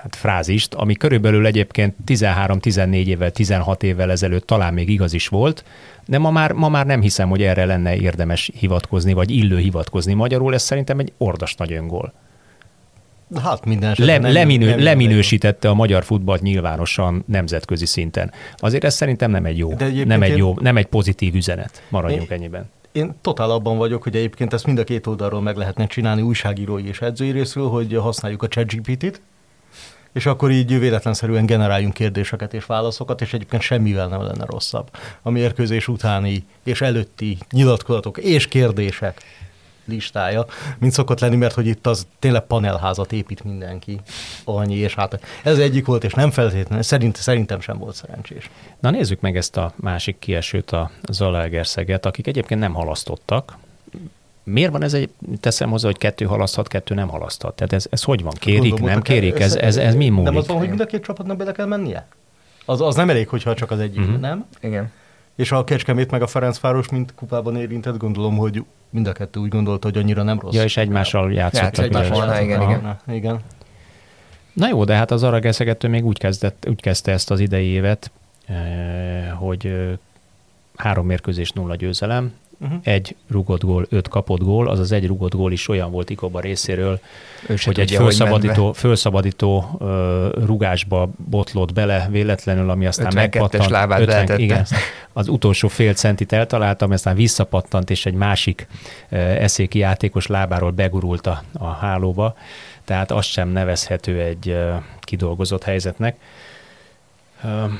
hát 0.01 0.15
frázist, 0.15 0.73
ami 0.73 0.95
körülbelül 0.95 1.45
egyébként 1.45 1.95
13-14 2.07 2.93
évvel, 2.93 3.31
16 3.31 3.83
évvel 3.83 4.11
ezelőtt 4.11 4.45
talán 4.45 4.73
még 4.73 4.89
igaz 4.89 5.13
is 5.13 5.27
volt, 5.27 5.63
de 6.05 6.17
ma 6.17 6.31
már, 6.31 6.51
ma 6.51 6.69
már 6.69 6.85
nem 6.85 7.01
hiszem, 7.01 7.29
hogy 7.29 7.41
erre 7.41 7.65
lenne 7.65 7.95
érdemes 7.95 8.51
hivatkozni, 8.55 9.13
vagy 9.13 9.31
illő 9.31 9.57
hivatkozni. 9.57 10.13
Magyarul 10.13 10.53
ez 10.53 10.61
szerintem 10.61 10.99
egy 10.99 11.13
ordas 11.17 11.55
nagy 11.55 11.73
öngól. 11.73 12.13
Hát 13.43 13.65
minden 13.65 13.95
Le, 13.97 14.17
nem, 14.17 14.31
leminő, 14.31 14.69
nem, 14.69 14.83
leminősítette 14.83 15.69
a 15.69 15.73
magyar 15.73 16.03
futballt 16.03 16.41
nyilvánosan 16.41 17.23
nemzetközi 17.27 17.85
szinten. 17.85 18.31
Azért 18.57 18.83
ez 18.83 18.95
szerintem 18.95 19.31
nem 19.31 19.45
egy 19.45 19.57
jó, 19.57 19.73
nem 20.05 20.21
egy, 20.21 20.37
jó, 20.37 20.55
nem 20.59 20.77
egy 20.77 20.85
pozitív 20.85 21.35
üzenet. 21.35 21.83
Maradjunk 21.89 22.29
én, 22.29 22.37
ennyiben. 22.37 22.69
Én 22.91 23.13
totál 23.21 23.51
abban 23.51 23.77
vagyok, 23.77 24.03
hogy 24.03 24.15
egyébként 24.15 24.53
ezt 24.53 24.65
mind 24.65 24.79
a 24.79 24.83
két 24.83 25.07
oldalról 25.07 25.41
meg 25.41 25.57
lehetne 25.57 25.87
csinálni 25.87 26.21
újságírói 26.21 26.87
és 26.87 27.01
edzői 27.01 27.31
részről, 27.31 27.69
hogy 27.69 27.93
használjuk 27.93 28.43
a 28.43 28.47
ChatGPT-t, 28.47 29.21
és 30.13 30.25
akkor 30.25 30.51
így 30.51 30.79
véletlenszerűen 30.79 31.45
generáljunk 31.45 31.93
kérdéseket 31.93 32.53
és 32.53 32.65
válaszokat, 32.65 33.21
és 33.21 33.33
egyébként 33.33 33.61
semmivel 33.61 34.07
nem 34.07 34.21
lenne 34.21 34.45
rosszabb. 34.45 34.89
A 35.21 35.29
mérkőzés 35.29 35.87
utáni 35.87 36.45
és 36.63 36.81
előtti 36.81 37.37
nyilatkozatok 37.51 38.17
és 38.17 38.47
kérdések 38.47 39.21
listája, 39.85 40.45
mint 40.79 40.91
szokott 40.91 41.19
lenni, 41.19 41.35
mert 41.35 41.53
hogy 41.53 41.67
itt 41.67 41.87
az 41.87 42.07
tényleg 42.19 42.41
panelházat 42.41 43.11
épít 43.11 43.43
mindenki, 43.43 43.99
annyi, 44.43 44.75
és 44.75 44.95
hát 44.95 45.19
ez 45.43 45.59
egyik 45.59 45.85
volt, 45.85 46.03
és 46.03 46.13
nem 46.13 46.31
feltétlenül, 46.31 46.83
szerint, 46.83 47.15
szerintem 47.15 47.59
sem 47.59 47.77
volt 47.77 47.95
szerencsés. 47.95 48.49
Na 48.79 48.89
nézzük 48.89 49.21
meg 49.21 49.37
ezt 49.37 49.57
a 49.57 49.73
másik 49.75 50.19
kiesőt, 50.19 50.71
a 50.71 50.91
Zalaegerszeget, 51.11 52.05
akik 52.05 52.27
egyébként 52.27 52.59
nem 52.59 52.73
halasztottak, 52.73 53.57
miért 54.51 54.71
van 54.71 54.83
ez 54.83 54.93
egy, 54.93 55.09
teszem 55.39 55.69
hozzá, 55.69 55.87
hogy 55.87 55.97
kettő 55.97 56.25
halaszthat, 56.25 56.67
kettő 56.67 56.93
nem 56.93 57.07
halaszthat? 57.07 57.55
Tehát 57.55 57.73
ez, 57.73 57.85
ez 57.89 58.03
hogy 58.03 58.23
van? 58.23 58.33
Kérik, 58.39 58.69
Gondolom, 58.69 58.85
nem 58.85 59.01
kérik? 59.01 59.39
Ez, 59.39 59.55
ez, 59.55 59.77
ez 59.77 59.95
mi 59.95 60.09
múlik? 60.09 60.25
Nem 60.25 60.35
az 60.35 60.47
van, 60.47 60.57
hogy 60.57 60.67
mind 60.67 60.79
a 60.79 60.85
két 60.85 61.03
csapatnak 61.03 61.37
bele 61.37 61.51
kell 61.51 61.65
mennie? 61.65 62.07
Az, 62.65 62.81
az 62.81 62.95
nem 62.95 63.09
elég, 63.09 63.27
hogyha 63.27 63.53
csak 63.53 63.71
az 63.71 63.79
egyik, 63.79 63.99
uh-huh. 63.99 64.19
nem? 64.19 64.45
Igen. 64.61 64.91
És 65.35 65.51
a 65.51 65.63
Kecskemét 65.63 66.11
meg 66.11 66.21
a 66.21 66.27
Ferencváros, 66.27 66.89
mint 66.89 67.13
kupában 67.15 67.55
érintett, 67.55 67.97
gondolom, 67.97 68.37
hogy 68.37 68.63
mind 68.89 69.07
a 69.07 69.11
kettő 69.11 69.39
úgy 69.39 69.49
gondolta, 69.49 69.87
hogy 69.87 69.97
annyira 69.97 70.23
nem 70.23 70.39
rossz. 70.39 70.53
Ja, 70.53 70.63
és 70.63 70.77
egymással 70.77 71.33
játszottak. 71.33 71.77
Ja, 71.77 71.83
egymással 71.83 72.15
volna, 72.15 72.41
igen, 72.41 72.61
igen. 72.61 72.97
igen. 73.07 73.39
Na 74.53 74.67
jó, 74.67 74.83
de 74.83 74.95
hát 74.95 75.11
az 75.11 75.23
Arageszegető 75.23 75.87
még 75.87 76.05
úgy, 76.05 76.17
kezdett, 76.17 76.65
úgy 76.69 76.81
kezdte 76.81 77.11
ezt 77.11 77.31
az 77.31 77.39
idei 77.39 77.65
évet, 77.65 78.11
eh, 78.45 78.55
hogy 79.35 79.65
eh, 79.65 79.97
három 80.75 81.05
mérkőzés 81.05 81.51
nulla 81.51 81.75
győzelem, 81.75 82.33
uh-huh. 82.61 82.79
egy 82.83 83.15
rugott 83.29 83.63
gól, 83.63 83.85
öt 83.89 84.07
kapott 84.07 84.39
gól, 84.39 84.69
az 84.69 84.79
az 84.79 84.91
egy 84.91 85.07
rugott 85.07 85.35
gól 85.35 85.51
is 85.51 85.67
olyan 85.67 85.91
volt 85.91 86.09
Ikoba 86.09 86.39
részéről, 86.39 86.99
hogy 87.47 87.59
tudja, 87.63 87.83
egy 87.83 87.91
felszabadító, 87.91 88.65
hogy 88.65 88.77
felszabadító 88.77 89.77
uh, 89.79 90.45
rugásba 90.45 91.09
botlott 91.29 91.73
bele 91.73 92.07
véletlenül, 92.11 92.69
ami 92.69 92.85
aztán 92.85 93.11
megpattant. 93.15 93.69
lábát 93.69 93.99
50, 93.99 94.39
igen, 94.39 94.65
az 95.13 95.27
utolsó 95.27 95.67
fél 95.67 95.93
centit 95.93 96.33
eltaláltam, 96.33 96.91
aztán 96.91 97.15
visszapattant, 97.15 97.89
és 97.89 98.05
egy 98.05 98.13
másik 98.13 98.67
uh, 99.11 99.19
eszéki 99.19 99.79
játékos 99.79 100.27
lábáról 100.27 100.71
begurult 100.71 101.27
a, 101.27 101.43
a 101.53 101.67
hálóba, 101.67 102.35
tehát 102.85 103.11
az 103.11 103.25
sem 103.25 103.49
nevezhető 103.49 104.21
egy 104.21 104.47
uh, 104.47 104.73
kidolgozott 104.99 105.63
helyzetnek. 105.63 106.15
Uh, 107.43 107.71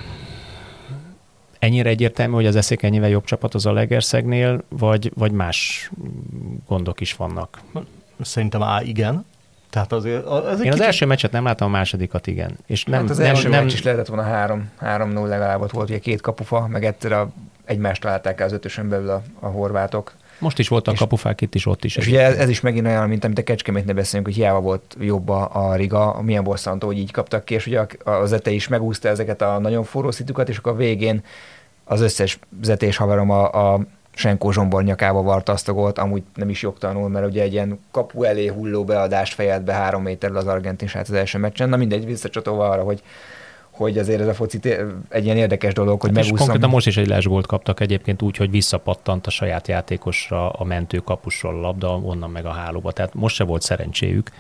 ennyire 1.62 1.90
egyértelmű, 1.90 2.34
hogy 2.34 2.46
az 2.46 2.56
eszék 2.56 2.84
ennyivel 2.84 3.10
jobb 3.10 3.24
csapat 3.24 3.54
az 3.54 3.66
a 3.66 3.72
Legerszegnél, 3.72 4.64
vagy, 4.70 5.12
vagy 5.16 5.32
más 5.32 5.90
gondok 6.68 7.02
is 7.02 7.16
vannak? 7.16 7.62
Szerintem 8.22 8.62
á, 8.64 8.82
igen. 8.82 9.26
Tehát 9.70 9.92
azért, 9.92 10.26
az 10.26 10.50
Én 10.50 10.58
kicsit... 10.58 10.74
az 10.74 10.82
első 10.82 11.06
meccset 11.06 11.32
nem 11.32 11.44
láttam, 11.44 11.68
a 11.68 11.72
másodikat 11.72 12.28
igen. 12.28 12.58
És 12.66 12.84
nem, 12.84 13.02
hát 13.02 13.10
az 13.10 13.18
nem, 13.18 13.28
első 13.28 13.50
nem, 13.50 13.64
meccs 13.64 13.74
is 13.74 13.84
lehetett 13.84 14.08
volna 14.08 14.24
három, 14.24 14.70
három 14.78 15.10
0 15.10 15.28
legalább 15.28 15.62
ott 15.62 15.72
volt, 15.72 15.90
ugye 15.90 16.00
két 16.00 16.22
kapufa, 16.22 16.68
meg 16.68 16.86
egyszer 16.86 17.12
a, 17.12 17.30
egymást 17.66 18.02
találták 18.02 18.40
el 18.40 18.46
az 18.46 18.54
ötösön 18.54 18.90
belül 18.90 19.10
a, 19.10 19.22
a 19.40 19.48
horvátok. 19.48 20.14
Most 20.42 20.60
is 20.60 20.68
voltak 20.68 20.94
és, 20.94 21.00
kapufák 21.00 21.42
itt 21.42 21.56
is, 21.56 21.66
ott 21.66 21.84
is. 21.84 21.96
És 21.96 22.08
ugye 22.08 22.22
ez, 22.22 22.36
ez, 22.36 22.50
is 22.50 22.62
megint 22.62 22.86
olyan, 22.86 23.08
mint 23.08 23.24
amit 23.24 23.38
a 23.38 23.44
Kecskemétnél 23.44 23.96
beszélünk, 23.96 24.28
hogy 24.28 24.36
hiába 24.36 24.60
volt 24.60 24.96
jobb 25.00 25.30
a, 25.30 25.50
a 25.54 25.76
Riga, 25.76 26.22
milyen 26.22 26.44
bosszantó, 26.44 26.88
hogy 26.88 26.98
így 26.98 27.12
kaptak 27.12 27.46
ki, 27.46 27.54
és 27.54 27.68
ugye 27.68 27.86
az 28.04 28.34
Ete 28.34 28.52
is 28.52 28.68
megúszta 28.68 29.10
ezeket 29.10 29.42
a 29.42 29.60
nagyon 29.60 29.84
forró 29.84 30.12
szitukat, 30.12 30.50
és 30.50 30.58
akkor 30.58 30.72
a 30.72 30.76
végén 30.76 31.24
az 31.84 32.02
összes 32.02 32.40
zetés 32.62 32.98
haverom 32.98 33.30
a, 33.30 33.74
a 33.74 33.80
Senkó 34.14 34.52
Zsombor 34.52 34.84
nyakába 34.84 35.22
varta 35.22 35.52
azt 35.52 35.70
a 35.70 35.74
gólt, 35.74 35.98
amúgy 35.98 36.24
nem 36.36 36.50
is 36.50 36.62
jogtanul, 36.62 37.10
mert 37.10 37.26
ugye 37.26 37.42
egy 37.42 37.54
ilyen 37.54 37.80
kapu 37.92 38.24
elé 38.24 38.48
hulló 38.48 38.84
beadást 38.84 39.34
fejelt 39.34 39.64
be 39.64 39.74
három 39.74 40.02
méterrel 40.02 40.38
az 40.38 40.48
argentin 40.48 40.88
sát 40.88 41.08
az 41.10 41.14
első 41.14 41.38
meccsen. 41.38 41.70
Na 41.70 41.78
mindegy, 41.78 42.06
visszacsatolva 42.06 42.70
arra, 42.70 42.84
hogy 42.84 43.02
hogy 43.72 43.98
azért 43.98 44.22
ez 44.22 44.28
a 44.28 44.34
foci 44.34 44.60
egy 45.10 45.26
ilyen 45.26 45.38
érdekes 45.38 45.74
dolog, 45.74 46.02
hogy 46.02 46.10
hát 46.10 46.24
megúszom. 46.24 46.38
Konkrétan 46.38 46.70
most 46.70 46.88
is 46.88 46.98
egy 46.98 47.08
lesgólt 47.08 47.48
kaptak 47.48 47.80
egyébként 47.80 48.22
úgy, 48.22 48.38
hogy 48.38 48.52
visszapattant 48.52 49.28
a 49.28 49.30
saját 49.30 49.68
játékosra 49.68 50.50
a 50.50 50.64
mentő 50.64 50.98
kapusról 50.98 51.56
a 51.56 51.62
labda, 51.62 51.98
onnan 51.98 52.30
meg 52.30 52.46
a 52.46 52.52
hálóba. 52.52 52.92
Tehát 52.92 53.14
most 53.14 53.36
se 53.36 53.44
volt 53.44 53.62
szerencséjük. 53.62 54.32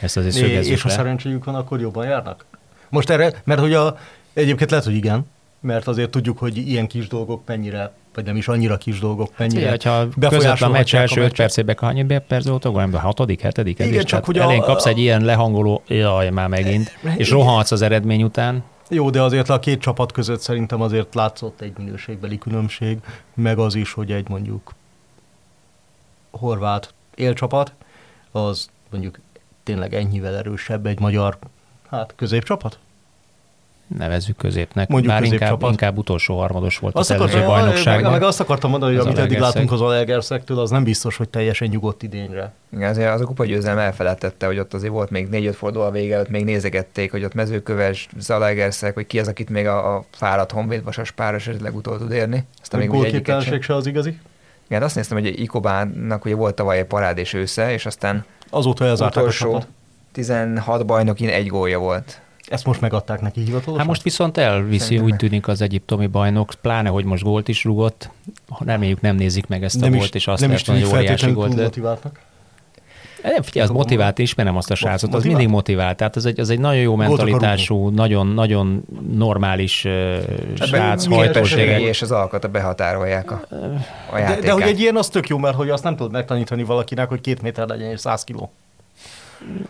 Ezt 0.00 0.16
azért 0.16 0.34
szögezzük 0.34 0.72
És 0.72 0.82
ha 0.82 0.88
szerencséjük 0.88 1.44
van, 1.44 1.54
akkor 1.54 1.80
jobban 1.80 2.06
járnak? 2.06 2.44
Most 2.88 3.10
erre, 3.10 3.32
mert 3.44 3.60
hogy 3.60 3.72
a, 3.72 3.96
egyébként 4.32 4.70
lehet, 4.70 4.84
hogy 4.84 4.94
igen, 4.94 5.26
mert 5.60 5.86
azért 5.86 6.10
tudjuk, 6.10 6.38
hogy 6.38 6.56
ilyen 6.56 6.86
kis 6.86 7.08
dolgok 7.08 7.42
mennyire, 7.46 7.92
vagy 8.14 8.24
nem 8.24 8.36
is 8.36 8.48
annyira 8.48 8.76
kis 8.76 8.98
dolgok 8.98 9.32
mennyire 9.36 9.68
hát, 9.68 9.82
ha 9.82 10.08
között 10.28 10.60
a 10.60 10.68
meccs 10.68 10.94
első 10.94 11.20
öt 11.20 11.36
percében, 11.36 11.76
hány 11.80 12.06
perc 12.28 12.46
volt, 12.46 12.64
vagy 12.64 12.88
a 12.92 12.98
hatodik, 12.98 13.40
hetedik, 13.40 13.78
Igen, 13.78 14.04
csak 14.04 14.24
hogy 14.24 14.38
elén 14.38 14.60
kapsz 14.60 14.86
egy 14.86 14.98
ilyen 14.98 15.24
lehangoló, 15.24 15.82
jaj, 15.86 16.30
már 16.30 16.48
megint, 16.48 16.98
és 17.16 17.30
rohansz 17.30 17.70
az 17.70 17.82
eredmény 17.82 18.22
után. 18.22 18.62
Jó, 18.90 19.10
de 19.10 19.22
azért 19.22 19.48
a 19.48 19.58
két 19.58 19.80
csapat 19.80 20.12
között 20.12 20.40
szerintem 20.40 20.80
azért 20.80 21.14
látszott 21.14 21.60
egy 21.60 21.78
minőségbeli 21.78 22.38
különbség, 22.38 22.98
meg 23.34 23.58
az 23.58 23.74
is, 23.74 23.92
hogy 23.92 24.12
egy 24.12 24.28
mondjuk 24.28 24.74
horvát 26.30 26.94
élcsapat, 27.14 27.72
az 28.30 28.68
mondjuk 28.90 29.18
tényleg 29.62 29.94
ennyivel 29.94 30.36
erősebb 30.36 30.86
egy 30.86 31.00
magyar 31.00 31.38
hát 31.90 32.12
középcsapat? 32.16 32.78
Nevezzük 33.96 34.36
középnek. 34.36 34.88
Mondjuk 34.88 35.12
Bár 35.12 35.22
inkább, 35.22 35.38
középcsapat. 35.38 35.70
inkább 35.70 35.98
utolsó 35.98 36.38
harmados 36.38 36.78
volt 36.78 36.94
Azt 36.94 37.10
az 37.10 37.16
előző 37.16 37.36
akartam, 37.36 37.54
meg, 37.54 37.64
bajnokságban. 37.64 38.12
meg 38.12 38.22
azt 38.22 38.40
akartam 38.40 38.70
mondani, 38.70 38.92
hogy 38.92 39.00
Az 39.00 39.06
amit 39.06 39.18
eddig 39.18 39.38
látunk 39.38 39.72
az 39.72 39.80
Alegerszektől, 39.80 40.58
az 40.58 40.70
nem 40.70 40.84
biztos, 40.84 41.16
hogy 41.16 41.28
teljesen 41.28 41.68
nyugodt 41.68 42.02
idényre. 42.02 42.52
Igen, 42.72 42.90
azért 42.90 43.12
az 43.14 43.20
a 43.20 43.24
kupa 43.24 43.44
győzelem 43.44 43.78
elfelejtette, 43.78 44.46
hogy 44.46 44.58
ott 44.58 44.74
azért 44.74 44.92
volt 44.92 45.10
még 45.10 45.28
négy-öt 45.28 45.56
forduló 45.56 45.84
a 45.84 45.90
vége 45.90 46.14
előtt, 46.14 46.28
még 46.28 46.44
nézegették, 46.44 47.10
hogy 47.10 47.24
ott 47.24 47.34
mezőköves, 47.34 48.08
Zalaegerszeg, 48.18 48.94
hogy 48.94 49.06
ki 49.06 49.18
az, 49.18 49.28
akit 49.28 49.50
még 49.50 49.66
a, 49.66 49.96
a 49.96 50.04
fáradt 50.10 50.50
honvéd 50.52 50.84
vasas 50.84 51.10
páros 51.10 51.46
esetleg 51.46 51.76
utol 51.76 51.98
tud 51.98 52.12
érni. 52.12 52.44
Aztán 52.60 52.80
A 52.80 52.82
még 52.82 52.92
gólképtelenség 52.92 53.62
se 53.62 53.74
az 53.74 53.86
igazi. 53.86 54.18
Igen, 54.68 54.82
azt 54.82 54.94
néztem, 54.94 55.18
hogy 55.18 55.40
Ikobának 55.40 56.24
ugye 56.24 56.34
volt 56.34 56.54
tavaly 56.54 56.78
egy 56.78 56.84
parád 56.84 57.18
és 57.18 57.32
ősze, 57.34 57.72
és 57.72 57.86
aztán 57.86 58.24
Azóta 58.50 58.84
elzárták 58.84 59.16
a 59.16 59.20
utolsó 59.20 59.52
csapat. 59.52 59.66
16 60.12 60.86
bajnokin 60.86 61.28
egy 61.28 61.46
gólja 61.46 61.78
volt. 61.78 62.20
Ezt 62.50 62.64
most 62.64 62.80
megadták 62.80 63.20
neki 63.20 63.40
hivatalosan? 63.40 63.78
Hát 63.78 63.86
most 63.86 64.02
viszont 64.02 64.38
elviszi, 64.38 64.78
Szerintem 64.78 65.04
úgy 65.04 65.10
meg. 65.10 65.20
tűnik 65.20 65.48
az 65.48 65.60
egyiptomi 65.60 66.06
bajnok, 66.06 66.52
pláne, 66.60 66.88
hogy 66.88 67.04
most 67.04 67.22
gólt 67.22 67.48
is 67.48 67.64
rugott. 67.64 68.10
Reméljük 68.58 69.00
nem 69.00 69.16
nézik 69.16 69.46
meg 69.46 69.64
ezt 69.64 69.76
a 69.76 69.80
nem 69.80 69.90
gólt, 69.90 70.04
is, 70.04 70.10
és 70.14 70.26
azt 70.26 70.40
nem 70.40 70.50
lehet 70.50 70.66
hogy 70.66 70.84
óriási 70.84 71.30
gólt 71.30 71.54
lett. 71.54 71.64
motiváltnak. 71.64 72.20
Nem, 73.22 73.42
figyelj, 73.42 73.68
az 73.68 73.74
motivált, 73.74 74.18
ismerem 74.18 74.56
azt 74.56 74.70
a 74.70 74.74
srácot, 74.74 75.14
az 75.14 75.24
mindig 75.24 75.48
motivált. 75.48 75.96
Tehát 75.96 76.16
az 76.16 76.26
egy, 76.26 76.40
az 76.40 76.50
egy 76.50 76.58
nagyon 76.58 76.80
jó 76.80 76.94
Gólt 76.94 77.08
mentalitású, 77.08 77.88
nagyon, 77.88 78.26
nagyon 78.26 78.84
normális 79.12 79.84
uh, 79.84 79.92
srác, 80.54 81.06
milyen 81.06 81.24
hajtósége. 81.24 81.62
képessége? 81.62 81.88
és 81.88 82.02
az 82.02 82.10
alkata 82.10 82.48
behatárolják 82.48 83.30
a, 83.30 83.40
a 84.12 84.18
De, 84.18 84.38
de 84.40 84.52
hogy 84.52 84.62
egy 84.62 84.80
ilyen 84.80 84.96
az 84.96 85.08
tök 85.08 85.28
jó, 85.28 85.38
mert 85.38 85.56
hogy 85.56 85.70
azt 85.70 85.84
nem 85.84 85.96
tudod 85.96 86.12
megtanítani 86.12 86.64
valakinek, 86.64 87.08
hogy 87.08 87.20
két 87.20 87.42
méter 87.42 87.68
legyen 87.68 87.90
és 87.90 88.00
száz 88.00 88.24
kiló. 88.24 88.52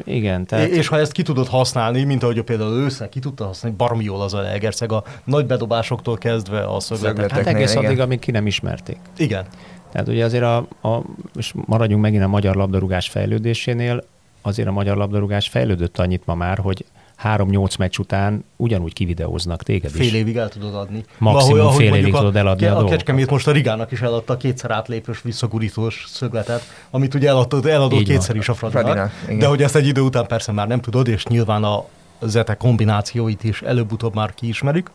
Igen, 0.04 0.46
Tehát... 0.46 0.68
És 0.68 0.88
ha 0.88 0.98
ezt 0.98 1.12
ki 1.12 1.22
tudod 1.22 1.46
használni, 1.46 2.04
mint 2.04 2.22
ahogy 2.22 2.42
például 2.42 2.76
ősze 2.76 3.08
ki 3.08 3.18
tudta 3.18 3.44
használni, 3.44 3.76
baromi 3.76 4.04
jól 4.04 4.20
az 4.20 4.34
a 4.34 4.52
Egerszeg, 4.52 4.92
a 4.92 5.04
nagy 5.24 5.46
bedobásoktól 5.46 6.18
kezdve 6.18 6.64
a. 6.64 6.80
Szögletek. 6.80 7.30
hát 7.30 7.46
egész 7.46 7.72
igen. 7.72 7.84
addig, 7.84 8.00
amíg 8.00 8.18
ki 8.18 8.30
nem 8.30 8.46
ismerték. 8.46 8.98
Igen. 9.16 9.44
Tehát 9.92 10.08
ugye 10.08 10.24
azért 10.24 10.42
a, 10.42 10.56
a, 10.82 11.02
és 11.34 11.52
maradjunk 11.66 12.02
megint 12.02 12.22
a 12.22 12.28
magyar 12.28 12.54
labdarúgás 12.54 13.08
fejlődésénél, 13.08 14.04
azért 14.42 14.68
a 14.68 14.72
magyar 14.72 14.96
labdarúgás 14.96 15.48
fejlődött 15.48 15.98
annyit 15.98 16.26
ma 16.26 16.34
már, 16.34 16.58
hogy 16.58 16.84
három-nyolc 17.18 17.76
meccs 17.76 17.98
után 17.98 18.44
ugyanúgy 18.56 18.92
kivideóznak 18.92 19.62
téged 19.62 19.90
is. 19.94 20.08
Fél 20.08 20.14
évig 20.14 20.36
el 20.36 20.48
tudod 20.48 20.74
adni. 20.74 21.04
Maximum 21.18 21.60
ahogy 21.60 21.76
fél 21.76 21.94
évig 21.94 22.12
tudod 22.12 22.36
eladni 22.36 22.66
a 22.66 22.68
A 22.68 22.72
dolgokat. 22.72 22.96
Kecskemét 22.96 23.30
most 23.30 23.46
a 23.46 23.52
Rigának 23.52 23.92
is 23.92 24.00
eladta 24.00 24.32
a 24.32 24.36
kétszer 24.36 24.70
átlépős 24.70 25.22
visszagurítós 25.22 26.04
szögletet, 26.08 26.62
amit 26.90 27.14
ugye 27.14 27.28
eladott, 27.28 27.66
eladott 27.66 28.00
Így 28.00 28.06
van. 28.06 28.16
kétszer 28.16 28.36
is 28.36 28.48
a 28.48 28.54
Fradinak. 28.54 29.10
Fradinak, 29.10 29.40
de 29.40 29.46
hogy 29.46 29.62
ezt 29.62 29.76
egy 29.76 29.86
idő 29.86 30.00
után 30.00 30.26
persze 30.26 30.52
már 30.52 30.68
nem 30.68 30.80
tudod, 30.80 31.08
és 31.08 31.24
nyilván 31.24 31.64
a 31.64 31.84
zete 32.20 32.54
kombinációit 32.54 33.44
is 33.44 33.62
előbb-utóbb 33.62 34.14
már 34.14 34.34
kiismerik. 34.34 34.90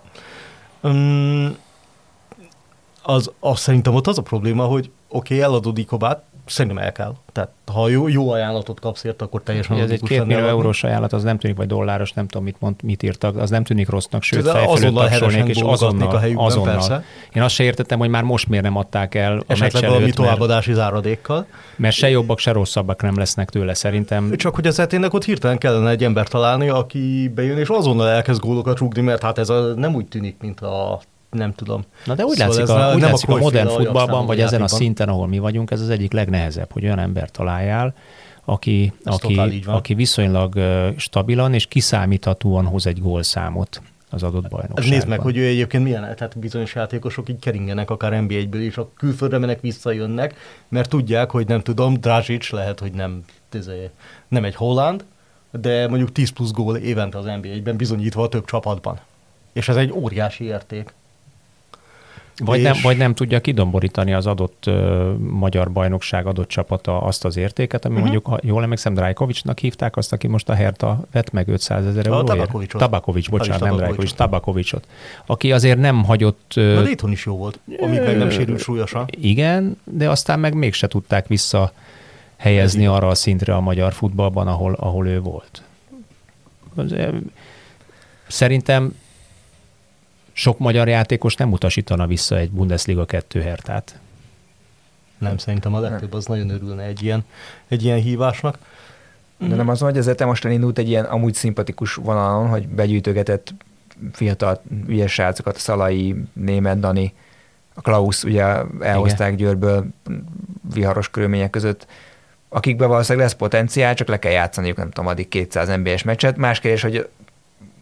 Um, 0.82 1.58
az, 3.02 3.32
az 3.40 3.60
szerintem 3.60 3.94
ott 3.94 4.08
az 4.08 4.18
a 4.18 4.22
probléma, 4.22 4.64
hogy 4.64 4.92
oké, 5.08 5.34
okay, 5.34 5.42
eladod 5.42 5.78
Ikobát, 5.78 6.24
szerintem 6.46 6.84
el 6.84 6.92
kell. 6.92 7.14
Tehát 7.32 7.50
ha 7.72 7.90
jó, 7.90 8.08
jó 8.08 8.30
ajánlatot 8.30 8.80
kapsz 8.80 9.04
érte, 9.04 9.26
akkor 9.26 9.42
teljesen 9.44 9.78
ez 9.78 9.90
egy 9.90 10.02
két 10.02 10.26
millió 10.26 10.46
eurós 10.46 10.84
ajánlat, 10.84 11.14
az 11.14 11.24
nem 11.24 11.38
tűnik, 11.38 11.58
vagy 11.58 11.68
dolláros, 11.68 12.12
nem 12.12 12.28
tudom, 12.28 12.44
mit, 12.44 12.56
mond, 12.60 12.76
mit 12.84 13.04
írtak, 13.04 13.38
az 13.38 13.50
nem 13.50 13.64
tűnik 13.64 13.90
rossznak, 13.90 14.24
sőt, 14.24 14.44
De 14.44 14.52
fej 14.52 14.62
fölött 14.64 14.78
azonnal 14.78 15.10
tapsolnék, 15.10 15.48
és 15.48 15.62
azonnal, 15.62 16.16
a 16.16 16.20
helyükben, 16.20 16.46
azonnal. 16.46 16.74
persze. 16.74 17.04
Én 17.34 17.42
azt 17.42 17.54
se 17.54 17.64
értettem, 17.64 18.00
hogy 18.00 18.10
már 18.10 18.24
most 18.24 18.48
miért 18.50 18.64
nem 18.64 18.78
adták 18.78 19.16
el 19.16 19.38
a 19.38 19.44
Esetleg 19.48 19.84
valami 19.84 20.04
mert, 20.04 20.16
továbbadási 20.16 20.74
záradékkal. 20.74 21.46
mert 21.76 21.96
se 21.96 22.10
jobbak, 22.10 22.40
se 22.40 22.52
rosszabbak 22.52 23.02
nem 23.02 23.18
lesznek 23.18 23.50
tőle 23.50 23.74
szerintem. 23.74 24.36
Csak 24.36 24.56
hogy 24.56 24.68
az 24.68 24.80
etének 24.80 25.14
ott 25.14 25.24
hirtelen 25.26 25.58
kellene 25.58 25.90
egy 25.90 26.04
ember 26.04 26.28
találni, 26.28 26.70
aki 26.70 27.32
bejön 27.36 27.58
és 27.58 27.68
azonnal 27.68 28.10
elkezd 28.10 28.42
gólokat 28.42 28.78
rúgni, 28.78 29.02
mert 29.02 29.22
hát 29.22 29.38
ez 29.38 29.50
a, 29.50 29.74
nem 29.76 29.96
úgy 29.96 30.06
tűnik, 30.06 30.36
mint 30.42 30.60
a 30.62 31.00
nem 31.34 31.54
tudom. 31.54 31.84
Na 32.06 32.16
de 32.16 32.24
úgy 32.24 32.38
Szóval 32.38 32.56
látszik, 32.56 32.70
a, 32.70 32.94
úgy 32.94 33.02
nem 33.02 33.08
a 33.08 33.12
látszik 33.12 33.30
a 33.30 33.34
Cruyff-féle 33.34 33.64
modern 33.64 33.84
futballban, 33.84 34.26
vagy 34.26 34.40
ezen 34.40 34.62
a 34.62 34.68
szinten, 34.68 35.10
ahol 35.10 35.28
mi 35.28 35.40
vagyunk, 35.40 35.72
ez 35.72 35.82
az 35.82 35.90
egyik 35.90 36.12
legnehezebb, 36.12 36.72
hogy 36.72 36.84
olyan 36.84 37.00
ember 37.00 37.32
találjál, 37.32 37.94
aki, 38.46 38.94
Ez 39.04 39.14
aki, 39.14 39.64
aki 39.66 39.94
viszonylag 39.94 40.60
stabilan 40.98 41.54
és 41.54 41.66
kiszámíthatóan 41.66 42.66
hoz 42.66 42.88
egy 42.88 43.02
gólszámot 43.02 43.82
az 44.10 44.24
adott 44.24 44.42
Hát 44.42 44.52
bajnokságban. 44.52 44.94
nézd 44.94 45.08
meg, 45.08 45.20
hogy 45.20 45.38
ő 45.38 45.46
egyébként 45.46 45.84
milyen, 45.84 46.02
tehát 46.02 46.40
bizonyos 46.40 46.76
játékosok 46.76 47.30
így 47.30 47.40
keringenek 47.40 47.90
akár 47.90 48.12
NB1-ből 48.14 48.56
is, 48.60 48.78
a 48.78 48.90
külföldre 48.98 49.38
mennek, 49.38 49.62
visszajönnek, 49.62 50.36
mert 50.70 50.90
tudják, 50.90 51.32
hogy 51.32 51.48
nem 51.48 51.62
tudom, 51.62 51.94
Dragic 51.94 52.50
lehet, 52.52 52.80
hogy 52.80 52.92
nem, 52.92 53.24
izé, 53.54 53.90
nem 54.28 54.46
egy 54.46 54.56
holland, 54.56 55.06
de 55.52 55.88
mondjuk 55.88 56.12
10 56.12 56.30
plusz 56.30 56.52
gól 56.52 56.78
évente 56.78 57.18
az 57.18 57.26
NBA-ben 57.26 57.78
bizonyítva 57.78 58.24
a 58.24 58.30
több 58.30 58.46
csapatban. 58.46 59.00
És 59.54 59.70
ez 59.70 59.76
egy 59.76 59.92
óriási 59.92 60.44
érték. 60.44 60.94
Vagy, 62.38 62.58
És- 62.60 62.64
nem, 62.64 62.76
vagy 62.84 62.98
nem 62.98 63.14
tudja 63.14 63.40
kidomborítani 63.40 64.14
az 64.14 64.26
adott 64.26 64.64
uh, 64.68 65.18
magyar 65.18 65.72
bajnokság 65.72 66.26
adott 66.26 66.48
csapata 66.48 67.02
azt 67.02 67.26
az 67.26 67.38
értéket, 67.38 67.86
ami 67.86 67.94
uh-huh. 67.94 68.10
mondjuk, 68.10 68.34
ha 68.34 68.40
jól 68.44 68.64
emlékszem, 68.64 68.94
Drajkovicsnak 68.94 69.60
hívták 69.60 69.98
azt, 69.98 70.14
aki 70.14 70.28
most 70.28 70.50
a 70.50 70.54
Herta 70.54 71.00
vett 71.12 71.32
meg 71.32 71.48
500 71.48 71.86
ezer 71.86 72.06
euróért. 72.06 72.28
Tabakovicsot. 72.28 72.82
Tabakovics, 72.82 73.30
bocsánat, 73.30 73.62
nem 73.62 73.76
Drajkovics, 73.76 74.14
Tabakovicsot. 74.14 74.88
Aki 75.26 75.52
azért 75.52 75.80
nem 75.80 76.04
hagyott... 76.04 76.52
Na, 76.56 76.62
Uh, 76.62 76.84
Dayton 76.84 77.12
is 77.12 77.26
jó 77.26 77.38
volt, 77.38 77.60
amíg 77.80 78.02
meg 78.02 78.18
nem 78.18 78.30
sérült 78.30 78.60
súlyosan. 78.60 79.06
igen, 79.10 79.78
de 79.84 80.10
aztán 80.10 80.40
meg 80.40 80.54
mégse 80.54 80.88
tudták 80.88 81.28
vissza 81.28 81.72
helyezni 82.36 82.88
arra 82.88 83.08
a 83.08 83.16
szintre 83.16 83.56
a 83.56 83.60
magyar 83.60 83.94
futballban, 83.94 84.48
ahol, 84.48 84.74
ahol 84.74 85.08
ő 85.08 85.20
volt. 85.20 85.62
Szerintem 88.28 88.94
sok 90.34 90.60
magyar 90.60 90.88
játékos 90.88 91.36
nem 91.36 91.52
utasítana 91.52 92.08
vissza 92.08 92.38
egy 92.38 92.52
Bundesliga 92.52 93.06
2 93.06 93.42
hertát. 93.42 94.00
Nem, 95.18 95.38
szerintem 95.38 95.74
a 95.74 95.80
legtöbb 95.80 96.14
az 96.14 96.26
nagyon 96.26 96.50
örülne 96.50 96.84
egy 96.84 97.04
ilyen, 97.04 97.26
egy 97.68 97.84
ilyen 97.84 98.00
hívásnak. 98.00 98.58
De 99.38 99.56
nem 99.56 99.70
az, 99.70 99.80
hogy 99.80 99.98
az 99.98 100.12
te 100.16 100.26
most 100.26 100.46
elindult 100.46 100.78
egy 100.78 100.90
ilyen 100.90 101.06
amúgy 101.06 101.34
szimpatikus 101.34 101.96
vonalon, 101.96 102.48
hogy 102.48 102.68
begyűjtögetett 102.68 103.54
fiatal 104.12 104.62
ügyes 104.88 105.14
srácokat, 105.14 105.56
a 105.56 105.60
Szalai, 105.60 106.16
Német 106.34 106.80
Dani, 106.80 107.14
a 107.74 107.82
Klaus 107.82 108.24
ugye 108.24 108.44
elhozták 108.80 109.36
Győrből 109.36 109.86
viharos 110.74 111.10
körülmények 111.10 111.50
között, 111.50 111.88
akikben 112.50 112.88
valószínűleg 112.88 113.28
lesz 113.28 113.38
potenciál, 113.38 113.94
csak 113.94 114.08
le 114.08 114.20
kell 114.20 114.32
játszaniuk, 114.32 114.78
nem 114.78 114.92
tudom, 114.92 115.10
addig 115.10 115.28
200 115.28 115.68
NBA-s 115.68 116.04
meccset. 116.04 116.38
Más 116.38 116.60
kérdés, 116.60 116.82
hogy 116.82 117.08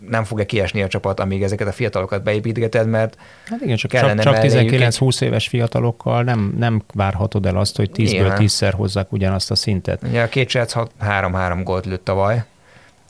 nem 0.09 0.23
fog-e 0.23 0.45
kiesni 0.45 0.81
a 0.83 0.87
csapat, 0.87 1.19
amíg 1.19 1.43
ezeket 1.43 1.67
a 1.67 1.71
fiatalokat 1.71 2.23
beépítgeted, 2.23 2.87
mert 2.87 3.17
Hát 3.45 3.61
igen, 3.61 3.75
csak, 3.75 3.91
Kellene 3.91 4.21
csak, 4.23 4.33
csak 4.33 4.43
melléjük 4.43 4.71
19-20 4.73 5.21
éves 5.21 5.47
fiatalokkal 5.47 6.23
nem, 6.23 6.53
nem 6.57 6.83
várhatod 6.93 7.45
el 7.45 7.57
azt, 7.57 7.75
hogy 7.75 7.89
10-ből 7.93 8.09
Nyilván. 8.11 8.37
10-szer 8.41 8.71
hozzák 8.75 9.11
ugyanazt 9.11 9.51
a 9.51 9.55
szintet. 9.55 10.01
ugye 10.03 10.21
a 10.21 10.27
két 10.29 10.49
srác 10.49 10.73
3-3 11.01 11.61
gólt 11.63 11.85
lőtt 11.85 12.03
tavaly, 12.05 12.43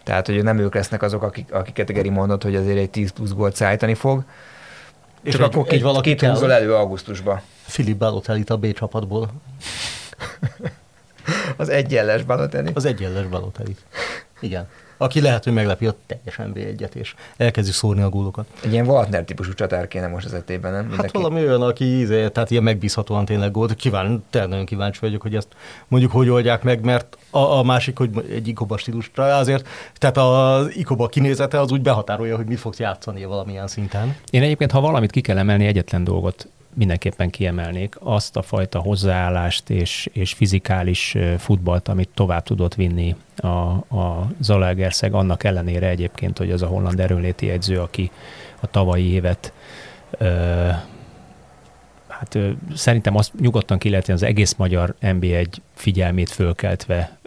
tehát 0.04 0.26
hogy 0.26 0.44
nem 0.44 0.58
ők 0.58 0.74
lesznek 0.74 1.02
azok, 1.04 1.24
akik, 1.24 1.54
akiket 1.54 1.92
Geri 1.92 2.10
mondott, 2.10 2.44
hogy 2.44 2.56
azért 2.56 2.78
egy 2.78 2.89
10 2.89 3.12
plusz 3.12 3.32
gólt 3.32 3.56
szállítani 3.56 3.94
fog. 3.94 4.24
És 5.24 5.32
Csak 5.32 5.42
egy- 5.42 5.48
akkor 5.48 5.64
egy 5.64 5.70
két, 5.70 5.82
valaki 5.82 6.16
két 6.16 6.30
húzol 6.30 6.52
elő 6.52 6.74
augusztusba. 6.76 7.42
Filip 7.66 7.98
Balotellit 7.98 8.50
a 8.50 8.58
B 8.58 8.74
csapatból. 8.74 9.30
Az 11.58 11.70
egyenles 11.70 12.24
Balotelli. 12.24 12.72
Az 12.74 12.86
egyenles 12.86 13.26
Balotellit. 13.26 13.80
Igen. 14.39 14.68
Aki 15.02 15.22
lehet, 15.22 15.43
hogy 15.43 15.54
meglepi 15.54 15.86
a 15.86 15.95
teljes 16.06 16.36
NB1-et, 16.38 16.93
és 16.93 17.16
elkezdi 17.38 17.72
szórni 17.72 18.02
a 18.02 18.10
gólokat. 18.10 18.45
Egy 18.64 18.72
ilyen 18.72 18.86
Waltner 18.86 19.24
típusú 19.24 19.54
csatár 19.54 19.88
kéne 19.88 20.08
most 20.08 20.26
az 20.26 20.34
etében, 20.34 20.72
nem? 20.72 20.82
Hát 20.82 20.89
Mindenki- 20.89 21.18
valami 21.18 21.41
olyan, 21.41 21.62
aki 21.62 21.84
íze, 21.84 22.30
tehát 22.30 22.52
ilyen 22.52 22.64
megbízhatóan 22.64 23.26
tényleg 23.26 23.52
gólt. 23.52 23.76
Kíván, 23.76 24.24
tényleg 24.30 24.49
nagyon 24.49 24.66
kíváncsi 24.66 24.99
vagyok, 25.02 25.22
hogy 25.22 25.36
ezt 25.36 25.47
mondjuk 25.88 26.12
hogy 26.12 26.30
oldják 26.30 26.64
meg, 26.64 26.84
mert 26.84 27.18
a, 27.30 27.39
a 27.39 27.64
másik, 27.64 27.97
hogy 27.97 28.10
egy 28.32 28.47
ikoba 28.47 28.78
stílusra 28.78 29.36
azért, 29.36 29.68
tehát 29.97 30.18
az 30.18 30.76
ikoba 30.76 31.08
kinézete 31.08 31.60
az 31.60 31.72
úgy 31.72 31.82
behatárolja, 31.82 32.36
hogy 32.36 32.45
mit 32.45 32.60
fogsz 32.60 32.80
játszani 32.80 33.26
valamilyen 33.26 33.68
szinten. 33.68 34.16
Én 34.30 34.41
egyébként, 34.41 34.72
ha 34.72 34.82
valamit 34.82 35.12
ki 35.12 35.22
kell 35.22 35.38
emelni, 35.38 35.66
egyetlen 35.66 36.04
dolgot 36.04 36.47
mindenképpen 36.74 37.30
kiemelnék, 37.30 37.95
azt 37.99 38.36
a 38.36 38.41
fajta 38.41 38.80
hozzáállást 38.80 39.69
és, 39.69 40.09
és 40.13 40.34
fizikális 40.34 41.17
futballt, 41.38 41.88
amit 41.88 42.09
tovább 42.13 42.43
tudott 42.43 42.76
vinni 42.76 43.15
a, 43.36 43.47
a 43.47 44.32
Zalaegerszeg, 44.39 45.13
annak 45.13 45.43
ellenére 45.43 45.88
egyébként, 45.88 46.38
hogy 46.38 46.51
az 46.51 46.61
a 46.61 46.67
holland 46.67 46.99
erőnléti 46.99 47.49
edző, 47.49 47.80
aki 47.80 48.11
a 48.59 48.67
tavalyi 48.67 49.11
évet 49.11 49.53
ö, 50.11 50.69
hát 52.07 52.36
ö, 52.36 52.49
szerintem 52.76 53.15
azt 53.15 53.39
nyugodtan 53.39 53.78
ki 53.78 53.89
lehet, 53.89 54.09
az 54.09 54.24
egész 54.24 54.53
magyar 54.53 54.95
NB1 55.01 55.47
figyelmét 55.74 56.30
fölkeltve 56.30 57.19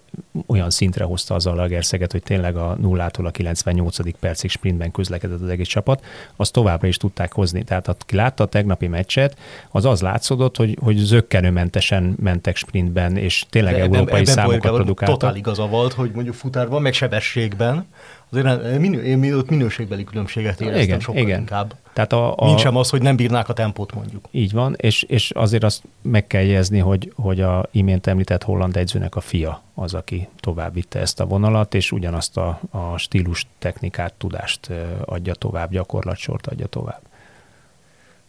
olyan 0.46 0.70
szintre 0.70 1.04
hozta 1.04 1.34
az 1.34 1.46
a 1.46 1.54
Lagerszeget, 1.54 2.12
hogy 2.12 2.22
tényleg 2.22 2.56
a 2.56 2.76
nullától 2.80 3.26
a 3.26 3.30
98. 3.30 4.18
percig 4.18 4.50
sprintben 4.50 4.90
közlekedett 4.90 5.40
az 5.40 5.48
egész 5.48 5.68
csapat, 5.68 6.04
azt 6.36 6.52
továbbra 6.52 6.88
is 6.88 6.96
tudták 6.96 7.32
hozni. 7.32 7.64
Tehát 7.64 7.88
aki 7.88 8.16
látta 8.16 8.42
a 8.42 8.46
tegnapi 8.46 8.86
meccset, 8.86 9.36
az 9.70 9.84
az 9.84 10.02
látszódott, 10.02 10.56
hogy, 10.56 10.78
hogy 10.82 10.96
zöggenőmentesen 10.96 12.16
mentek 12.20 12.56
sprintben, 12.56 13.16
és 13.16 13.44
tényleg 13.50 13.74
De 13.74 13.80
európai 13.80 14.02
ebben, 14.02 14.14
ebben 14.14 14.24
számokat 14.24 14.74
produkáltak. 14.74 15.18
Totál 15.18 15.36
igaza 15.36 15.66
volt, 15.66 15.92
hogy 15.92 16.10
mondjuk 16.14 16.34
futárban, 16.34 16.82
meg 16.82 16.92
sebességben, 16.92 17.86
azért 18.30 18.78
minő, 18.78 19.02
én 19.02 19.34
ott 19.34 19.50
minőségbeli 19.50 20.04
különbséget 20.04 20.60
éreztem 20.60 20.82
Igen, 20.82 21.00
sokkal 21.00 21.22
igen. 21.22 21.40
inkább. 21.40 21.74
Tehát 21.92 22.12
a, 22.12 22.34
a, 22.36 22.46
Nincs 22.46 22.60
sem 22.60 22.76
az, 22.76 22.90
hogy 22.90 23.02
nem 23.02 23.16
bírnák 23.16 23.48
a 23.48 23.52
tempót 23.52 23.94
mondjuk. 23.94 24.24
Így 24.30 24.52
van, 24.52 24.74
és, 24.76 25.02
és 25.02 25.30
azért 25.30 25.64
azt 25.64 25.82
meg 26.02 26.26
kell 26.26 26.42
jegyezni, 26.42 26.78
hogy, 26.78 27.12
hogy 27.16 27.40
a 27.40 27.68
imént 27.70 28.06
említett 28.06 28.42
holland 28.42 28.76
egyzőnek 28.76 29.16
a 29.16 29.20
fia 29.20 29.62
az, 29.74 29.94
aki 29.94 30.28
tovább 30.40 30.74
vitte 30.74 31.00
ezt 31.00 31.20
a 31.20 31.26
vonalat, 31.26 31.74
és 31.74 31.92
ugyanazt 31.92 32.36
a, 32.36 32.60
a 32.70 32.98
stílus 32.98 33.46
technikát, 33.58 34.12
tudást 34.12 34.68
ö, 34.68 34.82
adja 35.04 35.34
tovább, 35.34 35.70
gyakorlatsort 35.70 36.46
adja 36.46 36.66
tovább. 36.66 37.00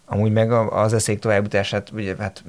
Amúgy 0.08 0.32
meg 0.32 0.52
az 0.52 0.94
eszék 0.94 1.20
továbbítását, 1.20 1.92
ugye 1.94 2.16
hát 2.20 2.44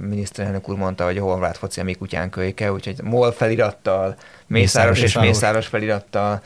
miniszterelnök 0.00 0.68
úr 0.68 0.76
mondta, 0.76 1.04
hogy 1.04 1.18
a 1.18 1.22
horvát 1.22 1.56
foci 1.56 1.80
a 1.80 1.84
mi 1.84 1.94
kutyán 1.94 2.30
kölyke, 2.30 2.72
úgyhogy 2.72 3.02
MOL 3.02 3.32
felirattal, 3.32 4.16
Mészáros 4.46 4.96
és 4.96 5.02
Mészáros. 5.02 5.28
Mészáros 5.28 5.66
felirattal, 5.66 6.40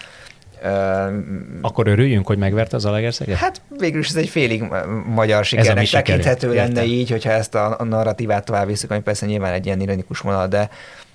Akkor 1.61 1.87
örüljünk, 1.89 2.27
hogy 2.27 2.39
megverte 2.39 2.77
az 2.77 2.85
Alegerszeget? 2.85 3.37
Hát 3.37 3.63
végül 3.79 4.01
is 4.01 4.09
ez 4.09 4.17
egy 4.17 4.29
félig 4.29 4.63
ma- 4.63 4.87
magyar 5.15 5.45
sikernek 5.45 5.87
sikerünk. 5.87 6.07
tekinthető 6.07 6.55
lenne 6.55 6.69
Értem. 6.69 6.85
így, 6.85 7.11
hogyha 7.11 7.31
ezt 7.31 7.55
a, 7.55 7.77
narratívát 7.85 8.45
tovább 8.45 8.67
visszük, 8.67 8.91
ami 8.91 9.01
persze 9.01 9.27
nyilván 9.27 9.53
egy 9.53 9.67
ilyen 9.67 9.81
ironikus 9.81 10.19
vonal, 10.19 10.49
de, 10.49 10.69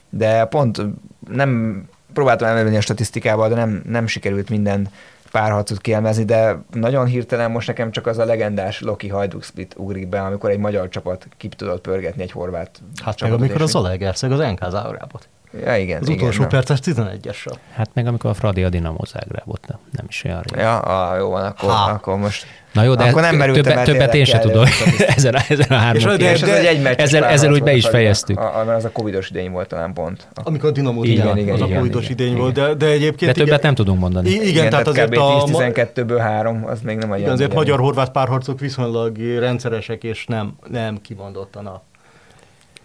de 0.10 0.46
pont 0.46 0.82
nem 1.30 1.82
próbáltam 2.14 2.48
elmenni 2.48 2.78
a 2.78 2.82
statisztikával, 2.82 3.50
de 3.50 3.56
nem, 3.56 3.82
nem 3.88 4.08
sikerült 4.08 4.50
minden 4.50 4.88
párharcot 5.32 5.82
kielmezni, 5.82 6.24
de 6.26 6.58
nagyon 6.74 7.06
hirtelen 7.06 7.52
most 7.52 7.68
nekem 7.68 7.92
csak 7.92 8.08
az 8.08 8.18
a 8.18 8.26
legendás 8.26 8.82
Loki 8.82 9.08
Hajduk 9.08 9.44
split 9.44 9.74
ugrik 9.78 10.08
be, 10.08 10.22
amikor 10.22 10.50
egy 10.50 10.58
magyar 10.58 10.90
csapat 10.90 11.28
ki 11.38 11.48
tudott 11.48 11.82
pörgetni 11.82 12.22
egy 12.24 12.32
horvát 12.32 12.70
Hát 12.96 13.06
meg 13.06 13.16
csapatot, 13.16 13.40
amikor 13.40 13.56
és- 13.58 13.64
az 13.64 13.70
Zalaegerszeg 13.72 14.32
az 14.32 14.40
NK 14.40 14.70
zárórábot. 14.70 15.28
Ja, 15.64 15.78
igen. 15.78 16.02
Az 16.02 16.08
igen, 16.10 16.20
utolsó 16.22 16.42
na. 16.42 16.48
perces 16.48 16.80
11-essel. 16.86 17.54
Hát 17.74 17.90
meg 17.94 18.08
amikor 18.08 18.30
a 18.30 18.34
Fradi 18.34 18.64
a 18.64 18.70
Dinamo 18.70 19.06
Zágrábot, 19.06 19.68
nem, 19.68 19.78
nem 19.92 20.06
is 20.10 20.24
olyan 20.24 20.42
régen. 20.42 20.66
Ja, 20.66 20.80
ah, 20.80 21.18
jó 21.18 21.30
van, 21.30 21.46
akkor, 21.46 21.70
Ha. 21.70 21.92
akkor 21.92 22.18
most 22.18 22.46
Na 22.74 22.84
jó, 22.84 22.96
de 22.96 23.04
Akkor 23.04 23.22
nem 23.22 23.36
merültem 23.36 23.64
többet, 23.64 23.86
többet 23.86 24.14
én 24.14 24.26
sem 24.26 24.40
tudom 24.40 24.64
ezen 25.08 25.36
ezen 25.50 25.66
a 25.70 25.76
három 25.76 25.96
És 26.00 26.06
a- 26.06 26.18
de, 26.18 26.32
és 26.32 26.42
ez 26.42 26.50
egy 26.50 26.66
egymeccses 26.66 27.04
ezzel, 27.04 27.24
ezzel 27.24 27.52
úgy 27.52 27.64
be 27.64 27.74
is 27.74 27.88
fejeztük. 27.88 28.40
A, 28.40 28.60
a, 28.60 28.64
mert 28.64 28.78
az 28.78 28.86
a 28.86 28.92
covidos 28.92 29.30
idény 29.30 29.52
volt 29.52 29.68
talán 29.68 29.94
pont. 29.94 30.28
Amikor 30.44 30.70
a 30.70 30.72
Dinamo 30.72 31.04
Igen, 31.04 31.26
igen, 31.26 31.38
igen, 31.38 31.54
az 31.54 31.60
igen, 31.60 31.72
a 31.72 31.78
covidos 31.78 32.04
igen, 32.04 32.14
idény 32.14 32.28
igen. 32.28 32.40
volt, 32.40 32.54
de, 32.54 32.74
de 32.74 32.86
egyébként... 32.86 33.34
De 33.34 33.44
többet 33.44 33.62
nem 33.62 33.76
tudunk 33.76 34.00
mondani. 34.00 34.30
I- 34.30 34.48
igen, 34.48 34.70
tehát 34.70 34.88
azért 34.88 35.10
kb. 35.10 35.18
a, 35.18 35.44
10-12-ből 35.46 36.18
három, 36.20 36.66
az 36.66 36.82
még 36.82 36.98
nem 36.98 37.12
a 37.12 37.18
igen, 37.18 37.32
azért 37.32 37.54
magyar-horvát 37.54 38.12
párharcok 38.12 38.60
viszonylag 38.60 39.18
rendszeresek, 39.40 40.04
és 40.04 40.26
nem, 40.26 40.56
nem 40.70 41.02
kimondottan 41.02 41.66
a 41.66 41.82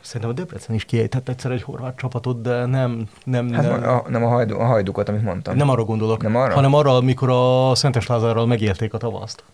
Szerintem 0.00 0.30
a 0.30 0.32
Debrecen 0.34 0.74
is 0.74 0.84
kiejtett 0.84 1.28
egyszer 1.28 1.50
egy 1.50 1.62
horvát 1.62 1.96
csapatot, 1.96 2.40
de 2.42 2.66
nem, 2.66 3.08
nem, 3.24 3.52
Hát 3.52 3.62
nem, 3.62 3.88
a, 3.88 4.02
nem 4.08 4.24
a, 4.24 4.28
hajdu, 4.28 4.58
a 4.58 4.64
hajdukat, 4.64 5.08
amit 5.08 5.22
mondtam. 5.22 5.56
nem 5.56 5.68
arra 5.68 5.84
gondolok, 5.84 6.22
Nem 6.22 6.36
arra? 6.36 6.54
hanem 6.54 6.74
arra, 6.74 6.96
amikor 6.96 7.28
a 7.30 7.74
Szentes 7.74 8.06
Lázárral 8.06 8.46
megérték 8.46 8.94
a 8.94 8.98
tavaszt. 8.98 9.44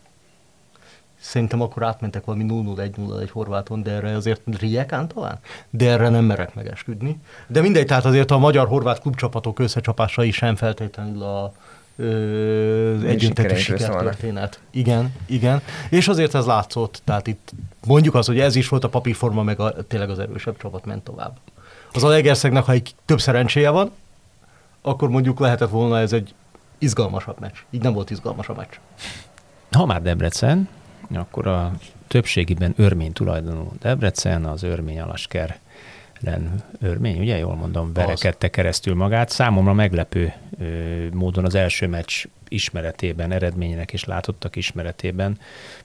Szerintem 1.20 1.60
akkor 1.60 1.82
átmentek 1.82 2.24
valami 2.24 2.44
0-0-1-0 2.48 3.20
egy 3.20 3.30
horváton, 3.30 3.82
de 3.82 3.90
erre 3.90 4.16
azért 4.16 4.40
Rijekán 4.58 5.08
talán? 5.08 5.38
De 5.70 5.90
erre 5.90 6.08
nem 6.08 6.24
merek 6.24 6.54
megesküdni. 6.54 7.20
De 7.46 7.60
mindegy, 7.60 7.86
tehát 7.86 8.04
azért 8.04 8.30
a 8.30 8.38
magyar-horvát 8.38 9.00
klubcsapatok 9.00 9.58
összecsapásai 9.58 10.30
sem 10.30 10.56
feltétlenül 10.56 11.22
a 11.22 11.52
szólnak. 11.96 13.56
sikertörténet. 13.56 14.60
Igen, 14.70 15.14
igen. 15.26 15.62
És 15.90 16.08
azért 16.08 16.34
ez 16.34 16.46
látszott, 16.46 17.00
tehát 17.04 17.26
itt 17.26 17.52
mondjuk 17.86 18.14
az, 18.14 18.26
hogy 18.26 18.40
ez 18.40 18.56
is 18.56 18.68
volt 18.68 18.84
a 18.84 18.88
papírforma, 18.88 19.42
meg 19.42 19.60
a, 19.60 19.86
tényleg 19.86 20.10
az 20.10 20.18
erősebb 20.18 20.56
csapat 20.56 20.84
ment 20.84 21.04
tovább. 21.04 21.36
Az 21.92 22.04
a 22.04 22.08
Legerszegnek, 22.08 22.64
ha 22.64 22.72
egy 22.72 22.94
több 23.04 23.20
szerencséje 23.20 23.70
van, 23.70 23.90
akkor 24.82 25.08
mondjuk 25.08 25.38
lehetett 25.38 25.70
volna 25.70 25.98
ez 25.98 26.12
egy 26.12 26.34
izgalmasabb 26.78 27.40
meccs. 27.40 27.56
Így 27.70 27.82
nem 27.82 27.92
volt 27.92 28.10
izgalmas 28.10 28.48
a 28.48 28.54
meccs. 28.54 28.74
Ha 29.70 29.86
már 29.86 30.02
Debrecen, 30.02 30.68
akkor 31.14 31.46
a 31.46 31.72
többségiben 32.06 32.74
örmény 32.76 33.12
tulajdonú 33.12 33.72
Debrecen, 33.80 34.44
az 34.44 34.62
örmény 34.62 35.00
alasker 35.00 35.58
len 36.20 36.62
örmény, 36.80 37.18
ugye 37.18 37.36
jól 37.36 37.54
mondom, 37.54 37.92
verekedte 37.92 38.48
keresztül 38.48 38.94
magát. 38.94 39.30
Számomra 39.30 39.72
meglepő 39.72 40.32
ö, 40.58 40.64
módon 41.12 41.44
az 41.44 41.54
első 41.54 41.86
meccs 41.86 42.24
ismeretében, 42.48 43.32
eredménynek 43.32 43.92
és 43.92 44.04
látottak 44.04 44.56
ismeretében. 44.56 45.38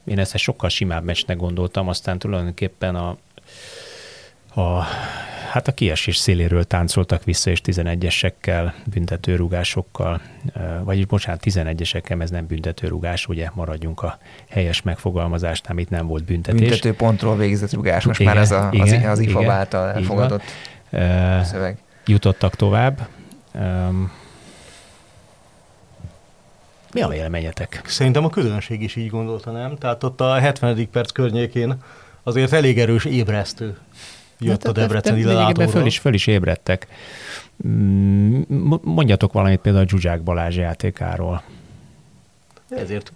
Én 0.04 0.20
ezt 0.20 0.34
egy 0.34 0.40
sokkal 0.40 0.70
simább 0.70 1.04
meccsnek 1.04 1.38
gondoltam, 1.38 1.88
aztán 1.88 2.20
tulajdonképpen 2.20 2.96
a, 2.96 3.18
a 4.56 4.84
hát 5.52 5.68
a 5.68 5.72
kiesés 5.72 6.18
széléről 6.18 6.64
táncoltak 6.64 7.24
vissza, 7.24 7.50
és 7.50 7.62
11-esekkel, 7.66 8.72
büntetőrugásokkal, 8.86 10.22
vagyis 10.84 11.06
bocsánat, 11.06 11.42
11-esekkel, 11.46 12.22
ez 12.22 12.30
nem 12.30 12.48
büntetőrugás, 12.48 13.28
ugye 13.28 13.50
maradjunk 13.54 14.02
a 14.02 14.18
helyes 14.50 14.82
megfogalmazásnál, 14.82 15.78
itt 15.78 15.90
nem 15.90 16.08
volt 16.08 16.24
büntetés. 16.24 16.60
Büntető 16.60 16.94
pontról 16.94 17.38
végzett 17.38 17.74
rugás, 17.74 18.06
most 18.06 18.20
Igen, 18.20 18.34
már 18.34 18.42
ez 18.42 18.52
a, 18.52 18.70
az, 18.70 18.74
igen, 18.74 19.10
az 19.10 19.20
IFA 19.20 19.40
igen, 19.40 19.52
által 19.52 19.90
elfogadott 19.90 20.44
szöveg. 21.44 21.78
jutottak 22.06 22.56
tovább. 22.56 23.08
Mi 26.94 27.02
a 27.02 27.08
véleményetek? 27.08 27.82
Szerintem 27.86 28.26
a 28.26 28.30
közönség 28.30 28.82
is 28.82 28.96
így 28.96 29.10
gondolta, 29.10 29.52
nem? 29.52 29.78
Tehát 29.78 30.04
ott 30.04 30.22
a 30.22 30.34
70. 30.34 30.90
perc 30.90 31.12
környékén 31.12 31.76
azért 32.24 32.54
elég 32.54 32.80
erős 32.80 33.06
ébresztő 33.06 33.78
jött 34.42 34.64
a 34.64 34.72
Debreceni 34.72 35.16
lényegében 35.16 35.42
lelátóról. 35.42 35.72
föl 35.72 35.86
is, 35.86 36.00
föl 36.00 36.14
is 36.14 36.28
ébredtek. 36.28 36.88
Mm, 37.68 38.42
Mondjatok 38.82 39.34
valamit 39.34 39.60
például 39.60 39.88
Zsuzsák 39.88 40.22
Balázs 40.22 40.58
játékáról. 40.58 41.44
Ezért, 42.70 43.14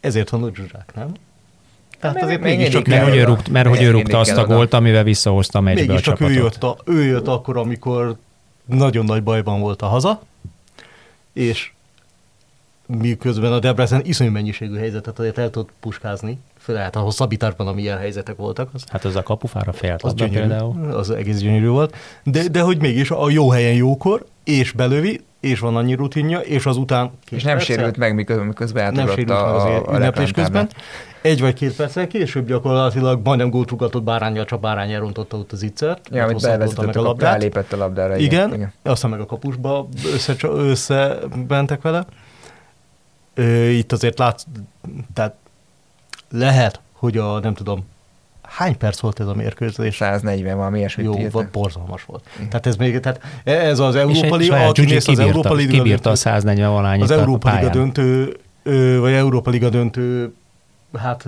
ezért 0.00 0.28
van 0.28 0.42
ott 0.42 0.54
Zsuzsák, 0.54 0.92
nem? 0.94 1.12
Tehát 2.00 2.22
azért 2.22 2.40
még 2.40 2.56
mégiscsak 2.56 2.86
mindig 2.86 3.02
Mert 3.02 3.08
hogy 3.10 3.18
ő, 3.18 3.24
rúgt, 3.24 3.48
mert 3.48 3.68
hogy 3.68 3.82
ő 3.82 3.90
rúgta 3.90 4.18
azt 4.18 4.36
a 4.36 4.46
gólt, 4.46 4.74
amivel 4.74 5.04
visszahozta 5.04 5.58
a 5.58 5.62
meccsbe 5.62 5.82
a 5.82 5.86
Mégiscsak 5.86 6.20
ő 6.20 6.26
csapatot. 6.34 6.52
jött, 6.52 6.62
a, 6.62 6.76
ő 6.84 7.04
jött 7.04 7.26
akkor, 7.26 7.56
amikor 7.56 8.16
nagyon 8.64 9.04
nagy 9.04 9.22
bajban 9.22 9.60
volt 9.60 9.82
a 9.82 9.86
haza, 9.86 10.22
és 11.32 11.70
miközben 12.86 13.52
a 13.52 13.58
Debrecen 13.58 14.00
iszonyú 14.04 14.30
mennyiségű 14.30 14.76
helyzetet 14.76 15.18
azért 15.18 15.38
el 15.38 15.50
tudott 15.50 15.72
puskázni, 15.80 16.38
hát 16.76 16.96
a 16.96 17.00
hosszabbításban, 17.00 17.66
amilyen 17.66 17.98
helyzetek 17.98 18.36
voltak, 18.36 18.68
az, 18.74 18.84
Hát 18.90 19.04
az 19.04 19.16
a 19.16 19.22
kapufára 19.22 19.72
fejelt 19.72 20.02
az 20.02 20.14
gyönyörű, 20.14 20.38
például. 20.38 20.90
az 20.92 21.10
egész 21.10 21.38
gyönyörű 21.38 21.68
volt, 21.68 21.96
de, 22.24 22.48
de 22.48 22.60
hogy 22.60 22.80
mégis 22.80 23.10
a 23.10 23.30
jó 23.30 23.50
helyen 23.50 23.74
jókor, 23.74 24.24
és 24.44 24.72
belövi, 24.72 25.20
és 25.40 25.58
van 25.58 25.76
annyi 25.76 25.94
rutinja, 25.94 26.38
és 26.38 26.66
azután 26.66 27.10
két 27.24 27.38
És 27.38 27.44
nem 27.44 27.56
perccel- 27.56 27.76
sérült 27.76 27.96
meg, 27.96 28.14
miközben, 28.14 28.46
miközben 28.46 28.82
nem 28.92 28.92
átugrott 29.08 29.16
sérült 29.16 29.40
meg 29.40 29.48
a, 29.50 29.56
az 29.56 29.62
a, 29.64 29.90
a 29.92 29.94
ünneplés 29.96 30.30
közben. 30.30 30.68
Egy 31.22 31.40
vagy 31.40 31.54
két 31.54 31.76
perccel 31.76 32.06
később 32.06 32.46
gyakorlatilag 32.46 33.20
majdnem 33.24 33.50
gólt 33.50 33.70
ugatott 33.70 34.02
bárányjal, 34.02 34.44
csak 34.44 34.60
bárány 34.60 34.92
elrontotta 34.92 35.36
ott 35.36 35.52
az 35.52 35.62
ittszert. 35.62 36.08
Ja, 36.10 36.24
amit 36.24 36.42
bevezetett, 36.42 36.86
meg 36.86 36.96
a 36.96 37.00
a 37.00 37.02
labdát. 37.02 37.32
rálépett 37.32 37.72
a 37.72 37.76
labdára. 37.76 38.16
Igen, 38.16 38.54
igen. 38.54 38.72
aztán 38.82 39.10
meg 39.10 39.20
a 39.20 39.26
kapusba 39.26 39.88
össze, 40.14 40.34
összebentek 40.42 41.82
vele. 41.82 42.04
Ö, 43.34 43.68
itt 43.68 43.92
azért 43.92 44.18
látsz, 44.18 44.44
tehát 45.14 45.34
lehet, 46.30 46.80
hogy 46.92 47.16
a, 47.16 47.38
nem 47.38 47.54
tudom, 47.54 47.86
hány 48.42 48.76
perc 48.76 49.00
volt 49.00 49.20
ez 49.20 49.26
a 49.26 49.34
mérkőzés? 49.34 49.96
140 49.96 50.56
valami 50.56 50.78
ilyesmit 50.78 51.06
Jó, 51.06 51.28
volt, 51.30 51.50
borzalmas 51.50 52.04
volt. 52.04 52.24
Tehát 52.36 52.66
ez 52.66 52.76
még, 52.76 53.00
tehát 53.00 53.20
ez 53.44 53.78
az 53.78 53.94
Európa 53.94 54.36
Liga, 54.36 54.66
aki 54.66 54.80
nézte 54.80 54.96
az 54.96 55.04
kibírta, 55.04 55.22
Európa 55.22 55.54
Liga 55.54 55.70
kibírta 55.70 56.10
a 56.10 56.12
döntőt, 56.12 56.32
140 56.32 56.70
valányit 56.70 57.02
az 57.02 57.10
Európa 57.10 57.54
Liga 57.54 57.68
döntő, 57.68 58.36
vagy 59.00 59.12
Európa 59.12 59.50
Liga 59.50 59.68
döntő, 59.68 60.34
hát 60.98 61.24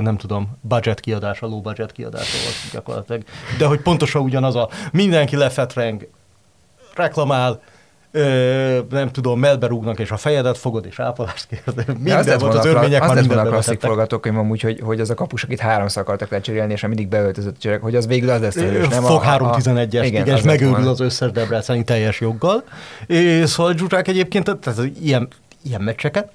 nem 0.00 0.16
tudom, 0.16 0.56
budget 0.60 1.00
kiadása, 1.00 1.46
low 1.46 1.60
budget 1.60 1.92
kiadása 1.92 2.36
volt 2.42 2.72
gyakorlatilag. 2.72 3.22
De 3.58 3.66
hogy 3.66 3.80
pontosan 3.80 4.22
ugyanaz 4.22 4.56
a, 4.56 4.68
mindenki 4.92 5.36
lefetreng, 5.36 6.08
reklamál, 6.94 7.62
ö, 8.16 8.80
nem 8.90 9.10
tudom, 9.10 9.38
melbe 9.38 9.66
rúgnak, 9.66 9.98
és 9.98 10.10
a 10.10 10.16
fejedet 10.16 10.58
fogod, 10.58 10.86
és 10.86 10.98
ápolást 10.98 11.46
kérdez. 11.46 11.74
De 11.74 11.84
az 11.92 11.98
Minden 11.98 12.24
lett 12.24 12.40
volt, 12.40 12.54
az 12.54 12.64
a 12.64 12.68
örmények 12.68 13.02
az 13.02 13.14
lett 13.14 13.26
volna 13.26 13.42
a 13.42 13.46
klasszik 13.46 13.80
forgatókönyv 13.80 14.38
amúgy, 14.38 14.60
hogy, 14.60 14.80
hogy 14.80 15.00
az 15.00 15.10
a 15.10 15.14
kapus, 15.14 15.42
akit 15.42 15.60
háromszor 15.60 16.02
akartak 16.02 16.30
lecserélni, 16.30 16.72
és 16.72 16.82
mindig 16.82 17.08
beöltözött 17.08 17.58
csöreg, 17.58 17.80
hogy 17.80 17.96
az 17.96 18.06
végül 18.06 18.30
az 18.30 18.40
lesz 18.40 18.56
erős, 18.56 18.88
nem? 18.88 19.02
Fog 19.02 19.22
A- 19.22 19.52
a- 19.52 19.56
3-11-es, 19.56 20.02
igen, 20.04 20.22
az 20.22 20.38
és 20.38 20.42
megőrül 20.42 20.88
az 20.88 21.00
összes 21.00 21.30
Debreceni 21.30 21.84
teljes 21.84 22.20
joggal. 22.20 22.64
És 23.06 23.48
szóval 23.48 23.76
Zsuzsák 23.76 24.08
egyébként, 24.08 24.44
tehát 24.44 24.66
az 24.66 24.88
ilyen, 25.00 25.28
ilyen 25.62 25.80
meccseket 25.80 26.32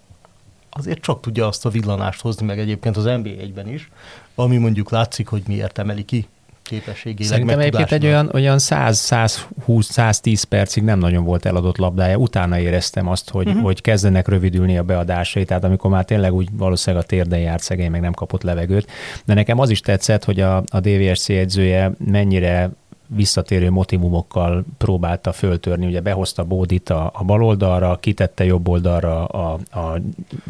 azért 0.69 0.99
csak 1.01 1.21
tudja 1.21 1.47
azt 1.47 1.65
a 1.65 1.69
villanást 1.69 2.21
hozni, 2.21 2.45
meg 2.45 2.59
egyébként 2.59 2.97
az 2.97 3.03
NBA-ben 3.03 3.67
is, 3.67 3.89
ami 4.35 4.57
mondjuk 4.57 4.89
látszik, 4.89 5.27
hogy 5.27 5.43
miért 5.47 5.77
emeli 5.77 6.03
ki 6.03 6.27
képességének, 6.69 7.31
Szerintem 7.31 7.59
egyébként 7.59 7.91
egy 7.91 8.05
olyan, 8.05 8.29
olyan 8.33 8.57
100-120-110 8.59 10.43
percig 10.49 10.83
nem 10.83 10.99
nagyon 10.99 11.23
volt 11.23 11.45
eladott 11.45 11.77
labdája. 11.77 12.17
Utána 12.17 12.59
éreztem 12.59 13.07
azt, 13.07 13.29
hogy, 13.29 13.47
uh-huh. 13.47 13.63
hogy 13.63 13.81
kezdenek 13.81 14.27
rövidülni 14.27 14.77
a 14.77 14.83
beadásai, 14.83 15.45
tehát 15.45 15.63
amikor 15.63 15.91
már 15.91 16.05
tényleg 16.05 16.33
úgy 16.33 16.47
valószínűleg 16.51 17.05
a 17.05 17.07
térden 17.07 17.39
járt 17.39 17.63
szegény, 17.63 17.91
meg 17.91 18.01
nem 18.01 18.13
kapott 18.13 18.43
levegőt. 18.43 18.91
De 19.25 19.33
nekem 19.33 19.59
az 19.59 19.69
is 19.69 19.79
tetszett, 19.79 20.23
hogy 20.23 20.39
a, 20.39 20.57
a 20.57 20.79
DVSC 20.79 21.29
edzője 21.29 21.91
mennyire 22.05 22.69
visszatérő 23.15 23.69
motivumokkal 23.69 24.65
próbálta 24.77 25.31
föltörni. 25.31 25.85
Ugye 25.85 26.01
behozta 26.01 26.43
Bódit 26.43 26.89
a, 26.89 27.11
a 27.13 27.23
bal 27.23 27.43
oldalra, 27.43 27.97
kitette 27.99 28.45
jobb 28.45 28.67
oldalra 28.67 29.25
a, 29.25 29.59
a 29.71 30.01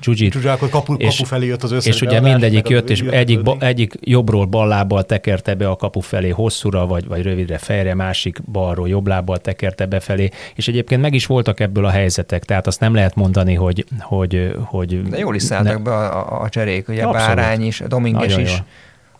Zsuzsit. 0.01 0.31
Zsuzsákot 0.31 0.69
kapu, 0.69 0.93
és, 0.93 1.15
kapu 1.17 1.27
felé 1.27 1.45
jött 1.45 1.63
az 1.63 1.71
összes 1.71 1.95
És 1.95 2.01
ugye 2.01 2.19
mindegyik 2.19 2.67
jött, 2.67 2.89
és 2.89 3.01
egyik, 3.01 3.41
ba, 3.41 3.57
egyik 3.59 3.93
jobbról 3.99 4.45
bal 4.45 4.67
lábbal 4.67 5.03
tekerte 5.03 5.55
be 5.55 5.69
a 5.69 5.75
kapu 5.75 5.99
felé 5.99 6.29
hosszúra, 6.29 6.85
vagy, 6.85 7.07
vagy 7.07 7.21
rövidre 7.21 7.57
fejre, 7.57 7.93
másik 7.93 8.41
balról 8.51 8.89
jobb 8.89 9.07
lábbal 9.07 9.37
tekerte 9.37 9.85
befelé, 9.85 10.29
és 10.55 10.67
egyébként 10.67 11.01
meg 11.01 11.13
is 11.13 11.25
voltak 11.25 11.59
ebből 11.59 11.85
a 11.85 11.89
helyzetek, 11.89 12.45
tehát 12.45 12.67
azt 12.67 12.79
nem 12.79 12.93
lehet 12.93 13.15
mondani, 13.15 13.53
hogy... 13.53 13.85
hogy, 13.99 14.55
hogy 14.63 15.01
De 15.01 15.17
jól 15.17 15.35
is 15.35 15.43
szálltak 15.43 15.77
ne... 15.77 15.83
be 15.83 15.91
a, 15.91 16.33
a, 16.33 16.41
a 16.41 16.49
cserék, 16.49 16.89
ugye 16.89 17.03
Abszolút. 17.03 17.35
Bárány 17.35 17.65
is, 17.65 17.83
Dominges 17.87 18.37
is. 18.37 18.51
Jó 18.51 18.63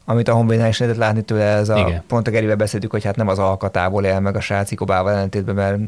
amit 0.10 0.28
a 0.28 0.34
Honvédnál 0.34 0.68
is 0.68 0.78
lehetett 0.78 0.99
látni 0.99 1.22
tőle, 1.22 1.43
ez 1.43 1.70
a, 1.70 1.78
Igen. 1.78 2.03
pont 2.07 2.28
a 2.28 2.32
Gerivel 2.32 2.55
beszéltük, 2.55 2.91
hogy 2.91 3.03
hát 3.03 3.16
nem 3.16 3.28
az 3.28 3.39
alkatából 3.39 4.05
él 4.05 4.20
meg 4.20 4.36
a 4.36 4.39
srác 4.39 4.72
Ikobával 4.72 5.12
ellentétben, 5.12 5.55
mert 5.55 5.80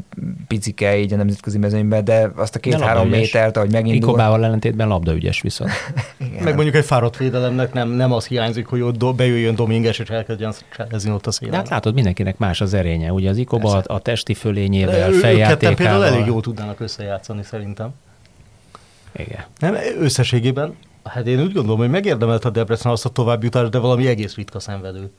picike 0.48 0.98
így 0.98 1.12
a 1.12 1.16
nemzetközi 1.16 1.58
mezőnyben, 1.58 2.04
de 2.04 2.30
azt 2.36 2.56
a 2.56 2.58
két-három 2.58 3.08
métert, 3.08 3.56
ahogy 3.56 3.72
megindul. 3.72 4.08
Ikobával 4.08 4.44
ellentétben 4.44 4.88
labdaügyes 4.88 5.40
viszont. 5.40 5.70
meg 6.44 6.54
mondjuk 6.54 6.74
egy 6.74 6.84
fáradt 6.84 7.16
védelemnek 7.16 7.72
nem, 7.72 7.88
nem 7.88 8.12
az 8.12 8.26
hiányzik, 8.26 8.66
hogy 8.66 8.80
ott 8.80 8.96
do, 8.96 9.12
bejöjjön 9.12 9.54
Dominges, 9.54 9.98
és 9.98 10.10
elkezdjen 10.10 10.52
ezni 10.90 11.10
ott 11.10 11.26
a 11.26 11.30
szélen. 11.30 11.54
Hát 11.54 11.68
látod, 11.68 11.94
mindenkinek 11.94 12.38
más 12.38 12.60
az 12.60 12.74
erénye. 12.74 13.12
Ugye 13.12 13.30
az 13.30 13.36
Ikoba 13.36 13.76
a, 13.76 13.82
a 13.86 13.98
testi 13.98 14.34
fölényével, 14.34 15.10
feljátékával. 15.10 15.76
például 15.76 16.04
elég 16.04 16.26
jól 16.26 16.40
tudnának 16.40 16.80
összejátszani 16.80 17.42
szerintem. 17.42 17.90
Igen. 19.16 19.44
Nem, 19.58 19.74
összességében 19.98 20.74
Hát 21.04 21.26
én 21.26 21.40
úgy 21.40 21.52
gondolom, 21.52 21.78
hogy 21.78 21.90
megérdemelt 21.90 22.44
a 22.44 22.50
Debrecen 22.50 22.92
azt 22.92 23.04
a 23.04 23.08
továbbjutást, 23.08 23.70
de 23.70 23.78
valami 23.78 24.06
egész 24.06 24.34
ritka 24.34 24.60
szenvedő 24.60 25.10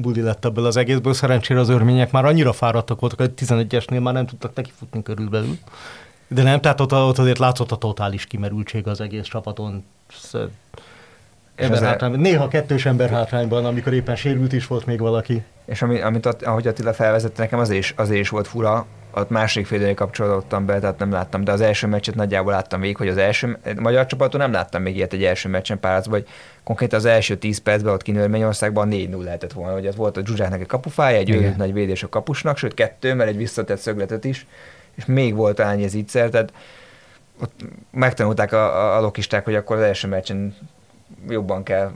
buli 0.00 0.20
lett 0.20 0.44
ebből 0.44 0.66
az 0.66 0.76
egészből. 0.76 1.12
Szerencsére 1.12 1.60
az 1.60 1.68
örmények 1.68 2.10
már 2.10 2.24
annyira 2.24 2.52
fáradtak 2.52 3.00
voltak, 3.00 3.18
hogy 3.18 3.32
11-esnél 3.36 4.02
már 4.02 4.14
nem 4.14 4.26
tudtak 4.26 4.54
neki 4.54 4.70
futni 4.78 5.02
körülbelül. 5.02 5.58
De 6.28 6.42
nem, 6.42 6.60
tehát 6.60 6.80
ott, 6.80 6.92
ott 6.92 7.18
azért 7.18 7.38
látszott 7.38 7.72
a 7.72 7.76
totális 7.76 8.26
kimerültség 8.26 8.86
az 8.86 9.00
egész 9.00 9.26
csapaton. 9.26 9.84
Ember 11.54 11.82
hátrány, 11.82 12.12
néha 12.12 12.48
kettős 12.48 12.86
ember 12.86 13.10
hátrányban, 13.10 13.64
amikor 13.64 13.92
éppen 13.92 14.16
sérült 14.16 14.52
is 14.52 14.66
volt 14.66 14.86
még 14.86 15.00
valaki. 15.00 15.42
És 15.64 15.82
ami, 15.82 16.00
amit, 16.00 16.26
ahogy 16.26 16.66
Attila 16.66 16.92
felvezette, 16.92 17.42
nekem 17.42 17.58
az 17.58 17.70
is, 17.70 17.94
az 17.96 18.10
is 18.10 18.28
volt 18.28 18.46
fura, 18.46 18.86
ott 19.20 19.30
második 19.30 19.66
fél 19.66 19.94
kapcsolódtam 19.94 20.66
be, 20.66 20.78
tehát 20.78 20.98
nem 20.98 21.12
láttam, 21.12 21.44
de 21.44 21.52
az 21.52 21.60
első 21.60 21.86
meccset 21.86 22.14
nagyjából 22.14 22.52
láttam 22.52 22.80
végig, 22.80 22.96
hogy 22.96 23.08
az 23.08 23.16
első, 23.16 23.58
a 23.64 23.80
magyar 23.80 24.06
csapaton 24.06 24.40
nem 24.40 24.52
láttam 24.52 24.82
még 24.82 24.96
ilyet 24.96 25.12
egy 25.12 25.24
első 25.24 25.48
meccsen 25.48 25.80
párcban, 25.80 26.18
hogy 26.18 26.28
konkrétan 26.64 26.98
az 26.98 27.04
első 27.04 27.36
10 27.36 27.58
percben 27.58 27.92
ott 27.92 28.02
Kinőrményországban 28.02 28.88
4-0 28.92 29.22
lehetett 29.24 29.52
volna, 29.52 29.72
hogy 29.72 29.86
ez 29.86 29.96
volt 29.96 30.16
a 30.16 30.26
Zsuzsáknak 30.26 30.60
egy 30.60 30.66
kapufája, 30.66 31.18
egy 31.18 31.30
őrült 31.30 31.56
nagy 31.56 31.72
védés 31.72 32.02
a 32.02 32.08
kapusnak, 32.08 32.58
sőt 32.58 32.74
kettő, 32.74 33.14
mert 33.14 33.30
egy 33.30 33.36
visszatett 33.36 33.78
szögletet 33.78 34.24
is, 34.24 34.46
és 34.94 35.06
még 35.06 35.34
volt 35.34 35.58
annyi 35.60 35.84
ez 35.84 35.94
ígyszer, 35.94 36.28
tehát 36.28 36.52
ott 37.40 37.64
megtanulták 37.90 38.52
a, 38.52 38.76
a, 38.76 38.96
a 38.96 39.00
lokisták, 39.00 39.44
hogy 39.44 39.54
akkor 39.54 39.76
az 39.76 39.82
első 39.82 40.08
meccsen 40.08 40.54
jobban 41.28 41.62
kell 41.62 41.92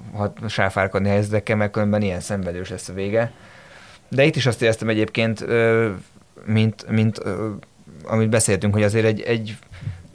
sáfárkodni 0.49 1.09
helyzetekkel, 1.09 1.57
mert 1.57 1.73
különben 1.73 2.03
ilyen 2.03 2.21
szenvedős 2.21 2.69
lesz 2.69 2.89
a 2.89 2.93
vége. 2.93 3.33
De 4.09 4.25
itt 4.25 4.37
is 4.37 4.47
azt 4.47 4.63
éreztem 4.63 4.89
egyébként, 4.89 5.45
mint, 6.45 6.87
mint 6.91 7.21
amit 8.05 8.29
beszéltünk, 8.29 8.75
hogy 8.75 8.83
azért 8.83 9.05
egy, 9.05 9.21
egy 9.21 9.57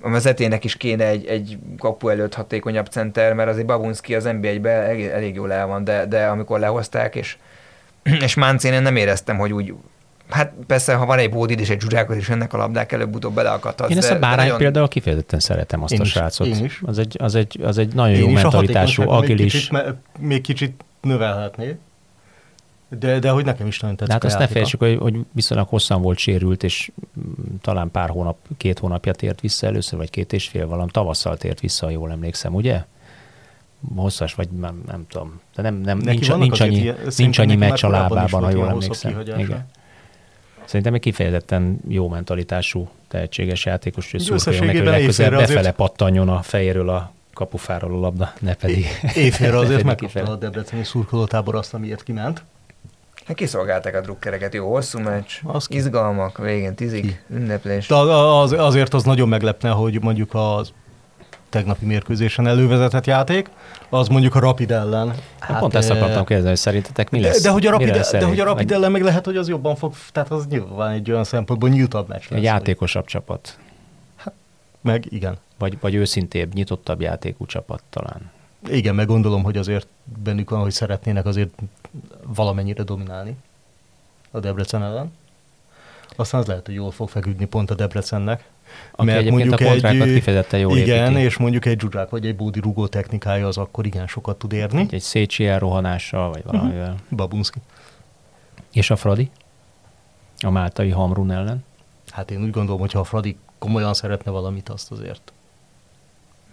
a 0.01 0.09
vezetének 0.09 0.63
is 0.63 0.75
kéne 0.75 1.05
egy, 1.05 1.25
egy 1.25 1.57
kapu 1.77 2.07
előtt 2.07 2.33
hatékonyabb 2.33 2.85
center, 2.85 3.33
mert 3.33 3.49
azért 3.49 3.65
Babunski 3.65 4.15
az 4.15 4.23
NBA-ben 4.23 4.83
elég, 4.83 5.05
elég 5.05 5.35
jól 5.35 5.51
el 5.51 5.67
van, 5.67 5.83
de, 5.83 6.05
de 6.05 6.25
amikor 6.25 6.59
lehozták, 6.59 7.15
és, 7.15 7.37
és 8.25 8.33
Máncén 8.33 8.73
én 8.73 8.81
nem 8.81 8.95
éreztem, 8.95 9.37
hogy 9.37 9.53
úgy 9.53 9.73
Hát 10.29 10.53
persze, 10.67 10.95
ha 10.95 11.05
van 11.05 11.17
egy 11.17 11.29
bódid 11.29 11.59
és 11.59 11.69
egy 11.69 11.79
zsuzsákot, 11.79 12.15
és 12.15 12.29
ennek 12.29 12.53
a 12.53 12.57
labdák 12.57 12.91
előbb-utóbb 12.91 13.33
beleakadhatsz. 13.33 13.91
Én 13.91 13.97
ezt 13.97 14.11
a 14.11 14.19
bárány 14.19 14.45
nagyon... 14.45 14.57
például 14.57 14.87
kifejezetten 14.87 15.39
szeretem 15.39 15.83
azt 15.83 15.93
én 15.93 15.99
a 15.99 16.03
is, 16.03 16.09
srácot. 16.09 16.47
Én 16.47 16.63
is. 16.63 16.81
Az 16.85 16.99
egy, 16.99 17.15
az 17.19 17.35
egy, 17.35 17.59
az 17.63 17.77
egy 17.77 17.93
nagyon 17.93 18.15
én 18.15 18.21
jó 18.21 18.29
mentalitású, 18.29 19.09
agilis. 19.09 19.53
Még 19.53 19.61
kicsit, 19.61 19.95
még 20.19 20.41
kicsit 20.41 20.83
növelhetné. 21.01 21.77
De, 22.89 23.19
de 23.19 23.29
hogy 23.29 23.45
nekem 23.45 23.67
is 23.67 23.79
nagyon 23.79 23.95
tetszik. 23.95 24.13
De 24.13 24.19
hát 24.21 24.31
azt 24.31 24.39
ne 24.39 24.47
felejtsük, 24.47 24.79
hogy, 24.79 24.97
hogy 24.97 25.15
viszonylag 25.31 25.67
hosszan 25.67 26.01
volt 26.01 26.17
sérült, 26.17 26.63
és 26.63 26.91
mm, 27.19 27.55
talán 27.61 27.91
pár 27.91 28.09
hónap, 28.09 28.37
két 28.57 28.79
hónapja 28.79 29.13
tért 29.13 29.41
vissza 29.41 29.67
először, 29.67 29.99
vagy 29.99 30.09
két 30.09 30.33
és 30.33 30.47
fél 30.47 30.67
valam, 30.67 30.87
tavasszal 30.87 31.37
tért 31.37 31.59
vissza, 31.59 31.85
ha 31.85 31.91
jól 31.91 32.11
emlékszem, 32.11 32.55
ugye? 32.55 32.83
Hosszas, 33.95 34.33
vagy 34.33 34.49
nem, 34.49 34.83
nem 34.87 35.05
tudom. 35.09 35.41
De 35.55 35.61
nem, 35.61 35.75
nem, 35.75 35.97
nincs, 35.97 36.33
nincs, 36.33 36.59
annyi, 36.59 36.75
ilyen, 36.75 36.97
nincs 37.17 37.39
annyi 37.39 37.55
meccs 37.55 37.83
a 37.83 37.89
lábában, 37.89 38.43
ha 38.43 38.49
jól 38.49 38.69
emlékszem. 38.69 39.19
Igen. 39.37 39.65
Szerintem 40.65 40.93
egy 40.93 40.99
kifejezetten 40.99 41.79
jó 41.87 42.09
mentalitású, 42.09 42.89
tehetséges 43.07 43.65
játékos, 43.65 44.11
hogy 44.11 44.19
szurkoljon 44.19 44.65
neki, 44.65 44.77
hogy 44.77 44.87
legközelebb 44.87 45.39
befele 45.39 45.59
azért... 45.59 45.75
pattanjon 45.75 46.29
a 46.29 46.41
fejéről 46.41 46.89
a 46.89 47.11
kapufáról 47.33 47.97
a 47.97 47.99
labda, 47.99 48.33
ne 48.39 48.53
pedig... 48.53 48.85
Évfélre 49.15 49.57
azért 49.57 49.83
megkapta 49.93 50.31
a 50.31 50.35
Debreceni 50.35 50.83
szurkolótábor 50.83 51.55
azt, 51.55 51.73
amiért 51.73 52.03
kiment. 52.03 52.43
Hát 53.27 53.35
kiszolgálták 53.35 53.95
a 53.95 54.01
drukkereket, 54.01 54.53
jó 54.53 54.71
hosszú 54.71 54.99
meccs, 54.99 55.31
az 55.43 55.67
izgalmak, 55.69 56.37
végén 56.37 56.75
tízig, 56.75 57.01
ki. 57.01 57.19
ünneplés. 57.35 57.87
De 57.87 57.95
az, 57.95 58.51
azért 58.51 58.93
az 58.93 59.03
nagyon 59.03 59.27
meglepne, 59.27 59.69
hogy 59.69 60.01
mondjuk 60.01 60.33
az 60.33 60.73
tegnapi 61.49 61.85
mérkőzésen 61.85 62.47
elővezetett 62.47 63.05
játék, 63.05 63.49
az 63.89 64.07
mondjuk 64.07 64.35
a 64.35 64.39
Rapid 64.39 64.71
ellen. 64.71 65.13
Hát, 65.39 65.59
pont 65.59 65.75
ezt 65.75 65.89
akartam 65.89 66.25
kérdezni, 66.25 66.49
hogy 66.49 66.57
szerintetek 66.57 67.09
mi 67.09 67.19
lesz? 67.19 67.41
De, 67.41 67.47
de, 67.47 67.49
hogy, 67.49 67.65
a 67.65 67.71
Rapid, 67.71 67.91
de 68.11 68.25
hogy 68.25 68.39
a 68.39 68.43
Rapid 68.43 68.71
ellen 68.71 68.91
meg 68.91 69.01
lehet, 69.01 69.25
hogy 69.25 69.37
az 69.37 69.47
jobban 69.47 69.75
fog, 69.75 69.93
tehát 70.11 70.31
az 70.31 70.47
nyilván 70.47 70.91
egy 70.91 71.11
olyan 71.11 71.23
szempontból 71.23 71.69
nyíltabb 71.69 72.07
meccs 72.07 72.23
lesz. 72.29 72.39
Egy 72.39 72.43
játékosabb 72.43 73.03
hogy... 73.03 73.11
csapat. 73.11 73.57
Hát, 74.15 74.33
meg 74.81 75.05
igen. 75.09 75.37
Vagy, 75.57 75.77
vagy 75.81 75.95
őszintébb, 75.95 76.53
nyitottabb 76.53 77.01
játékú 77.01 77.45
csapat 77.45 77.81
talán. 77.89 78.31
Igen, 78.65 78.95
meg 78.95 79.07
gondolom, 79.07 79.43
hogy 79.43 79.57
azért 79.57 79.87
bennük 80.23 80.49
van, 80.49 80.61
hogy 80.61 80.71
szeretnének 80.71 81.25
azért 81.25 81.61
valamennyire 82.25 82.83
dominálni 82.83 83.35
a 84.31 84.39
Debrecen 84.39 84.83
ellen. 84.83 85.11
Aztán 86.15 86.41
az 86.41 86.47
lehet, 86.47 86.65
hogy 86.65 86.75
jól 86.75 86.91
fog 86.91 87.09
feküdni 87.09 87.45
pont 87.45 87.71
a 87.71 87.75
Debrecennek. 87.75 88.43
Aki 88.91 89.05
mert 89.05 89.29
mondjuk 89.29 89.59
a 89.59 89.63
egy, 89.63 90.13
kifejezetten 90.13 90.59
jól 90.59 90.77
Igen, 90.77 91.11
építi. 91.11 91.25
és 91.25 91.37
mondjuk 91.37 91.65
egy 91.65 91.77
dzsuzsák 91.77 92.09
vagy 92.09 92.25
egy 92.25 92.35
bódi 92.35 92.59
rugó 92.59 92.87
technikája 92.87 93.47
az 93.47 93.57
akkor 93.57 93.85
igen 93.85 94.07
sokat 94.07 94.37
tud 94.37 94.53
érni. 94.53 94.79
Egy, 94.79 94.93
egy 94.93 95.01
Szécsi 95.01 95.45
elrohanással, 95.45 96.29
vagy 96.29 96.43
valamivel. 96.43 96.91
Uh-huh. 96.91 97.17
Babunski. 97.17 97.59
És 98.71 98.89
a 98.89 98.95
Fradi? 98.95 99.29
A 100.39 100.49
Máltai 100.49 100.89
Hamrun 100.89 101.31
ellen? 101.31 101.63
Hát 102.09 102.31
én 102.31 102.43
úgy 102.43 102.51
gondolom, 102.51 102.79
hogy 102.79 102.91
ha 102.91 102.99
a 102.99 103.03
Fradi 103.03 103.37
komolyan 103.57 103.93
szeretne 103.93 104.31
valamit, 104.31 104.69
azt 104.69 104.91
azért 104.91 105.31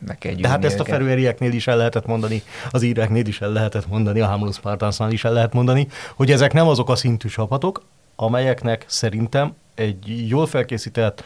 meg 0.06 0.18
kell 0.18 0.34
De 0.34 0.48
hát 0.48 0.64
ezt 0.64 0.80
a 0.80 0.84
ferőerieknél 0.84 1.52
is 1.52 1.66
el 1.66 1.76
lehetett 1.76 2.06
mondani, 2.06 2.42
az 2.70 2.82
íreknél 2.82 3.26
is 3.26 3.40
el 3.40 3.52
lehetett 3.52 3.88
mondani, 3.88 4.20
a 4.20 4.26
Hamlin 4.26 4.52
Spartansnál 4.52 5.12
is 5.12 5.24
el 5.24 5.32
lehet 5.32 5.52
mondani, 5.52 5.88
hogy 6.14 6.30
ezek 6.30 6.52
nem 6.52 6.68
azok 6.68 6.90
a 6.90 6.96
szintű 6.96 7.28
csapatok, 7.28 7.82
amelyeknek 8.16 8.84
szerintem 8.88 9.54
egy 9.74 10.28
jól 10.28 10.46
felkészített, 10.46 11.24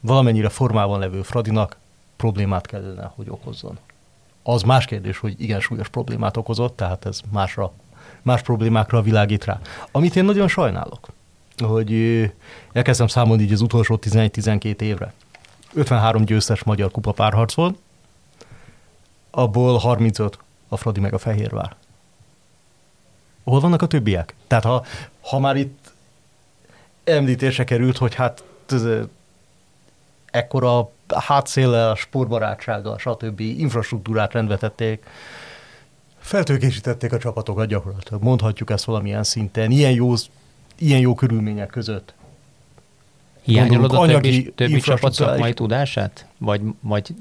valamennyire 0.00 0.48
formában 0.48 0.98
levő 0.98 1.22
Fradinak 1.22 1.76
problémát 2.16 2.66
kellene, 2.66 3.12
hogy 3.14 3.26
okozzon. 3.30 3.78
Az 4.42 4.62
más 4.62 4.84
kérdés, 4.84 5.18
hogy 5.18 5.34
igen 5.38 5.60
súlyos 5.60 5.88
problémát 5.88 6.36
okozott, 6.36 6.76
tehát 6.76 7.06
ez 7.06 7.20
másra, 7.32 7.72
más 8.22 8.42
problémákra 8.42 9.02
világít 9.02 9.44
rá. 9.44 9.60
Amit 9.90 10.16
én 10.16 10.24
nagyon 10.24 10.48
sajnálok, 10.48 11.08
hogy 11.58 11.92
elkezdtem 12.72 13.06
számolni 13.06 13.42
így 13.42 13.52
az 13.52 13.60
utolsó 13.60 13.98
11-12 14.02 14.80
évre. 14.80 15.12
53 15.74 16.24
győztes 16.24 16.62
magyar 16.62 16.90
kupa 16.90 17.12
párharc 17.12 17.54
volt, 17.54 17.78
abból 19.34 19.76
35 19.76 20.38
a 20.68 20.76
Fradi 20.76 21.00
meg 21.00 21.14
a 21.14 21.18
Fehérvár. 21.18 21.76
Hol 23.44 23.60
vannak 23.60 23.82
a 23.82 23.86
többiek? 23.86 24.34
Tehát 24.46 24.64
ha, 24.64 24.84
ha 25.20 25.38
már 25.38 25.56
itt 25.56 25.92
említése 27.04 27.64
került, 27.64 27.96
hogy 27.96 28.14
hát 28.14 28.44
ekkora 30.30 30.90
hátszéllel, 31.08 31.94
sportbarátsággal, 31.94 32.98
stb. 32.98 33.40
infrastruktúrát 33.40 34.32
rendvetették, 34.32 35.06
feltőkésítették 36.18 37.12
a 37.12 37.18
csapatokat 37.18 37.66
gyakorlatilag. 37.66 38.22
Mondhatjuk 38.22 38.70
ezt 38.70 38.84
valamilyen 38.84 39.24
szinten, 39.24 39.70
ilyen 39.70 39.92
jó, 39.92 40.14
ilyen 40.78 41.00
jó 41.00 41.14
körülmények 41.14 41.68
között. 41.68 42.14
Hiányolod 43.42 43.94
a 43.94 44.06
többi, 44.06 44.52
többi 44.52 44.80
csapat 44.80 45.12
szakmai 45.12 45.52
tudását? 45.52 46.26
Vagy, 46.38 46.60
vagy 46.80 47.14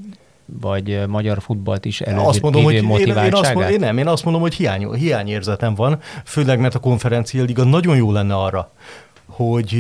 vagy 0.45 1.07
magyar 1.07 1.41
futballt 1.41 1.85
is 1.85 2.01
elő 2.01 2.19
azt 2.19 2.41
mondom, 2.41 2.63
hogy 2.63 2.73
én, 2.73 2.89
én, 2.89 3.33
azt 3.33 3.53
mondom, 3.53 3.71
én 3.71 3.79
nem, 3.79 3.97
én 3.97 4.07
azt 4.07 4.23
mondom, 4.23 4.41
hogy 4.41 4.53
hiány, 4.53 4.93
hiányérzetem 4.93 5.75
van, 5.75 5.99
főleg 6.25 6.59
mert 6.59 6.75
a 6.75 6.79
konferencia 6.79 7.43
liga 7.43 7.63
nagyon 7.63 7.95
jó 7.95 8.11
lenne 8.11 8.35
arra, 8.35 8.71
hogy 9.25 9.75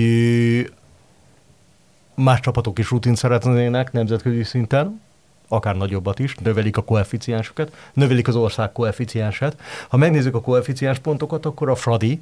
más 2.15 2.39
csapatok 2.39 2.79
is 2.79 2.89
rutint 2.89 3.17
szeretnének 3.17 3.91
nemzetközi 3.91 4.43
szinten, 4.43 5.01
akár 5.47 5.75
nagyobbat 5.75 6.19
is, 6.19 6.35
növelik 6.35 6.77
a 6.77 6.81
koeficiensukat, 6.81 7.75
növelik 7.93 8.27
az 8.27 8.35
ország 8.35 8.71
koeficiensát. 8.71 9.57
Ha 9.87 9.97
megnézzük 9.97 10.35
a 10.35 10.41
koeficiens 10.41 10.99
pontokat, 10.99 11.45
akkor 11.45 11.69
a 11.69 11.75
Fradi, 11.75 12.21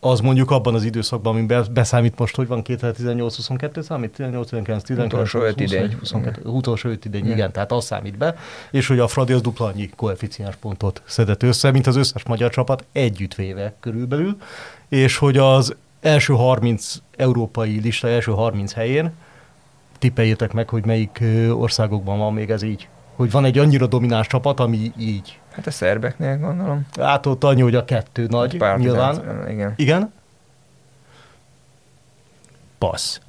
az 0.00 0.20
mondjuk 0.20 0.50
abban 0.50 0.74
az 0.74 0.84
időszakban, 0.84 1.34
amiben 1.34 1.66
beszámít 1.72 2.18
most, 2.18 2.36
hogy 2.36 2.46
van 2.46 2.62
2018-22 2.64 3.82
számít, 3.82 4.10
18, 4.10 4.48
19, 4.48 4.82
19, 4.82 5.12
utolsó 5.12 5.40
20, 5.40 5.50
idény. 5.56 5.96
22, 5.98 6.48
utolsó 6.48 6.88
öt 6.88 7.04
idény, 7.04 7.24
igen. 7.24 7.36
igen, 7.36 7.52
tehát 7.52 7.72
az 7.72 7.84
számít 7.84 8.18
be, 8.18 8.34
és 8.70 8.86
hogy 8.86 8.98
a 8.98 9.08
Fradi 9.08 9.32
az 9.32 9.40
dupla 9.40 9.66
annyi 9.66 9.90
koeficiens 9.96 10.56
pontot 10.56 11.02
szedett 11.06 11.42
össze, 11.42 11.70
mint 11.70 11.86
az 11.86 11.96
összes 11.96 12.24
magyar 12.24 12.50
csapat 12.50 12.84
együttvéve 12.92 13.74
körülbelül, 13.80 14.36
és 14.88 15.16
hogy 15.16 15.36
az 15.36 15.74
első 16.00 16.34
30 16.34 16.94
európai 17.16 17.80
lista 17.80 18.08
első 18.08 18.32
30 18.32 18.72
helyén 18.72 19.12
tippeljétek 19.98 20.52
meg, 20.52 20.68
hogy 20.68 20.84
melyik 20.84 21.22
országokban 21.50 22.18
van 22.18 22.32
még 22.32 22.50
ez 22.50 22.62
így. 22.62 22.88
Hogy 23.18 23.30
van 23.30 23.44
egy 23.44 23.58
annyira 23.58 23.86
domináns 23.86 24.26
csapat, 24.26 24.60
ami 24.60 24.92
így. 24.98 25.38
Hát 25.52 25.66
a 25.66 25.70
szerbeknél 25.70 26.38
gondolom. 26.38 26.86
Hát 27.00 27.26
ott 27.26 27.44
annyi, 27.44 27.60
hogy 27.60 27.74
a 27.74 27.84
kettő 27.84 28.26
nagy, 28.26 28.56
Pár 28.56 28.78
nyilván. 28.78 29.46
Igen. 29.48 29.72
Igen? 29.76 30.12
Passz. 32.78 33.20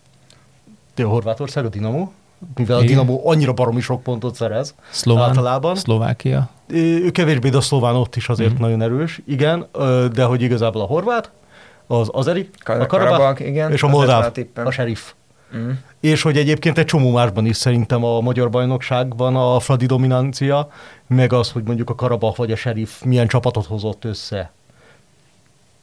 De 0.96 1.04
a 1.04 1.08
Horvátország, 1.08 1.66
a 1.66 1.70
Dinamo? 1.70 2.10
Mivel 2.56 2.84
Igen. 2.84 2.98
a 2.98 3.04
Dinamo 3.04 3.30
annyira 3.30 3.54
baromi 3.54 3.82
sok 3.82 4.04
pontot 4.04 4.36
szerez 4.36 4.76
Szlován, 4.90 5.28
általában. 5.28 5.76
Szlovákia. 5.76 6.50
Ő 6.68 7.12
kevésbé, 7.12 7.50
de 7.50 7.58
a 7.58 7.62
szlován 7.62 7.96
ott 7.96 8.16
is 8.16 8.30
azért 8.30 8.54
mm. 8.54 8.62
nagyon 8.62 8.82
erős. 8.82 9.22
Igen, 9.26 9.68
de 10.14 10.24
hogy 10.24 10.42
igazából 10.42 10.82
a 10.82 10.86
horvát, 10.86 11.32
az 11.88 12.10
azeri, 12.12 12.50
a 12.66 12.86
Karabak, 12.86 13.40
igen, 13.40 13.72
és 13.72 13.84
a 13.84 13.88
Moldáv, 13.88 14.32
a, 14.56 14.60
a 14.60 14.72
sheriff. 14.72 15.12
Mm. 15.58 15.70
És 16.00 16.22
hogy 16.22 16.38
egyébként 16.38 16.78
egy 16.78 16.86
csomó 16.86 17.12
másban 17.12 17.46
is 17.46 17.58
szerintem 17.58 18.04
a 18.04 18.20
magyar 18.20 18.50
bajnokságban 18.50 19.36
a 19.36 19.60
Fradi 19.60 19.86
dominancia, 19.86 20.72
meg 21.08 21.34
az, 21.34 21.52
hogy 21.52 21.64
mondjuk 21.64 21.90
a 21.90 21.96
Karabach 21.96 22.38
vagy 22.38 22.52
a 22.52 22.56
Sheriff 22.56 23.02
milyen 23.02 23.28
csapatot 23.28 23.66
hozott 23.66 24.06
össze, 24.06 24.52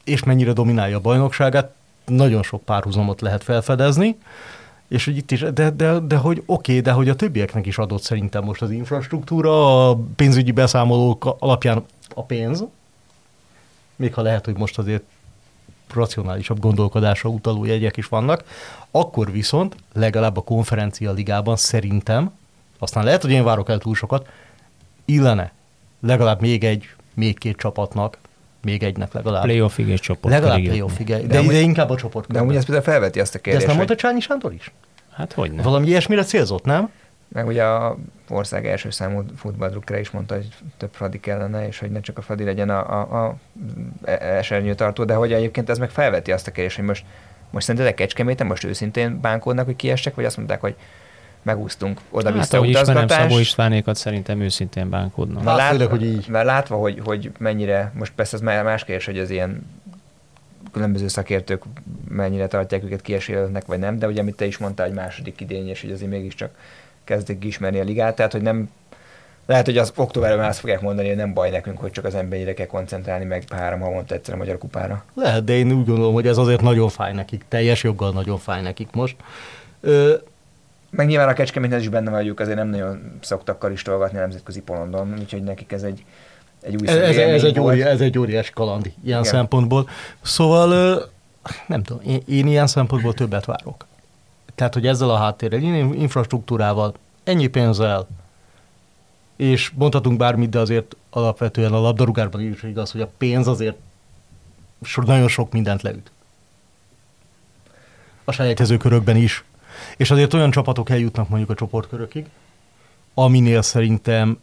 és 0.05 0.23
mennyire 0.25 0.53
dominálja 0.53 0.97
a 0.97 1.01
bajnokságát, 1.01 1.75
nagyon 2.07 2.43
sok 2.43 2.63
párhuzamot 2.63 3.21
lehet 3.21 3.45
felfedezni, 3.45 4.17
és 4.89 5.05
hogy 5.05 5.17
itt 5.17 5.31
is, 5.31 5.41
de, 5.41 5.71
de, 5.71 5.99
de 5.99 6.17
hogy 6.17 6.43
oké, 6.47 6.71
okay, 6.71 6.81
de 6.81 6.93
hogy 6.93 7.09
a 7.09 7.15
többieknek 7.15 7.67
is 7.67 7.79
adott 7.79 8.03
szerintem 8.03 8.45
most 8.45 8.63
az 8.63 8.71
infrastruktúra, 8.71 9.89
a 9.91 9.99
pénzügyi 10.17 10.53
beszámolók 10.53 11.37
alapján 11.39 11.85
a 12.15 12.23
pénz, 12.23 12.65
még 13.97 14.15
ha 14.15 14.23
lehet, 14.23 14.45
hogy 14.45 14.57
most 14.57 14.79
azért 14.79 15.03
racionálisabb 15.95 16.61
gondolkodásra 16.61 17.31
utaló 17.31 17.65
jegyek 17.65 17.97
is 17.97 18.07
vannak, 18.07 18.45
akkor 18.91 19.33
viszont 19.33 19.77
legalább 19.93 20.37
a 20.37 20.41
konferencia 20.41 21.13
ligában 21.13 21.57
szerintem, 21.57 22.33
aztán 22.79 23.05
lehet, 23.05 23.23
hogy 23.23 23.31
én 23.31 23.45
várok 23.45 23.69
el 23.69 23.79
túl 23.79 23.95
sokat, 23.95 24.29
illene 25.05 25.53
legalább 26.01 26.41
még 26.41 26.65
egy, 26.65 26.89
még 27.15 27.39
két 27.39 27.57
csapatnak, 27.57 28.19
még 28.63 28.83
egynek 28.83 29.13
legalább. 29.13 29.43
Playoffig 29.43 29.89
és 29.89 30.01
csoport. 30.01 30.35
Legalább 30.35 30.61
playoffig, 30.61 31.07
de, 31.07 31.21
de, 31.21 31.43
de, 31.43 31.59
inkább 31.59 31.91
a 31.91 31.97
csoport. 31.97 32.33
De 32.33 32.39
amúgy 32.39 32.57
ez 32.57 32.65
például 32.65 32.85
felveti 32.85 33.21
azt 33.21 33.35
a 33.35 33.39
kérdést. 33.39 33.67
De 33.67 33.71
ezt 33.71 33.79
nem 33.79 33.87
mondta 33.87 34.07
Csányi 34.07 34.21
Sándor 34.21 34.53
is? 34.53 34.73
Hát 35.13 35.33
hogy 35.33 35.53
nem. 35.53 35.65
Valami 35.65 35.87
ilyesmire 35.87 36.25
célzott, 36.25 36.65
nem? 36.65 36.91
Meg 37.29 37.47
ugye 37.47 37.65
a 37.65 37.97
ország 38.29 38.67
első 38.67 38.91
számú 38.91 39.25
futballdrukkere 39.37 40.01
is 40.01 40.11
mondta, 40.11 40.35
hogy 40.35 40.49
több 40.77 40.93
Fradi 40.93 41.21
kellene, 41.21 41.67
és 41.67 41.79
hogy 41.79 41.91
ne 41.91 42.01
csak 42.01 42.19
a 42.19 42.23
Fradi 42.23 42.45
legyen 42.45 42.71
a, 42.71 43.01
a, 43.01 43.25
a 43.25 43.37
esernyő 44.11 44.75
tartó, 44.75 45.05
de 45.05 45.15
hogy 45.15 45.33
egyébként 45.33 45.71
ez 45.71 45.79
meg 45.79 45.91
felveti 45.91 46.33
azt 46.33 46.47
a 46.47 46.51
kérdést, 46.51 46.77
hogy 46.77 46.85
most, 46.85 47.05
most 47.51 47.67
szerinted 47.67 47.93
a 47.93 47.95
Kecskeméten 47.95 48.47
most 48.47 48.65
őszintén 48.65 49.21
bánkódnak, 49.21 49.65
hogy 49.65 49.77
kiestek, 49.77 50.15
vagy 50.15 50.25
azt 50.25 50.37
mondták, 50.37 50.61
hogy 50.61 50.77
megúsztunk 51.43 52.01
oda-vissza 52.11 52.57
hát, 52.57 52.67
ismerem 52.67 53.09
Szabó 53.09 53.39
Istvánékat, 53.39 53.97
szerintem 53.97 54.41
őszintén 54.41 54.91
bánkódnak. 54.91 55.45
Mert, 55.45 55.59
hát, 55.59 55.71
látva, 55.71 55.89
hogy 55.89 56.05
így. 56.05 56.29
mert 56.29 56.47
látva, 56.47 56.77
hogy, 56.77 57.01
hogy 57.05 57.31
mennyire, 57.39 57.93
most 57.95 58.13
persze 58.13 58.37
ez 58.37 58.43
más 58.43 58.85
kérdés, 58.85 59.07
hogy 59.07 59.19
az 59.19 59.31
ilyen 59.31 59.67
különböző 60.73 61.09
szakértők 61.09 61.63
mennyire 62.09 62.47
tartják 62.47 62.85
őket 62.85 63.03
kiesélnek, 63.03 63.67
vagy 63.67 63.79
nem, 63.79 63.99
de 63.99 64.07
ugye, 64.07 64.21
amit 64.21 64.37
te 64.37 64.45
is 64.45 64.59
mondtál, 64.59 64.87
egy 64.87 64.93
második 64.93 65.41
idény, 65.41 65.69
és 65.69 65.81
hogy 65.81 65.91
azért 65.91 66.11
mégiscsak 66.11 66.55
kezdik 67.07 67.45
ismerni 67.45 67.81
a 67.81 67.85
ligát, 67.85 68.17
tehát 68.17 68.33
hogy 68.33 68.43
nem 68.43 68.71
lehet, 69.47 69.65
hogy 69.65 69.79
az 69.79 69.93
októberben 69.97 70.49
azt 70.49 70.59
fogják 70.59 70.81
mondani, 70.81 71.09
hogy 71.09 71.17
nem 71.17 71.33
baj 71.33 71.51
nekünk, 71.51 71.79
hogy 71.79 71.91
csak 71.91 72.05
az 72.05 72.15
emberre 72.15 72.55
kell 72.55 72.67
koncentrálni, 72.67 73.25
meg 73.25 73.45
három 73.51 73.81
havonta 73.81 74.15
egyszer 74.15 74.35
a 74.35 74.37
Magyar 74.37 74.59
Kupára. 74.59 75.05
Lehet, 75.15 75.45
de 75.45 75.53
én 75.53 75.73
úgy 75.73 75.87
gondolom, 75.87 76.15
hogy 76.15 76.27
ez 76.27 76.37
azért 76.37 76.61
nagyon 76.61 76.89
fáj 76.89 77.13
nekik, 77.13 77.45
teljes 77.49 77.83
joggal 77.83 78.13
nagyon 78.13 78.39
fáj 78.39 78.63
nekik 78.63 78.89
most. 78.93 79.17
Ö... 79.81 80.15
Meg 80.91 81.07
nyilván 81.07 81.29
a 81.29 81.33
Kecskeméthez 81.33 81.81
is 81.81 81.89
benne 81.89 82.11
vagyunk, 82.11 82.41
azért 82.41 82.57
nem 82.57 82.69
nagyon 82.69 83.19
szoktak 83.21 83.59
karistolgatni 83.59 84.19
a 84.19 84.21
nemzetközi 84.21 84.61
polondon, 84.61 85.15
úgyhogy 85.19 85.43
nekik 85.43 85.73
ez 85.73 85.83
egy, 85.83 86.05
egy 86.63 86.77
új 86.81 86.89
ez, 86.89 86.97
ez, 86.97 87.17
ez, 87.17 87.45
egy 87.45 87.61
óri, 87.61 87.83
ez 87.83 88.01
egy 88.01 88.19
óriás 88.19 88.51
kaland 88.51 88.85
ilyen 88.85 89.21
Igen. 89.21 89.23
szempontból. 89.23 89.89
Szóval 90.23 91.03
nem 91.67 91.83
tudom, 91.83 92.03
én, 92.07 92.21
én 92.27 92.47
ilyen 92.47 92.67
szempontból 92.67 93.15
többet 93.15 93.45
várok. 93.45 93.87
Tehát, 94.57 94.75
hogy 94.75 94.87
ezzel 94.87 95.11
a 95.11 95.17
háttérrel, 95.17 95.61
infrastruktúrával, 95.95 96.95
ennyi 97.25 97.47
pénzzel, 97.47 98.07
és 99.37 99.71
mondhatunk 99.75 100.19
bármit, 100.19 100.51
de 100.51 100.59
azért 100.59 100.97
alapvetően 101.11 101.73
a 101.73 101.81
labdarúgásban 101.81 102.41
is 102.41 102.63
igaz, 102.63 102.91
hogy 102.91 103.01
a 103.01 103.11
pénz 103.19 103.47
azért 103.47 103.77
nagyon 104.95 105.29
sok 105.29 105.53
mindent 105.53 105.83
leüt. 105.83 106.11
A 108.25 108.33
selejtező 108.33 108.77
körökben 108.77 109.17
is. 109.17 109.45
És 109.97 110.11
azért 110.11 110.35
olyan 110.35 110.51
csapatok 110.51 110.91
eljutnak 110.91 111.29
mondjuk 111.29 111.51
a 111.51 111.55
csoportkörökig, 111.55 112.27
aminél 113.15 113.63
szerintem 113.63 114.41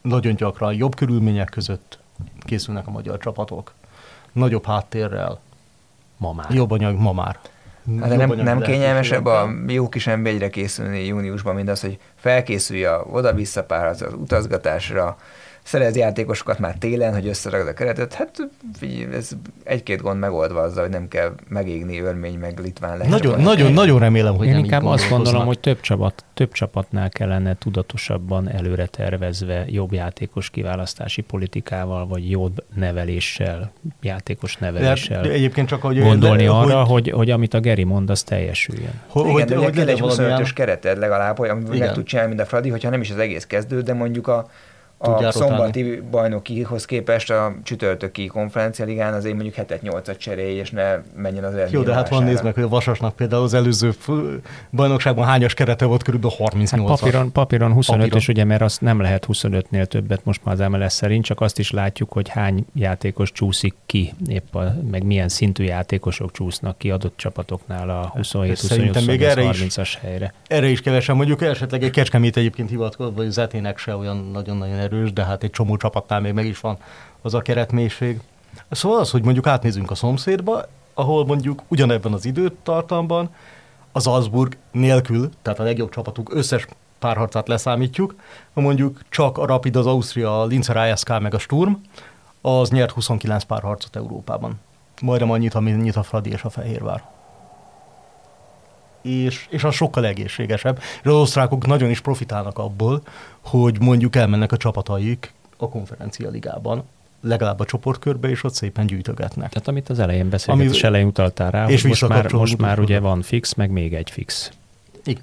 nagyon 0.00 0.34
gyakran 0.34 0.74
jobb 0.74 0.94
körülmények 0.94 1.48
között 1.48 1.98
készülnek 2.40 2.86
a 2.86 2.90
magyar 2.90 3.18
csapatok. 3.18 3.72
Nagyobb 4.32 4.64
háttérrel. 4.64 5.40
Ma 6.16 6.32
már. 6.32 6.54
Jobb 6.54 6.70
anyag, 6.70 6.96
ma 6.98 7.12
már. 7.12 7.38
Hát 8.00 8.08
de 8.08 8.16
nem, 8.16 8.32
nem 8.32 8.60
kényelmesebb 8.60 9.26
a 9.26 9.50
jó 9.66 9.88
kis 9.88 10.06
emberre 10.06 10.48
készülni 10.48 11.06
júniusban, 11.06 11.54
mint 11.54 11.68
az, 11.68 11.80
hogy 11.80 11.98
felkészülj 12.14 12.84
a 12.84 13.06
oda-vissza 13.10 13.62
az 13.62 14.06
utazgatásra, 14.20 15.16
szerez 15.66 15.96
játékosokat 15.96 16.58
már 16.58 16.74
télen, 16.78 17.12
hogy 17.12 17.26
összeragad 17.26 17.68
a 17.68 17.72
keretet, 17.72 18.14
hát 18.14 18.48
ez 19.12 19.30
egy-két 19.64 20.00
gond 20.00 20.18
megoldva 20.18 20.60
azzal, 20.60 20.82
hogy 20.82 20.92
nem 20.92 21.08
kell 21.08 21.34
megégni 21.48 22.00
örmény 22.00 22.38
meg 22.38 22.58
litván 22.58 22.96
lehet. 22.96 23.12
Nagyon, 23.12 23.40
nagyon, 23.40 23.72
nagyon 23.72 23.98
remélem, 23.98 24.36
hogy 24.36 24.46
Én 24.46 24.52
nem 24.52 24.64
inkább 24.64 24.84
azt 24.84 25.08
gondolom, 25.08 25.46
hogy 25.46 25.58
több, 25.58 25.80
csapat, 25.80 26.24
több 26.34 26.52
csapatnál 26.52 27.08
kellene 27.08 27.54
tudatosabban 27.54 28.50
előre 28.50 28.86
tervezve 28.86 29.64
jobb 29.68 29.92
játékos 29.92 30.50
kiválasztási 30.50 31.22
politikával, 31.22 32.06
vagy 32.06 32.30
jobb 32.30 32.64
neveléssel, 32.74 33.72
játékos 34.02 34.56
neveléssel 34.56 35.22
de, 35.22 35.28
de 35.28 35.34
egyébként 35.34 35.68
csak, 35.68 35.82
hogy 35.82 36.00
gondolni 36.00 36.44
de, 36.44 36.50
arra, 36.50 36.84
hogy, 36.84 36.88
hogy, 36.88 37.10
hogy, 37.10 37.30
amit 37.30 37.54
a 37.54 37.60
Geri 37.60 37.84
mond, 37.84 38.10
az 38.10 38.22
teljesüljön. 38.22 39.00
Hogy, 39.06 39.22
Igen, 39.22 39.34
hogy, 39.34 39.44
de 39.44 39.56
hogy 39.56 39.70
kell 39.70 39.88
egy 39.88 40.00
25-ös 40.02 40.50
kereted 40.54 40.98
legalább, 40.98 41.38
hogy 41.38 41.50
meg 41.78 41.92
tud 41.92 42.04
csinálni, 42.04 42.30
mint 42.34 42.42
a 42.42 42.46
Fradi, 42.46 42.68
hogyha 42.68 42.90
nem 42.90 43.00
is 43.00 43.10
az 43.10 43.18
egész 43.18 43.44
kezdő, 43.44 43.80
de 43.80 43.94
mondjuk 43.94 44.28
a 44.28 44.46
a 44.98 45.30
szombati 45.30 46.02
bajnokihoz 46.10 46.84
képest 46.84 47.30
a 47.30 47.54
csütörtöki 47.62 48.26
konferencialigán 48.26 49.14
azért 49.14 49.34
mondjuk 49.34 49.54
hetet 49.54 49.82
nyolcat 49.82 50.16
cserélj, 50.16 50.54
és 50.54 50.70
ne 50.70 50.96
menjen 51.16 51.44
az 51.44 51.54
Jó, 51.70 51.82
de 51.82 51.94
hát 51.94 52.08
van 52.08 52.24
nézd 52.24 52.44
meg, 52.44 52.54
hogy 52.54 52.62
a 52.62 52.68
Vasasnak 52.68 53.16
például 53.16 53.42
az 53.42 53.54
előző 53.54 53.92
bajnokságban 54.70 55.26
hányas 55.26 55.54
kerete 55.54 55.84
volt, 55.84 56.02
körülbelül 56.02 56.36
38 56.36 56.88
hát 56.88 56.98
papíron, 56.98 57.32
papíron 57.32 57.72
25 57.72 58.00
papíron. 58.00 58.20
és 58.20 58.28
ugye, 58.28 58.44
mert 58.44 58.62
azt 58.62 58.80
nem 58.80 59.00
lehet 59.00 59.26
25-nél 59.32 59.86
többet 59.86 60.24
most 60.24 60.40
már 60.44 60.60
az 60.60 60.68
MLS 60.68 60.92
szerint, 60.92 61.24
csak 61.24 61.40
azt 61.40 61.58
is 61.58 61.70
látjuk, 61.70 62.12
hogy 62.12 62.28
hány 62.28 62.66
játékos 62.74 63.32
csúszik 63.32 63.74
ki, 63.86 64.12
épp 64.28 64.54
a, 64.54 64.74
meg 64.90 65.04
milyen 65.04 65.28
szintű 65.28 65.64
játékosok 65.64 66.32
csúsznak 66.32 66.78
ki 66.78 66.90
adott 66.90 67.16
csapatoknál 67.16 67.90
a 67.90 68.12
27-28-30-as 68.18 69.92
helyre. 70.00 70.34
Erre 70.46 70.66
is 70.66 70.80
kevesen 70.80 71.16
mondjuk, 71.16 71.42
esetleg 71.42 71.82
egy 71.82 71.90
kecskemét 71.90 72.36
egyébként 72.36 72.68
hivatkozva, 72.68 73.20
hogy 73.22 73.30
Zetének 73.30 73.78
se 73.78 73.96
olyan 73.96 74.30
nagyon-nagyon 74.32 74.78
erős, 74.86 75.12
de 75.12 75.24
hát 75.24 75.42
egy 75.42 75.50
csomó 75.50 75.76
csapatnál 75.76 76.20
még 76.20 76.32
meg 76.32 76.46
is 76.46 76.60
van 76.60 76.76
az 77.22 77.34
a 77.34 77.40
keretmélység. 77.40 78.20
Szóval 78.70 78.98
az, 78.98 79.10
hogy 79.10 79.24
mondjuk 79.24 79.46
átnézünk 79.46 79.90
a 79.90 79.94
szomszédba, 79.94 80.64
ahol 80.94 81.26
mondjuk 81.26 81.62
ugyanebben 81.68 82.12
az 82.12 82.24
időtartamban 82.24 83.30
az 83.92 84.02
Salzburg 84.02 84.56
nélkül, 84.72 85.30
tehát 85.42 85.58
a 85.58 85.62
legjobb 85.62 85.90
csapatuk 85.90 86.34
összes 86.34 86.66
párharcát 86.98 87.48
leszámítjuk, 87.48 88.14
mondjuk 88.52 89.00
csak 89.08 89.38
a 89.38 89.46
Rapid, 89.46 89.76
az 89.76 89.86
Ausztria, 89.86 90.40
a 90.40 90.46
Linzer 90.46 90.76
ASK 90.76 91.20
meg 91.20 91.34
a 91.34 91.38
Sturm, 91.38 91.72
az 92.40 92.70
nyert 92.70 92.90
29 92.90 93.44
párharcot 93.44 93.96
Európában. 93.96 94.60
Majdnem 95.00 95.30
annyit, 95.30 95.54
amit 95.54 95.82
nyit 95.82 95.96
a 95.96 96.02
Fradi 96.02 96.30
és 96.30 96.42
a 96.42 96.50
Fehérvár. 96.50 97.15
És, 99.06 99.46
és 99.50 99.64
az 99.64 99.74
sokkal 99.74 100.06
egészségesebb. 100.06 100.78
És 100.78 101.06
az 101.06 101.14
osztrákok 101.14 101.66
nagyon 101.66 101.90
is 101.90 102.00
profitálnak 102.00 102.58
abból, 102.58 103.02
hogy 103.40 103.80
mondjuk 103.80 104.16
elmennek 104.16 104.52
a 104.52 104.56
csapataik 104.56 105.32
a 105.56 105.68
konferencia 105.68 106.30
ligában, 106.30 106.84
legalább 107.20 107.60
a 107.60 107.64
csoportkörbe, 107.64 108.28
és 108.28 108.44
ott 108.44 108.54
szépen 108.54 108.86
gyűjtögetnek. 108.86 109.48
Tehát 109.50 109.68
amit 109.68 109.88
az 109.88 109.98
elején 109.98 110.28
beszélgetés 110.28 110.70
Ami, 110.70 110.82
elején 110.82 111.06
utaltál 111.06 111.50
rá, 111.50 111.68
és 111.68 111.82
most 111.82 112.08
már, 112.08 112.32
most 112.32 112.58
már 112.58 112.78
ugye 112.78 113.00
van 113.00 113.22
fix, 113.22 113.54
meg 113.54 113.70
még 113.70 113.94
egy 113.94 114.10
fix. 114.10 114.50
Igen. 115.04 115.22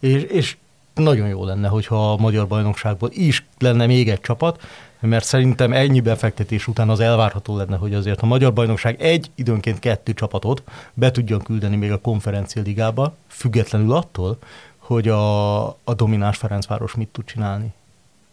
És, 0.00 0.22
és 0.22 0.56
nagyon 0.96 1.28
jó 1.28 1.44
lenne, 1.44 1.68
hogyha 1.68 2.12
a 2.12 2.16
magyar 2.16 2.46
bajnokságból 2.46 3.10
is 3.12 3.46
lenne 3.58 3.86
még 3.86 4.08
egy 4.08 4.20
csapat, 4.20 4.60
mert 5.00 5.24
szerintem 5.24 5.72
ennyi 5.72 6.00
befektetés 6.00 6.66
után 6.66 6.88
az 6.88 7.00
elvárható 7.00 7.56
lenne, 7.56 7.76
hogy 7.76 7.94
azért 7.94 8.20
a 8.20 8.26
Magyar 8.26 8.52
Bajnokság 8.52 9.02
egy, 9.02 9.30
időnként 9.34 9.78
kettő 9.78 10.14
csapatot 10.14 10.62
be 10.94 11.10
tudjon 11.10 11.42
küldeni 11.42 11.76
még 11.76 11.92
a 11.92 12.00
konferencia 12.00 12.62
ligába, 12.62 13.14
függetlenül 13.26 13.92
attól, 13.92 14.38
hogy 14.78 15.08
a, 15.08 15.66
a 15.66 15.94
domináns 15.96 16.36
Ferencváros 16.36 16.94
mit 16.94 17.08
tud 17.08 17.24
csinálni. 17.24 17.72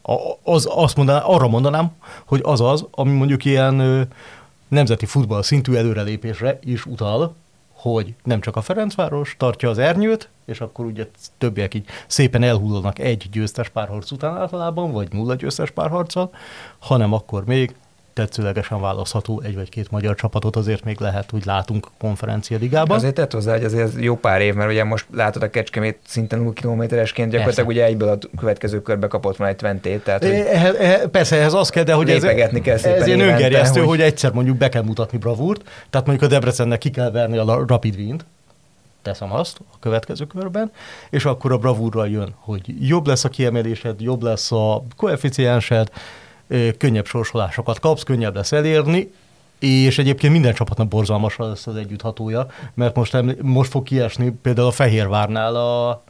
A, 0.02 0.16
az, 0.44 0.68
azt 0.72 0.96
mondanám, 0.96 1.22
arra 1.26 1.48
mondanám, 1.48 1.92
hogy 2.26 2.42
az 2.44 2.62
az, 2.62 2.86
ami 2.92 3.12
mondjuk 3.12 3.46
ilyen 3.46 3.80
ö, 3.80 4.02
nemzeti 4.68 5.06
futball 5.06 5.42
szintű 5.42 5.74
előrelépésre 5.74 6.60
is 6.64 6.86
utal, 6.86 7.36
hogy 7.84 8.16
nem 8.24 8.42
csak 8.42 8.56
a 8.56 8.62
Ferencváros 8.62 9.36
tartja 9.40 9.70
az 9.70 9.78
ernyőt, 9.78 10.30
és 10.46 10.62
akkor 10.62 10.86
ugye 10.86 11.08
többiek 11.38 11.74
így 11.74 11.86
szépen 12.08 12.44
elhullnak 12.44 13.00
egy 13.00 13.28
győztes 13.32 13.70
párharc 13.70 14.12
után 14.12 14.38
általában, 14.38 14.92
vagy 14.92 15.12
nulla 15.12 15.36
győztes 15.36 15.72
párharccal, 15.72 16.30
hanem 16.80 17.14
akkor 17.14 17.46
még 17.46 17.76
tetszőlegesen 18.14 18.82
választható 18.82 19.42
egy 19.46 19.56
vagy 19.56 19.70
két 19.70 19.92
magyar 19.92 20.16
csapatot 20.16 20.56
azért 20.56 20.84
még 20.84 21.00
lehet, 21.00 21.32
hogy 21.32 21.46
látunk 21.46 21.88
konferencia 22.00 22.58
ligában. 22.58 22.98
Azért 22.98 23.14
tett 23.14 23.32
hozzá, 23.32 23.52
hogy 23.52 23.64
azért 23.64 23.92
jó 23.98 24.16
pár 24.16 24.42
év, 24.42 24.54
mert 24.54 24.70
ugye 24.70 24.84
most 24.84 25.06
látod 25.14 25.44
a 25.44 25.50
Kecskemét 25.50 25.98
szinten 26.06 26.40
0 26.40 26.54
kilométeresként 26.54 27.32
gyakorlatilag 27.32 27.70
ugye 27.70 27.84
egyből 27.84 28.10
a 28.10 28.18
következő 28.38 28.82
körbe 28.82 29.08
kapott 29.08 29.38
majd 29.38 29.56
Twentét. 29.56 30.04
Tehát, 30.04 30.24
ehhez, 30.24 30.76
ehhez, 30.76 31.10
persze 31.12 31.36
ehhez 31.36 31.54
az 31.54 31.70
kell, 31.70 31.84
de 31.84 31.94
hogy 31.94 32.10
ez, 32.10 32.22
kell 32.24 32.74
ez 32.74 33.08
ilyen 33.08 33.20
öngerjesztő, 33.20 33.80
hogy... 33.80 33.90
hogy 33.90 34.02
egyszer 34.02 34.32
mondjuk 34.32 34.58
be 34.58 34.70
kell 34.70 34.84
mutatni 34.84 35.18
bravúrt, 35.18 35.62
tehát 35.90 36.08
mondjuk 36.08 36.32
a 36.32 36.34
Debrecennek 36.34 36.80
ki 36.80 36.90
kell 36.90 37.12
verni 37.12 37.38
a 37.38 37.66
Rapid 37.68 37.96
Wind, 37.96 38.26
teszem 39.02 39.34
azt 39.34 39.60
a 39.72 39.80
következő 39.80 40.26
körben, 40.26 40.72
és 41.10 41.26
akkor 41.26 41.52
a 41.52 41.58
bravúrral 41.58 42.10
jön, 42.10 42.34
hogy 42.40 42.88
jobb 42.88 43.08
lesz 43.08 43.24
a 43.24 43.30
kiemelésed, 43.30 44.02
jobb 44.02 44.24
lesz 44.24 44.52
a 44.52 44.84
koeficiensed, 44.96 45.90
könnyebb 46.78 47.06
sorsolásokat 47.06 47.80
kapsz, 47.80 48.04
könnyebb 48.04 48.36
lesz 48.36 48.52
elérni, 48.52 49.12
és 49.60 49.98
egyébként 49.98 50.34
minden 50.34 50.54
csapatnak 50.54 50.88
borzalmas 50.88 51.38
lesz 51.38 51.68
az 51.68 51.76
együtthatója, 51.76 52.48
mert 52.74 52.96
most, 52.96 53.42
most 53.42 53.72
fog 53.72 53.84
kiesni 53.84 54.32
például 54.42 54.68
a 54.68 54.72
Fehérvárnál 54.72 55.56
a 55.56 56.04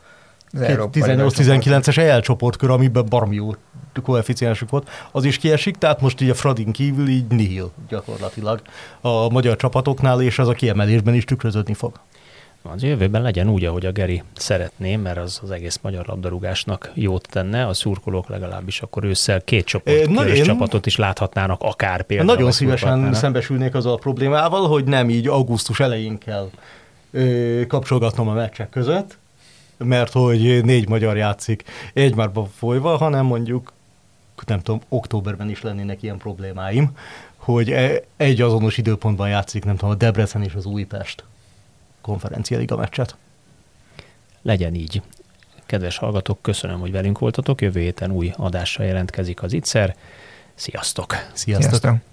18-19-es 0.54 1.98
EL 1.98 2.22
csoportkör, 2.22 2.70
amiben 2.70 3.06
baromi 3.10 3.36
jó 3.36 3.56
koeficiensük 4.04 4.70
volt, 4.70 4.90
az 5.12 5.24
is 5.24 5.38
kiesik, 5.38 5.78
tehát 5.78 6.02
most 6.02 6.22
így 6.22 6.30
a 6.30 6.34
Fradin 6.34 6.72
kívül 6.72 7.08
így 7.08 7.28
nihil 7.28 7.72
gyakorlatilag 7.90 8.62
a 9.02 9.30
magyar 9.30 9.56
csapatoknál, 9.56 10.22
és 10.22 10.40
az 10.40 10.48
a 10.48 10.54
kiemelésben 10.54 11.14
is 11.14 11.26
tükröződni 11.26 11.74
fog 11.74 12.00
az 12.64 12.84
jövőben 12.84 13.22
legyen 13.22 13.49
úgy, 13.49 13.65
ahogy 13.65 13.85
a 13.85 13.91
Geri 13.91 14.23
szeretné, 14.35 14.95
mert 14.95 15.18
az 15.18 15.40
az 15.44 15.52
egész 15.52 15.80
magyar 15.81 16.06
labdarúgásnak 16.07 16.91
jót 16.94 17.27
tenne, 17.30 17.68
a 17.68 17.73
szurkolók 17.73 18.30
legalábbis 18.30 18.81
akkor 18.81 19.03
ősszel 19.03 19.41
két 19.41 19.65
csoport, 19.65 20.10
Na, 20.10 20.27
én 20.27 20.44
csapatot 20.44 20.85
is 20.85 20.95
láthatnának 20.95 21.61
akár 21.61 22.03
például. 22.03 22.34
Nagyon 22.34 22.52
szívesen 22.52 23.14
szembesülnék 23.14 23.76
azzal 23.76 23.94
a 23.94 23.98
problémával, 23.98 24.68
hogy 24.68 24.84
nem 24.84 25.10
így 25.10 25.27
augusztus 25.27 25.80
elején 25.80 26.18
kell 26.18 26.49
ö, 27.11 27.61
kapcsolgatnom 27.68 28.27
a 28.27 28.34
meccsek 28.34 28.69
között, 28.69 29.18
mert 29.77 30.11
hogy 30.11 30.64
négy 30.64 30.90
magyar 30.90 31.18
játszik 31.18 31.64
egymárba 31.94 32.49
folyva, 32.57 32.98
hanem 32.98 33.26
mondjuk 33.26 33.73
nem 34.45 34.60
tudom, 34.60 34.81
októberben 34.90 35.49
is 35.49 35.61
lennének 35.61 36.03
ilyen 36.03 36.18
problémáim, 36.18 36.91
hogy 37.38 37.72
e, 37.72 38.02
egy 38.18 38.41
azonos 38.41 38.77
időpontban 38.77 39.30
játszik, 39.30 39.65
nem 39.65 39.76
tudom, 39.76 39.94
a 39.94 39.95
Debrecen 39.95 40.44
és 40.44 40.53
az 40.53 40.65
Újpest 40.65 41.23
konferencia 42.04 42.58
liga 42.58 42.76
meccset. 42.76 43.16
Legyen 44.42 44.76
így. 44.76 45.02
Kedves 45.66 45.98
hallgatók, 45.98 46.42
köszönöm, 46.42 46.80
hogy 46.80 46.92
velünk 46.92 47.20
voltatok. 47.20 47.62
Jövő 47.62 47.80
héten 47.80 48.12
új 48.12 48.34
adással 48.38 48.86
jelentkezik 48.86 49.44
az 49.44 49.54
ITSZER. 49.54 49.96
Sziasztok! 50.56 51.16
Sziasztok! 51.34 51.70
Sziasztok. 51.70 52.12